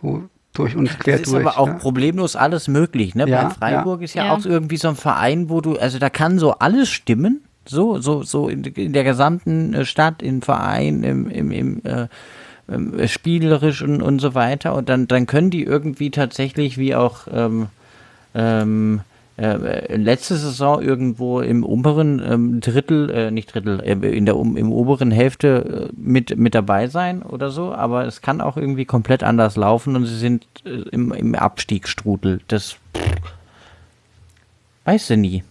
So 0.00 0.28
durch 0.52 0.76
uns 0.76 0.98
quer 0.98 1.14
Das 1.18 1.22
ist 1.22 1.32
durch. 1.32 1.46
aber 1.46 1.58
auch 1.58 1.66
ja. 1.68 1.74
problemlos 1.74 2.36
alles 2.36 2.68
möglich, 2.68 3.14
ne? 3.14 3.28
Ja, 3.28 3.44
Bei 3.44 3.50
Freiburg 3.50 4.02
ist 4.02 4.14
ja, 4.14 4.26
Ja. 4.26 4.32
auch 4.34 4.44
irgendwie 4.44 4.76
so 4.76 4.88
ein 4.88 4.96
Verein, 4.96 5.48
wo 5.50 5.60
du, 5.60 5.76
also 5.76 5.98
da 5.98 6.08
kann 6.10 6.38
so 6.38 6.52
alles 6.52 6.88
stimmen, 6.90 7.42
so, 7.66 8.00
so, 8.00 8.22
so 8.22 8.48
in, 8.48 8.64
in 8.64 8.92
der 8.92 9.04
gesamten 9.04 9.74
äh, 9.74 9.84
Stadt, 9.84 10.22
im 10.22 10.40
Verein, 10.42 11.02
im, 11.02 11.28
im, 11.28 11.50
im 11.50 11.84
äh, 11.84 12.08
ähm, 12.68 13.06
spielerisch 13.06 13.82
und, 13.82 14.02
und 14.02 14.20
so 14.20 14.34
weiter. 14.34 14.74
Und 14.74 14.88
dann, 14.88 15.08
dann 15.08 15.26
können 15.26 15.50
die 15.50 15.62
irgendwie 15.62 16.10
tatsächlich, 16.10 16.78
wie 16.78 16.94
auch 16.94 17.26
ähm, 17.32 17.68
ähm, 18.34 19.00
äh, 19.38 19.96
letzte 19.96 20.36
Saison 20.36 20.82
irgendwo 20.82 21.40
im 21.40 21.62
oberen 21.62 22.22
ähm, 22.26 22.60
Drittel, 22.60 23.10
äh, 23.10 23.30
nicht 23.30 23.54
Drittel, 23.54 23.80
äh, 23.80 23.92
in 23.92 24.24
der 24.24 24.36
um, 24.36 24.56
im 24.56 24.72
oberen 24.72 25.10
Hälfte 25.10 25.90
äh, 25.90 25.92
mit, 25.94 26.38
mit 26.38 26.54
dabei 26.54 26.86
sein 26.86 27.22
oder 27.22 27.50
so, 27.50 27.74
aber 27.74 28.06
es 28.06 28.22
kann 28.22 28.40
auch 28.40 28.56
irgendwie 28.56 28.86
komplett 28.86 29.22
anders 29.22 29.56
laufen 29.56 29.94
und 29.94 30.06
sie 30.06 30.16
sind 30.16 30.46
äh, 30.64 30.70
im, 30.90 31.12
im 31.12 31.34
Abstiegsstrudel. 31.34 32.40
Das 32.48 32.78
pff, 32.96 33.32
weißt 34.84 35.10
du 35.10 35.16
nie. 35.18 35.44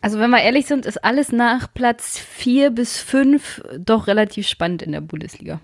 Also 0.00 0.20
wenn 0.20 0.30
wir 0.30 0.40
ehrlich 0.40 0.66
sind, 0.66 0.86
ist 0.86 1.02
alles 1.02 1.32
nach 1.32 1.66
Platz 1.74 2.18
4 2.18 2.70
bis 2.70 2.98
5 2.98 3.62
doch 3.78 4.06
relativ 4.06 4.46
spannend 4.46 4.82
in 4.82 4.92
der 4.92 5.00
Bundesliga. 5.00 5.58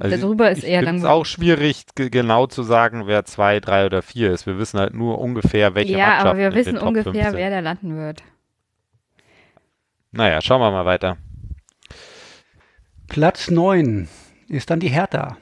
Also 0.00 0.16
Darüber 0.16 0.50
ist 0.50 0.58
ich 0.58 0.64
eher 0.64 0.80
finde 0.80 0.96
es 0.96 1.02
langweilig. 1.02 1.20
auch 1.20 1.26
schwierig, 1.26 1.84
ge- 1.94 2.08
genau 2.10 2.46
zu 2.46 2.62
sagen, 2.62 3.06
wer 3.06 3.24
zwei, 3.26 3.60
drei 3.60 3.84
oder 3.86 4.00
vier 4.02 4.32
ist. 4.32 4.46
Wir 4.46 4.58
wissen 4.58 4.80
halt 4.80 4.94
nur 4.94 5.18
ungefähr, 5.18 5.74
welche 5.74 5.92
Ja, 5.92 5.98
Mannschaften 6.06 6.28
aber 6.28 6.38
wir 6.38 6.54
wissen 6.54 6.78
ungefähr, 6.78 7.12
5 7.12 7.24
sind. 7.26 7.36
wer 7.36 7.50
da 7.50 7.60
landen 7.60 7.96
wird. 7.96 8.22
Naja, 10.12 10.40
schauen 10.40 10.60
wir 10.60 10.70
mal 10.70 10.86
weiter. 10.86 11.18
Platz 13.08 13.50
9 13.50 14.08
ist 14.48 14.70
dann 14.70 14.80
die 14.80 14.88
Hertha. 14.88 15.36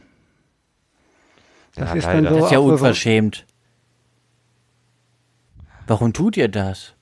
Das 1.77 1.91
Ja, 1.91 1.95
ist 1.97 2.05
leider. 2.05 2.23
dann 2.23 2.33
so. 2.35 2.37
Das 2.41 2.47
ist 2.47 2.53
ja 2.53 2.59
unverschämt. 2.59 3.47
Warum 5.87 6.13
tut 6.13 6.37
ihr 6.37 6.49
das? 6.49 6.95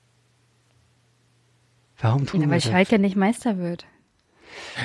Warum 1.99 2.25
tun 2.25 2.41
Ja, 2.41 2.47
wir 2.47 2.51
weil 2.51 2.59
das? 2.61 2.69
Schalke 2.69 2.99
nicht 2.99 3.15
Meister 3.15 3.57
wird. 3.57 3.85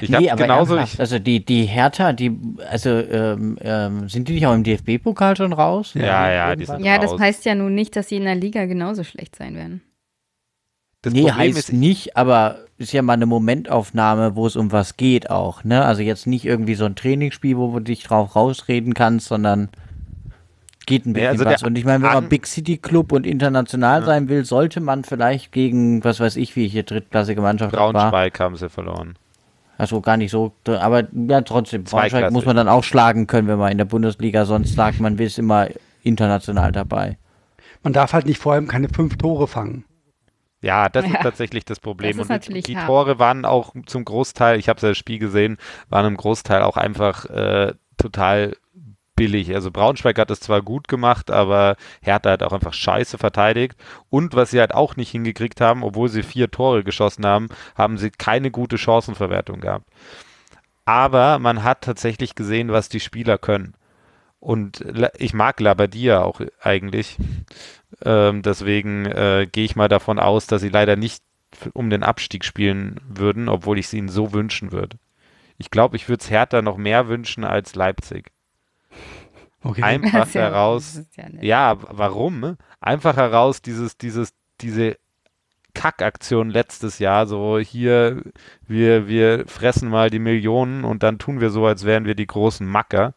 Ich 0.00 0.12
habe 0.12 0.24
genauso, 0.36 0.76
ernsthaft, 0.76 0.94
ich, 0.94 1.00
also 1.00 1.18
die, 1.18 1.44
die 1.44 1.64
Hertha, 1.64 2.12
die, 2.12 2.38
also 2.70 2.90
ähm, 2.90 3.58
ähm, 3.60 4.08
sind 4.08 4.28
die 4.28 4.34
nicht 4.34 4.46
auch 4.46 4.54
im 4.54 4.64
DFB-Pokal 4.64 5.36
schon 5.36 5.52
raus? 5.52 5.92
ja, 5.94 6.30
ja, 6.30 6.56
die 6.56 6.64
sind 6.64 6.84
Ja, 6.84 6.98
das 6.98 7.12
raus. 7.12 7.20
heißt 7.20 7.44
ja 7.44 7.54
nun 7.54 7.74
nicht, 7.74 7.94
dass 7.96 8.08
sie 8.08 8.16
in 8.16 8.24
der 8.24 8.34
Liga 8.34 8.64
genauso 8.66 9.04
schlecht 9.04 9.36
sein 9.36 9.54
werden. 9.54 9.82
das 11.02 11.12
nee, 11.12 11.22
Problem 11.22 11.36
heißt 11.56 11.58
ist, 11.58 11.72
nicht, 11.72 12.16
aber 12.16 12.58
ist 12.78 12.92
ja 12.92 13.02
mal 13.02 13.12
eine 13.14 13.26
Momentaufnahme, 13.26 14.34
wo 14.34 14.46
es 14.46 14.56
um 14.56 14.72
was 14.72 14.96
geht 14.96 15.30
auch, 15.30 15.62
ne? 15.64 15.84
Also 15.84 16.02
jetzt 16.02 16.26
nicht 16.26 16.44
irgendwie 16.44 16.74
so 16.74 16.84
ein 16.84 16.96
Trainingsspiel, 16.96 17.56
wo 17.56 17.72
du 17.78 17.80
dich 17.80 18.02
drauf 18.04 18.34
rausreden 18.34 18.94
kannst, 18.94 19.26
sondern 19.28 19.68
geht 20.86 21.06
ein 21.06 21.12
bisschen 21.12 21.24
Ja, 21.24 21.30
also 21.30 21.44
was. 21.44 21.62
Und 21.62 21.76
ich 21.78 21.84
meine, 21.84 22.02
wenn 22.02 22.10
man 22.12 22.24
An- 22.24 22.28
Big 22.28 22.46
City 22.46 22.76
Club 22.78 23.12
und 23.12 23.26
international 23.26 24.04
sein 24.04 24.28
will, 24.28 24.44
sollte 24.44 24.80
man 24.80 25.04
vielleicht 25.04 25.52
gegen, 25.52 26.02
was 26.02 26.18
weiß 26.18 26.36
ich, 26.36 26.56
wie 26.56 26.66
hier 26.68 26.82
drittklassige 26.82 27.40
Mannschaft 27.40 27.72
war. 27.72 27.92
Braunschweig 27.92 28.40
haben 28.40 28.56
sie 28.56 28.68
verloren. 28.68 29.14
Also 29.78 30.00
gar 30.00 30.16
nicht 30.16 30.30
so, 30.30 30.52
aber 30.66 31.08
ja 31.12 31.40
trotzdem, 31.40 31.84
Braunschweig 31.84 32.30
muss 32.30 32.44
man 32.44 32.56
dann 32.56 32.68
auch 32.68 32.84
schlagen 32.84 33.26
können, 33.26 33.48
wenn 33.48 33.58
man 33.58 33.72
in 33.72 33.78
der 33.78 33.84
Bundesliga 33.84 34.44
sonst 34.44 34.74
sagt, 34.74 35.00
man 35.00 35.18
ist 35.18 35.38
immer 35.38 35.68
international 36.02 36.72
dabei. 36.72 37.18
Man 37.82 37.92
darf 37.92 38.12
halt 38.12 38.26
nicht 38.26 38.38
vor 38.38 38.52
allem 38.52 38.68
keine 38.68 38.88
fünf 38.88 39.16
Tore 39.16 39.48
fangen. 39.48 39.84
Ja, 40.60 40.88
das 40.88 41.04
Ja, 41.06 41.14
ist 41.14 41.22
tatsächlich 41.22 41.64
das 41.64 41.80
Problem. 41.80 42.16
das 42.16 42.48
und 42.48 42.66
die 42.68 42.76
hart. 42.76 42.86
Tore 42.86 43.18
waren 43.18 43.44
auch 43.44 43.74
zum 43.86 44.04
Großteil, 44.04 44.58
ich 44.58 44.68
habe 44.68 44.80
ja 44.80 44.90
das 44.90 44.98
Spiel 44.98 45.18
gesehen, 45.18 45.56
waren 45.88 46.06
im 46.06 46.16
Großteil 46.16 46.62
auch 46.62 46.76
einfach 46.76 47.24
äh, 47.26 47.72
total 47.96 48.56
billig. 49.16 49.54
Also 49.54 49.70
Braunschweig 49.70 50.18
hat 50.18 50.30
es 50.30 50.40
zwar 50.40 50.62
gut 50.62 50.88
gemacht, 50.88 51.30
aber 51.30 51.76
Hertha 52.00 52.30
hat 52.30 52.42
auch 52.42 52.52
einfach 52.52 52.72
scheiße 52.72 53.18
verteidigt. 53.18 53.76
Und 54.10 54.34
was 54.34 54.50
sie 54.50 54.60
halt 54.60 54.74
auch 54.74 54.96
nicht 54.96 55.10
hingekriegt 55.10 55.60
haben, 55.60 55.82
obwohl 55.82 56.08
sie 56.08 56.22
vier 56.22 56.50
Tore 56.50 56.84
geschossen 56.84 57.26
haben, 57.26 57.48
haben 57.76 57.98
sie 57.98 58.10
keine 58.10 58.50
gute 58.50 58.78
Chancenverwertung 58.78 59.60
gehabt. 59.60 59.86
Aber 60.84 61.38
man 61.38 61.62
hat 61.62 61.82
tatsächlich 61.82 62.34
gesehen, 62.34 62.72
was 62.72 62.88
die 62.88 63.00
Spieler 63.00 63.38
können. 63.38 63.74
Und 64.40 64.84
ich 65.18 65.34
mag 65.34 65.60
Labadia 65.60 66.22
auch 66.22 66.40
eigentlich. 66.60 67.16
Ähm, 68.04 68.42
deswegen 68.42 69.06
äh, 69.06 69.46
gehe 69.50 69.64
ich 69.64 69.76
mal 69.76 69.88
davon 69.88 70.18
aus, 70.18 70.48
dass 70.48 70.62
sie 70.62 70.68
leider 70.68 70.96
nicht 70.96 71.22
um 71.74 71.90
den 71.90 72.02
Abstieg 72.02 72.44
spielen 72.44 73.00
würden, 73.08 73.48
obwohl 73.48 73.78
ich 73.78 73.86
es 73.86 73.92
ihnen 73.92 74.08
so 74.08 74.32
wünschen 74.32 74.72
würde. 74.72 74.96
Ich 75.58 75.70
glaube, 75.70 75.94
ich 75.94 76.08
würde 76.08 76.22
es 76.22 76.30
Hertha 76.30 76.60
noch 76.60 76.76
mehr 76.76 77.06
wünschen 77.06 77.44
als 77.44 77.76
Leipzig. 77.76 78.31
Okay. 79.62 79.82
Einfach 79.82 80.28
ja- 80.34 80.40
heraus. 80.43 81.03
ja. 81.16 81.24
Ja, 81.40 81.76
warum? 81.90 82.40
ne? 82.40 82.57
Einfach 82.80 83.16
heraus 83.16 83.62
dieses, 83.62 83.97
dieses, 83.97 84.32
diese 84.61 84.97
Kackaktion 85.74 86.51
letztes 86.51 86.99
Jahr, 86.99 87.26
so 87.26 87.59
hier, 87.59 88.22
wir, 88.66 89.09
wir 89.09 89.47
fressen 89.47 89.88
mal 89.88 90.11
die 90.11 90.18
Millionen 90.18 90.84
und 90.84 91.03
dann 91.03 91.18
tun 91.18 91.40
wir 91.40 91.51
so, 91.51 91.64
als 91.66 91.84
wären 91.84 92.05
wir 92.05 92.14
die 92.14 92.26
großen 92.26 92.66
Macker. 92.66 93.14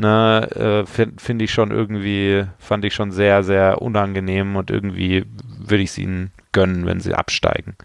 Na, 0.00 0.44
äh, 0.44 0.86
finde 0.86 1.20
find 1.20 1.42
ich 1.42 1.50
schon 1.50 1.72
irgendwie, 1.72 2.44
fand 2.58 2.84
ich 2.84 2.94
schon 2.94 3.10
sehr, 3.10 3.42
sehr 3.42 3.82
unangenehm 3.82 4.54
und 4.54 4.70
irgendwie 4.70 5.24
würde 5.58 5.82
ich 5.82 5.90
es 5.90 5.98
ihnen 5.98 6.30
gönnen, 6.52 6.86
wenn 6.86 7.00
sie 7.00 7.14
absteigen. 7.14 7.76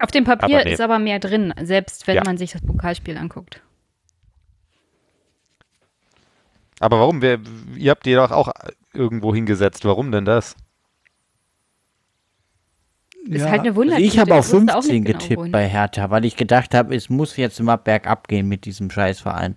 Auf 0.00 0.12
dem 0.12 0.22
Papier 0.22 0.58
Aber 0.58 0.64
nee. 0.64 0.72
ist 0.74 0.80
aber 0.80 1.00
mehr 1.00 1.18
drin, 1.18 1.52
selbst 1.60 2.06
wenn 2.06 2.14
Ja. 2.14 2.22
man 2.24 2.38
sich 2.38 2.52
das 2.52 2.62
Pokalspiel 2.62 3.16
anguckt. 3.18 3.62
Aber 6.80 7.00
warum? 7.00 7.22
Wer, 7.22 7.38
ihr 7.76 7.90
habt 7.90 8.06
die 8.06 8.14
doch 8.14 8.30
auch 8.30 8.50
irgendwo 8.92 9.34
hingesetzt. 9.34 9.84
Warum 9.84 10.12
denn 10.12 10.24
das? 10.24 10.54
Ist 13.28 13.42
Ja, 13.42 13.50
halt 13.50 13.60
eine 13.60 13.70
Also 13.70 13.76
Wundertüte. 13.80 14.06
ich 14.06 14.18
habe 14.18 14.34
auf 14.34 14.52
wusste 14.52 14.56
auch 14.76 14.82
15 14.82 14.94
nicht 14.94 15.06
genau, 15.06 15.18
getippt 15.18 15.38
wohin. 15.40 15.52
bei 15.52 15.68
Hertha, 15.68 16.10
weil 16.10 16.24
ich 16.24 16.36
gedacht 16.36 16.74
habe, 16.74 16.94
es 16.94 17.08
muss 17.10 17.36
jetzt 17.36 17.58
immer 17.60 17.76
bergab 17.76 18.28
gehen 18.28 18.48
mit 18.48 18.64
diesem 18.64 18.90
Scheißverein. 18.90 19.56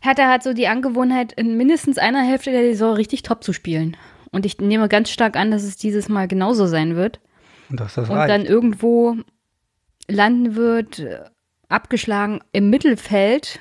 Hertha 0.00 0.28
hat 0.28 0.42
so 0.42 0.52
die 0.52 0.66
Angewohnheit, 0.68 1.32
in 1.32 1.56
mindestens 1.56 1.96
einer 1.98 2.22
Hälfte 2.22 2.50
der 2.50 2.62
Saison 2.62 2.94
richtig 2.94 3.22
top 3.22 3.44
zu 3.44 3.52
spielen. 3.52 3.96
Und 4.32 4.46
ich 4.46 4.58
nehme 4.58 4.88
ganz 4.88 5.10
stark 5.10 5.36
an, 5.36 5.50
dass 5.50 5.62
es 5.62 5.76
dieses 5.76 6.08
Mal 6.08 6.26
genauso 6.26 6.66
sein 6.66 6.96
wird. 6.96 7.20
Und 7.70 7.78
dass 7.80 7.94
das 7.94 8.08
Und 8.08 8.16
reicht. 8.16 8.30
dann 8.30 8.44
irgendwo 8.44 9.16
landen 10.08 10.56
wird, 10.56 10.98
äh, 10.98 11.20
abgeschlagen 11.68 12.40
im 12.52 12.68
Mittelfeld, 12.70 13.60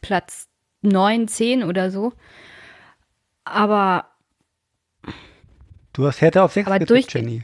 Platz 0.00 0.48
9, 0.82 1.28
10 1.28 1.64
oder 1.64 1.90
so. 1.90 2.12
Aber 3.44 4.06
du 5.92 6.06
hast 6.06 6.20
Hertha 6.20 6.44
auf 6.44 6.52
6 6.52 6.66
aber 6.66 6.78
getippt, 6.78 6.90
durch- 7.14 7.14
Jenny. 7.14 7.42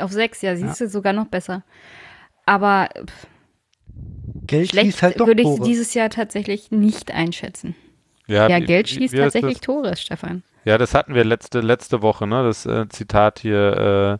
auf 0.00 0.12
6, 0.12 0.42
ja, 0.42 0.56
siehst 0.56 0.80
du, 0.80 0.88
sogar 0.88 1.12
noch 1.12 1.26
besser. 1.26 1.62
Aber 2.46 2.88
pff, 3.06 3.26
Geld 4.46 4.70
schlecht 4.70 5.02
halt 5.02 5.20
doch 5.20 5.26
würde 5.26 5.42
ich 5.42 5.46
Tore. 5.48 5.62
sie 5.64 5.68
dieses 5.70 5.94
Jahr 5.94 6.10
tatsächlich 6.10 6.70
nicht 6.70 7.12
einschätzen. 7.12 7.74
Ja, 8.26 8.48
Ja, 8.48 8.58
Geld 8.60 8.88
wie- 8.90 8.94
schließt 8.94 9.16
tatsächlich 9.16 9.54
das? 9.54 9.60
Tore, 9.62 9.96
Stefan. 9.96 10.42
Ja, 10.64 10.76
das 10.78 10.94
hatten 10.94 11.14
wir 11.14 11.24
letzte, 11.24 11.60
letzte 11.60 12.02
Woche, 12.02 12.26
ne? 12.26 12.42
Das 12.44 12.66
äh, 12.66 12.86
Zitat 12.90 13.38
hier, 13.40 14.18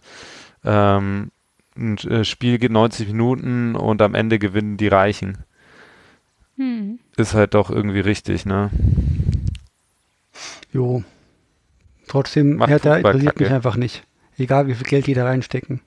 äh, 0.65 0.69
ähm, 0.69 1.31
ein 1.77 1.99
äh, 1.99 2.25
Spiel 2.25 2.59
geht 2.59 2.73
90 2.73 3.09
Minuten 3.09 3.77
und 3.77 4.01
am 4.03 4.15
Ende 4.15 4.39
gewinnen 4.39 4.77
die 4.77 4.89
Reichen. 4.89 5.39
Hm. 6.61 6.99
Ist 7.17 7.33
halt 7.33 7.55
doch 7.55 7.71
irgendwie 7.71 8.01
richtig, 8.01 8.45
ne? 8.45 8.69
Jo. 10.75 11.03
Trotzdem, 12.07 12.57
Macht 12.57 12.69
Hertha 12.69 12.97
interessiert 12.97 13.41
mich 13.41 13.51
einfach 13.51 13.77
nicht. 13.77 14.05
Egal, 14.37 14.67
wie 14.67 14.75
viel 14.75 14.87
Geld 14.87 15.07
die 15.07 15.15
da 15.15 15.25
reinstecken. 15.25 15.81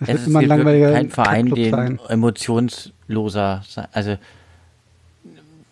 Es 0.00 0.08
Es 0.08 0.08
wird 0.08 0.18
ist 0.22 0.26
immer 0.26 0.38
ein 0.40 0.46
langweiliger 0.48 0.92
kein 0.92 1.10
Verein, 1.10 1.46
Kackclub 1.48 1.54
den 1.56 1.70
sein. 1.70 2.00
emotionsloser, 2.08 3.62
sein- 3.68 3.86
also 3.92 4.18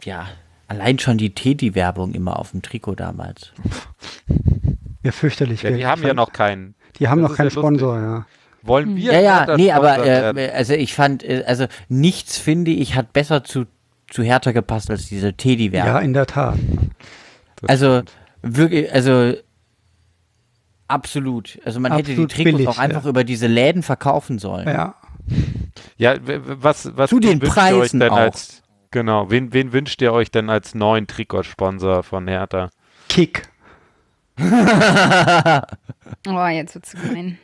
ja, 0.04 0.28
allein 0.68 1.00
schon 1.00 1.18
die 1.18 1.34
Teddy-Werbung 1.34 2.12
immer 2.14 2.38
auf 2.38 2.52
dem 2.52 2.62
Trikot 2.62 2.94
damals. 2.94 3.52
Ja, 5.02 5.10
fürchterlich. 5.12 5.62
Ja, 5.62 5.70
die 5.72 5.86
haben 5.86 6.02
ja 6.04 6.14
noch 6.14 6.32
keinen. 6.32 6.74
Die 7.00 7.08
haben 7.08 7.20
das 7.22 7.30
noch 7.30 7.36
keinen 7.36 7.48
ja 7.48 7.54
lustig. 7.54 7.60
Sponsor, 7.80 7.98
ja. 7.98 8.26
Wollen 8.62 8.96
wir? 8.96 9.12
Ja, 9.12 9.20
ja, 9.20 9.38
Hertha 9.38 9.56
nee, 9.56 9.72
aber 9.72 10.04
werden? 10.04 10.36
äh, 10.36 10.50
also 10.50 10.74
ich 10.74 10.94
fand, 10.94 11.22
äh, 11.22 11.44
also 11.46 11.66
nichts 11.88 12.38
finde 12.38 12.70
ich 12.70 12.94
hat 12.94 13.12
besser 13.12 13.44
zu, 13.44 13.66
zu 14.08 14.22
Hertha 14.22 14.52
gepasst 14.52 14.90
als 14.90 15.08
diese 15.08 15.34
Teddy-Werbung. 15.34 15.92
Ja, 15.94 15.98
in 16.00 16.12
der 16.12 16.26
Tat. 16.26 16.58
Also 17.66 18.02
wirklich, 18.42 18.92
also 18.92 19.34
absolut. 20.88 21.58
Also 21.64 21.80
man 21.80 21.92
hätte 21.92 22.04
die 22.04 22.12
Absolut 22.12 22.32
Trikots 22.32 22.56
billig, 22.56 22.68
auch 22.68 22.78
einfach 22.78 23.04
ja. 23.04 23.10
über 23.10 23.24
diese 23.24 23.46
Läden 23.46 23.82
verkaufen 23.82 24.38
sollen. 24.38 24.68
Ja. 24.68 24.94
Ja, 25.96 26.16
was, 26.20 26.96
was 26.96 27.10
Zu 27.10 27.20
den 27.20 27.40
wünscht 27.40 27.56
ihr 27.56 27.62
euch 27.62 27.78
Preisen 27.80 28.00
denn 28.00 28.10
auch. 28.10 28.16
als 28.16 28.62
genau, 28.90 29.30
wen, 29.30 29.52
wen 29.52 29.72
wünscht 29.72 30.02
ihr 30.02 30.12
euch 30.12 30.30
denn 30.30 30.50
als 30.50 30.74
neuen 30.74 31.06
Trikotsponsor 31.06 32.02
von 32.02 32.26
Hertha? 32.26 32.70
Kick. 33.08 33.48
Oh, 36.26 36.46
jetzt 36.48 36.74
wird's 36.74 36.92
gemein. 36.92 37.38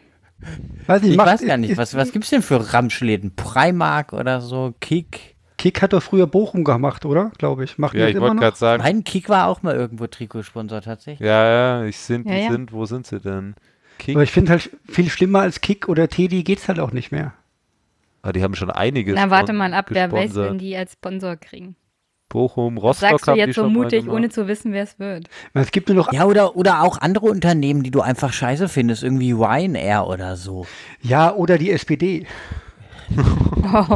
Weiß 0.87 1.03
nicht, 1.03 1.13
Ich 1.13 1.19
weiß 1.19 1.45
gar 1.47 1.57
nicht, 1.57 1.71
ist- 1.71 1.79
was, 1.79 1.95
was 1.95 2.13
gibt's 2.13 2.31
denn 2.31 2.43
für 2.43 2.73
Ramschläden? 2.73 3.35
Primark 3.35 4.13
oder 4.13 4.41
so? 4.41 4.75
Kick? 4.81 5.35
Kick 5.59 5.81
hat 5.81 5.95
doch 5.95 6.03
früher 6.03 6.27
Bochum 6.27 6.65
gemacht, 6.65 7.07
oder? 7.07 7.33
Glaube 7.39 7.65
ich. 7.65 7.79
Macht 7.79 7.95
Ja, 7.95 8.01
das 8.03 8.11
ich 8.11 8.17
immer 8.17 8.23
wollte 8.27 8.37
noch? 8.37 8.43
gerade 8.43 8.57
sagen, 8.59 8.83
Mein 8.83 9.05
Kick 9.05 9.29
war 9.31 9.47
auch 9.49 9.63
mal 9.63 9.75
irgendwo 9.75 10.07
Trikotsponsor 10.07 10.83
tatsächlich. 10.83 11.27
ja, 11.27 11.81
ja, 11.81 11.85
ich 11.85 11.97
sind, 11.97 12.27
Ja, 12.29 12.35
die 12.35 12.43
ja. 12.43 12.51
sind, 12.53 12.73
wo 12.73 12.85
sind 12.85 13.07
sie 13.07 13.19
denn? 13.21 13.55
Kick? 13.99 14.15
Aber 14.17 14.23
ich 14.23 14.31
finde 14.33 14.53
halt 14.53 14.71
viel 14.87 15.09
schlimmer 15.09 15.41
als 15.41 15.63
Kick 15.63 15.89
oder 15.89 16.09
Teddy 16.09 16.43
geht's 16.43 16.69
halt 16.69 16.79
auch 16.79 16.93
nicht 16.93 17.11
mehr. 17.13 17.33
Ah, 18.21 18.33
die 18.33 18.43
haben 18.43 18.55
schon 18.55 18.71
einiges. 18.71 19.15
Na, 19.15 19.31
warte 19.31 19.55
mal 19.55 19.73
ab, 19.73 19.87
wer 19.89 20.13
weiß, 20.13 20.35
wenn 20.35 20.59
die 20.59 20.77
als 20.77 20.93
Sponsor 20.93 21.37
kriegen. 21.37 21.77
Bochum, 22.29 22.75
Das 22.77 22.85
Rostock 22.85 23.11
sagst 23.11 23.29
du 23.29 23.33
die 23.35 23.39
jetzt 23.39 23.55
so 23.55 23.69
mutig, 23.69 24.09
ohne 24.09 24.29
zu 24.29 24.49
wissen, 24.49 24.73
wer 24.73 24.83
es 24.83 24.99
wird. 24.99 25.29
Es 25.55 25.71
gibt 25.71 25.89
nur 25.89 25.97
noch, 25.97 26.13
ja, 26.13 26.21
Ja, 26.21 26.25
oder, 26.27 26.57
oder 26.57 26.83
auch 26.83 26.99
andere 27.01 27.27
Unternehmen, 27.27 27.83
die 27.83 27.91
du 27.93 28.01
einfach 28.01 28.33
scheiße 28.33 28.69
findest, 28.69 29.03
irgendwie 29.05 29.33
Ryanair 29.33 30.07
oder 30.07 30.37
so. 30.37 30.67
oder 31.37 31.59
die 31.59 31.71
SPD. 31.71 32.27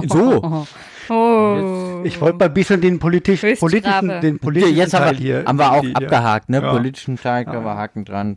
So. 0.09 0.67
Oh. 1.13 2.03
Ich 2.05 2.21
wollte 2.21 2.39
mal 2.39 2.45
ein 2.45 2.55
bisschen 2.55 2.81
den 2.81 3.01
politisch, 3.01 3.41
politischen, 3.59 4.21
den 4.21 4.39
politischen 4.39 4.77
Jetzt 4.77 4.93
Teil 4.93 5.07
haben 5.07 5.19
wir, 5.19 5.19
hier. 5.19 5.45
haben 5.45 5.59
wir 5.59 5.73
auch 5.73 5.81
hier. 5.81 5.97
abgehakt, 5.97 6.49
ne? 6.51 6.63
Ja. 6.63 6.71
Politischen 6.71 7.17
Teil, 7.17 7.45
können 7.47 7.65
wir 7.65 7.75
Haken 7.77 8.05
dran. 8.05 8.37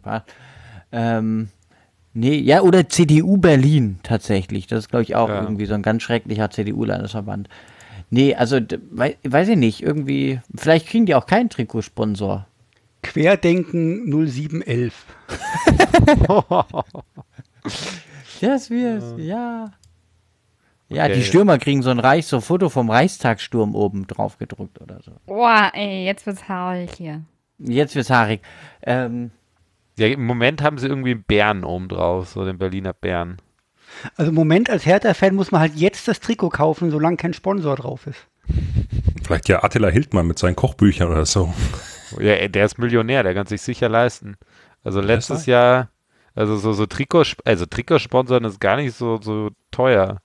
Ähm, 0.92 1.50
Nee, 2.16 2.36
ja, 2.38 2.62
oder 2.62 2.90
CDU 2.90 3.38
Berlin 3.38 4.00
tatsächlich. 4.04 4.66
Das 4.68 4.80
ist, 4.80 4.90
glaube 4.90 5.04
ich, 5.04 5.16
auch 5.16 5.30
Ja. 5.30 5.42
irgendwie 5.44 5.66
so 5.68 5.76
ein 5.76 5.84
ganz 5.84 6.02
schrecklicher 6.04 6.50
CDU-Landesverband. 6.50 7.48
Nee, 8.16 8.36
also, 8.36 8.60
d- 8.60 8.78
wei 8.92 9.18
weiß 9.24 9.48
ich 9.50 9.58
nicht, 9.58 9.82
irgendwie, 9.82 10.40
vielleicht 10.54 10.88
kriegen 10.88 11.08
die 11.08 11.16
auch 11.16 11.26
keinen 11.26 11.50
Trikotsponsor. 11.50 12.46
Querdenken 13.02 14.06
0711. 14.08 14.94
Das 18.42 18.70
wär's, 18.70 19.14
ja. 19.18 19.72
Ja, 20.90 21.04
Okay. 21.06 21.14
die 21.16 21.24
Stürmer 21.24 21.58
kriegen 21.58 21.82
so 21.82 21.90
ein 21.90 22.00
Reich, 22.00 22.28
so 22.28 22.36
ein 22.38 22.42
Foto 22.42 22.70
vom 22.70 22.90
Reichstagssturm 22.90 23.74
oben 23.74 24.06
drauf 24.06 24.38
gedruckt 24.38 24.82
oder 24.82 25.02
so. 25.02 25.14
Boah, 25.26 25.72
ey, 25.74 26.06
jetzt 26.06 26.26
wird's 26.26 26.48
haarig 26.50 26.92
hier. 26.98 27.22
Jetzt 27.58 27.96
wird's 27.96 28.10
haarig. 28.10 28.42
Ähm, 28.84 29.32
Ja, 29.98 30.08
im 30.08 30.26
Moment 30.26 30.62
haben 30.62 30.78
sie 30.78 30.88
irgendwie 30.88 31.12
einen 31.12 31.24
Bären 31.24 31.64
oben 31.64 31.88
drauf, 31.88 32.30
so 32.30 32.44
den 32.46 32.58
Berliner 32.58 32.94
Bären. 32.94 33.38
Also 34.16 34.30
im 34.30 34.36
Moment 34.36 34.70
als 34.70 34.86
Hertha-Fan 34.86 35.36
muss 35.36 35.52
man 35.52 35.62
halt 35.62 35.76
jetzt 35.76 36.08
das 36.08 36.20
Trikot 36.20 36.50
kaufen, 36.50 36.92
solange 36.92 37.18
kein 37.18 37.34
Sponsor 37.34 37.76
drauf 37.76 38.08
ist. 38.08 38.28
Vielleicht 39.24 39.50
ja 39.50 39.64
Attila 39.64 39.90
Hildmann 39.90 40.28
mit 40.28 40.38
seinen 40.38 40.56
Kochbüchern 40.56 41.10
oder 41.10 41.26
so. 41.26 41.54
Ja, 42.20 42.34
ey, 42.34 42.50
der 42.50 42.66
ist 42.66 42.78
Millionär, 42.78 43.24
der 43.24 43.34
kann 43.34 43.48
sich 43.48 43.62
sicher 43.62 43.90
leisten. 43.90 44.36
Also 44.84 45.02
letztes 45.02 45.46
Jahr, 45.46 45.90
also 46.36 46.58
so, 46.58 46.74
so 46.74 46.86
Trikot, 46.86 47.24
also 47.46 47.66
Trikotsponsoren 47.66 48.44
ist 48.44 48.60
gar 48.60 48.76
nicht 48.76 48.96
so, 48.96 49.20
so 49.22 49.52
teuer. 49.72 50.20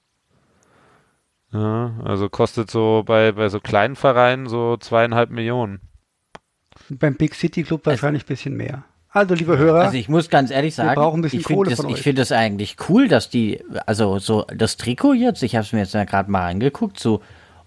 Ja, 1.52 1.94
also 2.04 2.28
kostet 2.28 2.70
so 2.70 3.02
bei, 3.06 3.32
bei 3.32 3.48
so 3.48 3.60
kleinen 3.60 3.96
Vereinen 3.96 4.48
so 4.48 4.76
zweieinhalb 4.76 5.30
Millionen. 5.30 5.80
Und 6.90 6.98
beim 6.98 7.14
Big 7.14 7.34
City 7.34 7.62
Club 7.62 7.86
wahrscheinlich 7.86 8.24
ein 8.24 8.28
bisschen 8.28 8.56
mehr. 8.56 8.84
Also, 9.10 9.34
liebe 9.34 9.56
Hörer, 9.56 9.80
Also 9.80 9.96
ich 9.96 10.08
muss 10.08 10.28
ganz 10.28 10.50
ehrlich 10.50 10.74
sagen, 10.74 10.94
brauchen 10.94 11.20
ein 11.20 11.22
bisschen 11.22 11.40
ich 11.40 11.46
finde 11.46 11.56
Kohle 11.56 11.70
das, 11.70 11.80
von 11.80 11.88
ich 11.88 11.96
euch. 11.96 12.02
finde 12.02 12.22
das 12.22 12.32
eigentlich 12.32 12.76
cool, 12.88 13.08
dass 13.08 13.30
die, 13.30 13.62
also 13.86 14.18
so 14.18 14.44
das 14.54 14.76
Trikot 14.76 15.14
jetzt, 15.14 15.42
ich 15.42 15.56
habe 15.56 15.64
es 15.64 15.72
mir 15.72 15.80
jetzt 15.80 15.92
gerade 15.92 16.30
mal 16.30 16.46
angeguckt, 16.48 17.00
so 17.00 17.22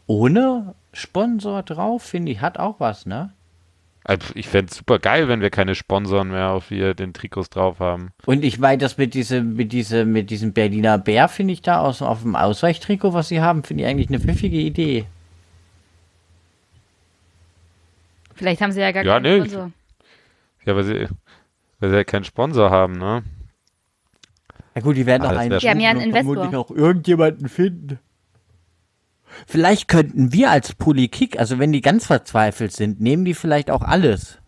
ohne 0.08 0.76
Sponsor 0.94 1.64
drauf, 1.64 2.04
finde 2.04 2.32
ich, 2.32 2.42
hat 2.42 2.60
auch 2.60 2.80
was, 2.80 3.06
ne? 3.06 3.32
Also 4.04 4.28
Ich 4.36 4.48
fände 4.50 4.72
es 4.72 4.78
super 4.78 5.00
geil, 5.00 5.28
wenn 5.28 5.42
wir 5.42 5.50
keine 5.52 5.76
Sponsoren 5.76 6.30
mehr 6.30 6.50
auf 6.50 6.70
hier 6.70 6.94
den 6.94 7.14
Trikots 7.14 7.50
drauf 7.50 7.80
haben. 7.80 8.12
Und 8.26 8.44
ich 8.44 8.60
meine, 8.60 8.78
das 8.80 8.98
mit 8.98 9.14
diesem, 9.14 9.56
mit 9.56 9.72
diesem, 9.74 10.12
mit 10.12 10.30
diesem 10.30 10.54
Berliner 10.54 10.98
Bär 10.98 11.28
finde 11.28 11.54
ich 11.54 11.62
da 11.62 11.80
aus, 11.82 12.02
auf 12.02 12.22
dem 12.22 12.36
Ausweichtrikot, 12.36 13.14
was 13.14 13.30
sie 13.30 13.42
haben, 13.42 13.64
finde 13.64 13.84
ich 13.84 13.90
eigentlich 13.90 14.10
eine 14.10 14.20
pfiffige 14.20 14.58
Idee. 14.58 15.06
Vielleicht 18.36 18.62
haben 18.62 18.72
sie 18.72 18.82
ja 18.82 18.92
gar 18.92 19.04
Ja, 19.04 19.20
keinen 19.20 19.24
nee, 19.24 19.38
Sponsor. 19.50 19.72
Ja, 20.66 20.76
weil 20.76 20.84
sie, 20.84 21.08
weil 21.82 21.90
sie 21.90 21.96
ja 21.98 22.04
keinen 22.06 22.24
Sponsor 22.24 22.70
haben, 22.70 22.94
ne? 22.98 23.24
Ja 24.74 24.82
gut, 24.82 24.96
die 24.96 25.06
werden 25.06 25.24
Ah, 25.24 25.32
auch 25.34 25.38
einen 25.38 25.60
Die 25.60 25.70
haben 25.70 25.80
ja 25.82 25.90
einen 25.90 26.00
Investor. 26.02 26.34
vermutlich 26.36 26.56
auch 26.58 26.72
irgendjemanden 26.72 27.50
finden. 27.50 28.00
Vielleicht 29.48 29.88
könnten 29.88 30.34
wir 30.34 30.52
als 30.52 30.74
Politik, 30.74 31.40
also 31.40 31.60
wenn 31.60 31.72
die 31.72 31.82
ganz 31.82 32.06
verzweifelt 32.06 32.72
sind, 32.74 33.00
nehmen 33.02 33.26
die 33.26 33.34
vielleicht 33.34 33.72
auch 33.72 33.82
alles. 33.82 34.40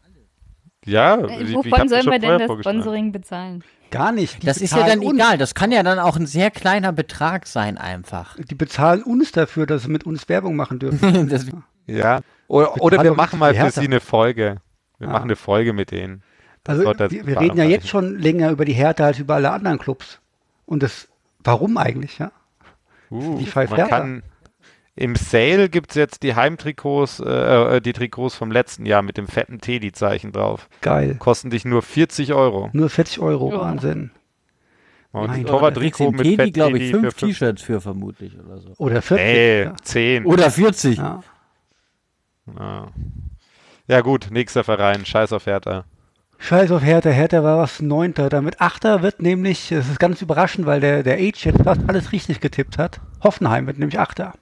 Ja, 0.85 1.15
Äh, 1.15 1.41
ich- 1.43 1.49
ich 1.49 1.55
Wovon 1.55 1.87
sollen 1.89 2.05
wir 2.05 2.19
denn 2.19 2.39
das. 2.39 2.51
Sponsoring 2.59 3.11
bezahlen? 3.11 3.63
gar 3.91 4.11
nicht. 4.11 4.41
Die 4.41 4.45
Das 4.47 4.57
ist 4.57 4.75
ja 4.75 4.87
dann 4.87 4.99
uns. 4.99 5.13
egal, 5.13 5.37
das 5.37 5.53
kann 5.53 5.71
ja 5.71 5.83
dann 5.83 5.99
auch 5.99 6.17
ein 6.17 6.25
sehr 6.25 6.49
kleiner 6.51 6.91
Betrag 6.91 7.45
sein 7.45 7.77
einfach. 7.77 8.35
Die 8.37 8.55
bezahlen 8.55 9.03
uns 9.03 9.31
dafür, 9.31 9.67
dass 9.67 9.83
sie 9.83 9.89
mit 9.89 10.03
uns 10.05 10.27
Werbung 10.29 10.55
machen 10.55 10.79
dürfen. 10.79 11.63
Ja. 11.85 12.21
Oder, 12.47 12.81
oder 12.81 13.03
wir 13.03 13.13
machen 13.13 13.39
mal 13.39 13.53
für 13.53 13.69
sie 13.69 13.81
eine 13.81 13.99
Folge. 13.99 14.61
Wir 14.99 15.09
Ah. 15.09 15.11
machen 15.11 15.23
eine 15.25 15.35
Folge 15.35 15.73
mit 15.73 15.91
denen. 15.91 16.23
Das 16.63 16.79
Also, 16.79 17.11
wir, 17.11 17.27
wir 17.27 17.39
reden 17.39 17.57
ja 17.57 17.65
jetzt 17.65 17.89
schon 17.89 18.17
länger 18.19 18.51
über 18.51 18.65
die 18.65 18.73
Hertha 18.73 19.05
als 19.05 19.19
über 19.19 19.35
alle 19.35 19.51
anderen 19.51 19.79
Clubs. 19.79 20.19
Und 20.65 20.81
das, 20.83 21.09
warum 21.43 21.77
eigentlich, 21.77 22.19
ja? 22.19 22.31
Uh, 23.11 23.37
die 23.37 23.45
Five 23.45 23.69
man 23.71 23.79
Hertha. 23.79 23.99
kann, 23.99 24.23
Im 24.95 25.15
Sale 25.15 25.69
gibt 25.69 25.91
es 25.91 25.95
jetzt 25.95 26.23
die 26.23 26.35
Heimtrikots, 26.35 27.19
äh, 27.19 27.77
äh, 27.77 27.81
die 27.81 27.93
Trikots 27.93 28.35
vom 28.35 28.49
letzten 28.51 28.85
Jahr 28.85 29.01
mit 29.01 29.17
dem 29.17 29.27
fetten 29.27 29.59
Teddy-Zeichen 29.59 30.31
drauf. 30.31 30.69
Geil. 30.81 31.15
Kosten 31.19 31.49
dich 31.49 31.65
nur 31.65 31.81
40 31.81 32.33
Euro. 32.33 32.69
Nur 32.73 32.89
40 32.89 33.19
Euro, 33.19 33.51
Ja. 33.51 33.59
Wahnsinn. 33.59 34.11
Und 35.11 35.27
Mein 35.27 35.41
ein 35.41 35.45
Torwarttrikot 35.45 36.11
mit 36.11 36.23
Teddy, 36.23 36.51
glaube 36.51 36.79
ich, 36.79 36.89
fünf 36.89 37.13
T-Shirts 37.13 37.61
für 37.61 37.79
vermutlich 37.81 38.39
oder 38.39 38.57
so. 38.57 38.73
Oder 38.77 39.01
40. 39.01 39.25
Nee, 39.25 39.63
ja. 39.63 39.75
10. 39.83 40.25
Oder 40.25 40.49
40. 40.49 40.97
Ja. 40.97 41.23
Ja. 42.57 42.87
ja 43.87 44.01
gut, 44.01 44.29
nächster 44.31 44.63
Verein, 44.63 45.05
scheiß 45.05 45.33
auf 45.33 45.45
Hertha. 45.45 45.85
Scheiß 46.39 46.71
auf 46.71 46.83
Hertha. 46.83 47.09
Hertha 47.09 47.43
war 47.43 47.57
was 47.59 47.81
Neunter. 47.81 48.29
Damit 48.29 48.59
Achter 48.59 49.01
wird 49.01 49.21
nämlich, 49.21 49.69
das 49.69 49.87
ist 49.87 49.99
ganz 49.99 50.21
überraschend, 50.21 50.65
weil 50.65 50.81
der, 50.81 51.03
der 51.03 51.15
Age 51.17 51.45
jetzt 51.45 51.63
fast 51.63 51.81
alles 51.87 52.11
richtig 52.11 52.41
getippt 52.41 52.77
hat. 52.77 52.99
Hoffenheim 53.23 53.65
wird 53.67 53.79
nämlich 53.79 53.99
Achter. 53.99 54.33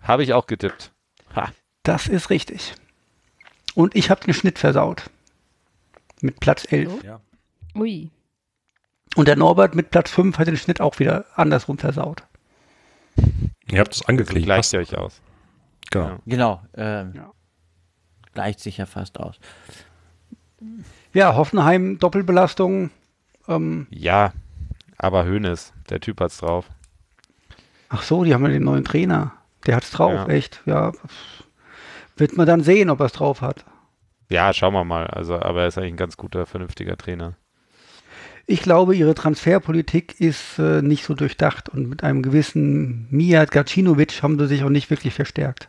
Habe 0.00 0.22
ich 0.22 0.32
auch 0.32 0.46
getippt. 0.46 0.92
Ha. 1.34 1.50
Das 1.82 2.06
ist 2.06 2.30
richtig. 2.30 2.74
Und 3.74 3.96
ich 3.96 4.10
habe 4.10 4.24
den 4.24 4.34
Schnitt 4.34 4.58
versaut. 4.58 5.04
Mit 6.20 6.38
Platz 6.40 6.66
11. 6.70 7.02
Ui. 7.74 8.10
Und 9.16 9.26
der 9.26 9.36
Norbert 9.36 9.74
mit 9.74 9.90
Platz 9.90 10.10
5 10.10 10.38
hat 10.38 10.46
den 10.46 10.56
Schnitt 10.56 10.80
auch 10.80 10.98
wieder 10.98 11.24
andersrum 11.34 11.78
versaut. 11.78 12.22
Ihr 13.70 13.80
habt 13.80 13.94
es 13.94 14.04
angeklickt. 14.06 14.46
Gleicht 14.46 14.58
passt. 14.58 14.72
ihr 14.72 14.80
euch 14.80 14.96
aus. 14.96 15.20
Genau. 15.90 16.06
Ja. 16.06 16.18
Genau. 16.26 16.62
Ähm, 16.74 17.12
Ja. 17.14 17.32
Gleicht 18.34 18.60
sich 18.60 18.76
ja 18.76 18.86
fast 18.86 19.18
aus. 19.18 19.36
Ja, 21.12 21.34
Hoffenheim, 21.34 21.98
Doppelbelastung. 21.98 22.90
Ähm, 23.48 23.86
Ja, 23.90 24.32
aber 24.98 25.24
Hönes, 25.24 25.72
der 25.88 26.00
Typ 26.00 26.20
hat's 26.20 26.38
drauf. 26.38 26.66
ach 27.88 28.02
so, 28.02 28.22
die 28.24 28.32
haben 28.34 28.42
ja 28.44 28.50
den 28.50 28.64
neuen 28.64 28.84
Trainer. 28.84 29.32
Der 29.66 29.76
hat's 29.76 29.90
drauf, 29.90 30.12
Ja. 30.12 30.28
echt. 30.28 30.62
Ja. 30.66 30.92
Wird 32.16 32.36
man 32.36 32.46
dann 32.46 32.62
sehen, 32.62 32.90
ob 32.90 33.00
er 33.00 33.06
es 33.06 33.12
drauf 33.12 33.40
hat. 33.40 33.64
Ja, 34.28 34.52
schauen 34.52 34.74
wir 34.74 34.84
mal. 34.84 35.06
Also, 35.08 35.40
aber 35.40 35.62
er 35.62 35.68
ist 35.68 35.78
eigentlich 35.78 35.94
ein 35.94 35.96
ganz 35.96 36.16
guter, 36.16 36.46
vernünftiger 36.46 36.96
Trainer. 36.96 37.34
Ich 38.46 38.62
glaube, 38.62 38.94
ihre 38.96 39.14
Transferpolitik 39.14 40.20
ist 40.20 40.58
äh, 40.58 40.82
nicht 40.82 41.04
so 41.04 41.14
durchdacht 41.14 41.68
und 41.68 41.88
mit 41.88 42.02
einem 42.04 42.22
gewissen 42.22 43.06
Mijat 43.10 43.50
Gacinovic 43.50 44.22
haben 44.22 44.38
sie 44.38 44.46
sich 44.46 44.62
auch 44.64 44.68
nicht 44.70 44.90
wirklich 44.90 45.14
verstärkt. 45.14 45.68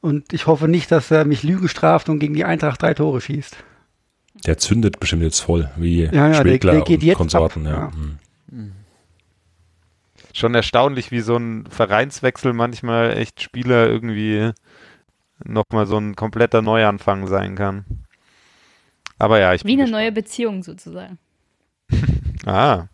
Und 0.00 0.32
ich 0.32 0.46
hoffe 0.46 0.68
nicht, 0.68 0.90
dass 0.92 1.10
er 1.10 1.24
mich 1.24 1.42
Lügen 1.42 1.68
straft 1.68 2.08
und 2.08 2.18
gegen 2.18 2.34
die 2.34 2.44
Eintracht 2.44 2.80
drei 2.82 2.94
Tore 2.94 3.20
schießt. 3.20 3.56
Der 4.46 4.58
zündet 4.58 5.00
bestimmt 5.00 5.22
jetzt 5.22 5.40
voll, 5.40 5.70
wie 5.76 6.04
Ja, 6.04 6.12
ja, 6.12 6.28
der- 6.28 6.34
Schwegler 6.42 6.72
der 6.72 6.82
geht 6.82 7.00
und 7.00 7.06
jetzt 7.06 7.16
Konsorten. 7.18 7.66
ab, 7.66 7.72
Ja. 7.72 7.78
ja. 7.80 7.92
Hm. 8.50 8.72
Schon 10.34 10.54
erstaunlich, 10.54 11.10
wie 11.10 11.20
so 11.20 11.36
ein 11.36 11.66
Vereinswechsel 11.68 12.52
manchmal 12.52 13.16
echt 13.16 13.42
Spieler 13.42 13.88
irgendwie 13.88 14.52
nochmal 15.44 15.86
so 15.86 15.96
ein 15.98 16.14
kompletter 16.16 16.62
Neuanfang 16.62 17.26
sein 17.26 17.54
kann. 17.56 17.84
Aber 19.18 19.40
ja, 19.40 19.54
ich 19.54 19.64
Wie 19.64 19.74
bin 19.74 19.80
eine 19.80 19.90
neue 19.90 20.12
gespannt. 20.12 20.14
Beziehung 20.26 20.62
sozusagen. 20.62 21.18
Ah. 22.46 22.86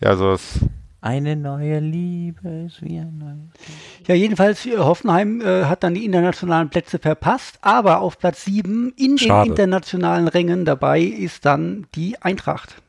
Ja, 0.00 0.16
so 0.16 0.32
ist. 0.32 0.60
Eine 1.06 1.36
neue 1.36 1.78
Liebe 1.78 2.64
ist 2.66 2.82
wie 2.82 2.98
ein 2.98 3.18
neues. 3.18 4.08
Ja, 4.08 4.16
jedenfalls, 4.16 4.66
äh, 4.66 4.76
Hoffenheim 4.76 5.40
äh, 5.40 5.66
hat 5.66 5.84
dann 5.84 5.94
die 5.94 6.04
internationalen 6.04 6.68
Plätze 6.68 6.98
verpasst, 6.98 7.58
aber 7.60 8.00
auf 8.00 8.18
Platz 8.18 8.44
7 8.44 8.92
in 8.96 9.10
den 9.10 9.18
Schade. 9.18 9.50
internationalen 9.50 10.26
Rängen 10.26 10.64
dabei 10.64 11.00
ist 11.02 11.44
dann 11.44 11.86
die 11.94 12.20
Eintracht. 12.20 12.82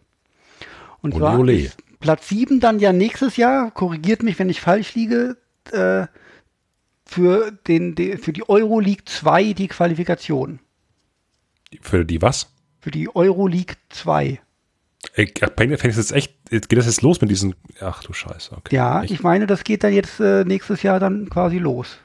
Und 1.04 1.14
Ole, 1.14 1.20
zwar 1.20 1.40
ole. 1.40 1.54
ist 1.54 1.78
Platz 2.00 2.28
7 2.30 2.60
dann 2.60 2.80
ja 2.80 2.92
nächstes 2.92 3.38
Jahr, 3.38 3.70
korrigiert 3.70 4.24
mich, 4.24 4.40
wenn 4.40 4.50
ich 4.50 4.62
falsch 4.62 4.96
liege, 4.96 5.38
äh, 5.72 6.08
für, 7.06 7.52
den, 7.68 7.94
de, 7.94 8.18
für 8.18 8.34
die 8.34 8.50
Euroleague 8.50 9.06
2 9.06 9.54
die 9.54 9.68
Qualifikation. 9.68 10.58
Für 11.82 12.04
die 12.04 12.20
was? 12.20 12.52
Für 12.80 12.90
die 12.90 13.16
Euroleague 13.16 13.76
2. 13.90 14.40
Ey, 15.14 15.32
Fängt 15.58 15.72
es 15.86 15.98
jetzt 15.98 16.12
echt, 16.12 16.34
geht 16.50 16.78
das 16.78 16.86
jetzt 16.86 17.02
los 17.02 17.22
mit 17.22 17.32
diesen, 17.32 17.56
ach 17.82 18.04
du 18.04 18.14
Scheiße, 18.14 18.56
okay. 18.56 18.76
Ja, 18.76 19.04
Echt? 19.04 19.12
ich 19.12 19.24
meine, 19.24 19.48
das 19.48 19.64
geht 19.64 19.84
dann 19.84 19.94
jetzt 19.94 20.20
äh, 20.20 20.44
nächstes 20.46 20.84
Jahr 20.84 21.00
dann 21.00 21.30
quasi 21.30 21.58
los. 21.58 21.98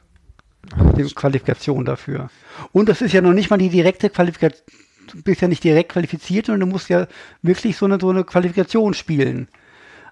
Die 0.96 1.04
Qualifikation 1.12 1.84
dafür. 1.84 2.30
Und 2.70 2.88
das 2.88 3.02
ist 3.02 3.12
ja 3.12 3.20
noch 3.20 3.32
nicht 3.32 3.50
mal 3.50 3.58
die 3.58 3.68
direkte 3.68 4.08
Qualifikation, 4.10 4.64
du 5.10 5.22
bist 5.22 5.40
ja 5.40 5.48
nicht 5.48 5.64
direkt 5.64 5.92
qualifiziert, 5.92 6.46
sondern 6.46 6.68
du 6.68 6.72
musst 6.74 6.88
ja 6.88 7.06
wirklich 7.42 7.76
so 7.76 7.84
eine, 7.86 7.98
so 8.00 8.10
eine 8.10 8.24
Qualifikation 8.24 8.94
spielen. 8.94 9.48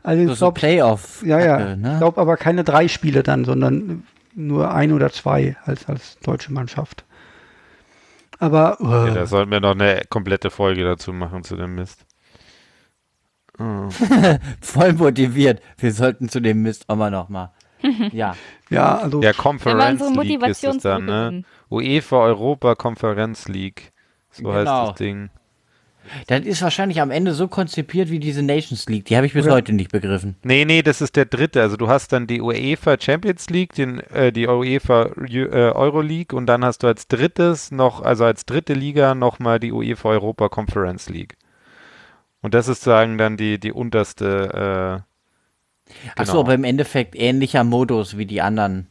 Also 0.03 0.27
So, 0.27 0.33
ich 0.33 0.39
so 0.39 0.51
Playoff. 0.53 1.23
ja, 1.25 1.39
ja, 1.39 1.57
Kacke, 1.59 1.73
ich 1.75 1.79
ne? 1.79 1.97
glaube 1.99 2.21
aber 2.21 2.37
keine 2.37 2.65
drei 2.65 2.89
Spiele 2.89 3.23
dann, 3.23 3.45
sondern 3.45 4.05
nur 4.35 4.73
ein 4.75 4.93
oder 4.93 5.11
zwei 5.13 5.57
als, 5.65 5.87
als 5.89 6.19
deutsche 6.21 6.53
Mannschaft. 6.53 7.05
Aber 8.39 8.79
Ja, 8.81 9.09
äh, 9.09 9.15
da 9.15 9.27
sollten 9.27 9.51
wir 9.51 9.61
noch 9.61 9.73
eine 9.73 10.03
komplette 10.09 10.51
Folge 10.51 10.85
dazu 10.85 11.13
machen 11.13 11.45
zu 11.45 11.57
dem 11.57 11.75
Mist. 11.75 12.07
Voll 14.61 14.93
motiviert. 14.95 15.61
Wir 15.79 15.93
sollten 15.93 16.29
zu 16.29 16.41
dem 16.41 16.63
Mist 16.63 16.89
auch 16.89 16.97
mal 16.97 17.11
noch 17.11 17.29
mal. 17.29 17.53
Ja. 18.13 18.35
ja, 18.69 18.99
also 18.99 19.19
Ja, 19.23 19.29
wir 19.29 19.35
Conference 19.35 20.01
League 20.01 20.11
ist 20.11 20.17
Motivation 20.17 20.77
es 20.77 20.83
dann, 20.83 21.05
ne? 21.07 21.43
UEFA 21.71 22.17
Europa 22.25 22.75
Conference 22.75 23.49
League. 23.49 23.93
So 24.31 24.53
heißt 24.53 24.67
Genau. 24.67 24.87
das 24.89 24.95
Ding. 24.97 25.31
Das 26.27 26.41
ist 26.41 26.61
wahrscheinlich 26.63 27.01
am 27.01 27.11
Ende 27.11 27.33
so 27.35 27.47
konzipiert 27.47 28.11
wie 28.11 28.19
diese 28.19 28.43
Nations 28.43 28.87
League. 28.89 29.05
Die 29.07 29.17
habe 29.17 29.27
ich 29.27 29.33
bis 29.35 29.45
Oder- 29.47 29.55
heute 29.57 29.73
nicht 29.73 29.93
begriffen. 29.93 30.35
Nee, 30.43 30.65
nee, 30.65 30.83
das 30.83 31.01
ist 31.01 31.15
der 31.17 31.27
dritte. 31.27 31.61
Also 31.63 31.77
du 31.77 31.89
hast 31.89 32.13
dann 32.13 32.27
die 32.27 32.41
UEFA 32.41 32.97
Champions 32.99 33.49
League, 33.51 33.75
den, 33.75 34.01
äh, 34.11 34.33
die 34.33 34.47
UEFA 34.47 35.11
äh, 35.29 35.47
Euro 35.73 36.01
League 36.01 36.33
und 36.33 36.47
dann 36.47 36.65
hast 36.65 36.83
du 36.83 36.87
als 36.87 37.07
drittes 37.07 37.71
noch, 37.71 38.03
also 38.03 38.25
als 38.25 38.45
dritte 38.47 38.73
Liga 38.75 39.15
nochmal 39.15 39.61
die 39.61 39.73
UEFA 39.73 40.09
Europa 40.11 40.49
Conference 40.49 41.09
League. 41.09 41.37
Und 42.43 42.55
das 42.55 42.69
ist 42.69 42.83
sagen 42.83 43.19
dann 43.19 43.37
die, 43.37 43.59
die 43.59 43.73
unterste, 43.73 45.03
äh, 45.05 45.93
Ach 46.17 46.25
so, 46.27 46.33
Genau. 46.33 46.41
aber 46.41 46.55
im 46.55 46.65
Endeffekt 46.65 47.17
ähnlicher 47.17 47.65
Modus 47.65 48.17
wie 48.17 48.25
die 48.27 48.41
anderen. 48.41 48.87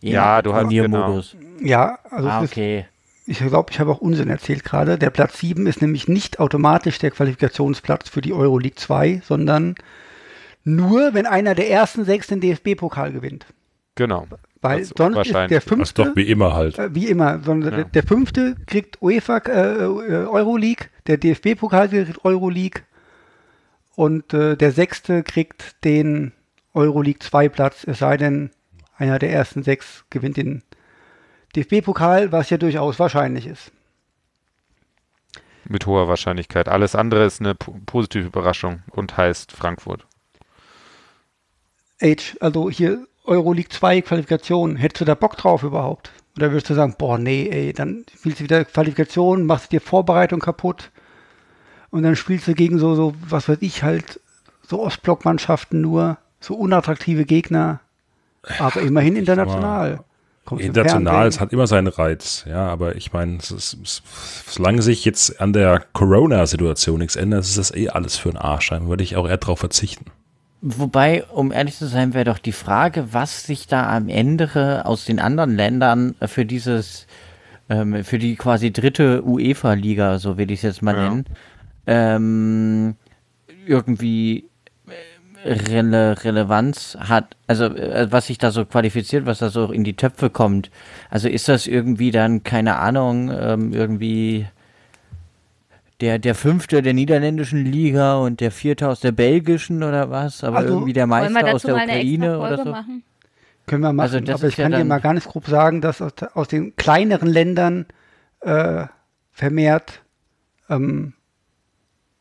Je 0.00 0.12
Ja, 0.12 0.40
du 0.42 0.54
hast- 0.54 0.62
Turniermodus. 0.62 1.36
Ja, 1.60 1.98
also 2.10 2.28
Ah, 2.28 2.42
ist, 2.42 2.50
okay. 2.52 2.86
ich 3.26 3.38
glaube, 3.38 3.70
ich 3.72 3.78
habe 3.78 3.90
auch 3.90 3.98
Unsinn 4.00 4.30
erzählt 4.30 4.64
gerade. 4.64 4.98
Der 4.98 5.10
Platz 5.10 5.38
7 5.38 5.66
ist 5.66 5.82
nämlich 5.82 6.08
nicht 6.08 6.40
automatisch 6.40 6.98
der 6.98 7.10
Qualifikationsplatz 7.10 8.08
für 8.08 8.22
die 8.22 8.32
Euroleague 8.32 8.76
2, 8.76 9.20
sondern 9.24 9.74
nur, 10.64 11.12
wenn 11.12 11.26
einer 11.26 11.54
der 11.54 11.70
ersten 11.70 12.04
sechs 12.06 12.26
den 12.28 12.40
DFB-Pokal 12.40 13.12
gewinnt. 13.12 13.46
genau. 13.94 14.26
Weil 14.64 14.80
Das 14.80 14.92
sonst 14.96 15.16
ist 15.26 15.32
der 15.34 15.48
Das 15.48 15.64
ist 15.64 15.68
fünfte, 15.68 16.04
doch 16.04 16.16
wie 16.16 16.22
immer 16.28 16.54
halt. 16.54 16.78
äh, 16.78 16.94
wie 16.94 17.06
immer, 17.08 17.40
sondern 17.44 17.78
Ja. 17.80 17.84
der, 17.84 18.02
fünfte 18.02 18.56
kriegt 18.66 19.00
UEFA 19.02 19.38
äh, 19.38 19.84
äh, 19.84 20.26
Euroleague, 20.26 20.88
der 21.06 21.18
DFB-Pokal 21.18 21.88
kriegt 21.90 22.24
Euroleague 22.24 22.82
und 23.94 24.32
äh, 24.34 24.56
der 24.56 24.72
sechste 24.72 25.22
kriegt 25.22 25.84
den 25.84 26.32
Euroleague 26.72 27.20
2 27.20 27.48
Platz, 27.50 27.84
es 27.86 27.98
sei 27.98 28.16
denn, 28.16 28.50
einer 28.96 29.18
der 29.18 29.30
ersten 29.32 29.62
sechs 29.62 30.04
gewinnt 30.10 30.36
den 30.38 30.62
DFB-Pokal, 31.54 32.32
was 32.32 32.50
ja 32.50 32.56
durchaus 32.56 32.98
wahrscheinlich 32.98 33.46
ist. 33.46 33.70
Mit 35.66 35.86
hoher 35.86 36.08
Wahrscheinlichkeit. 36.08 36.68
Alles 36.68 36.94
andere 36.94 37.24
ist 37.24 37.40
eine 37.40 37.54
po- 37.54 37.76
positive 37.86 38.26
Überraschung 38.26 38.82
und 38.90 39.16
heißt 39.16 39.52
Frankfurt. 39.52 40.06
Age, 42.02 42.36
also 42.40 42.70
hier 42.70 43.06
Euroleague 43.24 43.70
2 43.70 44.02
Qualifikation, 44.02 44.76
hättest 44.76 45.00
du 45.00 45.04
da 45.04 45.14
Bock 45.14 45.36
drauf 45.36 45.62
überhaupt? 45.62 46.12
Oder 46.36 46.50
würdest 46.50 46.70
du 46.70 46.74
sagen, 46.74 46.94
boah, 46.98 47.18
nee, 47.18 47.48
ey, 47.50 47.72
dann 47.72 48.04
spielst 48.14 48.40
du 48.40 48.44
wieder 48.44 48.64
Qualifikation, 48.64 49.46
machst 49.46 49.72
dir 49.72 49.80
Vorbereitung 49.80 50.40
kaputt 50.40 50.90
und 51.90 52.02
dann 52.02 52.16
spielst 52.16 52.48
du 52.48 52.54
gegen 52.54 52.78
so, 52.78 52.94
so, 52.94 53.14
was 53.28 53.48
weiß 53.48 53.58
ich, 53.60 53.82
halt, 53.82 54.20
so 54.66 54.82
Ostblockmannschaften 54.82 55.80
nur, 55.80 56.18
so 56.40 56.54
unattraktive 56.54 57.24
Gegner, 57.24 57.80
aber 58.58 58.80
immerhin 58.82 59.16
international. 59.16 60.00
Kommst 60.44 60.62
International, 60.62 61.26
es 61.26 61.40
hat 61.40 61.54
immer 61.54 61.66
seinen 61.66 61.86
Reiz, 61.86 62.44
ja, 62.46 62.66
aber 62.66 62.96
ich 62.96 63.14
meine, 63.14 63.38
solange 63.40 64.82
sich 64.82 65.06
jetzt 65.06 65.40
an 65.40 65.54
der 65.54 65.82
Corona-Situation 65.94 66.98
nichts 66.98 67.16
ändert, 67.16 67.44
ist 67.44 67.56
das 67.56 67.74
eh 67.74 67.88
alles 67.88 68.18
für 68.18 68.28
einen 68.28 68.36
Arsch. 68.36 68.68
Dann 68.68 68.88
würde 68.88 69.04
ich 69.04 69.16
auch 69.16 69.26
eher 69.26 69.38
drauf 69.38 69.60
verzichten. 69.60 70.10
Wobei, 70.66 71.24
um 71.24 71.52
ehrlich 71.52 71.76
zu 71.76 71.86
sein, 71.86 72.14
wäre 72.14 72.24
doch 72.24 72.38
die 72.38 72.52
Frage, 72.52 73.12
was 73.12 73.42
sich 73.44 73.66
da 73.66 73.94
am 73.94 74.08
Ende 74.08 74.86
aus 74.86 75.04
den 75.04 75.20
anderen 75.20 75.54
Ländern 75.56 76.14
für 76.24 76.46
dieses, 76.46 77.06
ähm, 77.68 78.02
für 78.02 78.18
die 78.18 78.34
quasi 78.36 78.72
dritte 78.72 79.22
UEFA-Liga, 79.26 80.18
so 80.18 80.38
will 80.38 80.50
ich 80.50 80.60
es 80.60 80.62
jetzt 80.62 80.82
mal 80.82 80.94
Ja. 80.96 81.02
nennen, 81.10 81.26
ähm, 81.86 82.96
irgendwie 83.66 84.48
äh, 85.44 85.52
Rele 85.52 86.24
Relevanz 86.24 86.96
hat, 86.98 87.36
also 87.46 87.66
äh, 87.66 88.06
was 88.10 88.28
sich 88.28 88.38
da 88.38 88.50
so 88.50 88.64
qualifiziert, 88.64 89.26
was 89.26 89.40
da 89.40 89.50
so 89.50 89.70
in 89.70 89.84
die 89.84 89.96
Töpfe 89.96 90.30
kommt. 90.30 90.70
Also 91.10 91.28
ist 91.28 91.46
das 91.46 91.66
irgendwie 91.66 92.10
dann, 92.10 92.42
keine 92.42 92.76
Ahnung, 92.78 93.30
ähm, 93.30 93.74
irgendwie 93.74 94.46
der, 96.00 96.18
der 96.18 96.34
fünfte 96.34 96.82
der 96.82 96.92
niederländischen 96.94 97.64
Liga 97.64 98.16
und 98.16 98.40
der 98.40 98.50
vierte 98.50 98.88
aus 98.88 99.00
der 99.00 99.12
belgischen 99.12 99.82
oder 99.82 100.10
was, 100.10 100.42
aber 100.44 100.58
Also, 100.58 100.74
irgendwie 100.74 100.92
der 100.92 101.06
Meister 101.06 101.54
aus 101.54 101.62
der 101.62 101.74
mal 101.74 101.80
eine 101.82 101.92
Ukraine 101.92 102.26
extra 102.26 102.46
oder 102.46 102.64
so. 102.64 102.70
machen? 102.70 103.02
Können 103.66 103.82
wir 103.82 103.92
machen, 103.92 104.00
Also 104.04 104.20
das 104.20 104.40
aber 104.40 104.48
ich 104.48 104.56
ja 104.56 104.64
kann 104.68 104.72
dir 104.72 104.84
mal 104.84 105.00
ganz 105.00 105.24
grob 105.24 105.46
sagen, 105.46 105.80
dass 105.80 106.02
aus, 106.02 106.12
aus 106.34 106.48
den 106.48 106.76
kleineren 106.76 107.28
Ländern 107.28 107.86
äh, 108.40 108.86
vermehrt 109.32 110.02
ähm, 110.68 111.14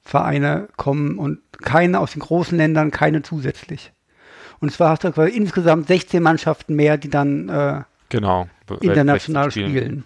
Vereine 0.01 0.67
kommen 0.77 1.17
und 1.17 1.39
keine 1.61 1.99
aus 1.99 2.11
den 2.13 2.19
großen 2.21 2.57
Ländern, 2.57 2.91
keine 2.91 3.21
zusätzlich. 3.23 3.91
Und 4.59 4.71
zwar 4.71 4.89
hast 4.91 5.03
du 5.03 5.11
quasi 5.11 5.35
insgesamt 5.35 5.87
16 5.87 6.21
Mannschaften 6.23 6.75
mehr, 6.75 6.97
die 6.97 7.09
dann 7.09 7.49
äh, 7.49 7.81
Genau. 8.09 8.47
international 8.81 9.45
Weltmeister 9.45 9.51
spielen. 9.51 10.03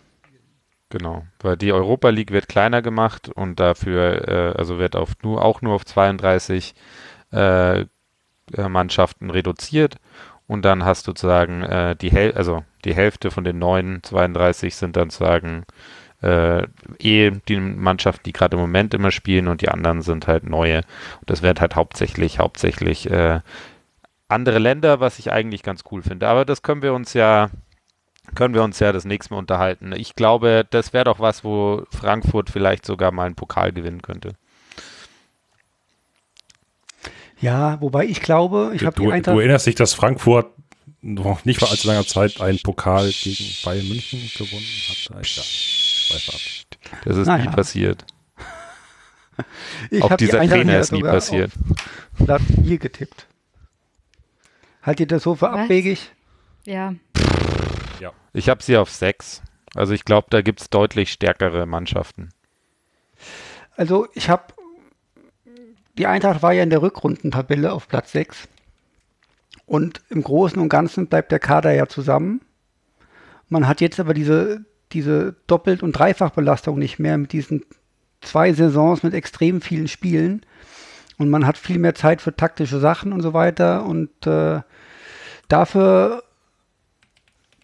Genau, 0.90 1.26
weil 1.42 1.58
die 1.58 1.74
Europa 1.74 2.10
League 2.10 2.32
wird 2.32 2.48
kleiner 2.48 2.82
gemacht 2.82 3.28
und 3.30 3.60
dafür, 3.60 4.28
äh, 4.28 4.58
also 4.58 4.80
wird 4.80 4.96
auf 4.96 5.12
nur, 5.22 5.44
auch 5.44 5.62
nur 5.62 5.76
auf 5.76 5.86
32 5.86 6.76
äh, 7.32 7.86
Mannschaften 8.56 9.30
reduziert 9.30 9.98
und 10.48 10.64
dann 10.64 10.86
hast 10.86 11.08
du 11.08 11.12
sozusagen 11.12 11.64
äh, 11.64 11.96
die 11.98 12.12
Häl 12.12 12.34
also 12.34 12.64
die 12.86 12.96
Hälfte 12.96 13.32
von 13.32 13.44
den 13.44 13.60
neuen 13.60 14.02
32 14.04 14.76
sind 14.76 14.96
dann 14.96 15.10
sozusagen 15.10 15.66
äh, 16.22 16.64
eh 17.00 17.32
die 17.48 17.60
Mannschaften, 17.60 18.24
die 18.26 18.34
gerade 18.34 18.56
im 18.56 18.62
Moment 18.62 18.94
immer 18.94 19.12
spielen 19.12 19.48
und 19.48 19.62
die 19.62 19.70
anderen 19.70 20.02
sind 20.02 20.28
halt 20.28 20.46
neue. 20.46 20.78
Und 21.20 21.30
das 21.30 21.42
wird 21.44 21.62
halt 21.62 21.76
hauptsächlich, 21.76 22.40
hauptsächlich 22.40 23.10
äh, 23.12 23.42
andere 24.28 24.60
Länder, 24.60 25.00
was 25.00 25.20
ich 25.20 25.32
eigentlich 25.32 25.64
ganz 25.64 25.84
cool 25.92 26.02
finde. 26.02 26.28
Aber 26.28 26.46
das 26.46 26.64
können 26.64 26.82
wir 26.82 26.94
uns 26.94 27.14
ja 27.14 27.50
können 28.36 28.54
wir 28.54 28.64
uns 28.64 28.80
ja 28.80 28.92
das 28.92 29.06
nächste 29.06 29.34
Mal 29.34 29.40
unterhalten. 29.40 29.94
Ich 29.96 30.16
glaube, 30.16 30.66
das 30.70 30.94
wäre 30.94 31.06
doch 31.06 31.20
was, 31.20 31.44
wo 31.44 31.84
Frankfurt 31.90 32.50
vielleicht 32.50 32.86
sogar 32.86 33.12
mal 33.12 33.26
einen 33.26 33.36
Pokal 33.36 33.72
gewinnen 33.72 34.02
könnte. 34.02 34.34
Ja, 37.40 37.80
wobei 37.82 38.06
ich 38.06 38.22
glaube, 38.22 38.72
ich 38.74 38.84
habe 38.86 38.96
Du, 38.96 39.12
die 39.12 39.22
du 39.22 39.40
erinnerst 39.40 39.68
dich, 39.68 39.76
dass 39.76 39.94
Frankfurt 39.94 40.48
noch 41.02 41.46
nicht 41.46 41.60
vor 41.60 41.70
allzu 41.70 41.88
langer 41.88 42.06
Zeit 42.06 42.42
einen 42.42 42.60
Pokal 42.60 43.10
gegen 43.12 43.46
Bayern 43.64 43.88
München 43.88 44.20
gewonnen 44.38 44.66
hat? 44.90 45.10
Ja. 45.30 46.34
Das 47.06 47.18
ist 47.18 47.28
Naja. 47.28 47.46
nie 47.46 47.56
passiert. 47.56 48.06
Ich 49.92 50.02
Auch 50.02 50.16
die 50.16 50.26
dieser 50.26 50.40
Eintracht 50.40 50.62
Trainer 50.62 50.80
ist 50.80 50.92
nie 50.92 51.04
passiert. 51.04 51.52
Auf 52.18 52.26
Platz 52.26 52.42
4 52.64 52.78
getippt. 52.80 53.28
Haltet 54.82 55.00
ihr 55.02 55.08
das 55.16 55.22
so 55.24 55.36
für 55.36 55.52
Was? 55.52 55.60
abwegig? 55.60 56.10
Ja. 56.66 56.96
Ich 58.34 58.50
habe 58.50 58.64
sie 58.64 58.78
auf 58.78 58.92
sechs. 58.92 59.42
Also 59.76 59.94
ich 59.94 60.06
glaube, 60.06 60.28
da 60.30 60.42
gibt 60.42 60.62
es 60.62 60.70
deutlich 60.70 61.12
stärkere 61.12 61.66
Mannschaften. 61.66 62.30
Also 63.76 64.08
ich 64.14 64.30
habe, 64.30 64.54
die 65.98 66.08
Eintracht 66.08 66.42
war 66.42 66.54
ja 66.54 66.64
in 66.64 66.70
der 66.70 66.82
Rückrundentabelle 66.82 67.72
auf 67.72 67.88
Platz 67.88 68.12
6. 68.12 68.48
Und 69.66 70.02
im 70.10 70.24
Großen 70.24 70.62
und 70.62 70.70
Ganzen 70.70 71.08
bleibt 71.08 71.32
der 71.32 71.40
Kader 71.40 71.74
ja 71.74 71.88
zusammen. 71.88 72.42
Man 73.50 73.68
hat 73.68 73.82
jetzt 73.82 74.00
aber 74.00 74.14
diese, 74.14 74.66
diese 74.94 75.36
Doppelt- 75.48 75.84
und 75.84 75.94
Dreifachbelastung 75.94 76.78
nicht 76.80 77.00
mehr 77.00 77.18
mit 77.18 77.34
diesen 77.34 77.66
zwei 78.22 78.54
Saisons 78.54 79.04
mit 79.04 79.14
extrem 79.14 79.62
vielen 79.62 79.88
Spielen. 79.88 80.46
Und 81.18 81.30
man 81.30 81.46
hat 81.46 81.58
viel 81.58 81.80
mehr 81.80 81.96
Zeit 81.96 82.22
für 82.22 82.36
taktische 82.36 82.80
Sachen 82.80 83.12
und 83.12 83.22
so 83.22 83.34
weiter. 83.34 83.86
Und 83.86 84.26
äh, 84.26 84.62
dafür 85.48 86.24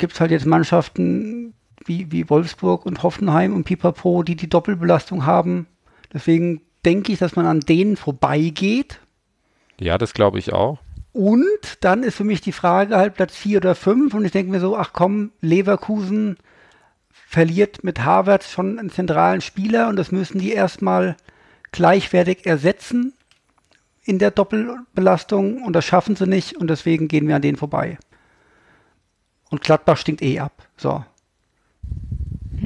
gibt 0.03 0.15
es 0.15 0.19
halt 0.19 0.31
jetzt 0.31 0.45
Mannschaften 0.45 1.53
wie, 1.85 2.11
wie 2.11 2.29
Wolfsburg 2.29 2.85
und 2.85 3.03
Hoffenheim 3.03 3.55
und 3.55 3.63
Pipapo, 3.63 4.21
die 4.23 4.35
die 4.35 4.49
Doppelbelastung 4.49 5.25
haben. 5.25 5.65
Deswegen 6.11 6.59
denke 6.83 7.13
ich, 7.13 7.19
dass 7.19 7.37
man 7.37 7.45
an 7.45 7.61
denen 7.61 7.95
vorbeigeht. 7.95 8.99
Ja, 9.79 9.97
das 9.97 10.13
glaube 10.13 10.39
ich 10.39 10.51
auch. 10.51 10.79
Und 11.13 11.77
dann 11.79 12.03
ist 12.03 12.17
für 12.17 12.25
mich 12.25 12.41
die 12.41 12.51
Frage 12.51 12.97
halt 12.97 13.13
Platz 13.13 13.33
4 13.37 13.59
oder 13.59 13.75
5. 13.75 14.13
Und 14.13 14.25
ich 14.25 14.33
denke 14.33 14.51
mir 14.51 14.59
so, 14.59 14.75
ach 14.75 14.91
komm, 14.91 15.31
Leverkusen 15.39 16.35
verliert 17.09 17.85
mit 17.85 18.03
Harvard 18.03 18.43
schon 18.43 18.79
einen 18.79 18.89
zentralen 18.89 19.39
Spieler 19.39 19.87
und 19.87 19.95
das 19.95 20.11
müssen 20.11 20.39
die 20.39 20.51
erstmal 20.51 21.15
gleichwertig 21.71 22.45
ersetzen 22.45 23.13
in 24.03 24.19
der 24.19 24.31
Doppelbelastung 24.31 25.63
und 25.63 25.71
das 25.71 25.85
schaffen 25.85 26.17
sie 26.17 26.27
nicht 26.27 26.57
und 26.57 26.69
deswegen 26.69 27.07
gehen 27.07 27.25
wir 27.29 27.37
an 27.37 27.41
denen 27.41 27.57
vorbei. 27.57 27.97
Und 29.53 29.61
Gladbach 29.61 29.97
stinkt 29.97 30.23
eh 30.23 30.39
ab. 30.39 30.67
So. 30.77 31.05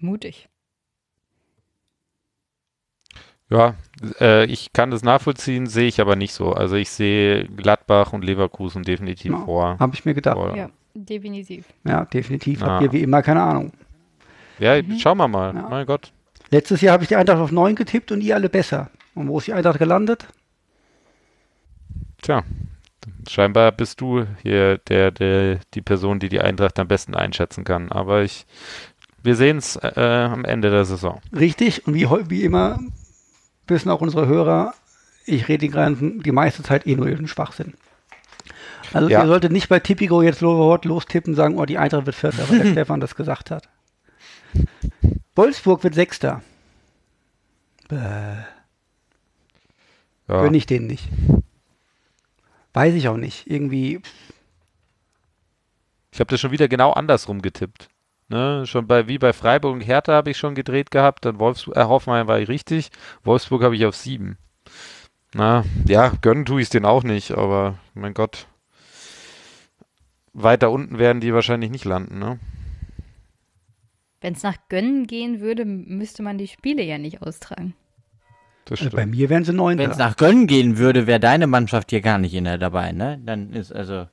Mutig. 0.00 0.50
Ja, 3.48 3.74
äh, 4.20 4.44
ich 4.44 4.74
kann 4.74 4.90
das 4.90 5.02
nachvollziehen, 5.02 5.66
sehe 5.66 5.88
ich 5.88 5.98
aber 5.98 6.14
nicht 6.14 6.34
so. 6.34 6.52
Also 6.52 6.76
ich 6.76 6.90
sehe 6.90 7.46
Gladbach 7.46 8.12
und 8.12 8.22
Leverkusen 8.22 8.82
definitiv 8.82 9.32
Ja, 9.32 9.44
vor. 9.46 9.78
Habe 9.78 9.94
ich 9.94 10.04
mir 10.04 10.12
gedacht. 10.12 10.36
vor 10.36 10.54
Ja, 10.54 10.68
definitiv. 10.92 11.64
Ja, 11.84 12.04
definitiv. 12.04 12.62
Ah. 12.62 12.66
Habt 12.66 12.82
ihr 12.82 12.92
wie 12.92 13.02
immer 13.02 13.22
keine 13.22 13.40
Ahnung. 13.40 13.72
Ja, 14.58 14.74
schauen 14.98 15.16
wir 15.16 15.28
mal. 15.28 15.54
Ja. 15.54 15.68
Mein 15.70 15.86
Gott. 15.86 16.12
Letztes 16.50 16.82
Jahr 16.82 16.92
habe 16.92 17.04
ich 17.04 17.08
die 17.08 17.16
Eintracht 17.16 17.38
auf 17.40 17.50
9 17.50 17.76
getippt 17.76 18.12
und 18.12 18.20
ihr 18.20 18.34
alle 18.34 18.50
besser. 18.50 18.90
Und 19.14 19.28
wo 19.28 19.38
ist 19.38 19.46
die 19.46 19.54
Eintracht 19.54 19.78
gelandet? 19.78 20.26
Tja, 22.20 22.44
scheinbar 23.28 23.72
bist 23.72 24.00
du 24.00 24.26
hier 24.42 24.78
der, 24.78 25.10
der, 25.10 25.58
die 25.74 25.82
Person, 25.82 26.18
die 26.18 26.28
die 26.28 26.40
Eintracht 26.40 26.78
am 26.78 26.88
besten 26.88 27.14
einschätzen 27.14 27.64
kann. 27.64 27.90
Aber 27.92 28.22
ich, 28.22 28.46
wir 29.22 29.36
sehen 29.36 29.58
es 29.58 29.76
äh, 29.76 30.00
am 30.00 30.44
Ende 30.44 30.70
der 30.70 30.84
Saison. 30.84 31.20
Richtig. 31.34 31.86
Und 31.86 31.94
wie, 31.94 32.08
wie 32.28 32.44
immer 32.44 32.78
wissen 33.66 33.90
auch 33.90 34.00
unsere 34.00 34.26
Hörer, 34.26 34.74
ich 35.24 35.48
rede 35.48 35.66
die, 35.66 35.70
ganzen, 35.70 36.20
die 36.22 36.32
meiste 36.32 36.62
Zeit 36.62 36.86
eh 36.86 36.94
nur 36.94 37.06
über 37.06 37.16
den 37.16 37.28
Schwachsinn. 37.28 37.74
Also 38.92 39.08
Ja. 39.08 39.22
ihr 39.22 39.26
solltet 39.26 39.50
nicht 39.52 39.68
bei 39.68 39.80
Tipico 39.80 40.22
jetzt 40.22 40.40
lostippen 40.40 41.32
und 41.32 41.36
sagen, 41.36 41.58
oh, 41.58 41.64
die 41.64 41.78
Eintracht 41.78 42.06
wird 42.06 42.14
Vierter, 42.16 42.48
weil 42.48 42.60
der 42.60 42.70
Stefan 42.72 43.00
das 43.00 43.16
gesagt 43.16 43.50
hat. 43.50 43.68
Wolfsburg 45.34 45.82
wird 45.84 45.94
Sechster. 45.94 46.42
Bäh, 47.88 47.96
Ja. 50.28 50.42
Gönn 50.42 50.54
ich 50.54 50.66
denen 50.66 50.86
nicht. 50.86 51.08
Weiß 52.76 52.92
ich 52.92 53.08
auch 53.08 53.16
nicht. 53.16 53.46
Irgendwie, 53.46 54.02
Ich 56.12 56.20
habe 56.20 56.28
das 56.28 56.38
schon 56.40 56.50
wieder 56.50 56.68
genau 56.68 56.92
andersrum 56.92 57.40
getippt. 57.40 57.88
Ne? 58.28 58.66
Schon 58.66 58.86
bei 58.86 59.08
wie 59.08 59.16
bei 59.16 59.32
Freiburg 59.32 59.72
und 59.72 59.80
Hertha 59.80 60.12
habe 60.12 60.30
ich 60.30 60.36
schon 60.36 60.54
gedreht 60.54 60.90
gehabt, 60.90 61.24
dann 61.24 61.38
Wolfsburg, 61.38 61.74
äh, 61.74 61.84
Hoffenheim 61.84 62.28
war 62.28 62.38
ich 62.38 62.48
richtig, 62.48 62.90
Wolfsburg 63.24 63.62
habe 63.62 63.76
ich 63.76 63.86
auf 63.86 63.96
sieben. 63.96 64.36
Na, 65.32 65.64
ja, 65.88 66.12
gönnen 66.20 66.44
tue 66.44 66.60
ich 66.60 66.66
es 66.66 66.70
denen 66.70 66.84
auch 66.84 67.02
nicht, 67.02 67.30
aber 67.30 67.78
mein 67.94 68.12
Gott. 68.12 68.46
Weiter 70.34 70.70
unten 70.70 70.98
werden 70.98 71.20
die 71.22 71.32
wahrscheinlich 71.32 71.70
nicht 71.70 71.86
landen, 71.86 72.18
ne? 72.18 72.38
Wenn 74.20 74.34
es 74.34 74.42
nach 74.42 74.58
Gönnen 74.68 75.06
gehen 75.06 75.40
würde, 75.40 75.64
müsste 75.64 76.22
man 76.22 76.36
die 76.36 76.48
Spiele 76.48 76.82
ja 76.82 76.98
nicht 76.98 77.22
austragen. 77.22 77.74
Das 78.66 78.82
also 78.82 78.96
bei 78.96 79.06
mir 79.06 79.28
wären 79.30 79.44
sie 79.44 79.56
Wenn 79.56 79.90
es 79.90 79.96
nach 79.98 80.16
Gönnen 80.16 80.46
gehen 80.46 80.76
würde, 80.78 81.06
wäre 81.06 81.20
deine 81.20 81.46
Mannschaft 81.46 81.90
hier 81.90 82.00
gar 82.02 82.18
nicht 82.18 82.34
in 82.34 82.44
der 82.44 82.58
dabei, 82.58 82.92
ne? 82.92 83.18
Dann 83.24 83.52
ist 83.52 83.72
also. 83.72 84.06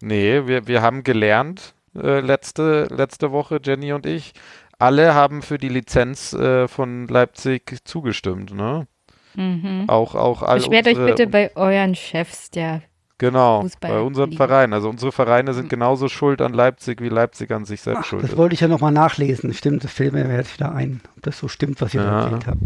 Nee, 0.00 0.46
wir, 0.46 0.66
wir 0.68 0.80
haben 0.82 1.02
gelernt, 1.02 1.74
äh, 1.96 2.20
letzte, 2.20 2.84
letzte 2.90 3.32
Woche, 3.32 3.58
Jenny 3.62 3.92
und 3.92 4.06
ich, 4.06 4.32
alle 4.78 5.14
haben 5.14 5.42
für 5.42 5.58
die 5.58 5.68
Lizenz 5.68 6.32
äh, 6.32 6.68
von 6.68 7.08
Leipzig 7.08 7.78
zugestimmt, 7.84 8.54
ne? 8.54 8.86
Mhm. 9.34 9.84
Auch, 9.88 10.14
auch 10.14 10.42
all 10.42 10.58
Beschwert 10.58 10.86
euch 10.86 10.94
unsere- 10.96 11.06
bitte 11.14 11.26
bei 11.26 11.54
euren 11.56 11.94
Chefs, 11.96 12.50
der 12.50 12.82
Genau, 13.20 13.62
Fußball 13.62 13.90
bei 13.90 14.00
unseren 14.00 14.30
liegen. 14.30 14.36
Vereinen. 14.36 14.72
Also 14.72 14.88
unsere 14.88 15.10
Vereine 15.10 15.52
sind 15.52 15.68
genauso 15.68 16.08
schuld 16.08 16.40
an 16.40 16.52
Leipzig, 16.52 17.00
wie 17.00 17.08
Leipzig 17.08 17.50
an 17.50 17.64
sich 17.64 17.80
selbst 17.80 18.02
Ach, 18.02 18.06
schuld 18.06 18.22
das 18.22 18.30
ist. 18.30 18.36
wollte 18.36 18.54
ich 18.54 18.60
ja 18.60 18.68
nochmal 18.68 18.92
nachlesen. 18.92 19.52
Stimmt, 19.54 19.82
das 19.82 19.90
fällt 19.92 20.12
mir 20.12 20.32
jetzt 20.32 20.54
wieder 20.54 20.72
ein, 20.72 21.00
ob 21.16 21.22
das 21.24 21.36
so 21.40 21.48
stimmt, 21.48 21.80
was 21.80 21.92
ihr 21.94 22.02
da 22.02 22.06
Ja. 22.06 22.22
erzählt 22.26 22.46
habt. 22.46 22.60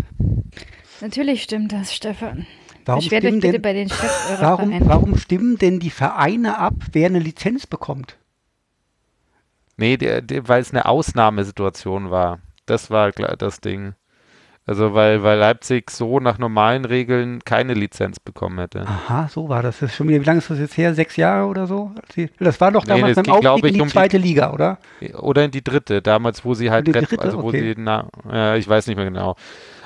Natürlich 1.03 1.42
stimmt 1.42 1.72
das, 1.72 1.92
Stefan. 1.94 2.46
Warum 2.84 3.03
stimmen, 3.03 3.40
bitte 3.40 3.53
denn, 3.53 3.62
bei 3.62 3.72
den 3.72 3.88
Chefs 3.88 4.30
eurer 4.30 4.40
warum, 4.59 4.74
warum 4.88 5.18
stimmen 5.18 5.59
denn 5.59 5.78
die 5.80 5.90
Vereine 5.90 6.59
ab, 6.59 6.74
wer 6.92 7.07
eine 7.07 7.18
Lizenz 7.18 7.66
bekommt? 7.66 8.16
Nee, 9.76 9.96
der, 9.96 10.22
der, 10.22 10.48
weil 10.48 10.61
es 10.62 10.70
eine 10.70 10.86
Ausnahmesituation 10.86 12.11
war. 12.11 12.38
Das 12.66 12.90
war 12.90 13.11
klar, 13.12 13.36
das 13.36 13.61
Ding. 13.61 13.94
Also 14.64 14.94
weil, 14.94 15.24
weil 15.24 15.38
Leipzig 15.40 15.90
so 15.90 16.20
nach 16.20 16.38
normalen 16.38 16.84
Regeln 16.84 17.40
keine 17.44 17.74
Lizenz 17.74 18.20
bekommen 18.20 18.61
hätte. 18.61 18.82
Aha, 18.86 19.28
so 19.28 19.48
war 19.48 19.61
das. 19.61 19.80
das 19.80 19.90
ist 19.90 19.96
schon 19.96 20.07
wieder, 20.09 20.20
wie 20.20 20.24
lange 20.24 20.38
ist 20.38 20.50
das 20.50 20.61
jetzt 20.61 20.76
her? 20.76 20.94
Sechs 20.94 21.16
Jahre 21.16 21.48
oder 21.48 21.66
so? 21.66 21.90
Das 22.38 22.61
war 22.61 22.70
doch 22.70 22.84
Nee, 22.84 22.90
damals 22.94 23.16
das 23.16 23.26
beim 23.26 23.40
ging, 23.40 23.46
Aufstieg 23.48 23.64
in 23.64 23.68
ich, 23.70 23.74
die 23.74 23.80
um 23.80 23.88
die- 23.88 23.92
zweite 23.92 24.18
Liga, 24.18 24.53
oder? 24.53 24.78
Oder 25.18 25.44
in 25.46 25.50
die 25.50 25.64
dritte, 25.64 26.00
damals, 26.00 26.44
wo 26.44 26.55
sie 26.55 26.70
halt, 26.70 26.86
In 26.86 26.92
die 26.92 27.00
dritte? 27.00 27.20
also 27.20 27.42
wo 27.42 27.48
Okay. 27.48 27.74
sie, 27.74 27.80
na, 27.80 28.07
äh, 28.30 28.57
ich 28.59 28.68
weiß 28.68 28.86
nicht 28.86 28.94
mehr 28.96 29.07
genau. 29.07 29.34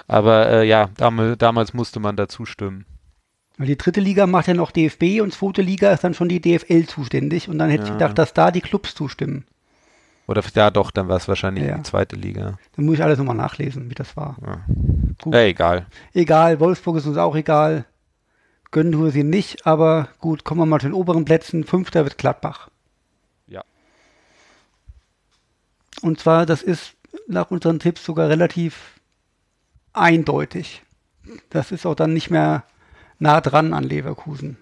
Aber 0.09 0.49
äh, 0.49 0.67
ja, 0.69 0.89
damals, 0.97 1.39
damals 1.39 1.75
musste 1.75 2.01
man 2.01 2.17
dazu 2.17 2.45
stimmen. 2.47 2.85
Weil 3.59 3.67
die 3.69 3.79
dritte 3.79 4.01
Liga 4.01 4.27
macht 4.27 4.47
ja 4.49 4.55
noch 4.55 4.71
DFB 4.71 5.21
und 5.23 5.33
zweite 5.33 5.63
Liga 5.63 5.91
ist 5.93 6.05
dann 6.05 6.15
schon 6.15 6.29
die 6.29 6.41
DFL 6.41 6.87
zuständig. 6.87 7.49
Und 7.49 7.59
dann 7.59 7.71
hätte 7.71 7.85
ich 7.85 7.89
Ja. 7.89 7.95
gedacht, 7.95 8.19
dass 8.19 8.35
da 8.35 8.51
die 8.51 8.61
Clubs 8.61 8.95
zustimmen. 8.95 9.45
Oder 10.29 10.43
ja 10.55 10.71
doch, 10.71 10.91
dann 10.91 11.09
war 11.09 11.17
es 11.17 11.29
wahrscheinlich 11.29 11.65
Ja. 11.65 11.77
die 11.77 11.83
zweite 11.85 12.17
Liga. 12.17 12.59
Dann 12.77 12.85
muss 12.85 12.97
ich 12.97 13.03
alles 13.03 13.19
nochmal 13.19 13.37
nachlesen, 13.37 13.89
wie 13.91 13.95
das 13.95 14.17
war. 14.17 14.37
Ja. 14.45 14.61
Gut. 15.23 15.35
Ja, 15.35 15.41
egal. 15.43 15.87
Egal, 16.13 16.61
Wolfsburg 16.61 16.97
ist 16.97 17.07
uns 17.07 17.17
auch 17.17 17.35
egal. 17.37 17.87
Gönnen 18.73 19.01
wir 19.03 19.11
sie 19.11 19.23
nicht, 19.25 19.67
aber 19.67 20.09
gut, 20.21 20.45
kommen 20.45 20.61
wir 20.61 20.67
mal 20.67 20.81
zu 20.81 20.89
den 20.89 20.95
oberen 20.95 21.25
Plätzen. 21.25 21.65
Fünfter 21.65 22.05
wird 22.05 22.19
Gladbach. 22.19 22.69
Ja. 23.47 23.63
Und 26.03 26.21
zwar, 26.21 26.45
das 26.45 26.63
ist 26.63 26.95
nach 27.29 27.51
unseren 27.51 27.79
Tipps 27.79 28.05
sogar 28.05 28.29
relativ 28.29 28.96
eindeutig. 29.97 30.83
Das 31.51 31.73
ist 31.73 31.87
auch 31.87 31.95
dann 31.95 32.13
nicht 32.13 32.31
mehr 32.31 32.65
nah 33.19 33.41
dran 33.41 33.73
an 33.75 33.85
Leverkusen, 33.85 34.59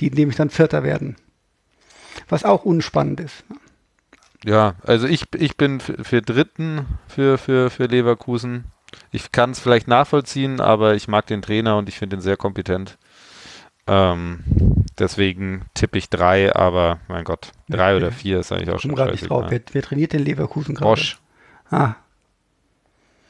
die 0.00 0.10
nämlich 0.10 0.36
dann 0.36 0.50
Vierter 0.50 0.82
werden. 0.82 1.16
Was 2.28 2.44
auch 2.44 2.64
unspannend 2.64 3.20
ist. 3.20 3.44
Ja, 4.44 4.74
also 4.84 5.06
ich, 5.06 5.24
ich 5.34 5.56
bin 5.56 5.80
für, 5.80 6.04
für 6.04 6.22
Dritten 6.22 6.86
für, 7.08 7.38
für, 7.38 7.70
für 7.70 7.86
Leverkusen. 7.86 8.64
Ich 9.10 9.32
kann 9.32 9.50
es 9.50 9.60
vielleicht 9.60 9.88
nachvollziehen, 9.88 10.60
aber 10.60 10.94
ich 10.94 11.08
mag 11.08 11.26
den 11.26 11.42
Trainer 11.42 11.76
und 11.78 11.88
ich 11.88 11.98
finde 11.98 12.16
ihn 12.16 12.22
sehr 12.22 12.36
kompetent. 12.36 12.98
Ähm, 13.86 14.44
deswegen 14.98 15.66
tippe 15.74 15.98
ich 15.98 16.08
drei, 16.10 16.54
aber 16.54 17.00
mein 17.08 17.24
Gott, 17.24 17.52
drei 17.68 17.92
Ja, 17.92 17.96
oder 17.96 18.12
vier 18.12 18.40
ist 18.40 18.52
eigentlich 18.52 18.70
auch 18.70 18.78
Ich 18.78 18.82
schon 18.82 18.92
komme 18.92 18.94
gerade 18.94 19.12
nicht 19.12 19.28
drauf. 19.28 19.46
scheißegal. 19.46 19.50
Wer, 19.50 19.60
wer 19.72 19.82
trainiert 19.82 20.12
den 20.12 20.24
Leverkusen 20.24 20.74
gerade? 20.74 20.90
Bosch, 20.90 21.18
Ah, 21.70 21.94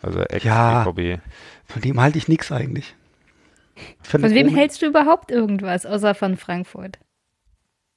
also 0.04 0.20
Ja. 0.42 0.82
ex-BVB. 0.84 1.20
von 1.66 1.82
dem 1.82 2.00
halte 2.00 2.18
ich 2.18 2.28
nichts 2.28 2.52
eigentlich. 2.52 2.94
Von 4.02 4.22
wem 4.22 4.54
hältst 4.54 4.82
du 4.82 4.86
überhaupt 4.86 5.30
irgendwas, 5.32 5.84
außer 5.84 6.14
von 6.14 6.36
Frankfurt? 6.36 6.98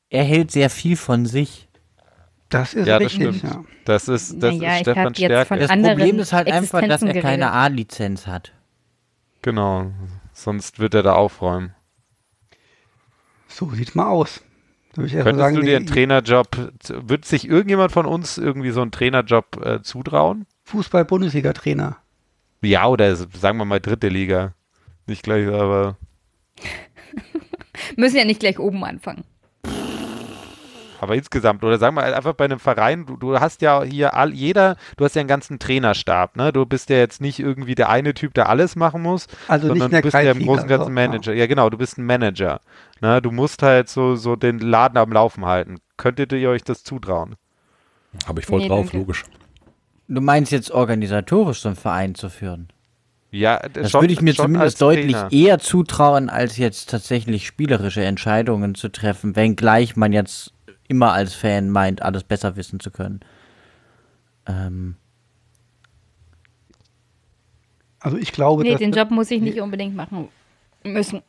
Er 0.10 0.24
hält 0.24 0.52
sehr 0.52 0.70
viel 0.70 0.96
von 0.98 1.26
sich. 1.26 1.68
Das 2.50 2.74
ist 2.74 2.88
Ja, 2.88 2.98
das 2.98 3.12
richtig, 3.12 3.38
stimmt. 3.38 3.54
ja. 3.54 3.64
Das 3.86 4.08
ist, 4.08 4.42
das 4.42 4.56
Naja, 4.56 4.76
ist 4.76 4.80
Stefan 4.82 5.14
Stärke. 5.14 5.46
von 5.46 5.60
Das 5.60 5.70
Problem 5.70 6.20
ist 6.20 6.34
halt 6.34 6.52
einfach, 6.52 6.82
dass 6.88 7.02
er 7.04 7.22
keine. 7.22 7.52
A-Lizenz 7.52 8.26
hat. 8.26 8.54
Genau, 9.42 9.92
sonst 10.34 10.80
wird 10.80 10.94
er 10.94 11.04
da 11.04 11.14
aufräumen. 11.14 11.74
So 13.48 13.70
sieht's 13.72 13.96
mal 13.96 14.08
aus. 14.08 14.42
Könntest 14.96 15.38
sagen, 15.38 15.56
du 15.58 15.62
dir 15.62 15.76
einen 15.78 15.86
Trainerjob, 15.86 16.72
wird 16.90 17.26
sich 17.26 17.48
irgendjemand 17.48 17.92
von 17.92 18.06
uns 18.08 18.38
irgendwie 18.38 18.72
so 18.72 18.82
einen 18.82 18.92
Trainerjob 18.92 19.64
äh, 19.64 19.82
zutrauen? 19.84 20.48
Fußball-Bundesliga-Trainer. 20.68 21.98
Ja, 22.62 22.88
oder 22.88 23.16
sagen 23.16 23.58
wir 23.58 23.66
mal 23.66 23.80
dritte 23.80 24.10
Liga. 24.10 24.54
Nicht 25.06 25.24
gleich, 25.24 25.48
aber 25.48 25.98
Müssen 27.96 28.18
ja 28.18 28.26
nicht 28.26 28.40
gleich 28.40 28.60
oben 28.60 28.84
anfangen. 28.84 29.24
Aber 31.00 31.14
insgesamt, 31.14 31.64
oder 31.64 31.78
sagen 31.78 31.96
wir 31.96 32.02
halt 32.02 32.16
einfach 32.16 32.34
bei 32.34 32.46
einem 32.46 32.58
Verein, 32.58 33.06
du, 33.06 33.18
du 33.18 33.40
hast 33.40 33.62
ja 33.62 33.84
hier 33.84 34.16
all, 34.16 34.34
jeder, 34.34 34.78
du 34.98 35.06
hast 35.06 35.16
ja 35.16 35.20
einen 35.20 35.28
ganzen 35.30 35.60
Trainerstab, 35.60 36.36
ne? 36.36 36.52
Du 36.52 36.66
bist 36.66 36.90
ja 36.90 36.98
jetzt 36.98 37.22
nicht 37.22 37.40
irgendwie 37.40 37.76
der 37.76 37.90
eine 37.90 38.16
Typ, 38.16 38.34
der 38.34 38.50
alles 38.50 38.76
machen 38.76 39.04
muss, 39.04 39.28
Also 39.48 39.68
nicht 39.72 39.80
sondern 39.80 40.02
du 40.02 40.06
bist 40.08 40.16
ja 40.16 40.32
im 40.32 40.40
Großen 40.44 40.64
und 40.64 40.70
Ganzen 40.70 40.94
Manager. 40.96 41.34
Ja, 41.34 41.46
genau, 41.46 41.70
du 41.70 41.78
bist 41.78 42.00
ein 42.00 42.06
Manager. 42.06 42.62
Ne? 43.00 43.22
Du 43.22 43.30
musst 43.30 43.62
halt 43.62 43.90
so, 43.90 44.16
so 44.16 44.36
den 44.36 44.58
Laden 44.58 44.98
am 44.98 45.12
Laufen 45.14 45.46
halten. 45.46 45.78
Könntet 45.98 46.34
ihr 46.34 46.50
euch 46.50 46.64
das 46.64 46.84
zutrauen? 46.84 47.36
Habe 48.28 48.40
ich 48.40 48.48
voll 48.48 48.62
Nee, 48.62 48.68
drauf, 48.68 48.86
danke. 48.88 48.98
logisch. 48.98 49.24
Du 50.08 50.22
meinst 50.22 50.52
jetzt 50.52 50.72
organisatorisch 50.72 51.60
so 51.62 51.70
einen 51.70 51.76
Verein 51.76 52.16
zu 52.16 52.30
führen? 52.30 52.70
Ja, 53.32 53.60
Das 53.60 53.92
schon- 53.92 54.02
würde 54.02 54.14
ich 54.14 54.22
mir 54.22 54.34
zumindest 54.34 54.82
deutlich 54.82 55.12
Trainer. 55.14 55.32
eher 55.32 55.60
zutrauen, 55.60 56.30
als 56.30 56.58
jetzt 56.58 56.90
tatsächlich 56.90 57.46
spielerische 57.46 58.04
Entscheidungen 58.04 58.74
zu 58.74 58.88
treffen, 58.90 59.36
wenngleich 59.36 59.96
man 59.98 60.14
jetzt 60.14 60.54
immer 60.88 61.12
als 61.12 61.34
Fan 61.34 61.70
meint, 61.70 62.02
alles 62.02 62.24
besser 62.24 62.56
wissen 62.56 62.80
zu 62.80 62.90
können. 62.92 63.20
Ähm, 64.46 64.96
Also 68.00 68.16
ich 68.18 68.32
glaube, 68.32 68.64
Nee, 68.64 68.72
dass 68.72 68.80
den 68.80 68.92
Job 68.94 69.12
muss 69.12 69.30
ich 69.32 69.42
nicht 69.42 69.60
unbedingt 69.60 69.94
machen 69.96 70.30
müssen. 70.86 71.22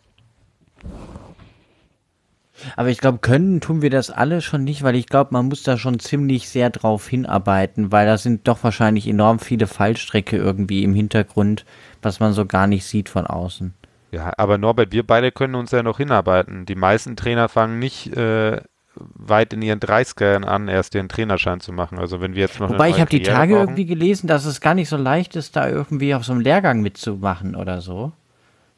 Aber 2.76 2.88
ich 2.88 2.98
glaube, 2.98 3.18
können 3.18 3.60
tun 3.60 3.82
wir 3.82 3.90
das 3.90 4.10
alle 4.10 4.40
schon 4.40 4.64
nicht, 4.64 4.82
weil 4.82 4.96
ich 4.96 5.06
glaube, 5.06 5.30
man 5.32 5.46
muss 5.46 5.62
da 5.62 5.76
schon 5.78 5.98
ziemlich 5.98 6.48
sehr 6.48 6.70
drauf 6.70 7.08
hinarbeiten, 7.08 7.92
weil 7.92 8.06
da 8.06 8.18
sind 8.18 8.46
doch 8.48 8.62
wahrscheinlich 8.62 9.06
enorm 9.06 9.38
viele 9.38 9.66
Fallstrecke 9.66 10.36
irgendwie 10.36 10.82
im 10.84 10.94
Hintergrund, 10.94 11.64
was 12.02 12.20
man 12.20 12.32
so 12.32 12.46
gar 12.46 12.66
nicht 12.66 12.84
sieht 12.84 13.08
von 13.08 13.26
außen. 13.26 13.74
Ja, 14.10 14.32
aber 14.38 14.56
Norbert, 14.58 14.92
wir 14.92 15.06
beide 15.06 15.30
können 15.32 15.54
uns 15.54 15.70
ja 15.70 15.82
noch 15.82 15.98
hinarbeiten. 15.98 16.64
Die 16.66 16.74
meisten 16.74 17.14
Trainer 17.14 17.48
fangen 17.48 17.78
nicht 17.78 18.16
äh, 18.16 18.60
weit 18.96 19.52
in 19.52 19.60
ihren 19.62 19.80
30ern 19.80 20.44
an, 20.44 20.66
erst 20.68 20.94
ihren 20.94 21.08
Trainerschein 21.10 21.60
zu 21.60 21.72
machen. 21.72 21.98
Also 21.98 22.20
wenn 22.20 22.34
wir 22.34 22.40
jetzt 22.40 22.58
noch 22.58 22.70
Wobei 22.70 22.88
ich 22.90 23.00
habe 23.00 23.10
die 23.10 23.22
Tage 23.22 23.52
brauchen- 23.54 23.64
irgendwie 23.68 23.86
gelesen, 23.86 24.26
dass 24.26 24.44
es 24.46 24.60
gar 24.60 24.74
nicht 24.74 24.88
so 24.88 24.96
leicht 24.96 25.36
ist, 25.36 25.56
da 25.56 25.68
irgendwie 25.68 26.14
auf 26.14 26.24
so 26.24 26.32
einem 26.32 26.40
Lehrgang 26.40 26.80
mitzumachen 26.80 27.54
oder 27.54 27.80
so. 27.82 28.12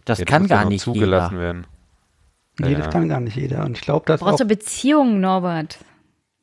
Das 0.04 0.18
Ja, 0.18 0.24
kann 0.24 0.48
gar 0.48 0.64
nicht 0.64 0.82
zugelassen 0.82 1.34
jeder. 1.34 1.42
werden. 1.44 1.66
Nee, 2.60 2.72
Ja. 2.72 2.78
das 2.78 2.90
kann 2.90 3.08
gar 3.08 3.20
nicht 3.20 3.36
jeder. 3.36 3.64
Und 3.64 3.76
ich 3.76 3.82
glaube, 3.82 4.06
dass 4.06 4.22
auch, 4.22 4.26
Brauchst 4.28 4.40
du 4.40 4.46
Beziehungen, 4.46 5.20
Norbert? 5.20 5.78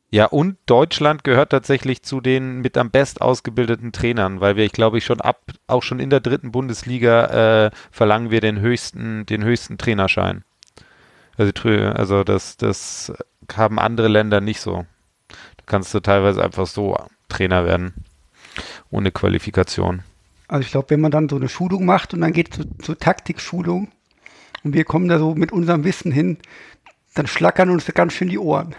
Ja, 0.10 0.26
und 0.26 0.58
Deutschland 0.68 1.26
gehört 1.26 1.50
tatsächlich 1.50 2.02
zu 2.02 2.22
den 2.22 2.62
mit 2.62 2.78
am 2.78 2.92
best 2.92 3.22
ausgebildeten 3.22 3.92
Trainern, 3.92 4.40
weil 4.40 4.56
wir, 4.56 4.64
ich 4.64 4.72
glaube, 4.72 4.98
ich 4.98 5.06
schon 5.06 5.20
ab, 5.20 5.52
auch 5.68 5.84
schon 5.84 6.00
in 6.00 6.10
der 6.10 6.22
dritten 6.22 6.52
Bundesliga 6.52 7.66
äh, 7.66 7.72
verlangen 7.92 8.32
wir 8.32 8.40
den 8.40 8.62
höchsten, 8.62 9.26
den 9.26 9.44
höchsten 9.44 9.78
Trainerschein. 9.78 10.44
Also, 11.38 11.52
also 11.70 12.24
das, 12.24 12.56
das 12.56 13.12
haben 13.54 13.80
andere 13.80 14.08
Länder 14.08 14.40
nicht 14.40 14.62
so. 14.62 14.86
Da 15.28 15.64
kannst 15.66 15.94
du 15.94 16.00
teilweise 16.00 16.42
einfach 16.44 16.68
so 16.68 16.98
Trainer 17.28 17.66
werden, 17.66 17.94
ohne 18.90 19.12
Qualifikation. 19.12 20.04
Also 20.48 20.62
ich 20.62 20.72
glaube, 20.72 20.92
wenn 20.92 21.02
man 21.02 21.12
dann 21.12 21.28
so 21.28 21.36
eine 21.36 21.50
Schulung 21.50 21.86
macht 21.86 22.14
und 22.14 22.22
dann 22.22 22.32
geht 22.32 22.54
zur 22.54 22.66
so 22.82 22.96
Taktikschulung 22.96 23.90
und 24.68 24.74
wir 24.74 24.84
kommen 24.84 25.08
da 25.08 25.18
so 25.18 25.34
mit 25.34 25.52
unserem 25.52 25.84
Wissen 25.84 26.12
hin, 26.12 26.38
dann 27.16 27.26
schlackern 27.28 27.70
uns 27.70 27.86
ganz 27.94 28.14
schön 28.14 28.28
die 28.30 28.38
Ohren. 28.38 28.76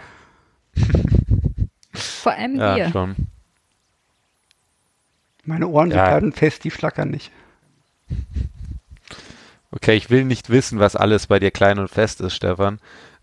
Vor 1.93 2.31
allem 2.31 2.55
Ja, 2.55 2.75
wir. 2.75 2.89
schon. 2.89 3.15
Meine 5.43 5.67
Ohren 5.67 5.89
Ja. 5.89 5.95
sind 6.05 6.05
halten 6.13 6.31
fest, 6.31 6.63
die 6.63 6.71
schlackern 6.71 7.09
nicht. 7.09 7.31
Okay, 9.71 9.95
ich 9.95 10.09
will 10.09 10.25
nicht 10.25 10.49
wissen, 10.49 10.79
was 10.79 10.95
alles 10.95 11.27
bei 11.27 11.39
dir 11.39 11.51
klein 11.51 11.79
und 11.79 11.89
fest 11.89 12.21
ist, 12.21 12.35
Stefan. 12.35 12.79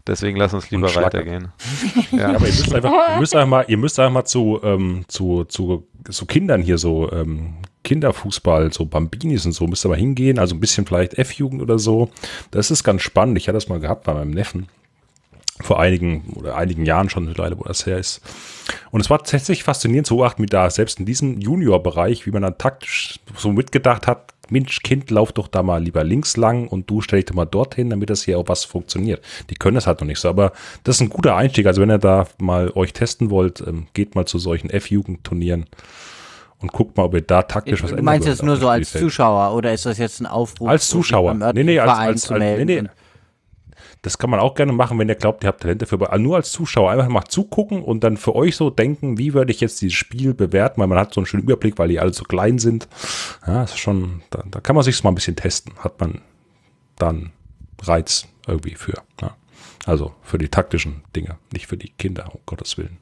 Deswegen 0.07 0.37
lass 0.37 0.55
uns 0.55 0.71
lieber 0.71 0.95
weitergehen. 0.95 1.49
Ja, 2.13 2.29
aber 2.35 2.47
ihr 2.47 2.55
müsst 2.55 2.75
einfach, 2.75 2.93
ihr 3.15 3.19
müsst 3.19 3.35
einfach 3.35 3.49
mal, 3.49 3.65
ihr 3.69 3.77
müsst 3.77 3.99
einfach 3.99 4.13
mal 4.13 4.25
zu, 4.25 4.61
ähm, 4.63 5.05
zu, 5.09 5.45
zu, 5.45 5.87
zu 6.09 6.27
Kindern 6.27 6.63
hier 6.63 6.79
so, 6.79 7.11
ähm, 7.13 7.55
Kinderfußball, 7.87 8.73
so 8.73 8.85
Bambinis 8.85 9.47
und 9.47 9.53
so, 9.53 9.67
müsst 9.67 9.87
ihr 9.87 9.89
mal 9.89 9.97
hingehen, 9.97 10.41
also 10.41 10.57
ein 10.57 10.61
bisschen 10.61 10.87
vielleicht 10.87 11.15
F-Jugend 11.15 11.63
oder 11.63 11.79
so. 11.79 12.11
Das 12.51 12.73
ist 12.73 12.83
ganz 12.83 13.03
spannend. 13.03 13.39
Ich 13.39 13.47
hatte 13.47 13.57
das 13.57 13.69
mal 13.69 13.79
gehabt 13.79 14.05
bei 14.05 14.13
meinem 14.13 14.33
Neffen. 14.33 14.69
Vor 15.61 15.81
einigen 15.81 16.35
oder 16.35 16.57
einigen 16.57 16.85
Jahren 16.85 17.09
schon 17.09 17.25
mittlerweile, 17.25 17.59
wo 17.59 17.63
das 17.63 17.87
her 17.87 17.97
ist. 17.97 18.21
Und 18.91 19.01
es 19.01 19.09
war 19.09 19.19
tatsächlich 19.19 19.63
faszinierend 19.63 20.07
zu 20.07 20.17
beobachten, 20.17 20.43
wie 20.43 20.47
da 20.47 20.69
selbst 20.69 20.99
in 20.99 21.07
diesem 21.07 21.41
Junior-Bereich, 21.41 22.27
wie 22.27 22.33
man 22.33 22.43
dann 22.43 22.59
taktisch 22.59 23.21
so 23.37 23.53
mitgedacht 23.53 24.07
hat, 24.07 24.35
Mensch, 24.49 24.81
Kind, 24.83 25.11
lauf 25.11 25.33
doch 25.33 25.49
da 25.49 25.63
mal 25.63 25.83
lieber 25.83 26.05
links 26.05 26.37
lang 26.37 26.69
und 26.69 26.89
du 26.91 27.01
stell 27.01 27.21
dich 27.21 27.27
doch 27.27 27.35
mal 27.35 27.47
dorthin, 27.47 27.91
damit 27.91 28.11
das 28.11 28.23
hier 28.23 28.39
auch 28.39 28.49
was 28.49 28.65
funktioniert. 28.65 29.25
Die 29.51 29.55
können 29.55 29.77
das 29.77 29.87
halt 29.87 30.01
noch 30.01 30.07
nicht 30.07 30.21
so, 30.21 30.29
aber 30.29 30.53
das 30.85 30.97
ist 30.97 31.03
ein 31.03 31.09
guter 31.09 31.37
Einstieg. 31.37 31.67
Also 31.67 31.81
wenn 31.81 31.91
ihr 31.91 31.99
da 31.99 32.27
mal 32.39 32.71
euch 32.75 32.93
testen 32.93 33.31
wollt, 33.31 33.61
ähm, 33.67 33.87
geht 33.95 34.15
mal 34.15 34.27
zu 34.27 34.39
solchen 34.39 34.71
F-Jugendturnieren 34.71 35.67
und 36.61 36.73
guckt 36.73 36.97
mal, 36.97 37.05
ob 37.05 37.15
ihr 37.15 37.21
da 37.23 37.43
taktisch 37.43 37.83
was 37.83 37.91
Du 37.91 37.97
ändern 37.97 38.05
meinst 38.07 38.27
jetzt 38.29 38.43
nur 38.43 38.57
so 38.57 38.69
als. 38.69 38.93
Zuschauer 38.93 39.55
oder 39.55 39.73
ist 39.73 39.87
das 39.87 39.99
jetzt 39.99 40.21
ein 40.21 40.27
Aufruf? 40.27 40.69
Als 40.69 40.89
Zuschauer. 40.89 41.35
Nee, 41.35 41.65
nee, 41.65 41.79
als- 41.79 41.91
Verein 41.91 42.09
als- 42.09 42.31
als- 42.33 42.41
nee, 42.41 42.65
nee. 42.65 42.83
Das 44.03 44.19
kann 44.19 44.31
man 44.31 44.39
auch 44.39 44.55
gerne 44.55 44.73
machen, 44.73 44.99
wenn 44.99 45.09
ihr 45.09 45.17
glaubt, 45.17 45.43
ihr 45.43 45.49
habt 45.49 45.63
Talent 45.63 45.83
dafür. 45.83 46.01
Aber 46.01 46.17
nur 46.19 46.37
als 46.37 46.53
Zuschauer 46.53 46.93
einfach 46.93 47.09
mal 47.09 47.25
zugucken 47.25 47.83
und 47.83 48.05
dann 48.05 48.17
für 48.17 48.37
euch 48.37 48.55
so 48.55 48.71
denken, 48.71 49.19
wie 49.19 49.35
würde 49.35 49.51
ich 49.51 49.61
jetzt 49.61 49.81
dieses 49.83 49.97
Spiel 49.97 50.33
bewerten, 50.33 50.81
weil 50.81 50.87
man 50.87 50.99
hat 50.99 51.13
so 51.13 51.21
einen 51.21 51.27
schönen 51.27 51.43
Überblick, 51.43 51.77
weil 51.79 51.89
die 51.89 51.99
alle 51.99 52.13
so 52.13 52.23
klein 52.25 52.59
sind. 52.61 52.87
Ja, 53.47 53.65
ist 53.65 53.79
schon, 53.79 54.23
da, 54.31 54.45
da 54.49 54.61
kann 54.61 54.77
man 54.77 54.85
sich 54.85 55.03
mal 55.03 55.11
ein 55.11 55.15
bisschen 55.17 55.35
testen. 55.35 55.73
Hat 55.79 55.99
man 55.99 56.21
dann 56.97 57.33
Reiz 57.83 58.27
irgendwie 58.47 58.77
für. 58.77 58.95
Ja. 59.21 59.37
Also 59.87 60.13
für 60.23 60.39
die 60.39 60.49
taktischen 60.49 61.03
Dinge, 61.17 61.37
nicht 61.53 61.67
für 61.67 61.77
die 61.77 61.89
Kinder, 61.91 62.29
um 62.33 62.41
Gottes 62.47 62.79
Willen. 62.79 62.99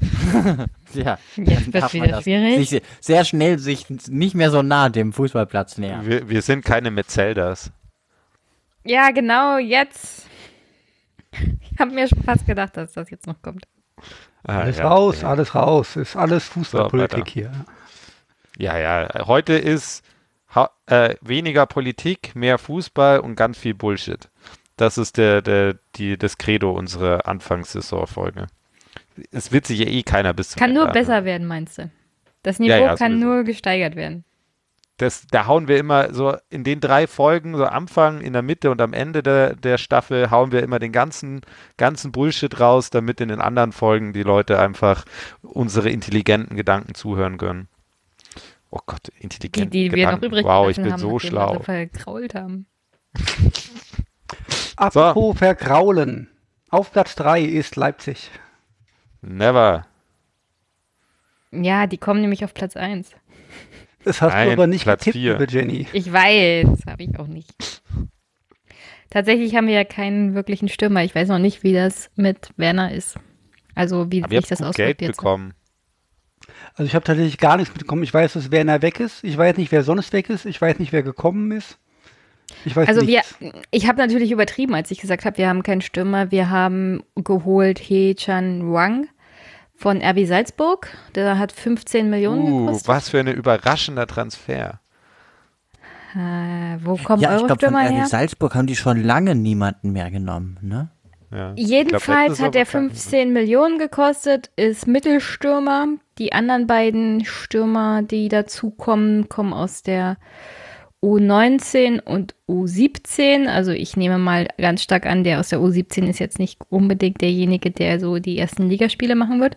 Ja, 0.92 1.18
Jetzt 1.36 1.72
man 1.72 1.92
wieder 1.92 2.22
schwierig. 2.22 2.68
Sich 2.68 2.82
sehr 3.00 3.24
schnell 3.24 3.58
sich 3.58 3.88
nicht 4.08 4.34
mehr 4.34 4.50
so 4.50 4.62
nah 4.62 4.88
dem 4.88 5.12
Fußballplatz 5.12 5.78
nähern. 5.78 6.04
Wir, 6.06 6.28
wir 6.28 6.42
sind 6.42 6.64
keine 6.64 6.90
Metzeldas. 6.90 7.70
Ja, 8.84 9.10
genau, 9.10 9.58
jetzt. 9.58 10.26
Ich 11.32 11.78
habe 11.78 11.92
mir 11.92 12.08
schon 12.08 12.22
fast 12.22 12.46
gedacht, 12.46 12.76
dass 12.76 12.92
das 12.92 13.10
jetzt 13.10 13.26
noch 13.26 13.40
kommt. 13.40 13.66
Ah, 14.42 14.60
Alles 14.60 14.78
ja. 14.78 14.88
raus, 14.88 15.22
alles 15.22 15.54
raus. 15.54 15.96
Ist 15.96 16.16
alles 16.16 16.44
Fußballpolitik 16.48 17.18
weiter. 17.18 17.30
hier. 17.30 17.52
Ja, 18.58 18.78
ja. 18.78 19.26
Heute 19.26 19.52
ist 19.52 20.02
ha 20.54 20.70
äh, 20.86 21.14
weniger 21.20 21.66
Politik, 21.66 22.34
mehr 22.34 22.58
Fußball 22.58 23.20
und 23.20 23.36
ganz 23.36 23.58
viel 23.58 23.74
Bullshit. 23.74 24.28
Das 24.76 24.98
ist 24.98 25.18
der, 25.18 25.42
der, 25.42 25.76
die, 25.96 26.16
das 26.16 26.38
Credo 26.38 26.72
unserer 26.72 27.28
Anfangssaisonfolge. 27.28 28.46
Es 29.30 29.52
wird 29.52 29.66
sich 29.66 29.78
ja 29.80 29.86
eh 29.86 30.02
keiner 30.02 30.32
bis 30.34 30.50
zum 30.50 30.60
Kann 30.60 30.72
nur 30.72 30.88
besser 30.88 31.24
werden, 31.24 31.46
meinst 31.46 31.78
du? 31.78 31.90
Das 32.42 32.58
Niveau 32.58 32.70
Ja, 32.70 32.78
ja, 32.78 32.94
kann 32.96 33.12
sowieso. 33.12 33.26
nur 33.26 33.44
gesteigert 33.44 33.96
werden. 33.96 34.24
das, 34.98 35.26
da 35.30 35.46
hauen 35.46 35.66
wir 35.68 35.78
immer 35.78 36.12
so 36.12 36.36
in 36.50 36.62
den 36.64 36.80
drei 36.80 37.06
Folgen, 37.06 37.56
so 37.56 37.64
Anfang, 37.64 38.20
in 38.20 38.32
der 38.34 38.42
Mitte 38.42 38.70
und 38.70 38.80
am 38.82 38.92
Ende 38.92 39.22
der, 39.22 39.54
der 39.56 39.78
Staffel, 39.78 40.30
hauen 40.30 40.52
wir 40.52 40.62
immer 40.62 40.78
den 40.78 40.92
ganzen, 40.92 41.40
ganzen 41.78 42.12
Bullshit 42.12 42.60
raus, 42.60 42.90
damit 42.90 43.20
in 43.20 43.28
den 43.28 43.40
anderen 43.40 43.72
Folgen 43.72 44.12
die 44.12 44.22
Leute 44.22 44.58
einfach 44.58 45.04
unsere 45.42 45.88
intelligenten 45.90 46.56
Gedanken 46.56 46.94
zuhören 46.94 47.38
können. 47.38 47.68
Oh 48.70 48.80
Gott, 48.86 49.08
Die, 49.54 49.64
intelligente 49.64 49.70
die 49.70 49.92
wir 49.92 50.06
noch 50.08 50.20
Gedanken. 50.20 50.24
übrig 50.26 50.44
wow, 50.44 50.68
ich 50.70 50.80
bin 50.82 50.92
haben, 50.92 51.00
so 51.00 51.20
wir 51.20 51.20
schlau. 51.20 51.54
so 51.54 51.60
verkrault 51.60 52.34
haben. 52.34 52.66
Apropos 54.76 55.36
verkraulen. 55.38 56.28
Auf 56.70 56.92
Platz 56.92 57.14
3 57.16 57.42
ist 57.42 57.76
Leipzig. 57.76 58.30
Never. 59.22 59.86
Ja, 61.52 61.86
die 61.86 61.98
kommen 61.98 62.20
nämlich 62.20 62.44
auf 62.44 62.54
Platz 62.54 62.76
1. 62.76 63.10
Das 64.04 64.22
hast 64.22 64.32
Nein, 64.32 64.46
du 64.48 64.52
aber 64.54 64.66
nicht 64.66 64.84
Platz 64.84 65.00
getippt, 65.04 65.16
vier. 65.20 65.38
liebe 65.38 65.50
Jenny. 65.50 65.86
Ich 65.92 66.10
weiß, 66.12 66.86
habe 66.86 67.02
ich 67.02 67.18
auch 67.18 67.26
nicht. 67.26 67.82
Tatsächlich 69.10 69.56
haben 69.56 69.66
wir 69.66 69.74
ja 69.74 69.84
keinen 69.84 70.34
wirklichen 70.34 70.68
Stürmer. 70.68 71.02
Ich 71.04 71.14
weiß 71.14 71.28
noch 71.28 71.38
nicht, 71.40 71.62
wie 71.64 71.72
das 71.72 72.10
mit 72.14 72.50
Werner 72.56 72.92
ist. 72.92 73.18
Also 73.74 74.10
wie 74.10 74.22
sich 74.22 74.46
das 74.46 74.58
gut 74.58 74.58
Geld 74.58 74.68
auswirkt 74.68 75.02
jetzt. 75.02 75.16
bekommen. 75.16 75.54
Also 76.74 76.84
ich 76.84 76.94
habe 76.94 77.04
tatsächlich 77.04 77.38
gar 77.38 77.56
nichts 77.56 77.74
mitbekommen. 77.74 78.04
Ich 78.04 78.14
weiß, 78.14 78.34
dass 78.34 78.50
Werner 78.50 78.80
weg 78.82 79.00
ist. 79.00 79.24
Ich 79.24 79.36
weiß 79.36 79.56
nicht, 79.56 79.72
wer 79.72 79.82
sonst 79.82 80.12
weg 80.12 80.30
ist. 80.30 80.46
Ich 80.46 80.60
weiß 80.60 80.78
nicht, 80.78 80.92
wer 80.92 81.02
gekommen 81.02 81.50
ist. 81.52 81.78
Ich 82.64 82.74
weiß 82.76 82.88
Also 82.88 83.02
wir, 83.06 83.22
nichts. 83.40 83.60
ich 83.70 83.86
habe 83.88 83.98
natürlich 83.98 84.30
übertrieben, 84.32 84.74
als 84.74 84.90
ich 84.90 85.00
gesagt 85.00 85.24
habe, 85.24 85.38
wir 85.38 85.48
haben 85.48 85.62
keinen 85.62 85.80
Stürmer. 85.80 86.30
Wir 86.30 86.50
haben 86.50 87.02
geholt 87.16 87.78
He 87.78 88.14
Chan 88.14 88.72
Wang 88.72 89.08
von 89.76 90.02
RB 90.02 90.26
Salzburg. 90.26 90.88
Der 91.14 91.38
hat 91.38 91.52
15 91.52 92.10
Millionen 92.10 92.42
Uh, 92.52 92.66
gekostet. 92.66 92.88
was 92.88 93.08
für 93.08 93.20
ein 93.20 93.28
überraschender 93.28 94.06
Transfer. 94.06 94.80
Äh, 96.14 96.78
wo 96.84 96.96
kommen 96.96 97.22
Ja, 97.22 97.30
ich 97.30 97.36
eure 97.42 97.46
glaube, 97.46 97.48
von 97.48 97.58
Stürmer 97.70 97.86
RB 97.86 97.92
her? 97.94 98.06
Salzburg 98.06 98.54
haben 98.54 98.66
die 98.66 98.76
schon 98.76 99.02
lange 99.02 99.34
niemanden 99.34 99.92
mehr 99.92 100.10
genommen, 100.10 100.58
ne? 100.60 100.88
Ja. 101.32 101.52
Ich 101.54 101.68
Jedenfalls 101.68 102.38
glaub, 102.38 102.48
hat 102.48 102.56
er 102.56 102.62
letztes 102.62 102.72
Jahr 102.72 102.82
war 102.82 102.88
kein- 102.88 102.96
15 102.96 103.32
Millionen 103.32 103.78
gekostet, 103.78 104.50
ist 104.56 104.88
Mittelstürmer. 104.88 105.86
Die 106.18 106.32
anderen 106.32 106.66
beiden 106.66 107.24
Stürmer, 107.24 108.02
die 108.02 108.28
dazukommen, 108.28 109.28
kommen 109.28 109.52
aus 109.52 109.84
der 109.84 110.16
U19 111.02 112.00
und 112.00 112.34
U17. 112.48 113.46
Also 113.46 113.72
ich 113.72 113.96
nehme 113.96 114.18
mal 114.18 114.48
ganz 114.58 114.82
stark 114.82 115.06
an, 115.06 115.24
der 115.24 115.40
aus 115.40 115.48
der 115.48 115.60
U17 115.60 116.08
ist 116.08 116.18
jetzt 116.18 116.38
nicht 116.38 116.58
unbedingt 116.68 117.20
derjenige, 117.22 117.70
der 117.70 118.00
so 118.00 118.18
die 118.18 118.38
ersten 118.38 118.68
Ligaspiele 118.68 119.14
machen 119.14 119.40
wird. 119.40 119.56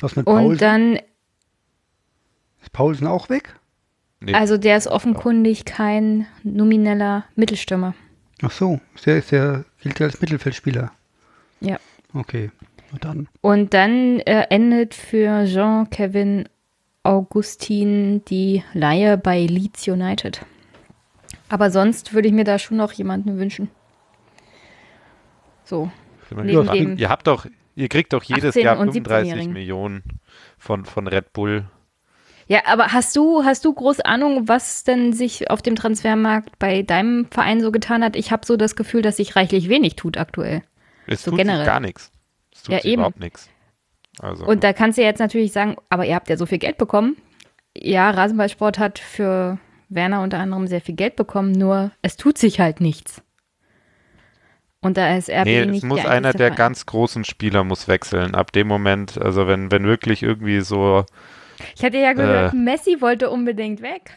Was 0.00 0.16
mit 0.16 0.26
Und 0.26 0.34
Paulsen? 0.34 0.58
dann, 0.58 0.96
ist 2.62 2.72
Paulsen 2.72 3.06
auch 3.06 3.28
weg? 3.28 3.54
Nee. 4.20 4.34
also 4.34 4.56
der 4.56 4.76
ist 4.76 4.86
offenkundig 4.86 5.64
kein 5.64 6.26
nomineller 6.44 7.24
Mittelstürmer. 7.34 7.94
Ach 8.40 8.52
so, 8.52 8.80
der, 9.04 9.18
ist 9.18 9.32
der 9.32 9.64
gilt 9.82 9.98
ja 9.98 10.06
als 10.06 10.20
Mittelfeldspieler. 10.20 10.92
Ja. 11.60 11.78
Okay, 12.14 12.50
na 12.92 12.98
dann. 13.00 13.28
Und 13.40 13.74
dann 13.74 14.20
äh, 14.20 14.46
endet 14.48 14.94
für 14.94 15.44
Jean-Kevin 15.44 16.48
Augustin 17.02 18.24
die 18.26 18.62
Leihe 18.74 19.18
bei 19.18 19.44
Leeds 19.44 19.88
United. 19.88 20.40
Aber 21.52 21.70
sonst 21.70 22.14
würde 22.14 22.28
ich 22.28 22.32
mir 22.34 22.44
da 22.44 22.58
schon 22.58 22.78
noch 22.78 22.92
jemanden 22.92 23.36
wünschen. 23.38 23.68
So. 25.64 25.90
Neben 26.30 26.96
Ihr 26.96 27.10
habt 27.10 27.26
doch, 27.26 27.44
ihr 27.76 27.88
kriegt 27.90 28.14
doch 28.14 28.22
jedes 28.22 28.56
18 28.56 28.64
Jahr 28.64 28.78
und 28.78 28.92
35 28.92 29.32
17-Jährigen. 29.32 29.52
Millionen 29.52 30.02
von, 30.56 30.86
von 30.86 31.06
Red 31.06 31.34
Bull. 31.34 31.64
ja, 32.48 32.60
aber 32.64 32.94
hast 32.94 33.14
du, 33.16 33.44
hast 33.44 33.66
du 33.66 33.74
groß 33.74 34.00
Ahnung, 34.00 34.48
was 34.48 34.84
denn 34.84 35.12
sich 35.12 35.50
auf 35.50 35.60
dem 35.60 35.76
Transfermarkt 35.76 36.58
bei 36.58 36.80
deinem 36.80 37.26
Verein 37.30 37.60
so 37.60 37.70
getan 37.70 38.02
hat? 38.02 38.16
Ich 38.16 38.32
habe 38.32 38.46
so 38.46 38.56
das 38.56 38.74
Gefühl, 38.74 39.02
dass 39.02 39.18
sich 39.18 39.36
reichlich 39.36 39.68
wenig 39.68 39.94
tut 39.96 40.16
aktuell. 40.16 40.62
Es 41.06 41.22
So 41.22 41.32
tut 41.32 41.38
generell. 41.38 41.58
sich 41.60 41.66
gar 41.66 41.80
nichts. 41.80 42.10
Es 42.54 42.62
tut 42.62 42.72
Ja, 42.72 42.80
eben. 42.82 42.94
überhaupt 42.94 43.20
nichts. 43.20 43.50
Also, 44.20 44.46
Und 44.46 44.64
da 44.64 44.72
kannst 44.72 44.96
du 44.96 45.02
jetzt 45.02 45.18
natürlich 45.18 45.52
sagen, 45.52 45.76
aber 45.90 46.06
ihr 46.06 46.14
habt 46.14 46.30
ja 46.30 46.38
so 46.38 46.46
viel 46.46 46.58
Geld 46.58 46.78
bekommen. 46.78 47.16
Ja, 47.76 48.08
Rasenballsport 48.10 48.78
hat 48.78 48.98
für 48.98 49.58
Werner 49.94 50.22
unter 50.22 50.38
anderem 50.38 50.66
sehr 50.66 50.80
viel 50.80 50.94
Geld 50.94 51.16
bekommen, 51.16 51.52
nur 51.52 51.90
es 52.02 52.16
tut 52.16 52.38
sich 52.38 52.60
halt 52.60 52.80
nichts. 52.80 53.22
Und 54.80 54.96
da 54.96 55.16
ist 55.16 55.30
RB 55.30 55.44
nee, 55.44 55.66
nicht 55.66 55.78
es 55.78 55.88
muss 55.88 56.00
der 56.02 56.10
einer 56.10 56.32
der 56.32 56.48
Verein. 56.48 56.56
ganz 56.56 56.86
großen 56.86 57.24
Spieler 57.24 57.62
muss 57.62 57.86
wechseln. 57.86 58.34
Ab 58.34 58.50
dem 58.52 58.66
Moment, 58.66 59.16
also 59.20 59.46
wenn, 59.46 59.70
wenn 59.70 59.84
wirklich 59.84 60.22
irgendwie 60.24 60.60
so, 60.60 61.04
Ich 61.76 61.84
hatte 61.84 61.98
ja 61.98 62.12
gehört, 62.14 62.52
Äh. 62.52 62.56
Messi 62.56 63.00
wollte 63.00 63.30
unbedingt 63.30 63.80
weg. 63.80 64.16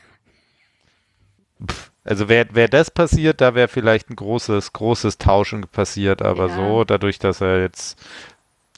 also 2.03 2.29
wäre 2.29 2.47
wär 2.53 2.67
das 2.67 2.91
passiert, 2.91 3.41
da 3.41 3.55
wäre 3.55 3.67
vielleicht 3.67 4.09
ein 4.09 4.15
großes, 4.15 4.73
großes 4.73 5.17
Tauschen 5.19 5.61
passiert, 5.67 6.21
aber 6.21 6.47
Ja. 6.49 6.55
so, 6.55 6.83
dadurch, 6.83 7.19
dass 7.19 7.41
er 7.41 7.61
jetzt, 7.61 7.99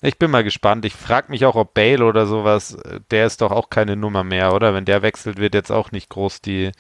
ich 0.02 0.20
bin 0.20 0.32
mal 0.32 0.43
gespannt. 0.43 0.86
Ich 0.86 0.93
frage 0.93 1.32
mich 1.32 1.45
auch, 1.45 1.56
ob 1.56 1.74
Bale 1.74 2.06
oder 2.06 2.26
sowas, 2.26 2.76
äh, 2.76 3.00
der 3.12 3.26
ist 3.26 3.41
doch 3.41 3.52
auch 3.52 3.70
keine 3.70 3.95
Nummer 3.95 4.24
mehr, 4.24 4.54
oder? 4.54 4.74
Wenn 4.74 4.86
der 4.86 5.02
wechselt, 5.02 5.38
wird 5.38 5.54
jetzt 5.54 5.72
auch 5.72 5.91
nicht 5.91 6.10
groß 6.10 6.41
die 6.41 6.72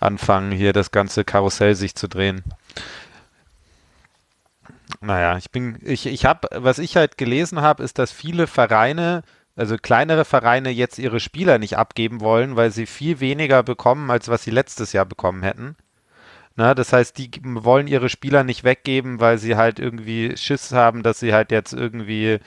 anfangen, 0.00 0.52
hier 0.52 0.72
das 0.72 0.90
ganze 0.90 1.24
Karussell 1.24 1.74
sich 1.74 1.94
zu 1.94 2.08
drehen. 2.08 2.42
Naja, 5.00 5.36
ich 5.36 5.50
bin, 5.50 5.78
ich, 5.82 6.06
ich 6.06 6.24
habe, 6.24 6.48
was 6.52 6.78
ich 6.78 6.96
halt 6.96 7.18
gelesen 7.18 7.60
habe, 7.60 7.82
ist, 7.82 7.98
dass 7.98 8.12
viele 8.12 8.46
Vereine 8.46 9.22
also 9.56 9.76
kleinere 9.76 10.24
Vereine 10.24 10.70
jetzt 10.70 10.98
ihre 10.98 11.20
Spieler 11.20 11.58
nicht 11.58 11.76
abgeben 11.78 12.20
wollen, 12.20 12.56
weil 12.56 12.70
sie 12.70 12.86
viel 12.86 13.20
weniger 13.20 13.62
bekommen, 13.62 14.10
als 14.10 14.28
was 14.28 14.42
sie 14.42 14.50
letztes 14.50 14.92
Jahr 14.92 15.06
bekommen 15.06 15.42
hätten. 15.42 15.76
Na, 16.56 16.74
das 16.74 16.92
heißt, 16.92 17.18
die 17.18 17.30
wollen 17.42 17.88
ihre 17.88 18.08
Spieler 18.08 18.44
nicht 18.44 18.62
weggeben, 18.64 19.18
weil 19.20 19.38
sie 19.38 19.56
halt 19.56 19.80
irgendwie 19.80 20.36
Schiss 20.36 20.72
haben, 20.72 21.02
dass 21.02 21.18
sie 21.18 21.34
halt 21.34 21.50
jetzt 21.50 21.72
irgendwie 21.72 22.38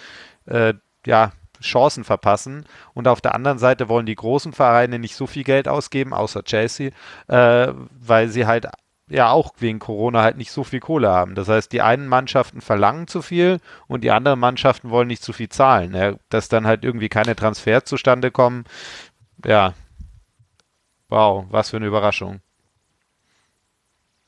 äh, 0.45 0.74
ja, 1.05 1.34
Chancen 1.62 2.03
verpassen. 2.03 2.66
Und 2.93 3.08
auf 3.08 3.22
der 3.22 3.36
anderen 3.36 3.58
Seite 3.60 3.89
wollen 3.89 4.05
die 4.05 4.16
großen 4.16 4.53
Vereine 4.53 4.99
nicht 4.99 5.16
so 5.16 5.28
viel 5.28 5.43
Geld 5.43 5.68
ausgeben, 5.68 6.14
außer 6.14 6.43
Chelsea, 6.43 6.91
äh, 7.28 7.74
weil 7.99 8.30
sie 8.30 8.45
halt 8.45 8.68
ja 9.10 9.30
auch 9.32 9.51
wegen 9.60 9.80
Corona 9.80 10.22
halt 10.22 10.38
nicht 10.38 10.51
so 10.51 10.64
viel 10.64 10.80
Kohle 10.80 11.10
haben. 11.10 11.36
Das 11.36 11.47
heißt, 11.49 11.72
die 11.72 11.82
einen 11.82 12.08
Mannschaften 12.08 12.62
verlangen 12.62 13.08
zu 13.08 13.22
viel 13.22 13.60
und 13.88 14.03
die 14.03 14.12
anderen 14.12 14.39
Mannschaften 14.39 14.89
wollen 14.89 15.08
nicht 15.08 15.24
zu 15.24 15.34
viel 15.34 15.49
zahlen. 15.49 15.93
Ja, 15.93 16.16
dass 16.30 16.49
dann 16.49 16.68
halt 16.68 16.84
irgendwie 16.84 17.10
keine 17.10 17.36
Transfers 17.36 17.86
zustande 17.86 18.32
kommen. 18.32 18.66
Ja. 19.45 19.74
Wow, 21.10 21.45
was 21.49 21.70
für 21.70 21.78
eine 21.78 21.88
Überraschung. 21.88 22.41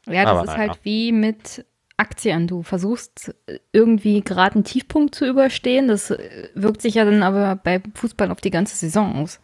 Ja, 0.09 0.23
das 0.23 0.31
Aber 0.31 0.41
ist 0.41 0.47
naja. 0.47 0.59
halt 0.59 0.79
wie 0.83 1.11
mit 1.11 1.65
Aktien. 1.97 2.47
Du 2.47 2.63
versuchst 2.63 3.35
irgendwie 3.71 4.21
gerade 4.21 4.55
einen 4.55 4.63
Tiefpunkt 4.63 5.15
zu 5.15 5.25
überstehen. 5.27 5.87
Das 5.87 6.11
äh, 6.11 6.49
wirkt 6.55 6.81
sich 6.81 6.95
ja 6.95 7.05
dann 7.05 7.23
aber 7.23 7.55
bei 7.55 7.81
Fußball 7.95 8.31
auf 8.31 8.41
die 8.41 8.51
ganze 8.51 8.75
Saison 8.75 9.15
aus. 9.17 9.39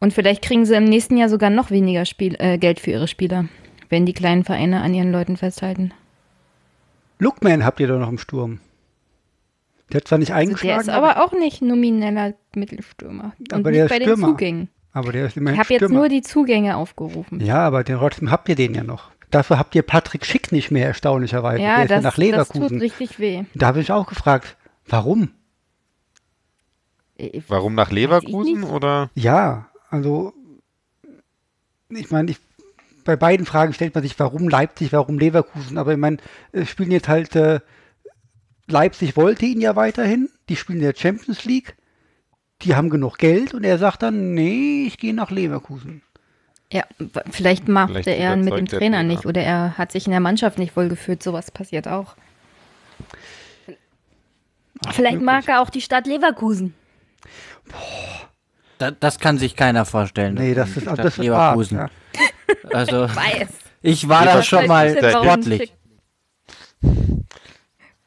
Und 0.00 0.12
vielleicht 0.12 0.42
kriegen 0.42 0.66
sie 0.66 0.74
im 0.74 0.84
nächsten 0.84 1.16
Jahr 1.16 1.28
sogar 1.28 1.50
noch 1.50 1.70
weniger 1.70 2.04
Spiel, 2.04 2.34
äh, 2.40 2.58
Geld 2.58 2.80
für 2.80 2.90
ihre 2.90 3.06
Spieler, 3.06 3.44
wenn 3.88 4.04
die 4.06 4.12
kleinen 4.12 4.42
Vereine 4.44 4.80
an 4.82 4.92
ihren 4.94 5.12
Leuten 5.12 5.36
festhalten. 5.36 5.92
Lookman 7.20 7.64
habt 7.64 7.78
ihr 7.78 7.86
doch 7.86 8.00
noch 8.00 8.08
im 8.08 8.18
Sturm. 8.18 8.58
Der 9.92 10.00
hat 10.00 10.08
zwar 10.08 10.18
nicht 10.18 10.32
Also 10.32 10.40
der 10.44 10.48
eingeschlagen, 10.50 10.80
ist 10.80 10.88
aber 10.88 11.22
auch 11.24 11.32
nicht 11.32 11.62
nomineller 11.62 12.34
Mittelstürmer. 12.56 13.34
Und 13.38 13.52
Aber 13.52 13.70
nicht 13.70 13.80
der 13.82 13.88
bei 13.88 13.94
ist 13.96 14.00
den 14.00 14.08
Stürmer. 14.08 14.26
Zugängen. 14.28 14.68
aber 14.92 15.12
der 15.12 15.26
ist 15.26 15.36
immerhin 15.36 15.60
Ich 15.60 15.64
habe 15.64 15.74
jetzt 15.74 15.90
nur 15.92 16.08
die 16.08 16.22
Zugänge 16.22 16.76
aufgerufen. 16.76 17.38
Ja, 17.40 17.58
aber 17.58 17.84
den, 17.84 17.98
trotzdem 17.98 18.30
habt 18.30 18.48
ihr 18.48 18.56
den 18.56 18.74
ja 18.74 18.82
noch. 18.82 19.10
Dafür 19.32 19.58
habt 19.58 19.74
ihr 19.74 19.82
Patrick 19.82 20.24
Schick 20.24 20.52
nicht 20.52 20.70
mehr, 20.70 20.86
erstaunlicherweise. 20.86 21.62
Ja, 21.62 21.76
der 21.76 21.84
ist 21.86 21.90
ja 21.90 21.96
das, 21.96 22.04
nach 22.04 22.10
das 22.16 22.48
tut 22.48 22.54
Leverkusen. 22.62 22.78
richtig 22.80 23.18
weh. 23.18 23.44
da 23.54 23.66
habe 23.68 23.80
ich 23.80 23.90
auch 23.90 24.06
gefragt, 24.06 24.56
warum? 24.86 25.30
Ich- 27.16 27.44
Warum 27.48 27.74
nach 27.74 27.90
Leverkusen 27.90 28.64
oder? 28.64 29.10
Ja, 29.14 29.68
also 29.90 30.32
ich 31.88 32.10
meine, 32.10 32.30
ich, 32.30 32.38
bei 33.04 33.16
beiden 33.16 33.46
Fragen 33.46 33.72
stellt 33.74 33.94
man 33.94 34.02
sich, 34.02 34.18
warum 34.18 34.48
Leipzig, 34.48 34.92
warum 34.92 35.18
Leverkusen. 35.18 35.76
Aber 35.78 35.92
ich 35.92 35.98
meine, 35.98 36.16
es 36.52 36.68
spielen 36.70 36.90
jetzt 36.90 37.08
halt, 37.08 37.36
äh, 37.36 37.60
Leipzig 38.66 39.16
wollte 39.16 39.44
ihn 39.46 39.60
ja 39.60 39.76
weiterhin, 39.76 40.28
die 40.48 40.56
spielen 40.56 40.78
in 40.78 40.84
der 40.84 40.94
Champions 40.96 41.44
League, 41.44 41.76
die 42.62 42.74
haben 42.74 42.90
genug 42.90 43.18
Geld 43.18 43.54
und 43.54 43.64
er 43.64 43.78
sagt 43.78 44.02
dann, 44.02 44.34
nee, 44.34 44.84
ich 44.86 44.98
gehe 44.98 45.14
nach 45.14 45.30
Leverkusen. 45.30 46.02
Ja, 46.72 46.84
vielleicht 47.30 47.68
machte 47.68 48.02
Vielleicht 48.02 48.08
er 48.20 48.36
mit 48.36 48.56
dem 48.56 48.66
Trainer 48.66 48.78
Trainer. 48.78 49.02
nicht 49.02 49.26
oder 49.26 49.42
er 49.42 49.76
hat 49.76 49.92
sich 49.92 50.06
in 50.06 50.10
der 50.12 50.20
Mannschaft 50.20 50.58
nicht 50.58 50.74
wohlgefühlt. 50.74 51.22
Sowas 51.22 51.50
passiert 51.50 51.86
auch. 51.86 52.16
Vielleicht 54.90 55.20
mag 55.20 55.46
er 55.48 55.60
auch 55.60 55.68
die 55.70 55.82
Stadt 55.82 56.06
Leverkusen. 56.06 56.74
Da, 58.78 58.90
das 58.90 59.18
kann 59.20 59.38
sich 59.38 59.54
keiner 59.54 59.84
vorstellen. 59.84 60.34
Nee, 60.34 60.54
das 60.54 60.72
Die 60.72 60.78
ist, 60.78 60.82
Stadt 60.84 60.98
das 60.98 61.18
ist 61.18 61.18
arg, 61.18 61.24
Leverkusen. 61.24 61.78
ja. 61.78 61.88
Also, 62.72 63.02
Weiß. 63.02 63.48
ich 63.82 64.08
war 64.08 64.24
da 64.24 64.42
schon 64.42 64.66
mal 64.66 64.96
sportlich. 64.96 65.74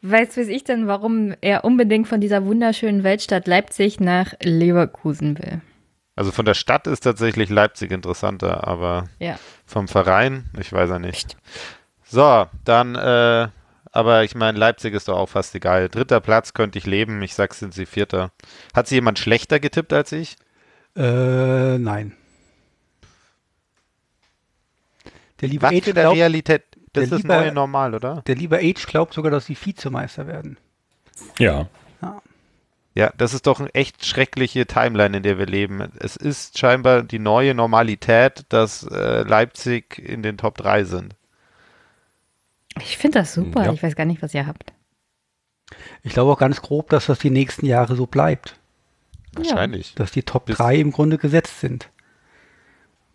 Weiß 0.01 0.37
weiß 0.37 0.47
ich 0.49 0.63
denn, 0.63 0.87
warum 0.87 1.33
er 1.41 1.65
unbedingt 1.65 2.07
von 2.07 2.19
dieser 2.19 2.45
wunderschönen 2.45 3.03
Weltstadt 3.03 3.47
Leipzig 3.47 3.99
nach 3.99 4.33
Leverkusen 4.41 5.37
will. 5.39 5.61
Also 6.15 6.31
von 6.31 6.45
der 6.45 6.53
Stadt 6.53 6.87
ist 6.87 7.01
tatsächlich 7.01 7.49
Leipzig 7.49 7.91
interessanter, 7.91 8.67
aber 8.67 9.09
Ja. 9.19 9.37
vom 9.65 9.87
Verein, 9.87 10.49
ich 10.59 10.71
weiß 10.71 10.89
ja 10.89 10.99
nicht. 10.99 11.35
So, 12.05 12.45
dann, 12.63 12.95
äh, 12.95 13.49
aber 13.91 14.23
ich 14.23 14.35
meine, 14.35 14.57
Leipzig 14.57 14.93
ist 14.93 15.07
doch 15.07 15.17
auch 15.17 15.29
fast 15.29 15.55
egal. 15.55 15.89
Dritter 15.89 16.19
Platz 16.21 16.53
könnte 16.53 16.77
ich 16.77 16.85
leben. 16.85 17.21
Ich 17.21 17.33
sag, 17.33 17.53
sind 17.53 17.73
sie 17.73 17.85
Vierter. 17.85 18.31
Hat 18.73 18.87
sie 18.87 18.95
jemand 18.95 19.19
schlechter 19.19 19.59
getippt 19.59 19.91
als 19.93 20.11
ich? 20.11 20.35
Äh, 20.95 21.77
nein. 21.77 22.13
Der 25.41 25.49
liebe 25.49 25.63
Was 25.63 25.71
Age 25.73 25.83
der 25.85 25.93
glaubt, 25.93 26.15
Realität? 26.17 26.63
Das 26.75 26.77
der 26.93 27.03
ist 27.03 27.11
das 27.11 27.21
lieber- 27.23 27.37
neue 27.41 27.51
Normal, 27.51 27.93
oder? 27.93 28.21
der 28.25 28.35
liebe 28.35 28.57
Age 28.57 28.85
glaubt 28.87 29.13
sogar, 29.13 29.31
dass 29.31 29.47
sie 29.47 29.57
Vizemeister 29.61 30.27
werden. 30.27 30.57
Ja. 31.39 31.67
Ja, 32.97 33.11
das 33.17 33.33
ist 33.33 33.45
doch 33.45 33.59
eine 33.59 33.73
echt 33.75 34.05
schreckliche 34.05 34.65
Timeline, 34.65 35.17
in 35.17 35.23
der 35.23 35.37
wir 35.37 35.45
leben. 35.45 35.81
Es 35.99 36.15
ist 36.15 36.57
scheinbar 36.57 37.03
die 37.03 37.19
neue 37.19 37.53
Normalität, 37.53 38.45
dass 38.49 38.83
äh, 38.83 39.23
Leipzig 39.23 39.99
in 39.99 40.23
den 40.23 40.37
Top 40.37 40.57
3 40.57 40.85
sind. 40.85 41.13
Ich 42.79 42.97
finde 42.97 43.19
das 43.19 43.33
super. 43.33 43.65
Ja. 43.65 43.73
Ich 43.73 43.83
weiß 43.83 43.95
gar 43.95 44.05
nicht, 44.05 44.21
was 44.21 44.33
ihr 44.33 44.47
habt. 44.47 44.71
Ich 46.03 46.13
glaube 46.13 46.31
auch 46.31 46.37
ganz 46.39 46.61
grob, 46.61 46.89
dass 46.89 47.07
das 47.07 47.19
die 47.19 47.29
nächsten 47.31 47.65
Jahre 47.65 47.95
so 47.95 48.05
bleibt. 48.05 48.57
Wahrscheinlich. 49.33 49.93
Dass 49.95 50.11
die 50.11 50.23
Top 50.23 50.45
Bis- 50.45 50.57
3 50.57 50.77
im 50.77 50.91
Grunde 50.91 51.17
gesetzt 51.17 51.59
sind. 51.59 51.89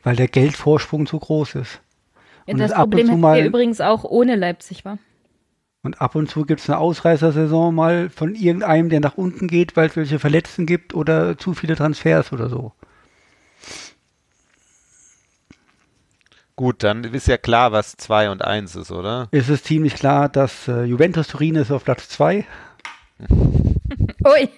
Weil 0.03 0.17
der 0.17 0.29
Geldvorsprung 0.29 1.07
zu 1.07 1.19
groß 1.19 1.55
ist. 1.55 1.81
Ja, 2.47 2.55
Und 2.55 2.61
das 2.61 2.73
und 2.73 2.77
Problem 2.79 3.21
mal- 3.21 3.39
wir 3.39 3.47
übrigens 3.47 3.81
auch 3.81 4.05
ohne 4.05 4.37
Leipzig 4.37 4.85
war. 4.85 4.99
Und 5.83 6.01
ab 6.01 6.15
und 6.15 6.31
zu 6.31 6.45
gibt 6.45 6.61
es 6.61 6.69
eine 6.69 6.79
Ausreißersaison 6.79 7.75
mal 7.75 8.11
von 8.11 8.35
irgendeinem, 8.35 8.91
der 8.91 9.01
nach 9.01 9.17
unten 9.17 9.49
geht, 9.49 9.77
weil 9.77 9.89
es 9.89 9.97
welche 9.97 10.19
Verletzten 10.19 10.67
gibt 10.67 10.95
oder 10.95 11.39
zu 11.39 11.55
viele 11.55 11.75
Transfers 11.75 12.33
oder 12.33 12.51
so. 12.51 12.73
Gut, 16.57 16.83
dann 16.83 17.05
ist 17.05 17.27
ja 17.27 17.39
klar, 17.39 17.73
was 17.73 17.97
2 17.97 18.29
und 18.31 18.45
1 18.45 18.77
ist, 18.77 18.91
oder? 18.93 19.29
Es 19.31 19.49
ist 19.49 19.65
ziemlich 19.65 19.95
klar, 19.95 20.29
dass 20.29 20.69
äh, 20.69 20.83
Juventus 20.85 21.29
Turin 21.29 21.55
ist 21.55 21.71
auf 21.71 21.85
Platz 21.85 22.11
2. 22.11 22.45
Ui, 23.31 24.49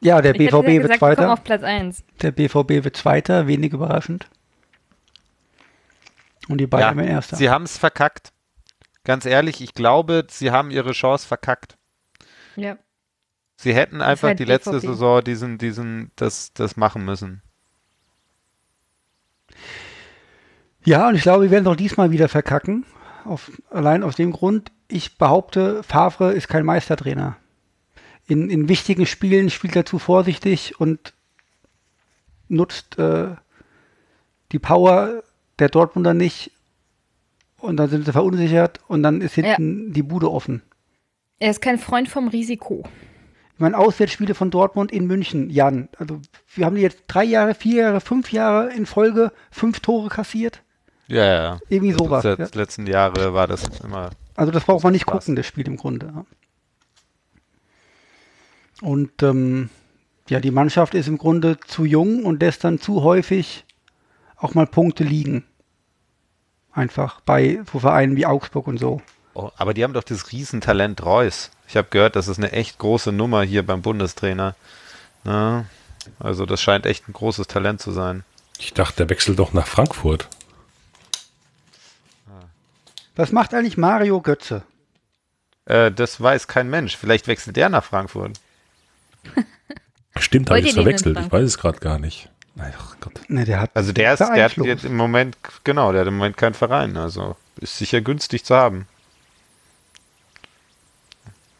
Ja, 0.00 0.20
der 0.20 0.34
ich 0.34 0.40
hätte 0.40 0.62
BVB 0.62 0.68
ja 0.68 0.82
wird 0.82 0.92
gesagt, 0.92 1.00
wir 1.02 1.16
kommen 1.16 1.16
Zweiter. 1.16 1.32
auf 1.32 1.44
Platz 1.44 1.62
1. 1.62 2.04
Der 2.22 2.32
BVB 2.32 2.84
wird 2.84 2.96
Zweiter, 2.96 3.46
wenig 3.46 3.72
überraschend. 3.72 4.28
Und 6.48 6.58
die 6.58 6.66
Bayern 6.66 6.96
werden 6.96 7.08
Erster. 7.08 7.36
sie 7.36 7.48
haben 7.48 7.64
es 7.64 7.78
verkackt. 7.78 8.32
Ganz 9.04 9.26
ehrlich, 9.26 9.60
ich 9.60 9.74
glaube, 9.74 10.26
sie 10.30 10.50
haben 10.50 10.70
ihre 10.70 10.92
Chance 10.92 11.26
verkackt. 11.26 11.76
Ja. 12.56 12.78
Sie 13.56 13.74
hätten 13.74 14.00
einfach 14.00 14.28
halt 14.28 14.38
die 14.38 14.44
letzte 14.44 14.72
BVB. 14.72 14.86
Saison 14.86 15.24
diesen, 15.24 15.58
diesen, 15.58 16.10
das, 16.16 16.52
das 16.54 16.76
machen 16.76 17.04
müssen. 17.04 17.42
Ja, 20.84 21.08
und 21.08 21.14
ich 21.14 21.22
glaube, 21.22 21.44
wir 21.44 21.50
werden 21.50 21.64
es 21.64 21.70
auch 21.70 21.76
diesmal 21.76 22.10
wieder 22.10 22.28
verkacken. 22.28 22.84
Auf, 23.24 23.50
allein 23.70 24.02
aus 24.02 24.16
dem 24.16 24.32
Grund, 24.32 24.70
ich 24.88 25.16
behaupte, 25.16 25.82
Favre 25.82 26.32
ist 26.32 26.48
kein 26.48 26.64
Meistertrainer. 26.64 27.36
In, 28.26 28.50
in 28.50 28.68
wichtigen 28.68 29.06
Spielen 29.06 29.50
spielt 29.50 29.76
er 29.76 29.86
zu 29.86 29.98
vorsichtig 29.98 30.78
und 30.80 31.14
nutzt 32.48 32.98
äh, 32.98 33.28
die 34.52 34.58
Power 34.58 35.22
der 35.58 35.68
Dortmunder 35.68 36.14
nicht. 36.14 36.52
Und 37.64 37.76
dann 37.78 37.88
sind 37.88 38.04
sie 38.04 38.12
verunsichert 38.12 38.80
und 38.88 39.02
dann 39.02 39.20
ist 39.20 39.34
hinten 39.34 39.92
die 39.92 40.02
Bude 40.02 40.30
offen. 40.30 40.62
Er 41.38 41.50
ist 41.50 41.60
kein 41.62 41.78
Freund 41.78 42.08
vom 42.08 42.28
Risiko. 42.28 42.84
Ich 43.54 43.60
meine, 43.60 43.78
Auswärtsspiele 43.78 44.34
von 44.34 44.50
Dortmund 44.50 44.92
in 44.92 45.06
München, 45.06 45.48
Jan. 45.48 45.88
Also, 45.98 46.20
wir 46.54 46.66
haben 46.66 46.76
die 46.76 46.82
jetzt 46.82 47.04
drei 47.06 47.24
Jahre, 47.24 47.54
vier 47.54 47.82
Jahre, 47.84 48.00
fünf 48.00 48.32
Jahre 48.32 48.72
in 48.72 48.84
Folge 48.84 49.32
fünf 49.50 49.80
Tore 49.80 50.08
kassiert. 50.08 50.62
Ja, 51.06 51.24
ja, 51.24 51.42
ja. 51.42 51.58
Irgendwie 51.68 51.92
Das 51.92 51.98
sowas. 51.98 52.24
Ja. 52.24 52.36
letzten 52.54 52.86
Jahre 52.86 53.32
war 53.34 53.46
das 53.46 53.62
immer. 53.80 54.10
Also 54.36 54.50
das 54.52 54.64
braucht 54.64 54.82
man 54.84 54.92
nicht 54.92 55.02
Spaß. 55.02 55.24
gucken, 55.24 55.36
das 55.36 55.46
Spiel 55.46 55.66
im 55.66 55.76
Grunde. 55.76 56.06
ja. 56.14 56.24
Und 58.82 59.22
ähm, 59.22 59.70
ja, 60.28 60.40
die 60.40 60.50
Mannschaft 60.50 60.94
ist 60.94 61.06
im 61.08 61.18
Grunde 61.18 61.58
zu 61.66 61.84
jung 61.84 62.24
und 62.24 62.40
lässt 62.42 62.64
dann 62.64 62.80
zu 62.80 63.02
häufig 63.02 63.64
auch 64.36 64.54
mal 64.54 64.66
Punkte 64.66 65.04
liegen. 65.04 65.44
Einfach 66.74 67.20
bei 67.20 67.60
so 67.72 67.78
Vereinen 67.78 68.16
wie 68.16 68.26
Augsburg 68.26 68.66
und 68.66 68.78
so. 68.78 69.00
Oh, 69.34 69.50
aber 69.56 69.74
die 69.74 69.84
haben 69.84 69.94
doch 69.94 70.04
das 70.04 70.32
Riesentalent 70.32 71.04
Reus. 71.04 71.50
Ich 71.68 71.76
habe 71.76 71.88
gehört, 71.90 72.16
das 72.16 72.28
ist 72.28 72.38
eine 72.38 72.52
echt 72.52 72.78
große 72.78 73.12
Nummer 73.12 73.42
hier 73.42 73.64
beim 73.64 73.82
Bundestrainer. 73.82 74.54
Ja, 75.24 75.64
also 76.18 76.46
das 76.46 76.60
scheint 76.60 76.86
echt 76.86 77.08
ein 77.08 77.12
großes 77.12 77.46
Talent 77.46 77.80
zu 77.80 77.92
sein. 77.92 78.24
Ich 78.58 78.74
dachte, 78.74 78.98
der 78.98 79.10
wechselt 79.10 79.38
doch 79.38 79.52
nach 79.52 79.66
Frankfurt. 79.66 80.28
Was 83.16 83.32
macht 83.32 83.54
eigentlich 83.54 83.76
Mario 83.76 84.20
Götze? 84.20 84.62
Äh, 85.66 85.92
das 85.92 86.20
weiß 86.20 86.48
kein 86.48 86.68
Mensch. 86.68 86.96
Vielleicht 86.96 87.26
wechselt 87.26 87.56
der 87.56 87.68
nach 87.68 87.84
Frankfurt. 87.84 88.40
Stimmt, 90.16 90.50
habe 90.50 90.60
ich 90.60 90.68
es 90.68 90.74
verwechselt. 90.74 91.18
Ich 91.18 91.32
weiß 91.32 91.44
es 91.44 91.58
gerade 91.58 91.78
gar 91.78 91.98
nicht. 91.98 92.28
Ach 92.58 92.96
Gott. 93.00 93.20
Ne, 93.28 93.44
der 93.44 93.60
hat 93.60 93.70
Also 93.74 93.92
der 93.92 94.12
ist, 94.12 94.20
der 94.20 94.44
hat 94.44 94.56
jetzt 94.56 94.84
im 94.84 94.96
Moment, 94.96 95.36
genau, 95.64 95.92
der 95.92 96.02
hat 96.02 96.08
im 96.08 96.16
Moment 96.16 96.36
keinen 96.36 96.54
Verein. 96.54 96.96
Also 96.96 97.36
ist 97.60 97.78
sicher 97.78 98.00
günstig 98.00 98.44
zu 98.44 98.54
haben. 98.54 98.86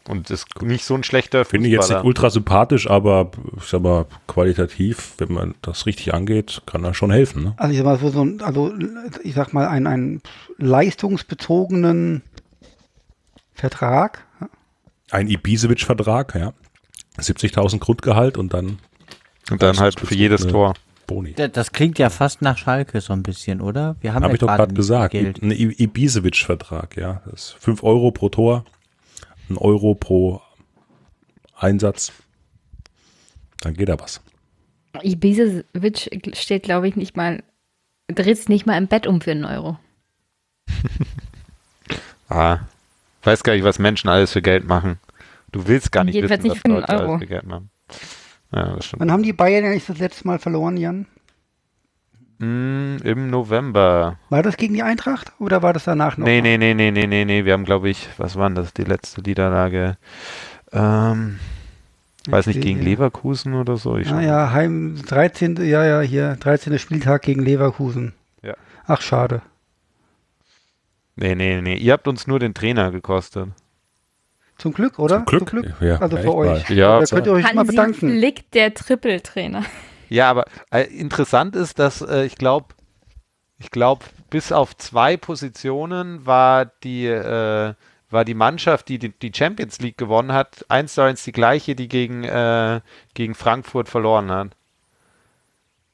Und 0.07 0.29
ist 0.29 0.61
nicht 0.61 0.85
so 0.85 0.93
ein 0.93 1.03
schlechter 1.03 1.45
Fußballer. 1.45 1.49
Finde 1.49 1.67
ich 1.67 1.73
jetzt 1.73 1.89
nicht 1.89 2.03
ultra 2.03 2.29
sympathisch, 2.29 2.87
aber 2.89 3.31
ich 3.57 3.63
sag 3.63 3.81
mal, 3.81 4.05
qualitativ, 4.27 5.13
wenn 5.17 5.33
man 5.33 5.55
das 5.63 5.87
richtig 5.87 6.13
angeht, 6.13 6.61
kann 6.67 6.83
er 6.83 6.93
schon 6.93 7.11
helfen. 7.11 7.43
Ne? 7.43 7.53
Also 7.57 7.71
ich 7.71 7.77
sag 7.79 7.85
mal, 7.85 7.97
so, 7.97 8.09
so 8.09 8.23
ein, 8.23 8.41
also 8.41 8.73
ich 9.23 9.33
sag 9.33 9.51
mal, 9.51 9.67
einen, 9.67 9.87
einen 9.87 10.21
leistungsbezogenen 10.59 12.21
Vertrag. 13.55 14.23
Ein 15.09 15.27
Ibisevic-Vertrag, 15.27 16.35
ja. 16.35 16.53
70.000 17.17 17.79
Grundgehalt 17.79 18.37
und 18.37 18.53
dann 18.53 18.77
Und 19.49 19.63
dann 19.63 19.79
halt 19.79 19.99
für 19.99 20.13
jedes 20.13 20.43
eine 20.43 20.51
Tor. 20.51 20.73
Boni. 21.07 21.33
Da- 21.33 21.47
Das 21.47 21.71
klingt 21.71 21.97
ja 21.99 22.09
fast 22.09 22.41
nach 22.41 22.57
Schalke 22.57 23.01
so 23.01 23.13
ein 23.13 23.23
bisschen, 23.23 23.61
oder? 23.61 23.95
Wir 24.01 24.13
haben 24.13 24.23
Habe 24.23 24.31
ja 24.31 24.35
ich 24.35 24.39
doch 24.39 24.47
gerade 24.47 24.73
gesagt. 24.73 25.11
Geld. 25.11 25.41
Ein 25.41 25.51
Ibisevic-Vertrag, 25.51 26.97
ja. 26.97 27.21
Das 27.25 27.33
ist 27.51 27.55
5 27.59 27.83
Euro 27.83 28.11
pro 28.11 28.29
Tor, 28.29 28.65
ein 29.49 29.57
Euro 29.57 29.95
pro 29.95 30.41
Einsatz. 31.57 32.11
Dann 33.61 33.73
geht 33.73 33.89
da 33.89 33.99
was. 33.99 34.21
Ibisevic 35.03 36.35
steht, 36.35 36.63
glaube 36.63 36.87
ich, 36.87 36.95
nicht 36.95 37.15
mal, 37.17 37.43
dreht 38.07 38.37
sich 38.37 38.49
nicht 38.49 38.65
mal 38.65 38.77
im 38.77 38.87
Bett 38.87 39.07
um 39.07 39.21
für 39.21 39.31
einen 39.31 39.45
Euro. 39.45 39.77
Ah, 42.27 42.59
weiß 43.23 43.43
gar 43.43 43.53
nicht, 43.53 43.63
was 43.63 43.77
Menschen 43.77 44.09
alles 44.09 44.31
für 44.31 44.41
Geld 44.41 44.65
machen. 44.67 44.99
Du 45.51 45.67
willst 45.67 45.91
gar 45.91 46.03
nicht 46.03 46.15
Jedenfalls 46.15 46.43
wissen, 46.43 46.49
nicht 46.53 46.55
was 46.55 46.61
für 46.61 46.65
einen 46.65 46.81
Leute 46.81 46.89
alles 46.89 47.01
Euro. 47.07 47.19
für 47.19 47.27
Geld 47.27 47.45
machen. 47.45 47.69
Ja, 48.55 48.73
das 48.75 48.85
stimmt. 48.85 49.01
Wann 49.01 49.11
haben 49.11 49.23
die 49.23 49.33
Bayern 49.33 49.69
nicht 49.69 49.89
das 49.89 49.99
letzte 49.99 50.25
Mal 50.25 50.39
verloren, 50.39 50.77
Jan? 50.77 51.05
Mm, 52.37 52.97
Im 53.03 53.29
November. 53.29 54.17
War 54.29 54.43
das 54.43 54.55
gegen 54.55 54.73
die 54.73 54.83
Eintracht 54.83 55.33
oder 55.39 55.61
war 55.61 55.73
das 55.73 55.83
danach 55.83 56.17
noch? 56.17 56.25
Nee, 56.25 56.41
nee, 56.41 56.57
nee, 56.57 56.73
nee, 56.73 56.91
nee, 56.91 57.05
nee, 57.05 57.25
nee. 57.25 57.45
Wir 57.45 57.53
haben, 57.53 57.65
glaube 57.65 57.89
ich, 57.89 58.09
was 58.17 58.37
war 58.37 58.47
denn 58.49 58.55
das? 58.55 58.73
Die 58.73 58.83
letzte 58.83 59.21
Niederlage. 59.21 59.97
Ähm, 60.71 61.39
weiß 62.27 62.47
nicht, 62.47 62.61
gegen. 62.61 62.81
Leverkusen 62.81 63.53
oder 63.53 63.75
so. 63.75 63.97
Ich 63.97 64.09
Ah 64.09 64.21
ja, 64.21 64.51
Heim 64.51 65.01
13. 65.05 65.57
Ja, 65.65 65.85
ja, 65.85 66.01
hier 66.01 66.37
13. 66.37 66.79
Spieltag 66.79 67.23
gegen 67.23 67.41
Leverkusen. 67.41 68.13
Ja. 68.41 68.55
Ach, 68.87 69.01
schade. 69.01 69.41
Nee, 71.17 71.35
nee, 71.35 71.61
nee. 71.61 71.75
Ihr 71.75 71.93
habt 71.93 72.07
uns 72.07 72.27
nur 72.27 72.39
den 72.39 72.53
Trainer 72.53 72.91
gekostet. 72.91 73.49
Zum 74.57 74.73
Glück, 74.73 74.99
oder? 74.99 75.25
Zum 75.25 75.45
Glück? 75.45 75.73
Ja, 75.81 75.99
also 75.99 76.17
für 76.17 76.27
mal. 76.27 76.35
euch. 76.35 76.69
Ja. 76.69 76.99
da 76.99 77.05
könnt 77.05 77.27
ihr 77.27 77.33
euch 77.33 77.53
mal 77.53 77.65
bedanken. 77.65 78.17
Flick, 78.17 78.51
der 78.51 78.73
Trippeltrainer. 78.73 79.65
Ja, 80.09 80.29
aber 80.29 80.45
äh, 80.71 80.83
interessant 80.83 81.55
ist, 81.55 81.79
dass 81.79 82.01
äh, 82.01 82.25
ich 82.25 82.35
glaube, 82.35 82.67
ich 83.57 83.71
glaube, 83.71 84.05
bis 84.29 84.51
auf 84.51 84.77
zwei 84.77 85.17
Positionen 85.17 86.25
war 86.25 86.65
die, 86.83 87.07
äh, 87.07 87.73
war 88.09 88.25
die 88.25 88.33
Mannschaft, 88.33 88.87
die, 88.87 88.99
die 88.99 89.09
die 89.09 89.31
Champions 89.33 89.79
League 89.79 89.97
gewonnen 89.97 90.31
hat, 90.31 90.65
eins 90.69 90.93
zu 90.93 91.01
eins 91.01 91.23
die 91.23 91.31
gleiche, 91.31 91.75
die 91.75 91.87
gegen, 91.87 92.23
äh, 92.23 92.81
gegen 93.13 93.33
Frankfurt 93.33 93.89
verloren 93.89 94.31
hat. 94.31 94.55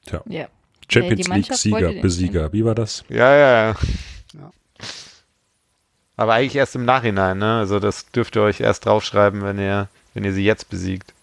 Tja. 0.06 0.22
Ja. 0.28 0.48
Champions 0.90 1.28
die 1.28 1.32
League 1.32 1.54
Sieger, 1.54 1.94
Besieger. 2.02 2.54
Wie 2.54 2.66
war 2.66 2.76
das? 2.76 3.06
Ja, 3.10 3.34
ja, 3.36 3.68
ja. 3.70 3.76
Aber 6.18 6.34
eigentlich 6.34 6.56
erst 6.56 6.76
im 6.76 6.86
Nachhinein, 6.86 7.38
ne? 7.38 7.58
Also 7.60 7.80
das 7.80 8.10
dürft 8.12 8.36
ihr 8.36 8.44
euch 8.44 8.60
erst 8.60 8.86
draufschreiben, 8.86 9.42
wenn 9.42 9.58
ihr, 9.60 9.88
wenn 10.14 10.24
ihr 10.24 10.34
sie 10.34 10.44
jetzt 10.46 10.70
besiegt. 10.70 11.14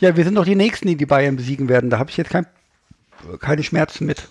Ja, 0.00 0.16
wir 0.16 0.24
sind 0.24 0.34
doch 0.36 0.44
die 0.44 0.54
Nächsten, 0.56 0.88
die 0.88 0.96
die 0.96 1.06
Bayern 1.06 1.36
besiegen 1.36 1.68
werden. 1.68 1.90
Da 1.90 1.98
habe 1.98 2.10
ich 2.10 2.16
jetzt 2.16 2.30
kein, 2.30 2.46
keine 3.40 3.62
Schmerzen 3.62 4.06
mit. 4.06 4.28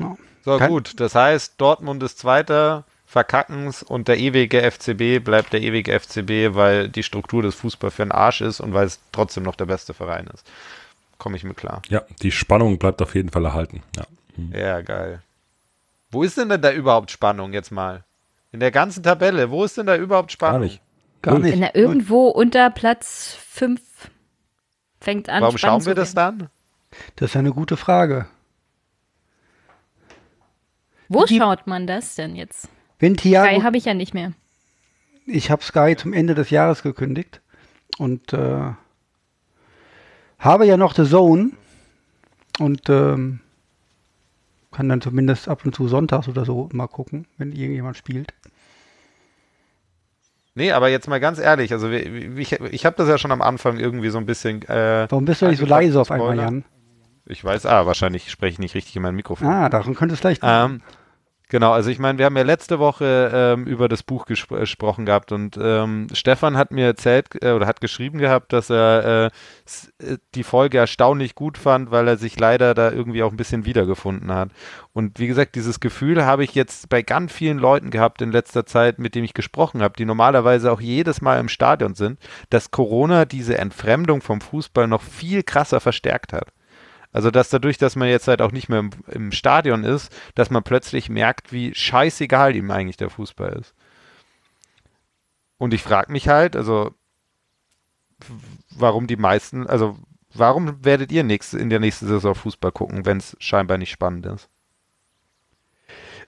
Ja. 0.00 0.16
So, 0.44 0.58
Kann- 0.58 0.68
gut. 0.70 1.00
Das 1.00 1.14
heißt, 1.14 1.54
Dortmund 1.58 2.02
ist 2.02 2.18
Zweiter, 2.18 2.84
verkacken's 3.06 3.82
und 3.82 4.08
der 4.08 4.18
ewige 4.18 4.62
FCB 4.70 5.18
bleibt 5.24 5.52
der 5.52 5.62
ewige 5.62 5.98
FCB, 5.98 6.54
weil 6.54 6.88
die 6.88 7.02
Struktur 7.02 7.42
des 7.42 7.54
Fußballs 7.56 7.94
für 7.94 8.02
den 8.04 8.12
Arsch 8.12 8.40
ist 8.40 8.60
und 8.60 8.74
weil 8.74 8.86
es 8.86 9.00
trotzdem 9.12 9.42
noch 9.42 9.56
der 9.56 9.66
beste 9.66 9.94
Verein 9.94 10.26
ist. 10.32 10.46
Komme 11.18 11.36
ich 11.36 11.42
mir 11.44 11.54
klar. 11.54 11.82
Ja, 11.88 12.02
die 12.22 12.30
Spannung 12.30 12.78
bleibt 12.78 13.02
auf 13.02 13.14
jeden 13.14 13.30
Fall 13.30 13.44
erhalten. 13.44 13.82
Ja. 13.96 14.04
Ja, 14.56 14.80
geil. 14.82 15.20
Wo 16.10 16.22
ist 16.22 16.36
denn, 16.38 16.48
denn 16.48 16.62
da 16.62 16.72
überhaupt 16.72 17.10
Spannung 17.10 17.52
jetzt 17.52 17.70
mal? 17.70 18.04
In 18.50 18.60
der 18.60 18.70
ganzen 18.70 19.02
Tabelle, 19.02 19.50
wo 19.50 19.64
ist 19.64 19.76
denn 19.76 19.86
da 19.86 19.96
überhaupt 19.96 20.32
Spannung? 20.32 20.60
Gar 20.60 20.66
nicht. 20.66 20.82
Gar 21.20 21.38
nicht. 21.38 21.52
Wenn 21.52 21.62
er 21.62 21.74
irgendwo 21.74 22.28
unter 22.28 22.70
Platz 22.70 23.36
5 23.50 23.80
fängt 25.00 25.28
an. 25.28 25.42
Warum 25.42 25.58
schauen 25.58 25.84
wir 25.84 25.92
zu 25.92 25.96
das 26.00 26.14
dann? 26.14 26.48
Das 27.16 27.30
ist 27.30 27.36
eine 27.36 27.52
gute 27.52 27.76
Frage. 27.76 28.26
Wo 31.08 31.24
Die- 31.24 31.38
schaut 31.38 31.66
man 31.66 31.86
das 31.86 32.14
denn 32.14 32.36
jetzt? 32.36 32.68
Wenn 32.98 33.14
Sky 33.16 33.28
Thiago, 33.30 33.62
habe 33.62 33.76
ich 33.76 33.84
ja 33.84 33.94
nicht 33.94 34.14
mehr. 34.14 34.32
ich 35.26 35.50
habe 35.50 35.62
Sky 35.62 35.94
zum 35.96 36.12
Ende 36.12 36.34
des 36.34 36.50
Jahres 36.50 36.82
gekündigt 36.82 37.40
und 37.98 38.32
äh, 38.32 38.72
habe 40.38 40.66
ja 40.66 40.76
noch 40.76 40.94
The 40.94 41.04
Zone 41.04 41.50
und 42.58 42.88
ähm, 42.88 43.40
kann 44.78 44.88
dann 44.88 45.00
zumindest 45.00 45.48
ab 45.48 45.64
und 45.64 45.74
zu 45.74 45.88
sonntags 45.88 46.28
oder 46.28 46.44
so 46.44 46.68
mal 46.72 46.86
gucken, 46.86 47.26
wenn 47.36 47.50
irgendjemand 47.50 47.96
spielt. 47.96 48.32
Nee, 50.54 50.70
aber 50.70 50.88
jetzt 50.88 51.08
mal 51.08 51.18
ganz 51.18 51.40
ehrlich, 51.40 51.72
also 51.72 51.90
ich, 51.90 52.52
ich 52.52 52.86
habe 52.86 52.94
das 52.96 53.08
ja 53.08 53.18
schon 53.18 53.32
am 53.32 53.42
Anfang 53.42 53.76
irgendwie 53.80 54.10
so 54.10 54.18
ein 54.18 54.26
bisschen. 54.26 54.62
Äh, 54.68 55.08
Warum 55.10 55.24
bist 55.24 55.42
du 55.42 55.48
nicht 55.48 55.58
so 55.58 55.66
leise 55.66 56.00
auf 56.00 56.12
einmal. 56.12 56.36
Jan? 56.36 56.64
Ich 57.26 57.44
weiß, 57.44 57.66
ah, 57.66 57.86
wahrscheinlich 57.86 58.30
spreche 58.30 58.52
ich 58.52 58.58
nicht 58.60 58.76
richtig 58.76 58.94
in 58.94 59.02
mein 59.02 59.16
Mikrofon. 59.16 59.48
Ah, 59.48 59.68
daran 59.68 59.96
könnte 59.96 60.14
es 60.14 60.20
vielleicht. 60.20 60.42
Ähm, 60.44 60.80
genau, 61.48 61.72
also 61.72 61.90
ich 61.90 61.98
meine, 61.98 62.18
wir 62.18 62.26
haben 62.26 62.36
ja 62.36 62.42
letzte 62.42 62.78
Woche 62.78 63.30
ähm, 63.32 63.66
über 63.66 63.88
das 63.88 64.02
Buch 64.02 64.26
gespr 64.26 64.56
äh, 64.56 64.60
gesprochen 64.60 65.06
gehabt 65.06 65.32
und 65.32 65.58
ähm, 65.60 66.06
Stefan 66.12 66.56
hat 66.56 66.70
mir 66.70 66.86
erzählt 66.86 67.28
äh, 67.42 67.52
oder 67.52 67.66
hat 67.66 67.80
geschrieben 67.80 68.18
gehabt, 68.18 68.52
dass 68.52 68.70
er 68.70 69.30
äh, 70.00 70.04
äh, 70.04 70.18
die 70.34 70.44
Folge 70.44 70.78
erstaunlich 70.78 71.34
gut 71.34 71.58
fand, 71.58 71.90
weil 71.90 72.06
er 72.06 72.16
sich 72.16 72.38
leider 72.38 72.74
da 72.74 72.90
irgendwie 72.90 73.22
auch 73.22 73.30
ein 73.30 73.36
bisschen 73.36 73.64
wiedergefunden 73.64 74.32
hat. 74.32 74.50
Und 74.92 75.18
wie 75.18 75.26
gesagt, 75.26 75.54
dieses 75.54 75.80
Gefühl 75.80 76.24
habe 76.24 76.44
ich 76.44 76.54
jetzt 76.54 76.88
bei 76.88 77.02
ganz 77.02 77.32
vielen 77.32 77.58
Leuten 77.58 77.90
gehabt 77.90 78.22
in 78.22 78.32
letzter 78.32 78.66
Zeit, 78.66 78.98
mit 78.98 79.14
denen 79.14 79.24
ich 79.24 79.34
gesprochen 79.34 79.82
habe, 79.82 79.94
die 79.98 80.04
normalerweise 80.04 80.70
auch 80.70 80.80
jedes 80.80 81.20
Mal 81.20 81.40
im 81.40 81.48
Stadion 81.48 81.94
sind, 81.94 82.18
dass 82.50 82.70
Corona 82.70 83.24
diese 83.24 83.58
Entfremdung 83.58 84.22
vom 84.22 84.40
Fußball 84.40 84.86
noch 84.86 85.02
viel 85.02 85.42
krasser 85.42 85.80
verstärkt 85.80 86.32
hat. 86.32 86.52
Also, 87.12 87.30
dass 87.30 87.48
dadurch, 87.48 87.78
dass 87.78 87.96
man 87.96 88.08
jetzt 88.08 88.28
halt 88.28 88.42
auch 88.42 88.52
nicht 88.52 88.68
mehr 88.68 88.80
im, 88.80 88.90
im 89.08 89.32
Stadion 89.32 89.84
ist, 89.84 90.14
dass 90.34 90.50
man 90.50 90.62
plötzlich 90.62 91.08
merkt, 91.08 91.52
wie 91.52 91.74
scheißegal 91.74 92.54
ihm 92.54 92.70
eigentlich 92.70 92.98
der 92.98 93.10
Fußball 93.10 93.52
ist. 93.58 93.74
Und 95.56 95.74
ich 95.74 95.82
frage 95.82 96.12
mich 96.12 96.28
halt, 96.28 96.54
also, 96.54 96.94
warum 98.70 99.06
die 99.06 99.16
meisten, 99.16 99.66
also, 99.66 99.98
warum 100.34 100.84
werdet 100.84 101.10
ihr 101.10 101.24
nächste, 101.24 101.58
in 101.58 101.70
der 101.70 101.80
nächsten 101.80 102.06
Saison 102.06 102.34
Fußball 102.34 102.72
gucken, 102.72 103.06
wenn 103.06 103.16
es 103.16 103.36
scheinbar 103.40 103.78
nicht 103.78 103.90
spannend 103.90 104.26
ist? 104.26 104.48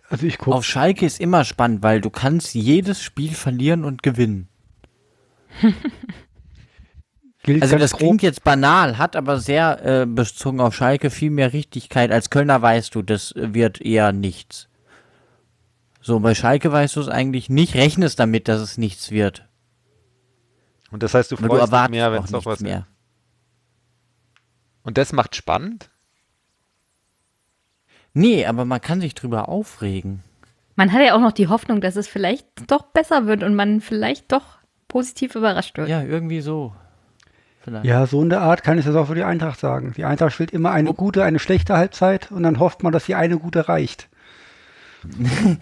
Also 0.09 0.27
ich 0.27 0.39
gucke. 0.39 0.57
Auf 0.57 0.65
Schalke 0.65 1.07
ist 1.07 1.21
immer 1.21 1.45
spannend, 1.45 1.85
weil 1.85 2.01
du 2.01 2.11
kannst 2.11 2.55
jedes 2.55 3.01
Spiel 3.01 3.33
verlieren 3.33 3.85
und 3.85 4.03
gewinnen. 4.03 4.49
Gilt 7.51 7.63
Also 7.63 7.73
ganz 7.73 7.83
das 7.83 7.91
grob. 7.93 8.01
klingt 8.01 8.23
jetzt 8.23 8.45
banal, 8.45 8.97
hat 8.97 9.17
aber 9.17 9.41
sehr 9.41 9.85
äh, 9.85 10.07
bezogen 10.07 10.61
auf 10.61 10.73
Schalke 10.73 11.11
viel 11.11 11.31
mehr 11.31 11.53
Richtigkeit. 11.53 12.13
Als 12.13 12.31
Kölner 12.31 12.63
weißt 12.63 12.95
du, 12.95 13.03
das 13.03 13.33
wird 13.35 13.81
eher 13.81 14.13
nichts. 14.13 14.69
So, 16.01 16.21
bei 16.21 16.37
Schalke 16.37 16.71
weißt 16.71 16.95
du 16.95 17.01
es 17.01 17.09
eigentlich 17.09 17.51
nicht, 17.51 17.75
rechnest 17.75 18.21
damit, 18.21 18.47
dass 18.47 18.61
es 18.61 18.79
nichts 18.79 19.11
wird. 19.11 19.49
Und 20.93 21.03
das 21.03 21.13
heißt, 21.13 21.33
du 21.33 21.37
Aber 21.37 21.43
du 21.43 21.49
freust 21.49 21.63
dich 21.63 21.73
erwartest 21.73 21.91
mehr, 21.91 22.13
wenn 22.13 22.21
auch 22.21 22.25
es 22.25 22.31
noch 22.31 22.39
nichts 22.39 22.47
was 22.47 22.61
mehr. 22.61 22.87
Und 24.85 24.97
das 24.97 25.13
macht 25.13 25.35
spannend? 25.35 25.91
Nee, 28.15 28.47
aber 28.47 28.65
man 28.65 28.81
kann 28.81 29.01
sich 29.01 29.15
drüber 29.15 29.49
aufregen. 29.49 30.23
Man 30.77 30.93
hat 30.93 31.03
ja 31.03 31.17
auch 31.17 31.21
noch 31.21 31.33
die 31.33 31.49
Hoffnung, 31.49 31.81
dass 31.81 31.97
es 31.97 32.07
vielleicht 32.07 32.47
doch 32.69 32.83
besser 32.85 33.27
wird 33.27 33.43
und 33.43 33.57
man 33.57 33.81
vielleicht 33.81 34.31
doch 34.31 34.59
positiv 34.87 35.35
überrascht 35.35 35.77
wird. 35.77 35.89
Ja, 35.89 36.03
irgendwie 36.03 36.41
so. 36.41 36.75
Vielleicht. 37.63 37.85
Ja, 37.85 38.07
so 38.07 38.23
in 38.23 38.31
der 38.31 38.41
Art 38.41 38.63
kann 38.63 38.79
ich 38.79 38.85
das 38.87 38.97
auch 38.97 39.07
für 39.07 39.15
die 39.15 39.25
Eintracht 39.25 39.61
sagen. 39.61 39.93
Die 39.97 40.05
Eintracht 40.05 40.33
spielt 40.33 40.51
immer 40.51 40.71
eine 40.71 40.95
gute, 40.95 41.25
eine 41.25 41.39
schlechte 41.39 41.77
Halbzeit 41.77 42.31
und 42.33 42.43
dann 42.43 42.59
hofft 42.59 42.83
man, 42.83 42.93
dass 42.93 43.05
die 43.05 43.15
eine 43.15 43.39
gute 43.39 43.69
reicht. 43.69 44.09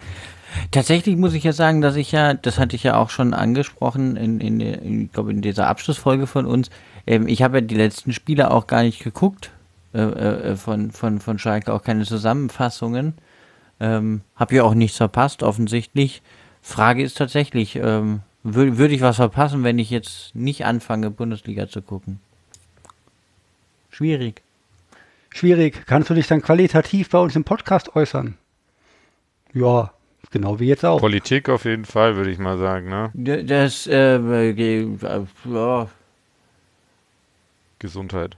Tatsächlich 0.71 1.15
muss 1.15 1.33
ich 1.33 1.43
ja 1.43 1.53
sagen, 1.53 1.81
dass 1.81 1.95
ich 1.95 2.11
ja, 2.11 2.33
das 2.33 2.57
hatte 2.57 2.75
ich 2.75 2.83
ja 2.83 2.95
auch 2.97 3.09
schon 3.09 3.33
angesprochen, 3.33 4.15
in, 4.15 4.39
in, 4.41 4.59
der- 4.59 4.81
in, 4.81 5.05
ich 5.05 5.11
glaube 5.11 5.31
in 5.31 5.41
dieser 5.41 5.67
Abschlussfolge 5.67 6.25
von 6.25 6.45
uns, 6.45 6.69
ähm, 7.05 7.27
ich 7.27 7.43
habe 7.43 7.57
ja 7.57 7.61
die 7.61 7.75
letzten 7.75 8.13
Spiele 8.13 8.49
auch 8.51 8.65
gar 8.65 8.81
nicht 8.81 9.03
geguckt, 9.03 9.51
äh, 9.93 9.99
äh, 10.01 10.55
von, 10.55 10.91
von, 10.91 11.19
von 11.19 11.37
Schalke, 11.37 11.71
auch 11.73 11.83
keine 11.83 12.03
Zusammenfassungen. 12.03 13.13
Ähm, 13.79 14.21
habe 14.35 14.55
ja 14.55 14.63
auch 14.63 14.73
nichts 14.73 14.97
verpasst, 14.97 15.43
offensichtlich. 15.43 16.21
Frage 16.61 17.03
ist 17.03 17.17
tatsächlich, 17.17 17.75
ähm, 17.77 18.21
wür- 18.45 18.77
würde 18.77 18.93
ich 18.93 19.01
was 19.01 19.17
verpassen, 19.17 19.63
wenn 19.63 19.79
ich 19.79 19.89
jetzt 19.89 20.35
nicht 20.35 20.65
anfange, 20.65 21.09
Bundesliga 21.11 21.67
zu 21.67 21.81
gucken? 21.81 22.19
Schwierig. 23.91 24.41
Schwierig. 25.29 25.85
Kannst 25.85 26.09
du 26.09 26.13
dich 26.13 26.27
dann 26.27 26.41
qualitativ 26.41 27.09
bei 27.09 27.19
uns 27.19 27.35
im 27.35 27.43
Podcast 27.43 27.95
äußern? 27.95 28.37
Ja, 29.53 29.91
Genau 30.31 30.59
wie 30.59 30.67
jetzt 30.67 30.85
auch. 30.85 30.99
Politik 30.99 31.49
auf 31.49 31.65
jeden 31.65 31.85
Fall, 31.85 32.15
würde 32.15 32.29
ich 32.29 32.37
mal 32.37 32.57
sagen, 32.59 32.87
ne? 32.87 33.11
Das, 33.15 33.87
äh, 33.87 34.17
äh, 34.17 34.87
ja, 35.45 35.87
Gesundheit. 37.79 38.37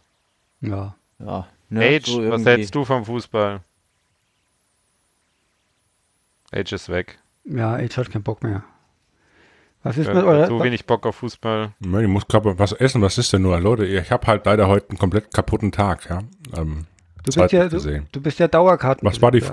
Ja. 0.62 0.96
ja. 1.20 1.48
Ne, 1.70 1.86
Age, 1.98 2.06
so 2.06 2.30
was 2.30 2.46
hältst 2.46 2.76
du 2.76 2.86
vom 2.86 3.04
Fußball? 3.04 3.60
Age 6.54 6.72
ist 6.74 6.88
weg. 6.90 7.20
Ja, 7.44 7.74
Age 7.76 7.98
hat 7.98 8.12
keinen 8.12 8.24
Bock 8.24 8.42
mehr. 8.44 8.64
Was 9.84 9.98
ist 9.98 10.08
Äh, 10.08 10.14
mit 10.14 10.24
eurer. 10.24 10.48
so 10.48 10.64
wenig 10.64 10.86
Bock 10.86 11.06
auf 11.06 11.16
Fußball. 11.18 11.72
Ich 11.80 12.08
muss 12.08 12.28
gerade 12.28 12.58
was 12.60 12.72
essen. 12.74 13.02
Was 13.02 13.18
ist 13.18 13.34
denn 13.34 13.42
nur? 13.42 13.60
Leute, 13.60 13.86
ich 13.86 14.12
habe 14.12 14.28
halt 14.28 14.46
leider 14.46 14.68
heute 14.68 14.90
einen 14.90 15.00
komplett 15.00 15.34
kaputten 15.34 15.72
Tag. 15.72 16.08
Ja? 16.10 16.20
Ähm, 16.56 16.86
du, 17.24 17.24
bist 17.24 17.52
ja, 17.52 17.68
du, 17.68 18.04
du 18.12 18.22
bist 18.22 18.40
ja 18.40 18.48
Dauerkarten. 18.48 19.08
Was 19.08 19.22
war 19.22 19.32
die 19.32 19.44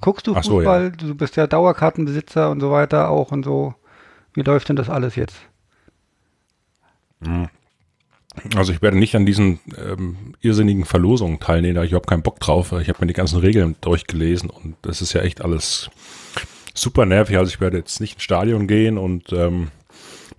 Guckst 0.00 0.26
du 0.26 0.34
Ach 0.34 0.42
so, 0.42 0.56
Fußball? 0.56 0.92
Du 0.92 1.14
bist 1.14 1.36
ja 1.36 1.46
Dauerkartenbesitzer 1.46 2.50
und 2.50 2.60
so 2.60 2.70
weiter 2.70 3.10
auch 3.10 3.30
und 3.32 3.44
so. 3.44 3.74
Wie 4.34 4.42
läuft 4.42 4.68
denn 4.68 4.76
das 4.76 4.88
alles 4.90 5.16
jetzt? 5.16 5.36
Also 8.54 8.72
ich 8.72 8.82
werde 8.82 8.98
nicht 8.98 9.14
an 9.16 9.24
diesen 9.26 9.60
ähm, 9.78 10.34
irrsinnigen 10.40 10.84
Verlosungen 10.84 11.40
teilnehmen, 11.40 11.74
da 11.74 11.78
habe 11.80 11.86
ich 11.86 11.92
überhaupt 11.92 12.08
keinen 12.08 12.22
Bock 12.22 12.40
drauf. 12.40 12.72
Ich 12.72 12.88
habe 12.88 12.98
mir 13.00 13.06
die 13.06 13.14
ganzen 13.14 13.38
Regeln 13.40 13.76
durchgelesen 13.80 14.50
und 14.50 14.76
das 14.82 15.00
ist 15.00 15.12
ja 15.14 15.22
echt 15.22 15.42
alles 15.42 15.90
super 16.78 17.06
nervig. 17.06 17.38
Also 17.38 17.50
ich 17.50 17.60
werde 17.60 17.78
jetzt 17.78 18.00
nicht 18.00 18.14
ins 18.14 18.22
Stadion 18.22 18.66
gehen 18.66 18.98
und 18.98 19.32
ähm, 19.32 19.68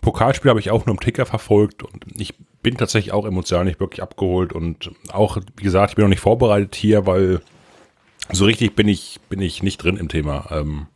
Pokalspiel 0.02 0.50
habe 0.50 0.60
ich 0.60 0.72
auch 0.72 0.86
nur 0.86 0.96
im 0.96 1.00
Ticker 1.00 1.26
verfolgt 1.26 1.84
und 1.84 2.06
ich 2.18 2.34
bin 2.64 2.78
tatsächlich 2.78 3.14
auch 3.14 3.26
emotional 3.26 3.66
nicht 3.66 3.80
wirklich 3.80 4.02
abgeholt 4.02 4.54
und 4.54 4.92
auch, 5.12 5.38
wie 5.56 5.64
gesagt, 5.64 5.92
ich 5.92 5.96
bin 5.96 6.04
noch 6.04 6.10
nicht 6.10 6.20
vorbereitet 6.20 6.76
hier, 6.76 7.06
weil 7.06 7.42
so 8.32 8.46
richtig 8.46 8.76
bin 8.76 8.88
ich, 8.88 9.20
bin 9.30 9.42
ich 9.42 9.64
nicht 9.64 9.78
drin 9.78 9.98
im 9.98 10.10
Thema. 10.10 10.48
Ähm, 10.52 10.88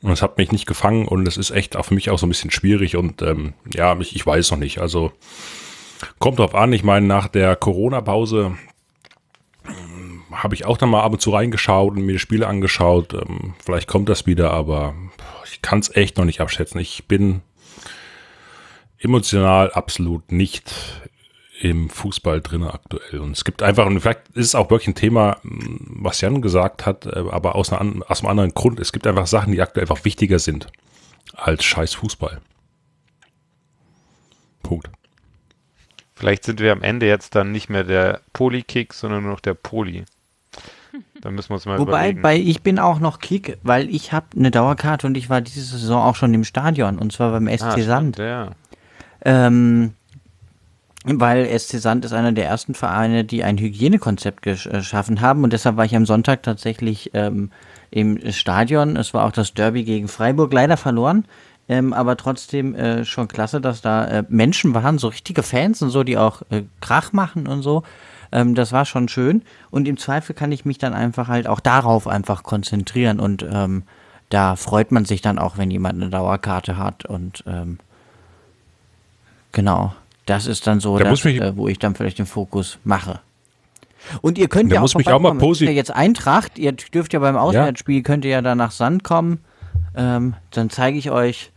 und 0.00 0.10
es 0.10 0.22
hat 0.22 0.36
mich 0.36 0.50
nicht 0.50 0.66
gefangen 0.66 1.06
und 1.06 1.28
es 1.28 1.36
ist 1.36 1.52
echt 1.52 1.76
auch 1.76 1.84
für 1.84 1.94
mich 1.94 2.10
auch 2.10 2.18
so 2.18 2.26
ein 2.26 2.28
bisschen 2.28 2.50
schwierig 2.50 2.96
und 2.96 3.22
ähm, 3.22 3.52
ja, 3.72 3.96
ich, 4.00 4.16
ich 4.16 4.26
weiß 4.26 4.50
noch 4.50 4.58
nicht. 4.58 4.78
Also 4.78 5.12
Kommt 6.18 6.38
drauf 6.38 6.54
an, 6.54 6.72
ich 6.72 6.84
meine, 6.84 7.06
nach 7.06 7.28
der 7.28 7.56
Corona-Pause 7.56 8.56
habe 10.32 10.54
ich 10.54 10.64
auch 10.64 10.76
dann 10.76 10.90
mal 10.90 11.02
ab 11.02 11.12
und 11.12 11.20
zu 11.20 11.30
reingeschaut 11.30 11.96
und 11.96 12.04
mir 12.04 12.12
die 12.12 12.18
Spiele 12.18 12.46
angeschaut. 12.46 13.14
Ähm, 13.14 13.54
vielleicht 13.64 13.88
kommt 13.88 14.08
das 14.08 14.26
wieder, 14.26 14.50
aber 14.50 14.94
ich 15.44 15.62
kann 15.62 15.78
es 15.78 15.94
echt 15.94 16.16
noch 16.16 16.24
nicht 16.24 16.40
abschätzen. 16.40 16.80
Ich 16.80 17.06
bin 17.06 17.42
emotional 18.98 19.70
absolut 19.72 20.32
nicht 20.32 20.72
im 21.60 21.90
Fußball 21.90 22.40
drin 22.40 22.64
aktuell. 22.64 23.20
Und 23.20 23.32
es 23.32 23.44
gibt 23.44 23.62
einfach, 23.62 23.86
und 23.86 24.00
vielleicht 24.00 24.28
ist 24.34 24.46
es 24.46 24.54
auch 24.54 24.70
wirklich 24.70 24.88
ein 24.88 24.94
Thema, 24.94 25.38
m, 25.44 25.98
was 26.00 26.20
Jan 26.20 26.42
gesagt 26.42 26.86
hat, 26.86 27.06
äh, 27.06 27.24
aber 27.30 27.54
aus, 27.54 27.72
einer, 27.72 28.02
aus 28.10 28.20
einem 28.20 28.30
anderen 28.30 28.54
Grund. 28.54 28.80
Es 28.80 28.92
gibt 28.92 29.06
einfach 29.06 29.26
Sachen, 29.26 29.52
die 29.52 29.62
aktuell 29.62 29.84
einfach 29.84 30.04
wichtiger 30.04 30.38
sind 30.38 30.66
als 31.34 31.64
scheiß 31.64 31.94
Fußball. 31.94 32.40
Punkt. 34.62 34.90
Vielleicht 36.14 36.44
sind 36.44 36.60
wir 36.60 36.72
am 36.72 36.82
Ende 36.82 37.06
jetzt 37.06 37.34
dann 37.34 37.52
nicht 37.52 37.68
mehr 37.68 37.84
der 37.84 38.20
Polykick, 38.32 38.92
sondern 38.92 39.22
nur 39.22 39.32
noch 39.32 39.40
der 39.40 39.54
Poli. 39.54 40.04
Da 41.20 41.30
müssen 41.30 41.50
wir 41.50 41.54
uns 41.54 41.66
mal 41.66 41.78
Wobei, 41.78 42.10
überlegen. 42.10 42.22
bei 42.22 42.36
ich 42.36 42.62
bin 42.62 42.78
auch 42.78 42.98
noch 42.98 43.18
Kick, 43.18 43.58
weil 43.62 43.88
ich 43.88 44.12
habe 44.12 44.26
eine 44.36 44.50
Dauerkarte 44.50 45.06
und 45.06 45.16
ich 45.16 45.30
war 45.30 45.40
diese 45.40 45.60
Saison 45.60 46.02
auch 46.02 46.16
schon 46.16 46.34
im 46.34 46.44
Stadion 46.44 46.98
und 46.98 47.12
zwar 47.12 47.30
beim 47.30 47.48
SC 47.48 47.62
ah, 47.62 47.78
Sand. 47.80 48.16
stimmt, 48.16 48.18
ja. 48.18 48.50
Ähm, 49.24 49.94
weil 51.04 51.46
SC 51.58 51.78
Sand 51.78 52.04
ist 52.04 52.12
einer 52.12 52.32
der 52.32 52.46
ersten 52.46 52.74
Vereine, 52.74 53.24
die 53.24 53.44
ein 53.44 53.58
Hygienekonzept 53.58 54.46
äh, 54.46 54.54
geschaffen 54.54 55.20
haben 55.20 55.44
und 55.44 55.52
deshalb 55.52 55.76
war 55.76 55.84
ich 55.84 55.96
am 55.96 56.06
Sonntag 56.06 56.42
tatsächlich 56.42 57.10
ähm, 57.14 57.50
im 57.90 58.32
Stadion. 58.32 58.96
Es 58.96 59.14
war 59.14 59.24
auch 59.24 59.32
das 59.32 59.54
Derby 59.54 59.84
gegen 59.84 60.08
Freiburg, 60.08 60.52
leider 60.52 60.76
verloren. 60.76 61.24
Ähm, 61.68 61.92
aber 61.92 62.16
trotzdem 62.16 62.74
äh, 62.74 63.04
schon 63.04 63.28
klasse, 63.28 63.60
dass 63.60 63.82
da 63.82 64.04
äh, 64.04 64.24
Menschen 64.28 64.74
waren, 64.74 64.98
so 64.98 65.08
richtige 65.08 65.44
Fans 65.44 65.80
und 65.80 65.90
so, 65.90 66.02
die 66.02 66.18
auch 66.18 66.42
äh, 66.50 66.62
Krach 66.80 67.12
machen 67.12 67.46
und 67.46 67.62
so. 67.62 67.84
Ähm, 68.32 68.54
das 68.54 68.72
war 68.72 68.84
schon 68.84 69.08
schön. 69.08 69.42
Und 69.70 69.86
im 69.86 69.96
Zweifel 69.98 70.34
kann 70.34 70.50
ich 70.52 70.64
mich 70.64 70.78
dann 70.78 70.94
einfach 70.94 71.28
halt 71.28 71.46
auch 71.46 71.60
darauf 71.60 72.06
einfach 72.08 72.42
konzentrieren. 72.42 73.20
Und 73.20 73.44
ähm, 73.48 73.82
da 74.30 74.56
freut 74.56 74.90
man 74.90 75.04
sich 75.04 75.20
dann 75.20 75.38
auch, 75.38 75.58
wenn 75.58 75.70
jemand 75.70 76.00
eine 76.00 76.10
Dauerkarte 76.10 76.76
hat. 76.78 77.04
Und 77.04 77.44
ähm, 77.46 77.78
genau, 79.52 79.94
das 80.26 80.46
ist 80.46 80.66
dann 80.66 80.80
so, 80.80 80.98
Da 80.98 81.04
das, 81.04 81.24
äh, 81.24 81.56
wo 81.56 81.68
ich 81.68 81.78
dann 81.78 81.94
vielleicht 81.94 82.18
den 82.18 82.26
Fokus 82.26 82.78
mache. 82.84 83.20
Und 84.20 84.38
ihr 84.38 84.48
könnt 84.48 84.70
Da 84.70 84.76
ja 84.76 84.80
auch 84.80 84.84
muss 84.84 84.94
mich 84.96 85.06
auch 85.08 85.20
mal 85.20 85.28
vorbeikommen. 85.28 85.52
Es 85.52 85.60
ist 85.60 85.66
ja 85.66 85.68
posi- 85.70 85.74
jetzt 85.76 85.90
Eintracht, 85.94 86.58
ihr 86.58 86.72
dürft 86.72 87.12
ja 87.12 87.20
beim 87.20 87.36
Auswärtsspiel, 87.36 88.02
könnt 88.02 88.24
ihr 88.24 88.32
ja 88.32 88.42
da 88.42 88.54
nach 88.54 88.72
Sand 88.72 89.04
kommen. 89.04 89.38
Ähm, 89.94 90.34
dann 90.50 90.70
zeige 90.70 90.98
ich 90.98 91.10
euch, 91.10 91.52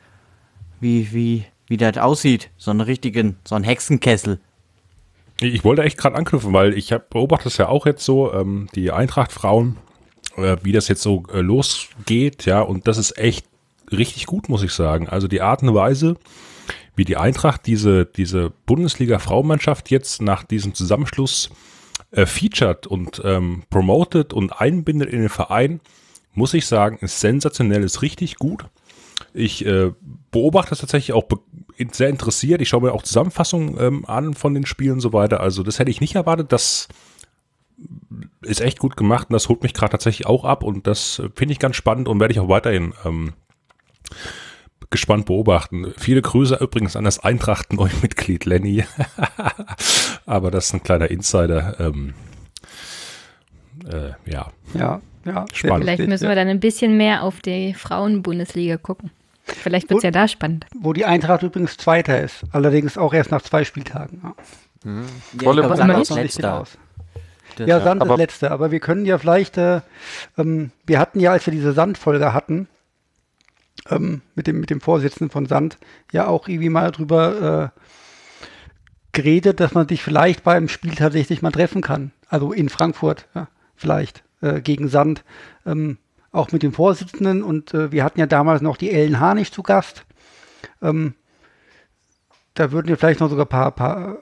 wie, 0.79 1.11
wie, 1.13 1.45
wie 1.67 1.77
das 1.77 1.97
aussieht. 1.97 2.49
So 2.57 2.69
einen 2.71 2.81
richtigen, 2.81 3.37
so 3.45 3.55
einen 3.55 3.63
Hexenkessel. 3.63 4.39
Ich 5.41 5.63
wollte 5.63 5.83
echt 5.83 5.97
gerade 5.97 6.15
anknüpfen, 6.15 6.53
weil 6.53 6.77
ich 6.77 6.95
beobachte 7.09 7.49
es 7.49 7.57
ja 7.57 7.67
auch 7.67 7.85
jetzt 7.85 8.05
so, 8.05 8.33
ähm, 8.33 8.67
die 8.73 8.91
Eintracht-Frauen, 8.91 9.77
äh, 10.37 10.57
wie 10.63 10.71
das 10.71 10.87
jetzt 10.87 11.01
so 11.01 11.23
äh, 11.33 11.41
losgeht, 11.41 12.45
ja, 12.45 12.61
und 12.61 12.87
das 12.87 12.97
ist 12.97 13.17
echt 13.17 13.45
richtig 13.91 14.25
gut, 14.27 14.49
muss 14.49 14.63
ich 14.63 14.71
sagen. 14.71 15.09
Also 15.09 15.27
die 15.27 15.41
Art 15.41 15.61
und 15.61 15.73
Weise, 15.73 16.15
wie 16.95 17.05
die 17.05 17.17
Eintracht 17.17 17.65
diese, 17.65 18.05
diese 18.05 18.51
Bundesliga-Frauenmannschaft 18.65 19.91
jetzt 19.91 20.21
nach 20.21 20.43
diesem 20.43 20.73
Zusammenschluss 20.73 21.49
äh, 22.11 22.25
featured 22.25 22.87
und 22.87 23.21
ähm, 23.25 23.63
promotet 23.69 24.33
und 24.33 24.51
einbindet 24.61 25.09
in 25.09 25.19
den 25.19 25.29
Verein, 25.29 25.81
muss 26.33 26.53
ich 26.53 26.65
sagen, 26.65 26.97
ist 27.01 27.19
sensationell, 27.19 27.83
ist 27.83 28.01
richtig 28.01 28.37
gut. 28.37 28.65
Ich 29.33 29.65
äh, 29.65 29.91
beobachte 30.31 30.69
das 30.71 30.79
tatsächlich 30.79 31.13
auch 31.13 31.23
be 31.23 31.39
sehr 31.91 32.09
interessiert. 32.09 32.61
Ich 32.61 32.69
schaue 32.69 32.81
mir 32.81 32.93
auch 32.93 33.03
Zusammenfassungen 33.03 33.77
ähm, 33.79 34.05
an 34.05 34.33
von 34.33 34.53
den 34.53 34.65
Spielen 34.65 34.93
und 34.93 34.99
so 35.01 35.13
weiter. 35.13 35.39
Also 35.39 35.63
das 35.63 35.79
hätte 35.79 35.91
ich 35.91 36.01
nicht 36.01 36.15
erwartet. 36.15 36.51
Das 36.51 36.87
ist 38.41 38.61
echt 38.61 38.79
gut 38.79 38.95
gemacht 38.95 39.29
und 39.29 39.33
das 39.33 39.49
holt 39.49 39.63
mich 39.63 39.73
gerade 39.73 39.91
tatsächlich 39.91 40.27
auch 40.27 40.45
ab 40.45 40.63
und 40.63 40.87
das 40.87 41.19
äh, 41.19 41.29
finde 41.35 41.53
ich 41.53 41.59
ganz 41.59 41.75
spannend 41.75 42.07
und 42.07 42.19
werde 42.19 42.31
ich 42.31 42.39
auch 42.39 42.49
weiterhin 42.49 42.93
ähm, 43.03 43.33
gespannt 44.89 45.25
beobachten. 45.25 45.93
Viele 45.97 46.21
Grüße 46.21 46.55
übrigens 46.61 46.95
an 46.95 47.03
das 47.03 47.19
Eintracht 47.19 47.73
neue 47.73 47.91
Mitglied 48.01 48.45
Lenny. 48.45 48.85
Aber 50.25 50.51
das 50.51 50.67
ist 50.67 50.73
ein 50.73 50.83
kleiner 50.83 51.09
Insider. 51.09 51.79
Ähm, 51.79 52.13
äh, 53.91 54.11
ja, 54.31 54.51
Ja, 54.73 55.01
ja. 55.25 55.45
Spannend. 55.53 55.83
Vielleicht 55.83 56.07
müssen 56.07 56.27
wir 56.27 56.35
dann 56.35 56.47
ein 56.47 56.59
bisschen 56.59 56.97
mehr 56.97 57.23
auf 57.23 57.41
die 57.41 57.73
Frauenbundesliga 57.73 58.77
gucken. 58.77 59.11
Vielleicht 59.45 59.89
wird 59.89 59.97
es 59.99 60.03
ja 60.03 60.11
da 60.11 60.27
spannend. 60.27 60.65
Wo 60.75 60.93
die 60.93 61.05
Eintracht 61.05 61.43
übrigens 61.43 61.77
Zweiter 61.77 62.21
ist. 62.21 62.43
Allerdings 62.51 62.97
auch 62.97 63.13
erst 63.13 63.31
nach 63.31 63.41
zwei 63.41 63.63
Spieltagen. 63.63 64.21
Ja. 64.23 64.33
Ja, 64.85 64.91
Volle 65.43 65.61
ich 65.61 65.67
glaub, 65.67 65.67
Punkt. 65.67 65.77
Sand 65.77 66.01
ist 66.01 66.09
noch 66.09 66.17
nicht 66.17 66.39
letzter. 66.39 66.65
Ja, 67.59 67.79
Sand 67.79 68.01
aber- 68.01 68.13
ist 68.15 68.19
letzte, 68.19 68.51
aber 68.51 68.71
wir 68.71 68.79
können 68.79 69.05
ja 69.05 69.17
vielleicht, 69.17 69.57
äh, 69.57 69.81
ähm, 70.37 70.71
wir 70.85 70.99
hatten 70.99 71.19
ja, 71.19 71.31
als 71.31 71.45
wir 71.45 71.51
diese 71.53 71.73
Sandfolge 71.73 72.33
hatten, 72.33 72.67
ähm, 73.89 74.21
mit, 74.35 74.47
dem, 74.47 74.59
mit 74.59 74.69
dem 74.69 74.81
Vorsitzenden 74.81 75.29
von 75.29 75.45
Sand, 75.45 75.77
ja 76.11 76.27
auch 76.27 76.47
irgendwie 76.47 76.69
mal 76.69 76.91
drüber 76.91 77.71
äh, 77.73 77.79
geredet, 79.11 79.59
dass 79.59 79.73
man 79.73 79.87
sich 79.87 80.03
vielleicht 80.03 80.43
beim 80.43 80.67
Spiel 80.67 80.95
tatsächlich 80.95 81.41
mal 81.41 81.51
treffen 81.51 81.81
kann. 81.81 82.11
Also 82.27 82.51
in 82.51 82.69
Frankfurt, 82.69 83.27
ja, 83.33 83.47
vielleicht 83.75 84.23
äh, 84.41 84.61
gegen 84.61 84.89
Sand. 84.89 85.23
Ähm, 85.65 85.97
auch 86.35 86.51
mit 86.51 86.63
dem 86.63 86.73
Vorsitzenden 86.73 87.43
und 87.43 87.73
äh, 87.73 87.91
wir 87.91 88.03
hatten 88.03 88.19
ja 88.19 88.25
damals 88.25 88.61
noch 88.61 88.77
die 88.77 88.91
Ellen 88.91 89.19
Harnisch 89.19 89.51
zu 89.51 89.63
Gast. 89.63 90.05
Ähm, 90.81 91.13
da 92.53 92.71
würden 92.71 92.89
ja 92.89 92.95
vielleicht 92.95 93.19
noch 93.19 93.29
sogar 93.29 93.45
ein 93.45 93.49
paar, 93.49 93.71
paar 93.71 94.17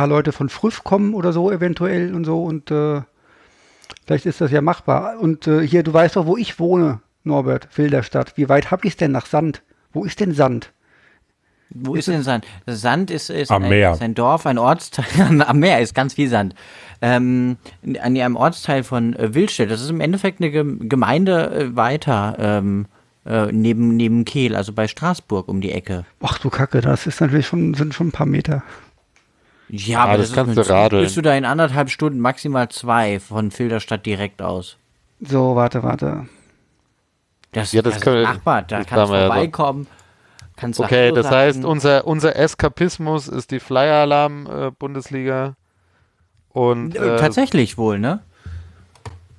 paar 0.00 0.06
Leute 0.06 0.32
von 0.32 0.48
Früff 0.48 0.82
kommen 0.82 1.12
oder 1.12 1.32
so 1.32 1.50
eventuell 1.50 2.14
und 2.14 2.24
so 2.24 2.42
und 2.42 2.70
äh, 2.70 3.02
vielleicht 4.06 4.24
ist 4.24 4.40
das 4.40 4.50
ja 4.50 4.62
machbar. 4.62 5.18
Und 5.18 5.46
äh, 5.46 5.66
hier, 5.66 5.82
du 5.82 5.92
weißt 5.92 6.16
doch, 6.16 6.24
wo 6.24 6.38
ich 6.38 6.58
wohne, 6.58 7.00
Norbert, 7.22 7.68
Filderstadt. 7.70 8.36
Wie 8.36 8.48
weit 8.48 8.70
habe 8.70 8.86
ich 8.86 8.94
es 8.94 8.96
denn 8.96 9.12
nach 9.12 9.26
Sand? 9.26 9.62
Wo 9.92 10.04
ist 10.04 10.20
denn 10.20 10.32
Sand? 10.32 10.72
Wo 11.72 11.94
ist 11.94 12.08
denn 12.08 12.22
Sand? 12.22 12.44
Sand 12.66 13.10
ist, 13.10 13.30
ist, 13.30 13.50
Am 13.50 13.62
ein, 13.62 13.68
Meer. 13.68 13.92
ist 13.92 14.02
ein 14.02 14.14
Dorf, 14.14 14.44
ein 14.46 14.58
Ortsteil. 14.58 15.42
Am 15.46 15.58
Meer 15.58 15.80
ist 15.80 15.94
ganz 15.94 16.14
viel 16.14 16.28
Sand. 16.28 16.54
Ähm, 17.02 17.56
an 17.84 18.16
einem 18.16 18.36
Ortsteil 18.36 18.82
von 18.82 19.14
äh, 19.16 19.32
Wildstedt. 19.34 19.70
Das 19.70 19.80
ist 19.80 19.88
im 19.90 20.00
Endeffekt 20.00 20.40
eine 20.40 20.50
Gem- 20.50 20.88
Gemeinde 20.88 21.50
äh, 21.50 21.76
weiter 21.76 22.36
ähm, 22.38 22.86
äh, 23.24 23.46
neben, 23.52 23.96
neben 23.96 24.24
Kehl, 24.24 24.56
also 24.56 24.72
bei 24.72 24.88
Straßburg 24.88 25.48
um 25.48 25.60
die 25.60 25.72
Ecke. 25.72 26.04
Ach 26.20 26.38
du 26.38 26.50
Kacke, 26.50 26.80
das 26.80 27.06
ist 27.06 27.20
natürlich 27.20 27.46
schon, 27.46 27.74
sind 27.74 27.94
schon 27.94 28.08
ein 28.08 28.12
paar 28.12 28.26
Meter. 28.26 28.62
Ja, 29.68 30.00
aber 30.00 30.16
das 30.18 30.32
das, 30.32 30.34
kannst 30.34 30.56
du 30.58 30.68
radeln. 30.68 31.02
Bist 31.04 31.16
du 31.16 31.22
da 31.22 31.34
in 31.36 31.44
anderthalb 31.44 31.90
Stunden, 31.90 32.18
maximal 32.18 32.68
zwei 32.70 33.20
von 33.20 33.50
Filderstadt 33.52 34.04
direkt 34.04 34.42
aus. 34.42 34.76
So, 35.20 35.54
warte, 35.54 35.82
warte. 35.84 36.26
Das, 37.52 37.72
Ja, 37.72 37.80
das 37.82 37.94
das 37.94 38.02
können 38.02 38.16
wir- 38.16 38.22
ist 38.22 38.28
machbar. 38.34 38.62
Da 38.62 38.82
kannst 38.84 39.12
du 39.12 39.16
ja 39.16 39.28
so. 39.28 39.86
Kannst 40.60 40.78
Okay, 40.78 41.10
das 41.10 41.30
heißt, 41.30 41.64
unser, 41.64 42.06
unser 42.06 42.36
Eskapismus 42.36 43.28
ist 43.28 43.50
die 43.50 43.60
Flyer-Alarm-Bundesliga. 43.60 45.56
Und 46.50 46.96
Äh, 46.96 47.14
äh, 47.14 47.16
Tatsächlich 47.16 47.78
wohl, 47.78 47.98
ne? 47.98 48.20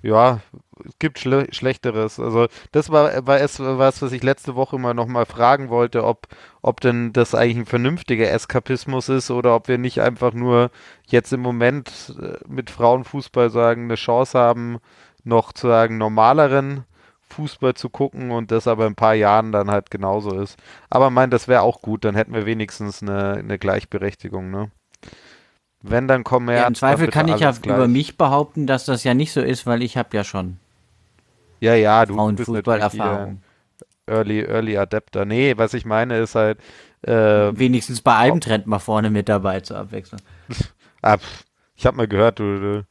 Ja, 0.01 0.39
es 0.83 0.97
gibt 0.97 1.19
Schle 1.19 1.45
Schlechteres. 1.51 2.19
Also 2.19 2.47
das 2.71 2.89
war, 2.89 3.27
war 3.27 3.39
es 3.39 3.59
was, 3.59 4.01
was 4.01 4.11
ich 4.13 4.23
letzte 4.23 4.55
Woche 4.55 4.79
mal 4.79 4.95
nochmal 4.95 5.27
fragen 5.27 5.69
wollte, 5.69 6.03
ob, 6.05 6.27
ob 6.63 6.81
denn 6.81 7.13
das 7.13 7.35
eigentlich 7.35 7.57
ein 7.57 7.65
vernünftiger 7.67 8.31
Eskapismus 8.31 9.07
ist 9.07 9.29
oder 9.29 9.53
ob 9.53 9.67
wir 9.67 9.77
nicht 9.77 10.01
einfach 10.01 10.33
nur 10.33 10.71
jetzt 11.05 11.31
im 11.33 11.41
Moment 11.41 12.15
äh, 12.19 12.39
mit 12.47 12.71
Frauenfußball 12.71 13.51
sagen, 13.51 13.83
eine 13.83 13.95
Chance 13.95 14.39
haben, 14.39 14.79
noch 15.23 15.53
zu 15.53 15.67
sagen, 15.67 15.99
normaleren 15.99 16.85
Fußball 17.31 17.73
zu 17.73 17.89
gucken 17.89 18.31
und 18.31 18.51
das 18.51 18.67
aber 18.67 18.85
in 18.85 18.93
ein 18.93 18.95
paar 18.95 19.13
Jahren 19.13 19.51
dann 19.51 19.71
halt 19.71 19.91
genauso 19.91 20.39
ist. 20.39 20.57
Aber 20.89 21.09
mein, 21.09 21.29
das 21.29 21.47
wäre 21.47 21.61
auch 21.61 21.81
gut, 21.81 22.05
dann 22.05 22.15
hätten 22.15 22.33
wir 22.33 22.45
wenigstens 22.45 23.01
eine, 23.01 23.33
eine 23.33 23.57
Gleichberechtigung, 23.57 24.51
ne? 24.51 24.71
Wenn 25.83 26.07
dann 26.07 26.23
kommen 26.23 26.55
Ja, 26.55 26.67
Im 26.67 26.75
Zweifel 26.75 27.07
kann 27.07 27.27
ich 27.27 27.39
ja 27.39 27.53
über 27.65 27.87
mich 27.87 28.17
behaupten, 28.17 28.67
dass 28.67 28.85
das 28.85 29.03
ja 29.03 29.13
nicht 29.15 29.31
so 29.31 29.41
ist, 29.41 29.65
weil 29.65 29.81
ich 29.81 29.97
habe 29.97 30.15
ja 30.15 30.23
schon 30.23 30.57
Ja, 31.59 31.73
ja, 31.73 32.05
du 32.05 32.13
bist 32.35 32.45
Frauenfußballerfahrung. 32.45 33.41
Early, 34.05 34.41
Early 34.41 34.77
Adapter. 34.77 35.25
Nee, 35.25 35.57
was 35.57 35.73
ich 35.73 35.85
meine 35.85 36.17
ist 36.17 36.35
halt, 36.35 36.59
äh, 37.03 37.11
Wenigstens 37.57 38.01
bei 38.01 38.15
einem 38.15 38.41
Trend 38.41 38.67
mal 38.67 38.79
vorne 38.79 39.09
mit 39.09 39.27
dabei 39.27 39.61
zur 39.61 39.77
Abwechslung. 39.77 40.21
ah, 41.01 41.17
pf, 41.17 41.45
ich 41.75 41.85
habe 41.85 41.97
mal 41.97 42.07
gehört, 42.07 42.39
du, 42.39 42.59
du, 42.59 42.85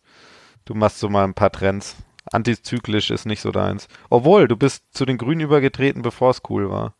du 0.65 0.75
machst 0.75 0.99
so 0.99 1.09
mal 1.09 1.25
ein 1.25 1.35
paar 1.35 1.53
Trends. 1.53 1.97
Antizyklisch 2.32 3.11
ist 3.11 3.27
nicht 3.27 3.40
so 3.40 3.51
deins. 3.51 3.89
Obwohl, 4.09 4.47
du 4.47 4.57
bist 4.57 4.85
zu 4.93 5.05
den 5.05 5.19
Grünen 5.19 5.40
übergetreten, 5.40 6.02
bevor 6.02 6.31
es 6.31 6.43
cool 6.48 6.70
war. 6.70 6.94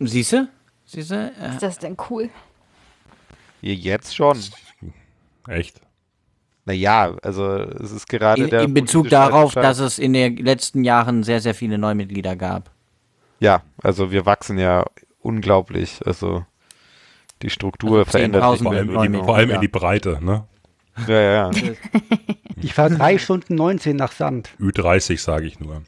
Siehste? 0.00 0.48
Siehste? 0.84 1.32
Ist 1.52 1.62
das 1.62 1.78
denn 1.78 1.96
cool? 2.10 2.30
Jetzt 3.60 4.14
schon. 4.14 4.38
Echt? 5.48 5.80
Naja, 6.66 7.14
also 7.22 7.56
es 7.56 7.92
ist 7.92 8.08
gerade 8.08 8.44
In, 8.44 8.50
der 8.50 8.62
in 8.62 8.74
Bezug 8.74 9.08
darauf, 9.10 9.54
dass 9.54 9.78
es 9.78 9.98
in 9.98 10.12
den 10.14 10.36
letzten 10.36 10.82
Jahren 10.82 11.22
sehr, 11.22 11.40
sehr 11.40 11.54
viele 11.54 11.78
Neumitglieder 11.78 12.36
gab. 12.36 12.70
Ja, 13.38 13.62
also 13.82 14.10
wir 14.10 14.26
wachsen 14.26 14.58
ja 14.58 14.84
unglaublich. 15.20 16.00
Also 16.06 16.44
die 17.42 17.50
Struktur 17.50 17.98
Also 18.00 18.10
verändert 18.10 18.58
sich. 18.58 18.60
10.000 18.60 18.62
Vor 18.62 18.72
allem, 18.72 19.04
in 19.04 19.12
die, 19.12 19.18
vor 19.18 19.36
allem 19.36 19.50
ja. 19.50 19.54
in 19.56 19.60
die 19.60 19.68
Breite, 19.68 20.18
ne? 20.22 20.44
Ja, 21.06 21.20
ja. 21.20 21.50
Ich 22.64 22.74
fahre 22.74 22.94
drei 22.94 23.18
Stunden 23.18 23.54
19 23.54 23.94
nach 23.96 24.12
Sand. 24.12 24.50
Ü30 24.58 25.20
sage 25.20 25.46
ich 25.46 25.60
nur. 25.60 25.82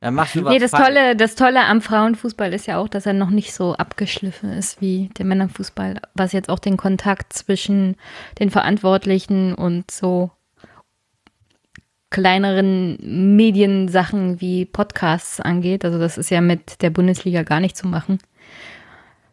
Du 0.00 0.16
was 0.16 0.34
Nee, 0.34 0.58
das. 0.58 0.70
Tolle, 0.70 1.16
das 1.16 1.34
Tolle 1.34 1.64
am 1.64 1.80
Frauenfußball 1.80 2.52
ist 2.52 2.66
ja 2.66 2.78
auch, 2.78 2.88
dass 2.88 3.06
er 3.06 3.14
noch 3.14 3.30
nicht 3.30 3.52
so 3.52 3.74
abgeschliffen 3.74 4.52
ist 4.52 4.80
wie 4.80 5.10
der 5.18 5.26
Männerfußball, 5.26 6.00
was 6.14 6.32
jetzt 6.32 6.50
auch 6.50 6.60
den 6.60 6.76
Kontakt 6.76 7.32
zwischen 7.32 7.96
den 8.38 8.50
Verantwortlichen 8.50 9.54
und 9.54 9.90
so 9.90 10.30
kleineren 12.10 13.36
Mediensachen 13.36 14.40
wie 14.40 14.64
Podcasts 14.64 15.40
angeht. 15.40 15.84
Also 15.84 15.98
das 15.98 16.16
ist 16.16 16.30
ja 16.30 16.40
mit 16.40 16.80
der 16.80 16.90
Bundesliga 16.90 17.42
gar 17.42 17.60
nicht 17.60 17.76
zu 17.76 17.86
machen. 17.86 18.18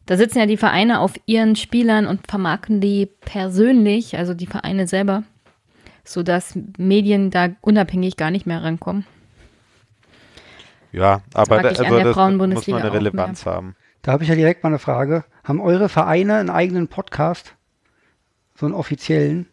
Da 0.07 0.17
sitzen 0.17 0.39
ja 0.39 0.45
die 0.45 0.57
Vereine 0.57 0.99
auf 0.99 1.13
ihren 1.25 1.55
Spielern 1.55 2.05
und 2.05 2.27
vermarkten 2.27 2.81
die 2.81 3.07
persönlich, 3.21 4.17
also 4.17 4.33
die 4.33 4.47
Vereine 4.47 4.87
selber, 4.87 5.23
sodass 6.05 6.57
Medien 6.77 7.31
da 7.31 7.49
unabhängig 7.61 8.17
gar 8.17 8.31
nicht 8.31 8.45
mehr 8.45 8.63
rankommen. 8.63 9.05
Ja, 10.91 11.21
aber 11.33 11.55
mag 11.55 11.63
da, 11.63 11.71
ich 11.71 11.79
an 11.79 11.85
also 11.85 11.99
das 11.99 12.15
muss 12.15 12.67
man 12.67 12.81
eine 12.81 12.93
Relevanz 12.93 13.45
haben. 13.45 13.75
Da 14.01 14.13
habe 14.13 14.23
ich 14.23 14.29
ja 14.29 14.35
direkt 14.35 14.63
mal 14.63 14.69
eine 14.69 14.79
Frage. 14.79 15.25
Haben 15.43 15.59
eure 15.59 15.89
Vereine 15.89 16.35
einen 16.35 16.49
eigenen 16.49 16.87
Podcast? 16.87 17.55
So 18.55 18.65
einen 18.65 18.75
offiziellen? 18.75 19.47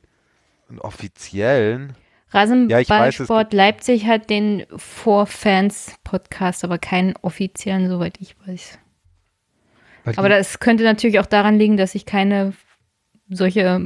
Einen 0.68 0.78
offiziellen. 0.78 1.94
Rasenballsport 2.30 2.70
Ja, 2.70 2.78
ich 2.80 2.88
weiß, 2.88 3.20
es 3.20 3.28
gibt- 3.28 3.52
Leipzig 3.52 4.06
hat 4.06 4.30
den 4.30 4.64
For 4.76 5.26
Fans 5.26 5.96
Podcast, 6.04 6.64
aber 6.64 6.78
keinen 6.78 7.14
offiziellen, 7.22 7.88
soweit 7.88 8.20
ich 8.20 8.36
weiß. 8.46 8.78
Aber 10.16 10.28
das 10.28 10.58
könnte 10.58 10.84
natürlich 10.84 11.20
auch 11.20 11.26
daran 11.26 11.58
liegen, 11.58 11.76
dass 11.76 11.94
ich 11.94 12.06
keine 12.06 12.54
solche 13.28 13.80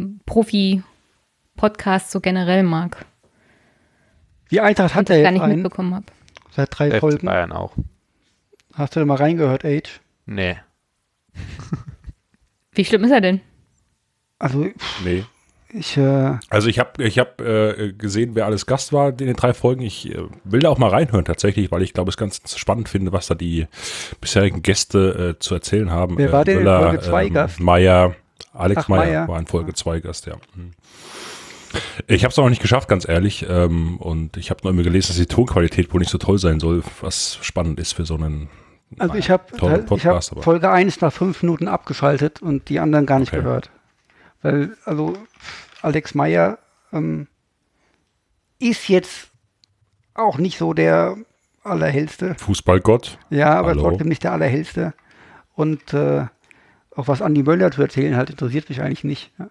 Profi-Podcasts 1.57 2.13
so 2.13 2.21
generell 2.21 2.63
mag. 2.63 3.05
die 4.51 4.61
Eintracht 4.61 4.95
hat 4.95 5.09
ja 5.09 5.17
ich 5.17 5.23
gar 5.23 5.33
jetzt 5.33 5.41
nicht 5.41 5.43
einen 5.43 5.63
mitbekommen 5.63 5.95
habe. 5.95 6.07
seit 6.51 6.69
drei 6.79 6.91
FC 6.91 7.01
Folgen. 7.01 7.27
Bayern 7.27 7.53
auch. 7.53 7.73
Hast 8.75 8.95
du 8.95 9.01
da 9.01 9.07
mal 9.07 9.17
reingehört, 9.17 9.65
Age? 9.65 10.01
Nee. 10.27 10.57
Wie 12.73 12.85
schlimm 12.85 13.05
ist 13.05 13.11
er 13.11 13.21
denn? 13.21 13.41
Also 14.39 14.67
Nee. 15.03 15.25
ich, 15.73 15.97
äh, 15.97 16.35
Also 16.51 16.69
ich 16.69 16.79
habe 16.79 17.03
ich 17.03 17.19
hab, 17.19 17.41
äh, 17.41 17.93
gesehen, 17.95 18.35
wer 18.35 18.45
alles 18.45 18.67
Gast 18.67 18.93
war 18.93 19.09
in 19.09 19.17
den 19.17 19.35
drei 19.37 19.55
Folgen. 19.55 19.81
Ich 19.83 20.11
äh, 20.15 20.19
will 20.45 20.61
da 20.61 20.69
auch 20.69 20.79
mal 20.79 20.91
reinhören 20.91 21.25
tatsächlich, 21.25 21.71
weil 21.71 21.81
ich 21.83 21.95
glaube, 21.95 22.11
es 22.11 22.17
ganz 22.19 22.43
spannend 22.59 22.89
finde, 22.91 23.13
was 23.13 23.29
da 23.29 23.35
die 23.35 23.67
bisherigen 24.21 24.61
Gäste 24.63 25.35
äh, 25.37 25.39
zu 25.39 25.55
erzählen 25.55 25.91
haben. 25.91 26.19
Wer 26.19 26.29
äh, 26.29 26.33
war 26.33 26.45
denn 26.45 26.59
in 26.59 26.65
Möller, 26.65 26.83
Folge 26.91 27.01
zwei 27.03 27.29
Gast? 27.31 27.61
Meier, 27.61 28.15
Alex 28.53 28.83
Ach, 28.85 28.89
Meier 28.89 29.07
Meier. 29.07 29.29
war 29.29 29.39
in 29.39 29.47
Folge 29.47 29.73
2 29.75 30.01
Gast, 30.01 30.27
ja. 30.27 30.35
Ich 32.07 32.25
habe 32.25 32.31
es 32.31 32.37
noch 32.37 32.49
nicht 32.49 32.63
geschafft, 32.63 32.89
ganz 32.89 33.09
ehrlich. 33.09 33.47
Ähm, 33.49 33.97
und 33.99 34.37
ich 34.37 34.51
habe 34.51 34.61
noch 34.65 34.71
immer 34.71 34.83
gelesen, 34.83 35.09
dass 35.09 35.17
die 35.17 35.27
Tonqualität 35.27 35.93
wohl 35.93 36.01
nicht 36.01 36.11
so 36.11 36.19
toll 36.19 36.39
sein 36.39 36.61
soll, 36.61 36.83
was 37.01 37.39
spannend 37.43 37.81
ist 37.81 37.93
für 37.95 38.05
so 38.05 38.15
einen 38.15 38.49
also 38.99 39.15
naja, 39.15 39.19
ich 39.19 39.31
habe 39.31 39.45
hab 39.61 40.43
Folge 40.45 40.71
1 40.71 41.01
nach 41.01 41.13
fünf 41.13 41.43
Minuten 41.43 41.67
abgeschaltet 41.67 42.41
und 42.41 42.69
die 42.69 42.79
anderen 42.79 43.05
gar 43.05 43.19
nicht 43.19 43.33
Okay. 43.33 43.43
gehört. 43.43 43.71
Weil, 44.43 44.77
also 44.85 45.15
Alex 45.83 46.15
Meyer 46.15 46.59
ähm, 46.93 47.27
ist 48.61 48.89
jetzt 48.89 49.29
auch 50.15 50.39
nicht 50.39 50.59
so 50.59 50.73
der 50.73 51.17
allerhellste. 51.65 52.37
Fußballgott. 52.39 53.19
Ja, 53.29 53.55
aber 53.55 53.71
Hallo. 53.71 53.83
trotzdem 53.83 54.09
nicht 54.09 54.23
der 54.23 54.33
allerhellste. 54.33 54.95
Und 55.55 55.93
äh, 55.93 56.27
auch 56.95 57.09
was 57.09 57.23
Andi 57.23 57.43
Möller 57.43 57.73
zu 57.73 57.83
erzählen 57.83 58.17
hat, 58.17 58.31
interessiert 58.31 58.69
mich 58.69 58.81
eigentlich 58.81 59.05
nicht. 59.05 59.33
Ja. 59.39 59.49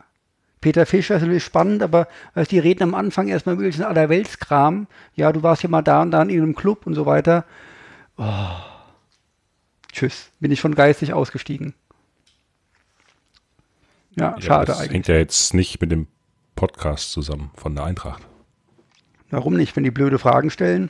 Peter 0.65 0.87
Fischer 0.87 1.17
ist 1.17 1.21
natürlich 1.21 1.43
spannend, 1.43 1.83
aber 1.83 2.07
weißt, 2.33 2.49
die 2.49 2.57
reden 2.57 2.81
am 2.81 2.95
Anfang 2.95 3.27
erstmal 3.27 3.55
diesen 3.55 3.85
Allerweltskram. 3.85 4.87
Ja, 5.13 5.31
du 5.31 5.43
warst 5.43 5.61
ja 5.61 5.69
mal 5.69 5.83
da 5.83 6.01
und 6.01 6.09
da 6.09 6.23
in 6.23 6.29
irgendeinem 6.31 6.55
Club 6.55 6.87
und 6.87 6.95
so 6.95 7.05
weiter. 7.05 7.45
Oh. 8.17 8.49
Tschüss, 9.91 10.31
bin 10.39 10.51
ich 10.51 10.59
schon 10.59 10.73
geistig 10.73 11.13
ausgestiegen. 11.13 11.75
Ja, 14.15 14.31
Ja, 14.37 14.41
schade 14.41 14.65
das 14.65 14.79
eigentlich. 14.79 14.93
hängt 14.93 15.07
ja 15.07 15.17
jetzt 15.17 15.53
nicht 15.53 15.79
mit 15.81 15.91
dem 15.91 16.07
Podcast 16.55 17.11
zusammen 17.11 17.51
von 17.53 17.75
der 17.75 17.83
Eintracht. 17.83 18.23
Warum 19.29 19.55
nicht, 19.55 19.75
wenn 19.75 19.83
die 19.83 19.91
blöde 19.91 20.17
Fragen 20.17 20.49
stellen? 20.49 20.89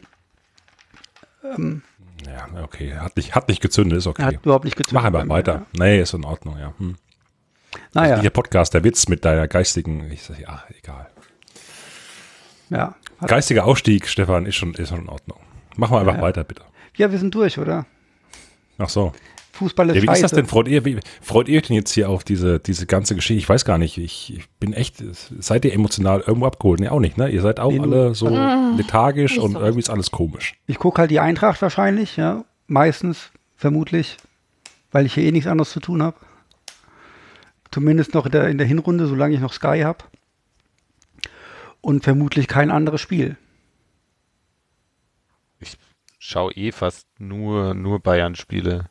Ja, 1.44 2.48
okay. 2.64 2.96
Hat 2.96 3.18
nicht, 3.18 3.36
hat 3.36 3.50
nicht 3.50 3.62
gezündet, 3.62 3.98
ist 3.98 4.08
okay. 4.08 4.24
Hat 4.24 4.36
überhaupt 4.46 4.64
nicht 4.64 4.78
gezündet. 4.78 4.94
Mach 4.94 5.04
einfach 5.04 5.28
weiter. 5.28 5.66
Nee, 5.74 6.00
ist 6.00 6.14
in 6.14 6.24
Ordnung, 6.24 6.58
ja. 6.58 6.74
Hm. 6.78 6.96
Ja. 7.94 8.02
Naja, 8.02 8.20
Der 8.22 8.30
Podcast, 8.30 8.74
der 8.74 8.84
Witz 8.84 9.08
mit 9.08 9.24
deiner 9.26 9.48
geistigen, 9.48 10.10
ich 10.12 10.24
sag, 10.24 10.40
ja, 10.40 10.64
egal. 10.82 11.08
ja. 12.70 12.96
Hat- 13.20 13.30
Geistiger 13.30 13.66
Aufstieg, 13.66 14.08
Stefan, 14.08 14.46
ist 14.46 14.56
schon, 14.56 14.74
ist 14.74 14.90
schon 14.90 15.02
in 15.02 15.10
Ordnung. 15.10 15.40
Machen 15.78 15.94
wir 15.96 16.00
einfach 16.02 16.16
Ja. 16.16 16.22
weiter, 16.22 16.44
bitte. 16.44 16.64
ja, 16.98 17.12
wir 17.12 17.18
sind 17.20 17.34
durch, 17.36 17.58
oder? 17.58 17.86
Ach 18.78 18.90
so. 18.90 19.14
Fußball 19.54 19.90
ist 19.90 19.96
Ja, 19.96 20.02
wie 20.02 20.06
ist 20.08 20.12
das 20.12 20.20
scheiße. 20.32 20.36
denn? 20.36 20.48
Freut 20.48 20.68
ihr, 20.68 20.84
wie, 20.84 21.00
freut 21.22 21.48
ihr 21.48 21.58
euch 21.62 21.68
denn 21.68 21.78
jetzt 21.78 21.92
hier 21.94 22.10
auf 22.10 22.26
diese, 22.26 22.60
diese 22.60 22.86
ganze 22.88 23.16
Geschichte? 23.16 23.40
Ich 23.40 23.48
weiß 23.48 23.64
gar 23.64 23.78
nicht. 23.78 23.98
Ich, 23.98 24.36
ich 24.36 24.50
bin 24.60 24.74
echt, 24.74 25.02
seid 25.40 25.64
ihr 25.64 25.74
emotional 25.74 26.20
irgendwo 26.28 26.46
abgeholt? 26.48 26.82
Nee, 26.82 26.90
auch 26.90 27.00
nicht, 27.00 27.18
ne? 27.18 27.30
Ihr 27.30 27.42
seid 27.42 27.62
auch 27.62 27.72
Nee, 27.72 27.80
alle 27.80 28.14
so 28.16 28.28
lethargisch 28.28 29.34
nicht 29.38 29.42
und 29.42 29.54
so 29.54 29.60
irgendwie 29.60 29.80
ist 29.80 29.90
alles 29.90 30.12
komisch. 30.12 30.56
Ich 30.68 30.78
gucke 30.78 31.00
halt 31.00 31.10
die 31.12 31.22
Eintracht 31.22 31.62
wahrscheinlich, 31.62 32.18
ja. 32.18 32.44
Meistens, 32.68 33.32
vermutlich, 33.56 34.18
weil 34.92 35.06
ich 35.06 35.14
hier 35.14 35.24
eh 35.24 35.32
nichts 35.32 35.48
anderes 35.48 35.72
zu 35.72 35.80
tun 35.80 36.04
habe. 36.04 36.18
Zumindest 37.76 38.14
noch 38.14 38.26
in 38.26 38.32
der, 38.32 38.48
in 38.48 38.58
der 38.58 38.66
Hinrunde, 38.66 39.06
solange 39.06 39.36
ich 39.36 39.42
noch 39.42 39.52
Sky 39.52 39.82
habe. 39.84 40.06
Und 41.82 42.06
vermutlich 42.06 42.48
kein 42.48 42.72
anderes 42.72 43.02
Spiel. 43.02 43.36
Ich 45.60 45.78
schaue 46.18 46.54
eh 46.54 46.72
fast 46.72 47.06
nur, 47.20 47.74
nur 47.74 48.00
Bayern-Spiele. 48.00 48.86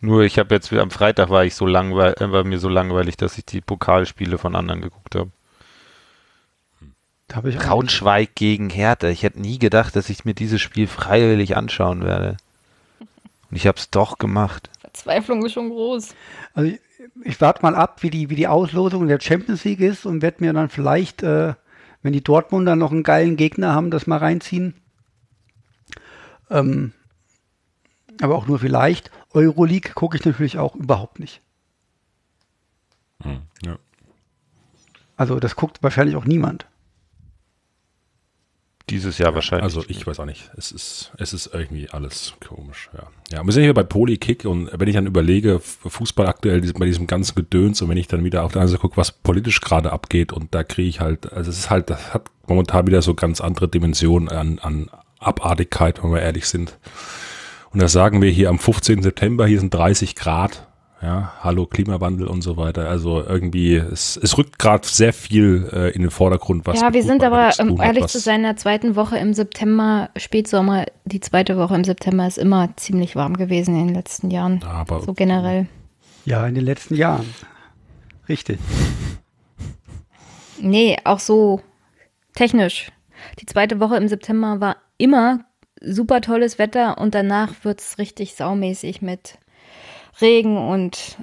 Nur 0.00 0.22
ich 0.22 0.38
habe 0.38 0.54
jetzt, 0.54 0.72
am 0.72 0.92
Freitag 0.92 1.28
war 1.30 1.44
ich 1.44 1.56
so 1.56 1.66
langweilig, 1.66 2.20
äh, 2.20 2.30
war 2.30 2.44
mir 2.44 2.60
so 2.60 2.68
langweilig, 2.68 3.16
dass 3.16 3.36
ich 3.36 3.46
die 3.46 3.60
Pokalspiele 3.60 4.38
von 4.38 4.54
anderen 4.54 4.80
geguckt 4.80 5.16
habe. 5.16 5.32
Da 7.26 7.34
habe 7.34 7.50
ich 7.50 7.58
auch- 7.58 7.64
Braunschweig 7.64 8.36
gegen 8.36 8.70
Hertha. 8.70 9.08
Ich 9.08 9.24
hätte 9.24 9.40
nie 9.40 9.58
gedacht, 9.58 9.96
dass 9.96 10.08
ich 10.08 10.24
mir 10.24 10.34
dieses 10.34 10.60
Spiel 10.60 10.86
freiwillig 10.86 11.56
anschauen 11.56 12.04
werde. 12.04 12.36
Und 13.50 13.56
ich 13.56 13.66
habe 13.66 13.78
es 13.78 13.90
doch 13.90 14.18
gemacht. 14.18 14.70
Verzweiflung 14.80 15.44
ist 15.44 15.54
schon 15.54 15.70
groß. 15.70 16.14
Also 16.54 16.76
ich, 17.24 17.40
warte 17.40 17.62
mal 17.62 17.74
ab, 17.74 18.02
wie 18.02 18.10
die, 18.10 18.30
wie 18.30 18.36
die 18.36 18.48
Auslosung 18.48 19.02
in 19.02 19.08
der 19.08 19.20
Champions 19.20 19.64
League 19.64 19.80
ist 19.80 20.06
und 20.06 20.22
werde 20.22 20.44
mir 20.44 20.52
dann 20.52 20.68
vielleicht, 20.68 21.22
äh, 21.22 21.54
wenn 22.02 22.12
die 22.12 22.24
Dortmunder 22.24 22.76
noch 22.76 22.92
einen 22.92 23.02
geilen 23.02 23.36
Gegner 23.36 23.74
haben, 23.74 23.90
das 23.90 24.06
mal 24.06 24.18
reinziehen. 24.18 24.74
Ähm, 26.50 26.92
aber 28.20 28.36
auch 28.36 28.46
nur 28.46 28.58
vielleicht. 28.58 29.10
Euroleague 29.32 29.92
gucke 29.94 30.16
ich 30.16 30.24
natürlich 30.24 30.58
auch 30.58 30.74
überhaupt 30.74 31.18
nicht. 31.18 31.40
Hm, 33.22 33.42
ja. 33.64 33.78
Also 35.16 35.40
das 35.40 35.56
guckt 35.56 35.82
wahrscheinlich 35.82 36.16
auch 36.16 36.24
niemand. 36.24 36.66
Dieses 38.90 39.18
Jahr 39.18 39.34
wahrscheinlich. 39.34 39.64
Also 39.64 39.84
ich 39.88 40.06
weiß 40.06 40.20
auch 40.20 40.24
nicht. 40.26 40.50
Es 40.56 40.72
ist, 40.72 41.12
es 41.18 41.32
ist 41.32 41.50
irgendwie 41.52 41.88
alles 41.90 42.34
komisch. 42.46 42.90
Ja, 42.94 43.06
ja 43.30 43.44
wir 43.44 43.52
sind 43.52 43.62
hier 43.62 43.74
bei 43.74 43.82
Polykick 43.82 44.44
und 44.44 44.70
wenn 44.72 44.88
ich 44.88 44.94
dann 44.94 45.06
überlege, 45.06 45.60
Fußball 45.60 46.26
aktuell 46.26 46.60
bei 46.72 46.86
diesem 46.86 47.06
ganzen 47.06 47.34
Gedöns 47.34 47.80
und 47.82 47.88
wenn 47.88 47.96
ich 47.96 48.08
dann 48.08 48.24
wieder 48.24 48.44
auf 48.44 48.52
der 48.52 48.62
anderen 48.62 48.72
Seite 48.72 48.80
gucke, 48.80 48.96
was 48.96 49.12
politisch 49.12 49.60
gerade 49.60 49.92
abgeht 49.92 50.32
und 50.32 50.54
da 50.54 50.64
kriege 50.64 50.88
ich 50.88 51.00
halt, 51.00 51.32
also 51.32 51.50
es 51.50 51.58
ist 51.58 51.70
halt, 51.70 51.90
das 51.90 52.12
hat 52.12 52.30
momentan 52.46 52.86
wieder 52.86 53.02
so 53.02 53.14
ganz 53.14 53.40
andere 53.40 53.68
Dimensionen 53.68 54.28
an, 54.28 54.58
an 54.58 54.90
Abartigkeit, 55.18 56.02
wenn 56.02 56.12
wir 56.12 56.20
ehrlich 56.20 56.46
sind. 56.46 56.78
Und 57.70 57.80
da 57.80 57.88
sagen 57.88 58.20
wir 58.20 58.30
hier 58.30 58.50
am 58.50 58.58
15. 58.58 59.02
September, 59.02 59.46
hier 59.46 59.60
sind 59.60 59.72
30 59.72 60.14
Grad 60.14 60.66
ja, 61.02 61.32
hallo 61.40 61.66
Klimawandel 61.66 62.28
und 62.28 62.42
so 62.42 62.56
weiter. 62.56 62.88
Also 62.88 63.22
irgendwie, 63.22 63.74
es, 63.74 64.16
es 64.16 64.38
rückt 64.38 64.58
gerade 64.58 64.86
sehr 64.86 65.12
viel 65.12 65.68
äh, 65.72 65.90
in 65.90 66.02
den 66.02 66.10
Vordergrund, 66.10 66.64
was. 66.64 66.80
Ja, 66.80 66.92
wir 66.92 67.02
sind 67.02 67.24
aber, 67.24 67.50
um 67.58 67.80
ehrlich 67.80 68.06
zu 68.06 68.20
sein, 68.20 68.36
in 68.36 68.42
der 68.44 68.56
zweiten 68.56 68.94
Woche 68.94 69.18
im 69.18 69.34
September, 69.34 70.10
Spätsommer, 70.16 70.86
die 71.04 71.20
zweite 71.20 71.56
Woche 71.56 71.74
im 71.74 71.82
September 71.82 72.26
ist 72.26 72.38
immer 72.38 72.76
ziemlich 72.76 73.16
warm 73.16 73.36
gewesen 73.36 73.74
in 73.74 73.88
den 73.88 73.94
letzten 73.94 74.30
Jahren. 74.30 74.62
Aber, 74.62 75.00
so 75.00 75.12
generell. 75.12 75.66
Ja, 76.24 76.46
in 76.46 76.54
den 76.54 76.64
letzten 76.64 76.94
Jahren. 76.94 77.26
Richtig. 78.28 78.58
Nee, 80.64 80.96
auch 81.02 81.18
so 81.18 81.60
technisch. 82.36 82.92
Die 83.40 83.46
zweite 83.46 83.80
Woche 83.80 83.96
im 83.96 84.06
September 84.06 84.60
war 84.60 84.76
immer 84.96 85.40
super 85.80 86.20
tolles 86.20 86.60
Wetter 86.60 86.98
und 86.98 87.16
danach 87.16 87.64
wird 87.64 87.80
es 87.80 87.98
richtig 87.98 88.36
saumäßig 88.36 89.02
mit 89.02 89.38
Regen 90.20 90.56
und, 90.56 91.18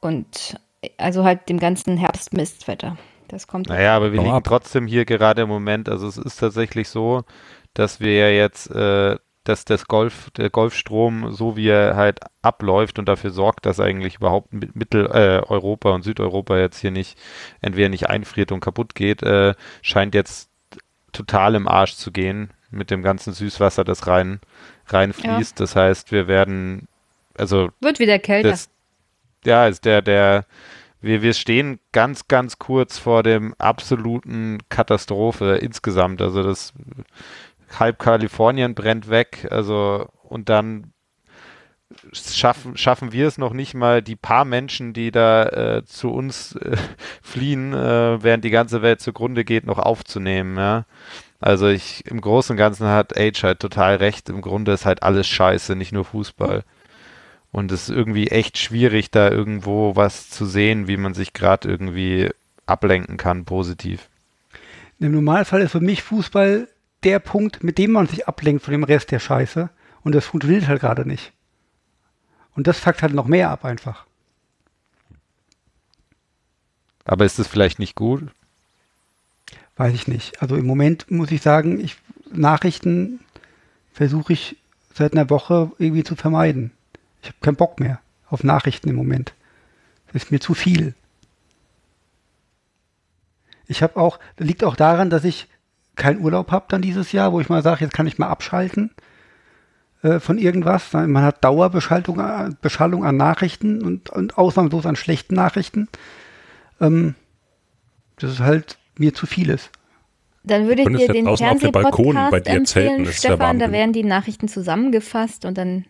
und 0.00 0.58
also 0.98 1.24
halt 1.24 1.48
dem 1.48 1.58
ganzen 1.58 1.96
Herbstmistwetter. 1.96 2.96
Das 3.28 3.46
kommt. 3.46 3.68
Naja, 3.68 3.96
aber 3.96 4.12
wir 4.12 4.20
liegen 4.20 4.34
ab. 4.34 4.44
trotzdem 4.44 4.86
hier 4.86 5.04
gerade 5.04 5.42
im 5.42 5.48
Moment. 5.48 5.88
Also 5.88 6.06
es 6.06 6.18
ist 6.18 6.36
tatsächlich 6.36 6.88
so, 6.88 7.24
dass 7.72 8.00
wir 8.00 8.14
ja 8.14 8.28
jetzt, 8.28 8.70
äh, 8.70 9.16
dass 9.44 9.64
das 9.64 9.86
Golf, 9.86 10.30
der 10.36 10.50
Golfstrom, 10.50 11.32
so 11.32 11.56
wie 11.56 11.68
er 11.68 11.96
halt 11.96 12.20
abläuft 12.42 12.98
und 12.98 13.08
dafür 13.08 13.30
sorgt, 13.30 13.66
dass 13.66 13.80
eigentlich 13.80 14.16
überhaupt 14.16 14.52
Mitteleuropa 14.52 15.90
äh, 15.90 15.92
und 15.92 16.02
Südeuropa 16.02 16.58
jetzt 16.58 16.78
hier 16.78 16.90
nicht 16.90 17.18
entweder 17.60 17.88
nicht 17.88 18.08
einfriert 18.08 18.52
und 18.52 18.60
kaputt 18.60 18.94
geht, 18.94 19.22
äh, 19.22 19.54
scheint 19.82 20.14
jetzt 20.14 20.50
total 21.12 21.54
im 21.54 21.68
Arsch 21.68 21.94
zu 21.94 22.12
gehen 22.12 22.50
mit 22.70 22.90
dem 22.90 23.02
ganzen 23.02 23.32
Süßwasser, 23.32 23.84
das 23.84 24.06
rein 24.06 24.40
reinfließt. 24.86 25.58
Ja. 25.58 25.64
Das 25.64 25.76
heißt, 25.76 26.12
wir 26.12 26.26
werden 26.28 26.88
also 27.36 27.70
wird 27.80 27.98
wieder 27.98 28.18
kälter. 28.18 28.50
Das, 28.50 28.70
ja, 29.44 29.66
ist 29.66 29.84
der, 29.84 30.02
der, 30.02 30.46
wir, 31.00 31.22
wir 31.22 31.34
stehen 31.34 31.80
ganz, 31.92 32.28
ganz 32.28 32.58
kurz 32.58 32.98
vor 32.98 33.22
dem 33.22 33.54
absoluten 33.58 34.58
Katastrophe 34.68 35.56
insgesamt. 35.56 36.22
Also 36.22 36.42
das 36.42 36.72
halb 37.78 37.98
Kalifornien 37.98 38.74
brennt 38.74 39.08
weg, 39.08 39.48
also 39.50 40.08
und 40.22 40.48
dann 40.48 40.92
schaffen, 42.12 42.76
schaffen 42.76 43.12
wir 43.12 43.26
es 43.26 43.38
noch 43.38 43.52
nicht 43.52 43.74
mal, 43.74 44.02
die 44.02 44.16
paar 44.16 44.44
Menschen, 44.44 44.92
die 44.92 45.10
da 45.10 45.44
äh, 45.44 45.84
zu 45.84 46.10
uns 46.10 46.56
äh, 46.56 46.76
fliehen, 47.22 47.72
äh, 47.72 48.22
während 48.22 48.44
die 48.44 48.50
ganze 48.50 48.82
Welt 48.82 49.00
zugrunde 49.00 49.44
geht, 49.44 49.66
noch 49.66 49.78
aufzunehmen. 49.78 50.56
Ja? 50.56 50.86
Also 51.40 51.68
ich 51.68 52.06
im 52.06 52.20
Großen 52.20 52.54
und 52.54 52.56
Ganzen 52.58 52.88
hat 52.88 53.18
Age 53.18 53.42
halt 53.42 53.60
total 53.60 53.96
recht. 53.96 54.28
Im 54.28 54.40
Grunde 54.40 54.72
ist 54.72 54.86
halt 54.86 55.02
alles 55.02 55.26
scheiße, 55.26 55.76
nicht 55.76 55.92
nur 55.92 56.04
Fußball. 56.04 56.64
Und 57.54 57.70
es 57.70 57.88
ist 57.88 57.94
irgendwie 57.94 58.26
echt 58.32 58.58
schwierig, 58.58 59.12
da 59.12 59.30
irgendwo 59.30 59.94
was 59.94 60.28
zu 60.28 60.44
sehen, 60.44 60.88
wie 60.88 60.96
man 60.96 61.14
sich 61.14 61.32
gerade 61.34 61.68
irgendwie 61.68 62.30
ablenken 62.66 63.16
kann, 63.16 63.44
positiv. 63.44 64.08
Im 64.98 65.12
Normalfall 65.12 65.62
ist 65.62 65.70
für 65.70 65.80
mich 65.80 66.02
Fußball 66.02 66.66
der 67.04 67.20
Punkt, 67.20 67.62
mit 67.62 67.78
dem 67.78 67.92
man 67.92 68.08
sich 68.08 68.26
ablenkt 68.26 68.64
von 68.64 68.72
dem 68.72 68.82
Rest 68.82 69.12
der 69.12 69.20
Scheiße. 69.20 69.70
Und 70.02 70.16
das 70.16 70.26
funktioniert 70.26 70.66
halt 70.66 70.80
gerade 70.80 71.06
nicht. 71.06 71.30
Und 72.56 72.66
das 72.66 72.80
fuckt 72.80 73.02
halt 73.02 73.14
noch 73.14 73.28
mehr 73.28 73.50
ab 73.50 73.64
einfach. 73.64 74.04
Aber 77.04 77.24
ist 77.24 77.38
das 77.38 77.46
vielleicht 77.46 77.78
nicht 77.78 77.94
gut? 77.94 78.32
Weiß 79.76 79.94
ich 79.94 80.08
nicht. 80.08 80.42
Also 80.42 80.56
im 80.56 80.66
Moment 80.66 81.08
muss 81.08 81.30
ich 81.30 81.40
sagen, 81.40 81.78
ich, 81.78 81.98
Nachrichten 82.32 83.20
versuche 83.92 84.32
ich 84.32 84.56
seit 84.92 85.12
einer 85.12 85.30
Woche 85.30 85.70
irgendwie 85.78 86.02
zu 86.02 86.16
vermeiden. 86.16 86.72
Ich 87.24 87.30
habe 87.30 87.38
keinen 87.40 87.56
Bock 87.56 87.80
mehr 87.80 88.00
auf 88.28 88.44
Nachrichten 88.44 88.90
im 88.90 88.96
Moment. 88.96 89.32
Das 90.12 90.24
ist 90.24 90.30
mir 90.30 90.40
zu 90.40 90.52
viel. 90.52 90.94
Ich 93.66 93.82
habe 93.82 93.96
auch, 93.96 94.18
das 94.36 94.46
liegt 94.46 94.62
auch 94.62 94.76
daran, 94.76 95.08
dass 95.08 95.24
ich 95.24 95.48
keinen 95.96 96.20
Urlaub 96.20 96.50
habe 96.50 96.66
dann 96.68 96.82
dieses 96.82 97.12
Jahr, 97.12 97.32
wo 97.32 97.40
ich 97.40 97.48
mal 97.48 97.62
sage, 97.62 97.82
jetzt 97.82 97.94
kann 97.94 98.06
ich 98.06 98.18
mal 98.18 98.28
abschalten 98.28 98.90
äh, 100.02 100.20
von 100.20 100.36
irgendwas. 100.36 100.92
Man 100.92 101.22
hat 101.22 101.42
Dauerbeschallung 101.42 102.20
äh, 102.20 102.50
Beschallung 102.60 103.06
an 103.06 103.16
Nachrichten 103.16 103.82
und, 103.82 104.10
und 104.10 104.36
ausnahmslos 104.36 104.84
an 104.84 104.96
schlechten 104.96 105.34
Nachrichten. 105.34 105.88
Ähm, 106.78 107.14
das 108.18 108.32
ist 108.32 108.40
halt 108.40 108.76
mir 108.98 109.14
zu 109.14 109.26
vieles. 109.26 109.70
Dann 110.42 110.68
würde 110.68 110.82
ich 110.82 110.88
dir 110.88 111.08
den 111.08 111.36
Fernsehpodcast 111.36 112.46
empfehlen, 112.48 113.06
Stefan, 113.06 113.58
da 113.58 113.72
werden 113.72 113.94
die 113.94 114.04
Nachrichten 114.04 114.46
zusammengefasst 114.46 115.46
und 115.46 115.56
dann 115.56 115.86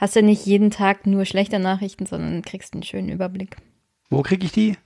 hast 0.00 0.16
du 0.16 0.22
nicht 0.22 0.46
jeden 0.46 0.70
Tag 0.70 1.06
nur 1.06 1.24
schlechte 1.26 1.58
Nachrichten, 1.58 2.06
sondern 2.06 2.42
kriegst 2.42 2.74
einen 2.74 2.82
schönen 2.82 3.10
Überblick. 3.10 3.56
Wo 4.08 4.22
kriege 4.22 4.46
ich 4.46 4.52
die? 4.52 4.76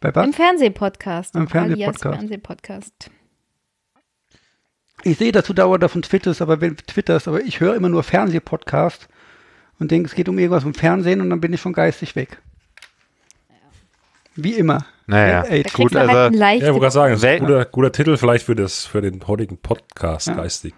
Bei 0.00 0.14
was? 0.14 0.26
Im 0.26 0.32
Fernsehpodcast. 0.32 1.34
Im 1.34 1.48
Fernsehpodcast. 1.48 2.16
Fernsehpodcast. 2.16 3.10
Ich 5.02 5.18
sehe, 5.18 5.32
dass 5.32 5.46
du 5.46 5.52
dauernd 5.54 5.82
davon 5.82 6.02
twitterst, 6.02 6.40
aber 6.40 6.60
wenn 6.60 6.76
twitterst, 6.76 7.26
aber 7.28 7.40
ich 7.42 7.60
höre 7.60 7.74
immer 7.74 7.88
nur 7.88 8.02
Fernsehpodcast 8.02 9.08
und 9.78 9.90
denke, 9.90 10.08
es 10.08 10.14
geht 10.14 10.28
um 10.28 10.38
irgendwas 10.38 10.64
im 10.64 10.74
Fernsehen 10.74 11.20
und 11.20 11.30
dann 11.30 11.40
bin 11.40 11.52
ich 11.52 11.60
schon 11.60 11.72
geistig 11.72 12.14
weg. 12.16 12.40
Wie 14.36 14.54
immer. 14.54 14.86
Naja, 15.06 15.42
ey, 15.42 15.62
gut, 15.64 15.94
halt 15.94 16.08
also, 16.08 16.38
ja, 16.38 16.52
ich 16.52 16.62
wollte 16.62 16.90
sagen, 16.90 17.12
das 17.12 17.22
ist 17.22 17.28
ein 17.28 17.40
guter, 17.40 17.64
guter 17.66 17.92
Titel 17.92 18.16
vielleicht 18.16 18.46
für, 18.46 18.54
das, 18.54 18.86
für 18.86 19.02
den 19.02 19.26
heutigen 19.26 19.58
Podcast, 19.58 20.28
ja. 20.28 20.34
geistig. 20.34 20.74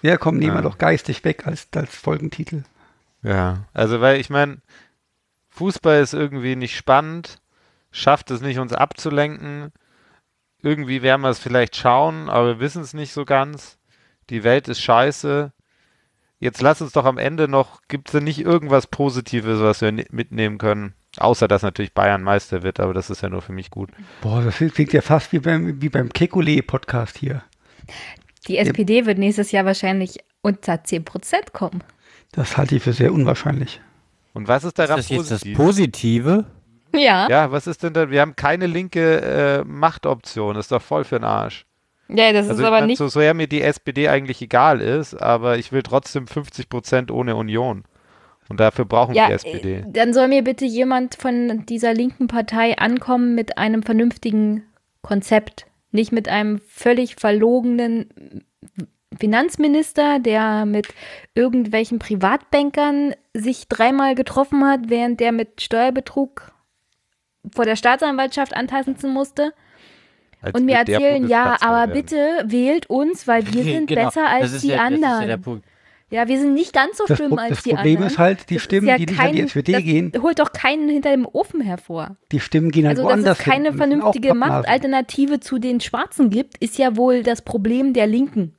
Ja, 0.00 0.16
komm, 0.16 0.38
nehmen 0.38 0.54
wir 0.54 0.62
doch 0.62 0.78
geistig 0.78 1.24
weg 1.24 1.46
als, 1.46 1.68
als 1.74 1.94
Folgentitel. 1.94 2.62
Ja, 3.22 3.64
also 3.74 4.00
weil 4.00 4.18
ich 4.18 4.30
meine, 4.30 4.58
Fußball 5.50 6.00
ist 6.00 6.14
irgendwie 6.14 6.56
nicht 6.56 6.76
spannend, 6.76 7.38
schafft 7.90 8.30
es 8.30 8.40
nicht, 8.40 8.58
uns 8.58 8.72
abzulenken. 8.72 9.72
Irgendwie 10.62 11.02
werden 11.02 11.20
wir 11.20 11.28
es 11.28 11.38
vielleicht 11.38 11.76
schauen, 11.76 12.30
aber 12.30 12.46
wir 12.46 12.60
wissen 12.60 12.82
es 12.82 12.94
nicht 12.94 13.12
so 13.12 13.26
ganz. 13.26 13.78
Die 14.30 14.42
Welt 14.42 14.68
ist 14.68 14.80
scheiße. 14.80 15.52
Jetzt 16.44 16.60
lass 16.60 16.82
uns 16.82 16.92
doch 16.92 17.06
am 17.06 17.16
Ende 17.16 17.48
noch, 17.48 17.80
gibt 17.88 18.08
es 18.08 18.12
denn 18.12 18.24
nicht 18.24 18.38
irgendwas 18.38 18.86
Positives, 18.86 19.60
was 19.60 19.80
wir 19.80 19.90
mitnehmen 20.10 20.58
können? 20.58 20.92
Außer, 21.16 21.48
dass 21.48 21.62
natürlich 21.62 21.94
Bayern 21.94 22.22
Meister 22.22 22.62
wird, 22.62 22.80
aber 22.80 22.92
das 22.92 23.08
ist 23.08 23.22
ja 23.22 23.30
nur 23.30 23.40
für 23.40 23.54
mich 23.54 23.70
gut. 23.70 23.88
Boah, 24.20 24.42
das 24.42 24.56
klingt 24.56 24.92
ja 24.92 25.00
fast 25.00 25.32
wie 25.32 25.38
beim, 25.38 25.80
wie 25.80 25.88
beim 25.88 26.10
Kekulé-Podcast 26.10 27.16
hier. 27.16 27.42
Die 28.46 28.58
SPD 28.58 28.98
ja. 28.98 29.06
wird 29.06 29.16
nächstes 29.16 29.52
Jahr 29.52 29.64
wahrscheinlich 29.64 30.18
unter 30.42 30.74
10% 30.74 31.52
kommen. 31.54 31.82
Das 32.32 32.58
halte 32.58 32.76
ich 32.76 32.82
für 32.82 32.92
sehr 32.92 33.14
unwahrscheinlich. 33.14 33.80
Und 34.34 34.46
was 34.46 34.64
ist 34.64 34.78
daran 34.78 34.98
ist 34.98 35.10
das 35.10 35.16
positiv? 35.16 35.56
das 35.56 35.66
Positive? 35.66 36.44
Ja. 36.92 37.26
Ja, 37.30 37.52
was 37.52 37.66
ist 37.66 37.82
denn 37.82 37.94
da? 37.94 38.10
Wir 38.10 38.20
haben 38.20 38.36
keine 38.36 38.66
linke 38.66 39.22
äh, 39.22 39.64
Machtoption. 39.64 40.56
Das 40.56 40.66
ist 40.66 40.72
doch 40.72 40.82
voll 40.82 41.04
für 41.04 41.18
den 41.18 41.24
Arsch. 41.24 41.64
Ja, 42.08 42.32
das 42.32 42.48
also 42.48 42.62
ist 42.62 42.66
aber 42.66 42.86
nicht. 42.86 42.98
So 42.98 43.08
sehr 43.08 43.34
mir 43.34 43.46
die 43.46 43.62
SPD 43.62 44.08
eigentlich 44.08 44.42
egal 44.42 44.80
ist, 44.80 45.14
aber 45.14 45.58
ich 45.58 45.72
will 45.72 45.82
trotzdem 45.82 46.26
50% 46.26 47.10
ohne 47.10 47.36
Union. 47.36 47.84
Und 48.48 48.60
dafür 48.60 48.84
brauchen 48.84 49.14
ja, 49.14 49.28
wir 49.28 49.28
die 49.28 49.34
SPD. 49.34 49.74
Äh, 49.76 49.84
dann 49.88 50.12
soll 50.12 50.28
mir 50.28 50.44
bitte 50.44 50.66
jemand 50.66 51.14
von 51.14 51.64
dieser 51.66 51.94
linken 51.94 52.26
Partei 52.26 52.76
ankommen 52.76 53.34
mit 53.34 53.56
einem 53.56 53.82
vernünftigen 53.82 54.64
Konzept. 55.02 55.66
Nicht 55.92 56.12
mit 56.12 56.28
einem 56.28 56.60
völlig 56.66 57.16
verlogenen 57.16 58.44
Finanzminister, 59.18 60.18
der 60.18 60.66
mit 60.66 60.88
irgendwelchen 61.34 61.98
Privatbankern 61.98 63.14
sich 63.32 63.68
dreimal 63.68 64.14
getroffen 64.14 64.64
hat, 64.64 64.88
während 64.88 65.20
der 65.20 65.32
mit 65.32 65.62
Steuerbetrug 65.62 66.52
vor 67.54 67.64
der 67.64 67.76
Staatsanwaltschaft 67.76 68.54
antasten 68.54 69.12
musste. 69.12 69.52
Als 70.44 70.54
und 70.54 70.66
mir 70.66 70.76
erzählen, 70.76 71.26
ja, 71.26 71.56
aber 71.60 71.92
bitte 71.92 72.44
wählt 72.44 72.90
uns, 72.90 73.26
weil 73.26 73.46
wir 73.52 73.62
sind 73.64 73.86
genau. 73.86 74.04
besser 74.04 74.28
als 74.28 74.60
die 74.60 74.68
ja, 74.68 74.82
anderen. 74.84 75.28
Ja 75.28 75.36
ja, 76.10 76.28
wir 76.28 76.38
sind 76.38 76.54
nicht 76.54 76.72
ganz 76.72 76.98
so 76.98 77.04
das 77.06 77.18
schlimm 77.18 77.36
als 77.38 77.62
die 77.62 77.72
anderen. 77.72 77.94
Das 77.94 77.94
Problem 77.94 78.02
ist 78.06 78.18
halt, 78.18 78.50
die 78.50 78.54
das 78.54 78.62
Stimmen, 78.62 78.86
ja 78.86 78.96
die 78.96 79.06
nicht 79.06 79.18
kein, 79.18 79.30
an 79.30 79.34
die 79.34 79.40
SPD 79.40 79.82
gehen. 79.82 80.12
holt 80.22 80.38
doch 80.38 80.52
keinen 80.52 80.88
hinter 80.88 81.10
dem 81.10 81.26
Ofen 81.26 81.60
hervor. 81.60 82.16
Die 82.30 82.40
Stimmen 82.40 82.70
gehen 82.70 82.86
halt 82.86 82.98
also, 82.98 83.08
woanders 83.08 83.26
Also, 83.26 83.38
dass 83.38 83.46
es 83.46 83.52
keine 83.52 83.72
vernünftige 83.72 84.34
Machtalternative 84.34 85.40
zu 85.40 85.58
den 85.58 85.80
Schwarzen 85.80 86.30
gibt, 86.30 86.58
ist 86.58 86.78
ja 86.78 86.96
wohl 86.96 87.22
das 87.22 87.42
Problem 87.42 87.94
der 87.94 88.06
Linken. 88.06 88.54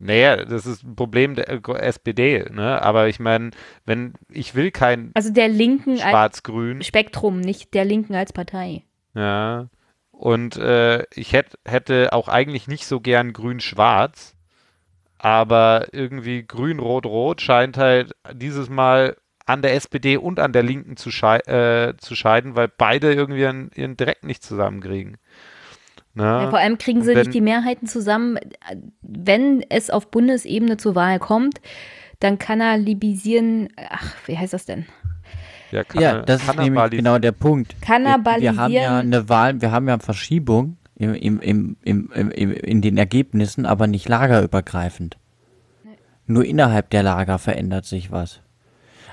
Naja, 0.00 0.44
das 0.44 0.66
ist 0.66 0.84
ein 0.84 0.94
Problem 0.94 1.34
der 1.34 1.48
SPD, 1.82 2.44
ne? 2.52 2.82
Aber 2.82 3.08
ich 3.08 3.18
meine, 3.18 3.50
wenn 3.84 4.12
ich 4.30 4.54
will 4.54 4.70
kein 4.70 5.10
Also 5.14 5.32
der 5.32 5.48
Linken 5.48 5.96
Schwarz-Grün. 5.96 6.82
Spektrum, 6.82 7.40
nicht 7.40 7.74
der 7.74 7.84
Linken 7.84 8.14
als 8.14 8.32
Partei. 8.32 8.84
Ja. 9.18 9.68
Und 10.12 10.56
äh, 10.56 11.04
ich 11.14 11.32
hätt, 11.32 11.58
hätte 11.64 12.12
auch 12.12 12.28
eigentlich 12.28 12.66
nicht 12.68 12.86
so 12.86 13.00
gern 13.00 13.32
grün-schwarz, 13.32 14.34
aber 15.18 15.88
irgendwie 15.92 16.44
grün-rot-rot 16.46 17.40
scheint 17.40 17.76
halt 17.76 18.12
dieses 18.32 18.68
Mal 18.68 19.16
an 19.46 19.62
der 19.62 19.74
SPD 19.74 20.16
und 20.16 20.38
an 20.40 20.52
der 20.52 20.62
Linken 20.62 20.96
zu, 20.96 21.10
schei 21.10 21.38
äh, 21.38 21.96
zu 21.96 22.14
scheiden, 22.14 22.54
weil 22.54 22.68
beide 22.68 23.12
irgendwie 23.12 23.40
ihren, 23.40 23.70
ihren 23.74 23.96
Dreck 23.96 24.22
nicht 24.24 24.42
zusammenkriegen. 24.42 25.16
Na? 26.14 26.42
Ja, 26.42 26.50
vor 26.50 26.58
allem 26.58 26.78
kriegen 26.78 27.02
sie 27.02 27.14
wenn- 27.14 27.18
nicht 27.18 27.34
die 27.34 27.40
Mehrheiten 27.40 27.86
zusammen. 27.86 28.38
Wenn 29.02 29.64
es 29.68 29.90
auf 29.90 30.10
Bundesebene 30.10 30.76
zur 30.76 30.94
Wahl 30.94 31.18
kommt, 31.18 31.60
dann 32.20 32.38
kannalibisieren, 32.38 33.68
ach, 33.88 34.14
wie 34.26 34.36
heißt 34.36 34.52
das 34.52 34.66
denn? 34.66 34.86
Ja, 35.70 35.84
kann, 35.84 36.00
Ja, 36.00 36.22
das 36.22 36.42
ist 36.42 36.56
nämlich 36.56 36.90
genau 36.90 37.18
der 37.18 37.32
Punkt. 37.32 37.80
Wir, 38.40 38.56
haben 38.56 38.72
ja 38.72 38.98
eine 38.98 39.28
Wahl, 39.28 39.60
wir 39.60 39.70
haben 39.70 39.88
ja 39.88 39.98
Verschiebung 39.98 40.76
im, 40.96 41.14
im, 41.14 41.40
im, 41.40 41.76
im, 41.84 42.10
im, 42.14 42.30
im, 42.30 42.52
in 42.52 42.82
den 42.82 42.96
Ergebnissen, 42.96 43.66
aber 43.66 43.86
nicht 43.86 44.08
lagerübergreifend. 44.08 45.16
Nur 46.26 46.44
innerhalb 46.44 46.90
der 46.90 47.02
Lager 47.02 47.38
verändert 47.38 47.86
sich 47.86 48.10
was. 48.10 48.40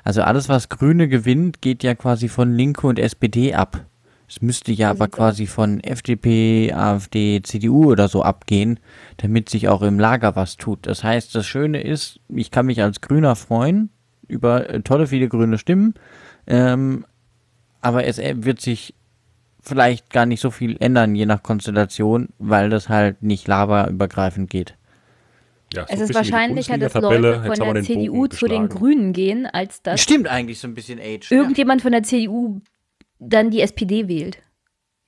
Also 0.03 0.21
alles, 0.21 0.49
was 0.49 0.69
Grüne 0.69 1.07
gewinnt, 1.07 1.61
geht 1.61 1.81
ja 1.83 1.95
quasi 1.95 2.27
von 2.27 2.53
Linke 2.53 2.85
und 2.87 2.99
SPD 2.99 3.53
ab. 3.53 3.85
Es 4.27 4.41
müsste 4.41 4.71
ja 4.71 4.89
aber 4.89 5.07
quasi 5.07 5.45
von 5.45 5.79
FDP, 5.81 6.73
AfD, 6.73 7.41
CDU 7.43 7.91
oder 7.91 8.07
so 8.07 8.23
abgehen, 8.23 8.79
damit 9.17 9.49
sich 9.49 9.67
auch 9.67 9.81
im 9.81 9.99
Lager 9.99 10.35
was 10.35 10.57
tut. 10.57 10.79
Das 10.87 11.03
heißt, 11.03 11.35
das 11.35 11.45
Schöne 11.45 11.81
ist, 11.81 12.19
ich 12.29 12.49
kann 12.49 12.65
mich 12.65 12.81
als 12.81 13.01
Grüner 13.01 13.35
freuen 13.35 13.89
über 14.27 14.69
äh, 14.69 14.81
tolle 14.81 15.07
viele 15.07 15.29
grüne 15.29 15.57
Stimmen, 15.57 15.93
ähm, 16.47 17.05
aber 17.81 18.05
es 18.05 18.19
äh, 18.19 18.35
wird 18.37 18.61
sich 18.61 18.93
vielleicht 19.61 20.11
gar 20.11 20.25
nicht 20.25 20.41
so 20.41 20.51
viel 20.51 20.77
ändern, 20.79 21.15
je 21.15 21.25
nach 21.25 21.43
Konstellation, 21.43 22.29
weil 22.37 22.69
das 22.69 22.89
halt 22.89 23.23
nicht 23.23 23.47
laberübergreifend 23.47 24.49
geht. 24.49 24.75
Ja, 25.73 25.85
so 25.87 25.93
Es 25.93 25.99
ist 26.01 26.13
wahrscheinlicher, 26.13 26.77
dass. 26.77 26.93
Leute 26.93 27.43
von 27.43 27.73
der 27.73 27.83
CDU 27.83 28.13
Bogen 28.21 28.31
zu 28.31 28.47
den. 28.47 28.69
Grünen 28.69 29.13
gehen, 29.13 29.45
als 29.45 29.81
dass 29.81 30.01
Stimmt 30.01 30.27
eigentlich 30.27 30.59
so 30.59 30.67
ein 30.67 30.75
bisschen 30.75 30.99
Age. 30.99 31.31
irgendjemand 31.31 31.81
von 31.81 31.91
der 31.91 32.03
CDU 32.03 32.61
dann 33.19 33.49
die 33.49 33.61
SPD 33.61 34.07
wählt. 34.07 34.39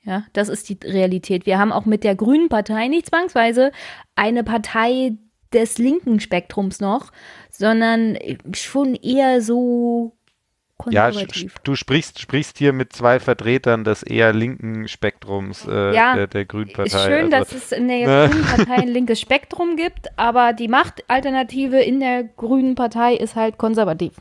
Ja, 0.03 0.23
das 0.33 0.49
ist 0.49 0.69
die 0.69 0.77
Realität. 0.83 1.45
Wir 1.45 1.59
haben 1.59 1.71
auch 1.71 1.85
mit 1.85 2.03
der 2.03 2.15
Grünen 2.15 2.49
Partei 2.49 2.87
nicht 2.87 3.07
zwangsweise 3.07 3.71
eine 4.15 4.43
Partei 4.43 5.17
des 5.53 5.77
linken 5.77 6.19
Spektrums 6.19 6.79
noch, 6.79 7.11
sondern 7.49 8.17
schon 8.53 8.95
eher 8.95 9.41
so 9.41 10.16
Ja, 10.89 11.11
du 11.63 11.75
sprichst, 11.75 12.21
sprichst 12.21 12.57
hier 12.57 12.71
mit 12.71 12.93
zwei 12.93 13.19
Vertretern 13.19 13.83
des 13.83 14.03
eher 14.03 14.31
linken 14.31 14.87
Spektrums 14.87 15.67
äh, 15.67 15.93
Ja, 15.93 16.15
der, 16.15 16.27
der 16.27 16.45
Grünen 16.45 16.71
Partei. 16.71 16.85
Ist 16.85 17.03
schön, 17.03 17.33
also, 17.33 17.51
dass 17.51 17.51
es 17.51 17.71
in 17.71 17.87
der 17.87 17.97
Ne? 18.07 18.29
Grünen 18.29 18.45
Partei 18.45 18.75
ein 18.75 18.87
linkes 18.87 19.19
Spektrum 19.19 19.75
gibt, 19.75 20.07
aber 20.17 20.53
die 20.53 20.67
Machtalternative 20.67 21.81
in 21.81 21.99
der 21.99 22.23
Grünen 22.23 22.75
Partei 22.75 23.15
ist 23.15 23.35
halt 23.35 23.57
konservativ. 23.57 24.13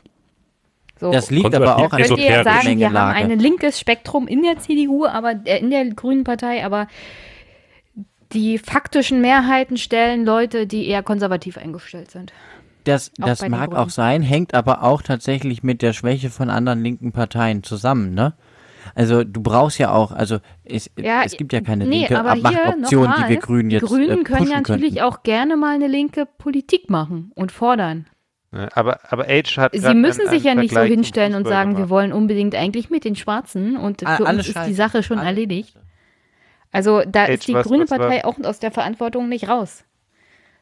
So. 0.99 1.11
Das 1.11 1.29
liegt 1.29 1.53
aber 1.53 1.77
auch 1.77 1.91
an 1.91 1.99
Ich 1.99 2.07
könnte 2.07 2.23
ja 2.23 2.43
sagen, 2.43 2.79
wir 2.79 2.91
haben 2.91 3.31
ein 3.31 3.39
linkes 3.39 3.79
Spektrum 3.79 4.27
in 4.27 4.41
der 4.41 4.57
CDU, 4.57 5.05
aber 5.05 5.35
äh, 5.45 5.59
in 5.59 5.69
der 5.69 5.85
Grünen 5.85 6.23
Partei, 6.23 6.65
aber 6.65 6.87
die 8.33 8.57
faktischen 8.57 9.21
Mehrheiten 9.21 9.77
stellen 9.77 10.25
Leute, 10.25 10.67
die 10.67 10.87
eher 10.87 11.03
konservativ 11.03 11.57
eingestellt 11.57 12.11
sind. 12.11 12.33
Das, 12.87 13.11
Auch 13.21 13.25
das 13.25 13.47
mag 13.47 13.69
Grünen. 13.69 13.77
auch 13.81 13.89
sein, 13.89 14.21
hängt 14.21 14.53
aber 14.53 14.83
auch 14.83 15.01
tatsächlich 15.01 15.63
mit 15.63 15.81
der 15.81 15.93
Schwäche 15.93 16.29
von 16.29 16.49
anderen 16.49 16.83
linken 16.83 17.11
Parteien 17.11 17.63
zusammen, 17.63 18.13
ne? 18.13 18.33
Also 18.95 19.23
du 19.25 19.41
brauchst 19.43 19.77
ja 19.79 19.91
auch, 19.91 20.11
also 20.11 20.39
es, 20.63 20.89
Ja, 20.97 21.21
es 21.23 21.33
gibt 21.35 21.51
ja 21.51 21.59
keine 21.61 21.85
nee, 21.85 21.99
linke 22.07 22.17
Abmachtoption, 22.23 23.13
die 23.21 23.29
wir 23.29 23.37
Grünen 23.37 23.69
jetzt 23.69 23.81
Die 23.83 23.87
Grünen 23.87 24.21
äh, 24.21 24.23
können 24.23 24.37
pushen 24.45 24.53
natürlich 24.53 24.95
könnten. 24.95 25.13
auch 25.13 25.23
gerne 25.23 25.57
mal 25.57 25.75
eine 25.75 25.87
linke 25.87 26.25
Politik 26.25 26.89
machen 26.89 27.31
und 27.35 27.51
fordern. 27.51 28.05
ne, 28.51 28.69
aber, 28.73 28.99
aber 29.11 29.25
Age 29.27 29.57
hat 29.57 29.73
Sie 29.75 29.93
müssen 29.93 30.21
einen- 30.21 30.29
sich 30.29 30.43
ja 30.45 30.51
einen 30.51 30.61
nicht 30.61 30.73
so 30.73 30.79
hinstellen 30.81 31.35
und 31.35 31.45
sagen, 31.47 31.71
wir 31.71 31.75
gemacht. 31.75 31.89
wollen 31.89 32.13
unbedingt 32.13 32.55
eigentlich 32.55 32.89
mit 32.89 33.03
den 33.03 33.17
Schwarzen 33.17 33.75
und 33.75 33.99
für 34.01 34.07
alle 34.25 34.37
uns 34.39 34.47
ist 34.47 34.57
die. 34.65 34.73
Sache 34.73 35.03
schon 35.03 35.19
Alle 35.19 35.27
erledigt. 35.29 35.75
Also 36.71 37.01
da 37.05 37.23
Age, 37.25 37.29
ist 37.33 37.47
die 37.49 37.53
was- 37.55 37.67
Grüne 37.67 37.83
was 37.83 37.91
war- 37.91 37.97
Partei 37.99 38.23
auch 38.25 38.39
aus 38.43 38.59
der 38.59 38.71
Verantwortung 38.71 39.27
nicht 39.27 39.49
raus. 39.49 39.83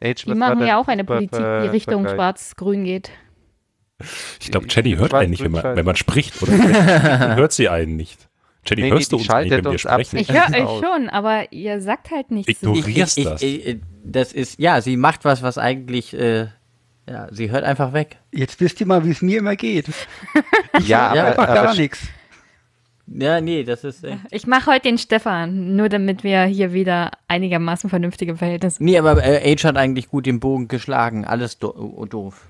Age, 0.02 0.24
Die 0.24 0.34
machen 0.34 0.64
ja 0.66 0.78
auch 0.78 0.88
eine 0.88 1.04
Politik, 1.04 1.38
die 1.38 1.68
Richtung 1.68 2.06
schwarz-grün 2.08 2.84
geht. 2.84 3.10
Ich 4.40 4.50
glaube, 4.50 4.66
Jenny 4.68 4.96
hört 4.96 5.14
einen 5.14 5.30
nicht, 5.30 5.42
wenn 5.42 5.52
man, 5.52 5.76
wenn 5.76 5.84
man 5.86 5.96
spricht, 5.96 6.42
oder? 6.42 6.52
Hört 7.36 7.52
sie 7.52 7.68
einen 7.70 7.96
nicht. 7.96 8.28
Jenny, 8.66 8.82
Nee, 8.82 8.90
hörst 8.90 9.12
du 9.12 9.16
uns 9.16 9.24
schaltet 9.24 9.64
wenn 9.64 9.72
wir 9.72 9.78
sprechen? 9.78 10.18
Ich 10.18 10.30
höre 10.30 10.50
euch 10.50 10.84
schon, 10.84 11.08
aber 11.08 11.50
ihr 11.52 11.80
sagt 11.80 12.10
halt 12.10 12.30
nichts. 12.30 12.50
Ignorierst 12.50 13.16
ich, 13.16 13.24
das. 13.24 13.42
Ich, 13.42 13.66
ich, 13.66 13.76
das 14.04 14.32
ist, 14.32 14.58
ja, 14.58 14.80
sie 14.82 14.96
macht 14.96 15.24
was, 15.24 15.42
was 15.42 15.56
eigentlich, 15.56 16.12
äh, 16.12 16.48
ja, 17.08 17.28
sie 17.30 17.50
hört 17.50 17.64
einfach 17.64 17.92
weg. 17.92 18.18
Jetzt 18.32 18.60
wisst 18.60 18.80
ihr 18.80 18.86
mal, 18.86 19.04
wie 19.04 19.10
es 19.10 19.22
mir 19.22 19.38
immer 19.38 19.56
geht. 19.56 19.86
Ja, 20.80 20.80
Ja, 20.80 21.08
aber, 21.08 21.24
Einfach 21.28 21.48
aber 21.48 21.54
gar 21.54 21.74
nichts. 21.76 22.00
Ja, 23.08 23.40
nee, 23.40 23.62
das 23.62 23.84
ist, 23.84 24.04
äh, 24.04 24.16
Ich 24.30 24.46
mache 24.46 24.70
heute 24.70 24.88
den 24.88 24.98
Stefan, 24.98 25.76
nur 25.76 25.88
damit 25.88 26.24
wir 26.24 26.44
hier 26.44 26.72
wieder 26.72 27.12
einigermaßen 27.28 27.88
vernünftige 27.88 28.36
Verhältnisse 28.36 28.82
nee, 28.82 28.98
aber 28.98 29.22
äh, 29.22 29.52
Age 29.52 29.64
hat 29.64 29.76
eigentlich 29.76 30.08
gut 30.08 30.26
den 30.26 30.40
Bogen 30.40 30.68
geschlagen, 30.68 31.24
alles 31.24 31.58
do 31.58 31.72
oh, 31.76 32.04
doof. 32.04 32.46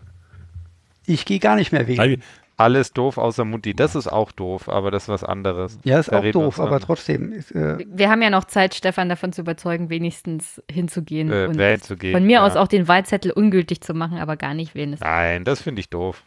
Ich 1.04 1.24
gehe 1.24 1.38
gar 1.38 1.56
nicht 1.56 1.72
mehr 1.72 1.86
wählen. 1.86 2.22
Alles 2.58 2.94
doof 2.94 3.18
außer 3.18 3.44
Mutti. 3.44 3.74
Das 3.74 3.94
ist 3.94 4.06
auch 4.06 4.32
doof, 4.32 4.70
aber 4.70 4.90
das 4.90 5.04
ist 5.04 5.08
was 5.10 5.22
anderes. 5.22 5.78
Ja, 5.84 5.98
ist 5.98 6.10
Da 6.10 6.20
auch 6.20 6.30
doof, 6.30 6.58
aber 6.58 6.80
trotzdem. 6.80 7.32
Ist, 7.32 7.50
äh, 7.54 7.76
Wir 7.86 8.08
haben 8.08 8.22
ja 8.22 8.30
noch 8.30 8.44
Zeit, 8.44 8.74
Stefan 8.74 9.10
davon 9.10 9.34
zu 9.34 9.42
überzeugen, 9.42 9.90
wenigstens 9.90 10.62
hinzugehen 10.70 11.30
Äh, 11.30 11.48
und 11.48 11.58
wählen 11.58 11.82
zu 11.82 11.96
gehen, 11.98 12.14
von 12.14 12.24
mir 12.24 12.34
ja. 12.34 12.46
aus 12.46 12.56
auch 12.56 12.68
den 12.68 12.88
Wahlzettel 12.88 13.30
ungültig 13.30 13.82
zu 13.82 13.92
machen, 13.92 14.16
aber 14.16 14.36
gar 14.36 14.54
nicht 14.54 14.74
wählen. 14.74 14.96
Nein, 14.98 15.44
das 15.44 15.60
finde 15.60 15.80
ich 15.80 15.90
doof. 15.90 16.22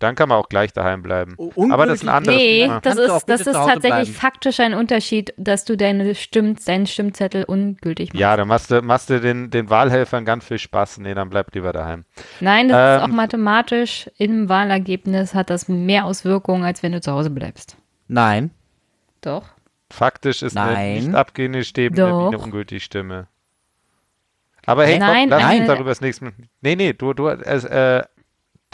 Dann 0.00 0.16
kann 0.16 0.28
man 0.28 0.38
auch 0.38 0.48
gleich 0.48 0.72
daheim 0.72 1.02
bleiben. 1.02 1.34
Oh, 1.38 1.70
aber 1.70 1.86
das 1.86 2.02
ist 2.02 2.02
ein 2.02 2.08
anderes 2.08 2.36
Nee, 2.36 2.62
Thema. 2.62 2.80
das 2.80 2.96
ist, 2.96 3.24
das 3.28 3.40
ist 3.42 3.52
tatsächlich 3.52 3.82
bleiben. 3.90 4.06
faktisch 4.12 4.58
ein 4.60 4.74
Unterschied, 4.74 5.32
dass 5.36 5.64
du 5.64 5.76
deine 5.76 6.14
Stimm, 6.16 6.56
deinen 6.66 6.86
Stimmzettel 6.86 7.44
ungültig 7.44 8.08
machst. 8.12 8.20
Ja, 8.20 8.36
dann 8.36 8.48
machst 8.48 8.70
du, 8.72 8.82
machst 8.82 9.08
du 9.08 9.20
den, 9.20 9.50
den 9.50 9.70
Wahlhelfern 9.70 10.24
ganz 10.24 10.44
viel 10.46 10.58
Spaß. 10.58 10.98
Nee, 10.98 11.14
dann 11.14 11.30
bleib 11.30 11.54
lieber 11.54 11.72
daheim. 11.72 12.04
Nein, 12.40 12.68
das 12.68 12.98
ist 12.98 13.04
Ähm, 13.04 13.10
auch 13.12 13.14
mathematisch 13.16 14.10
im 14.18 14.48
Wahlergebnis 14.48 15.32
hat 15.32 15.48
das 15.48 15.68
mehr 15.68 16.06
Auswirkungen, 16.06 16.64
als 16.64 16.82
wenn 16.82 16.90
du 16.92 17.00
zu 17.00 17.12
Hause 17.12 17.30
bleibst. 17.30 17.76
Nein, 18.08 18.50
Doch. 19.20 19.44
Faktisch 19.90 20.42
ist 20.42 20.56
eine 20.56 20.72
Nein. 20.72 20.94
nicht 20.94 21.14
abgehende 21.14 21.62
Stimme 21.62 21.94
Doch. 21.96 22.26
eine 22.28 22.38
ungültige 22.38 22.80
Stimme. 22.80 23.28
Aber 24.66 24.86
hey, 24.86 24.98
Nein, 24.98 25.28
komm, 25.30 25.38
lass 25.38 25.44
eine- 25.44 25.58
uns 25.60 25.66
darüber 25.68 25.90
das 25.90 26.00
nächste 26.00 26.24
Mal. 26.24 26.32
Nee, 26.62 26.74
nee, 26.74 26.92
du, 26.94 27.12
du, 27.12 27.28
äh, 27.28 27.98
äh, 27.98 28.02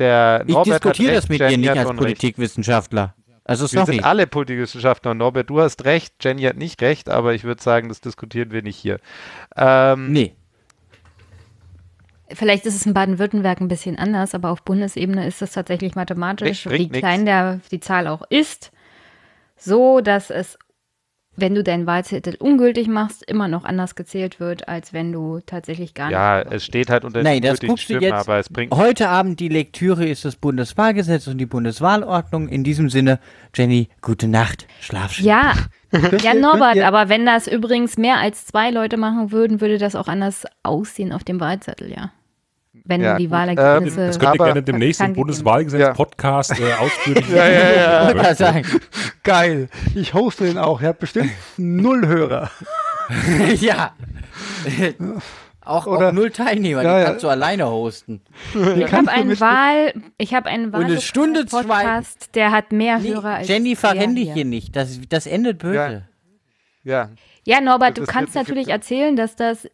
der 0.00 0.44
ich 0.46 0.54
Norbert 0.54 0.84
diskutiere 0.84 1.10
hat 1.12 1.18
das 1.18 1.28
mit 1.28 1.40
Jenny 1.40 1.62
dir 1.62 1.74
nicht 1.74 1.86
als. 1.86 1.96
Politikwissenschaftler. 1.96 3.14
Also 3.44 3.70
Wir 3.72 3.84
sind 3.86 4.04
alle 4.04 4.26
Politikwissenschaftler 4.26 5.12
und 5.12 5.18
Norbert, 5.18 5.50
du 5.50 5.60
hast 5.60 5.84
recht, 5.84 6.14
Jenny 6.20 6.42
hat 6.42 6.56
nicht 6.56 6.80
recht, 6.82 7.08
aber 7.08 7.34
ich 7.34 7.44
würde 7.44 7.62
sagen, 7.62 7.88
das 7.88 8.00
diskutieren 8.00 8.50
wir 8.52 8.62
nicht 8.62 8.76
hier. 8.76 8.98
Ähm, 9.56 10.12
Nee, 10.12 10.34
Vielleicht 12.32 12.64
ist 12.66 12.76
es 12.76 12.86
in 12.86 12.94
Baden-Württemberg 12.94 13.60
ein 13.60 13.68
bisschen 13.68 13.98
anders, 13.98 14.34
aber 14.34 14.50
auf 14.50 14.62
Bundesebene 14.62 15.26
ist 15.26 15.42
es 15.42 15.52
tatsächlich 15.52 15.96
mathematisch, 15.96 16.68
wie 16.68 16.88
klein 16.88 17.26
der, 17.26 17.60
die 17.72 17.80
Zahl 17.80 18.06
auch 18.06 18.22
ist, 18.28 18.70
so 19.56 20.00
dass 20.00 20.30
es, 20.30 20.56
wenn 21.36 21.54
du 21.54 21.62
deinen 21.62 21.86
Wahlzettel 21.86 22.34
ungültig 22.38 22.88
machst, 22.88 23.22
immer 23.22 23.48
noch 23.48 23.64
anders 23.64 23.94
gezählt 23.94 24.40
wird, 24.40 24.68
als 24.68 24.92
wenn 24.92 25.12
du 25.12 25.40
tatsächlich 25.46 25.94
gar 25.94 26.10
ja, 26.10 26.38
nicht. 26.44 26.52
es 26.52 26.64
steht 26.64 26.90
halt 26.90 27.04
unter 27.04 27.22
Nein, 27.22 27.40
das 27.40 27.60
guckst 27.60 27.88
du 27.88 27.94
Stimmen, 27.94 28.02
jetzt. 28.02 28.14
aber 28.28 28.38
es 28.38 28.48
bringt 28.48 28.74
Heute 28.74 29.08
Abend 29.08 29.40
die 29.40 29.48
Lektüre 29.48 30.06
ist 30.06 30.24
das 30.24 30.36
Bundeswahlgesetz 30.36 31.26
und 31.28 31.38
die 31.38 31.46
Bundeswahlordnung. 31.46 32.48
In 32.48 32.64
diesem 32.64 32.90
Sinne, 32.90 33.20
Jenny, 33.54 33.88
gute 34.02 34.28
Nacht. 34.28 34.66
Schlaf 34.80 35.12
schön. 35.12 35.26
Ja, 35.26 35.54
ja, 36.22 36.34
Norbert, 36.34 36.76
ihr- 36.76 36.86
aber 36.86 37.08
wenn 37.08 37.24
das 37.26 37.46
übrigens 37.46 37.96
mehr 37.96 38.18
als 38.18 38.46
zwei 38.46 38.70
Leute 38.70 38.96
machen 38.96 39.32
würden, 39.32 39.60
würde 39.60 39.78
das 39.78 39.96
auch 39.96 40.08
anders 40.08 40.44
aussehen 40.62 41.12
auf 41.12 41.24
dem 41.24 41.40
Wahlzettel, 41.40 41.90
ja. 41.90 42.12
Wenn 42.90 43.00
Ja, 43.02 43.16
die 43.16 43.24
gut. 43.24 43.30
Wahlergebnisse. 43.32 44.06
das 44.08 44.18
könnt 44.18 44.34
ihr 44.34 44.44
gerne 44.44 44.62
demnächst 44.62 45.00
im. 45.00 45.14
Bundeswahlgesetz-Podcast 45.14 46.58
äh, 46.60 46.72
ausführlich. 46.74 47.28
Ja, 47.34 47.48
ja, 47.48 47.72
ja. 48.12 48.30
Ich 48.32 48.36
sagen. 48.38 48.66
geil. 49.22 49.68
Ich 49.94 50.12
hoste 50.12 50.44
den 50.44 50.58
auch. 50.58 50.82
Er 50.82 50.88
hat 50.90 50.98
bestimmt 50.98 51.30
null 51.56 52.06
Hörer. 52.06 52.50
ja. 53.60 53.92
auch, 55.64 55.86
Oder- 55.86 56.08
auch 56.08 56.12
null 56.12 56.30
Teilnehmer, 56.30 56.82
Ja, 56.82 56.94
die 56.96 57.00
ja. 57.00 57.06
kannst 57.06 57.24
du 57.24 57.28
alleine 57.28 57.70
hosten. 57.70 58.20
Ich 58.76 58.92
habe 58.92 59.08
einen 59.10 59.38
Wahl, 59.40 59.94
ich 60.18 60.34
habe 60.34 60.48
einen 60.48 60.74
Und 60.74 60.84
eine 60.84 61.00
Stunde 61.00 61.46
zwei- 61.46 61.62
Podcast, 61.62 62.34
der 62.34 62.50
hat 62.50 62.72
mehr 62.72 62.98
Nee, 62.98 63.10
Hörer 63.14 63.34
als 63.36 63.48
Jenny, 63.48 63.76
verrenne 63.76 64.14
dich 64.14 64.26
der 64.26 64.34
hier 64.34 64.44
nicht. 64.44 64.74
Das, 64.74 64.98
das 65.08 65.26
endet 65.26 65.58
böse. 65.58 66.02
Ja. 66.82 67.10
Ja, 67.44 67.60
Norbert, 67.60 67.98
Das 67.98 68.06
du 68.06 68.12
kannst 68.12 68.34
natürlich 68.34 68.68
erzählen, 68.68 69.16
dass 69.16 69.36
das 69.36 69.68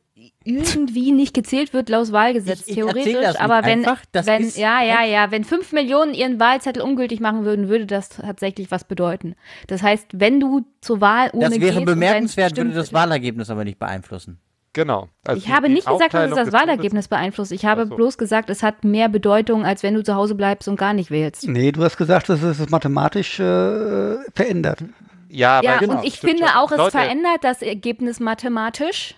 irgendwie 0.47 1.12
nicht 1.12 1.35
gezählt 1.35 1.73
wird 1.74 1.89
laut 1.89 2.12
Wahlgesetz, 2.12 2.62
Ich- 2.62 2.68
ich 2.68 2.74
theoretisch. 2.77 3.12
das 3.14 3.32
nicht 3.35 3.40
aber 3.40 3.66
wenn, 3.66 3.81
einfach, 3.81 4.02
das 4.12 4.27
wenn 4.27 4.43
ist 4.43 4.56
ja, 4.56 4.82
ja, 4.82 5.02
ja, 5.05 5.31
wenn 5.31 5.44
fünf 5.44 5.73
Millionen 5.73 6.14
ihren 6.14 6.39
Wahlzettel 6.40 6.82
ungültig 6.82 7.20
machen 7.20 7.44
würden, 7.44 7.68
würde 7.68 7.86
das 7.86 8.09
tatsächlich 8.10 8.70
was 8.70 8.85
bedeuten. 8.85 9.35
Das 9.66 9.82
heißt, 9.82 10.06
wenn 10.14 10.40
du 10.40 10.64
zur 10.81 11.01
Wahlurne 11.01 11.40
Das 11.51 11.59
gehst 11.59 11.74
wäre 11.74 11.85
bemerkenswert, 11.85 12.56
würde 12.56 12.70
das 12.70 12.93
Wahlergebnis 12.93 13.51
aber 13.51 13.64
nicht 13.64 13.78
beeinflussen. 13.78 14.39
Genau. 14.73 15.09
Also 15.24 15.39
Ich 15.39 15.47
die- 15.47 15.52
habe 15.52 15.70
nicht 15.70 15.86
gesagt, 15.86 16.12
dass 16.12 16.31
es 16.31 16.36
das 16.36 16.52
Wahlergebnis 16.52 17.09
beeinflusst. 17.09 17.51
Ich 17.51 17.64
habe 17.64 17.86
so. 17.86 17.97
bloß 17.97 18.18
gesagt, 18.18 18.51
es 18.51 18.62
hat 18.62 18.85
mehr 18.85 19.09
Bedeutung, 19.09 19.64
als 19.64 19.82
wenn 19.82 19.94
du 19.94 20.02
zu 20.05 20.14
Hause 20.14 20.35
bleibst 20.35 20.68
und 20.68 20.77
gar 20.77 20.93
nicht 20.93 21.10
wählst. 21.10 21.48
Nee, 21.48 21.73
du 21.73 21.82
hast 21.82 21.97
gesagt, 21.97 22.28
das 22.28 22.43
ist 22.43 22.70
mathematisch 22.70 23.40
äh, 23.40 24.16
verändert. 24.35 24.85
Ja, 25.31 25.60
Ja, 25.62 25.78
genau, 25.78 25.98
und 26.01 26.05
ich 26.05 26.20
finde 26.20 26.47
schon. 26.47 26.56
auch, 26.56 26.70
es 26.70 26.77
Leute, 26.78 26.90
verändert 26.93 27.39
das 27.43 27.62
Ergebnis 27.62 28.20
mathematisch. 28.20 29.14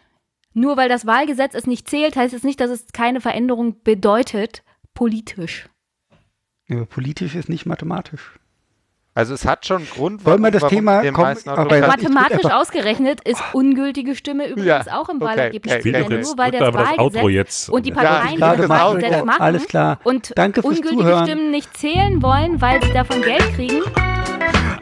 Nur 0.59 0.76
weil 0.76 0.89
das 0.89 1.06
Wahlgesetz 1.06 1.55
es 1.55 1.68
nicht 1.68 1.89
zählt, 1.89 2.16
heißt 2.16 2.35
es 2.35 2.43
nicht, 2.43 2.59
dass 2.59 2.68
es 2.70 2.86
keine 2.93 3.20
Veränderung 3.20 3.80
bedeutet, 3.85 4.64
politisch. 4.93 5.68
Ja, 6.66 6.85
politisch 6.85 7.36
ist 7.36 7.48
nicht 7.48 7.64
mathematisch. 7.64 8.32
Also 9.14 9.35
es 9.35 9.44
hat 9.47 9.66
schon 9.66 9.86
Grund, 9.89 10.24
Wollen 10.26 10.43
wir 10.43 10.51
das 10.51 10.66
Thema- 10.66 11.02
komm, 11.12 11.24
Ja, 11.70 11.86
Mathematisch 11.86 12.44
ausgerechnet 12.44 13.20
ist 13.20 13.40
ungültige 13.52 14.16
Stimme 14.16 14.48
übrigens 14.48 14.86
Ja, 14.86 14.98
auch 15.01 15.09
im 15.09 15.16
okay, 15.16 15.24
Wahlergebnis 15.26 15.74
okay, 15.74 16.02
okay. 16.02 16.14
jetzt 16.14 16.26
nur 16.28 16.39
weil 16.39 16.51
das 16.51 16.60
aber 16.62 16.78
das 16.80 16.98
Outro 16.98 17.14
Wahlgesetz 17.22 17.35
jetzt. 17.35 17.70
und 17.70 17.86
die 17.86 17.90
Ja, 17.90 17.97
Parteien, 17.97 18.36
gerade 18.36 18.59
das 18.62 18.68
machen. 18.68 18.80
Wahlgesetz 18.94 19.24
machen 19.24 19.43
Alles 19.43 19.66
klar. 19.68 20.01
und 20.05 20.32
Danke 20.36 20.62
fürs 20.62 20.76
ungültige 20.78 21.02
Zuhören. 21.02 21.26
Stimmen 21.26 21.51
nicht 21.52 21.76
zählen 21.76 22.20
wollen, 22.22 22.60
weil 22.60 22.82
sie 22.82 22.93
davon 22.93 23.22
Geld 23.22 23.43
kriegen. 23.55 23.82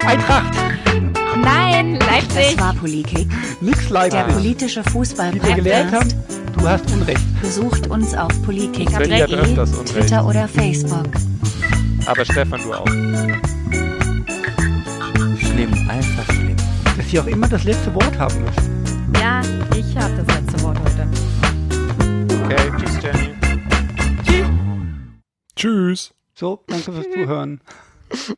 Eintracht, 0.06 0.54
Nein, 1.42 1.98
Leipzig. 2.00 2.56
Das 2.56 2.58
war 2.58 2.74
Politik, 2.74 3.28
nix 3.60 3.88
der 3.88 4.10
Leipzig. 4.10 4.34
politische 4.34 4.84
Wie 4.84 5.42
wir 5.42 5.54
gelernt 5.54 5.92
haben, 5.92 6.12
du 6.58 6.68
hast 6.68 6.90
Unrecht. 6.92 7.20
Besucht 7.40 7.86
uns 7.88 8.14
auf 8.14 8.30
politik.de. 8.42 9.54
Twitter 9.84 10.26
oder 10.26 10.48
Facebook. 10.48 11.08
Aber 12.06 12.24
Stefan, 12.24 12.60
du 12.62 12.72
auch. 12.72 12.86
Schlimm, 15.38 15.72
einfach 15.88 16.24
schlimm. 16.34 16.56
Dass 16.96 17.10
sie 17.10 17.20
auch 17.20 17.26
immer 17.26 17.48
das 17.48 17.64
letzte 17.64 17.94
Wort 17.94 18.18
haben 18.18 18.40
müssen. 18.42 19.12
Ja, 19.20 19.40
ich 19.76 19.96
habe 19.96 20.14
das 20.22 20.26
letzte 20.36 20.62
Wort 20.62 20.78
heute. 20.80 21.06
Okay, 22.44 22.72
tschüss, 22.78 23.02
Jenny. 23.02 23.34
Tschüss. 25.56 26.14
So, 26.34 26.62
danke 26.66 26.92
fürs 26.92 27.06
Zuhören. 27.12 27.60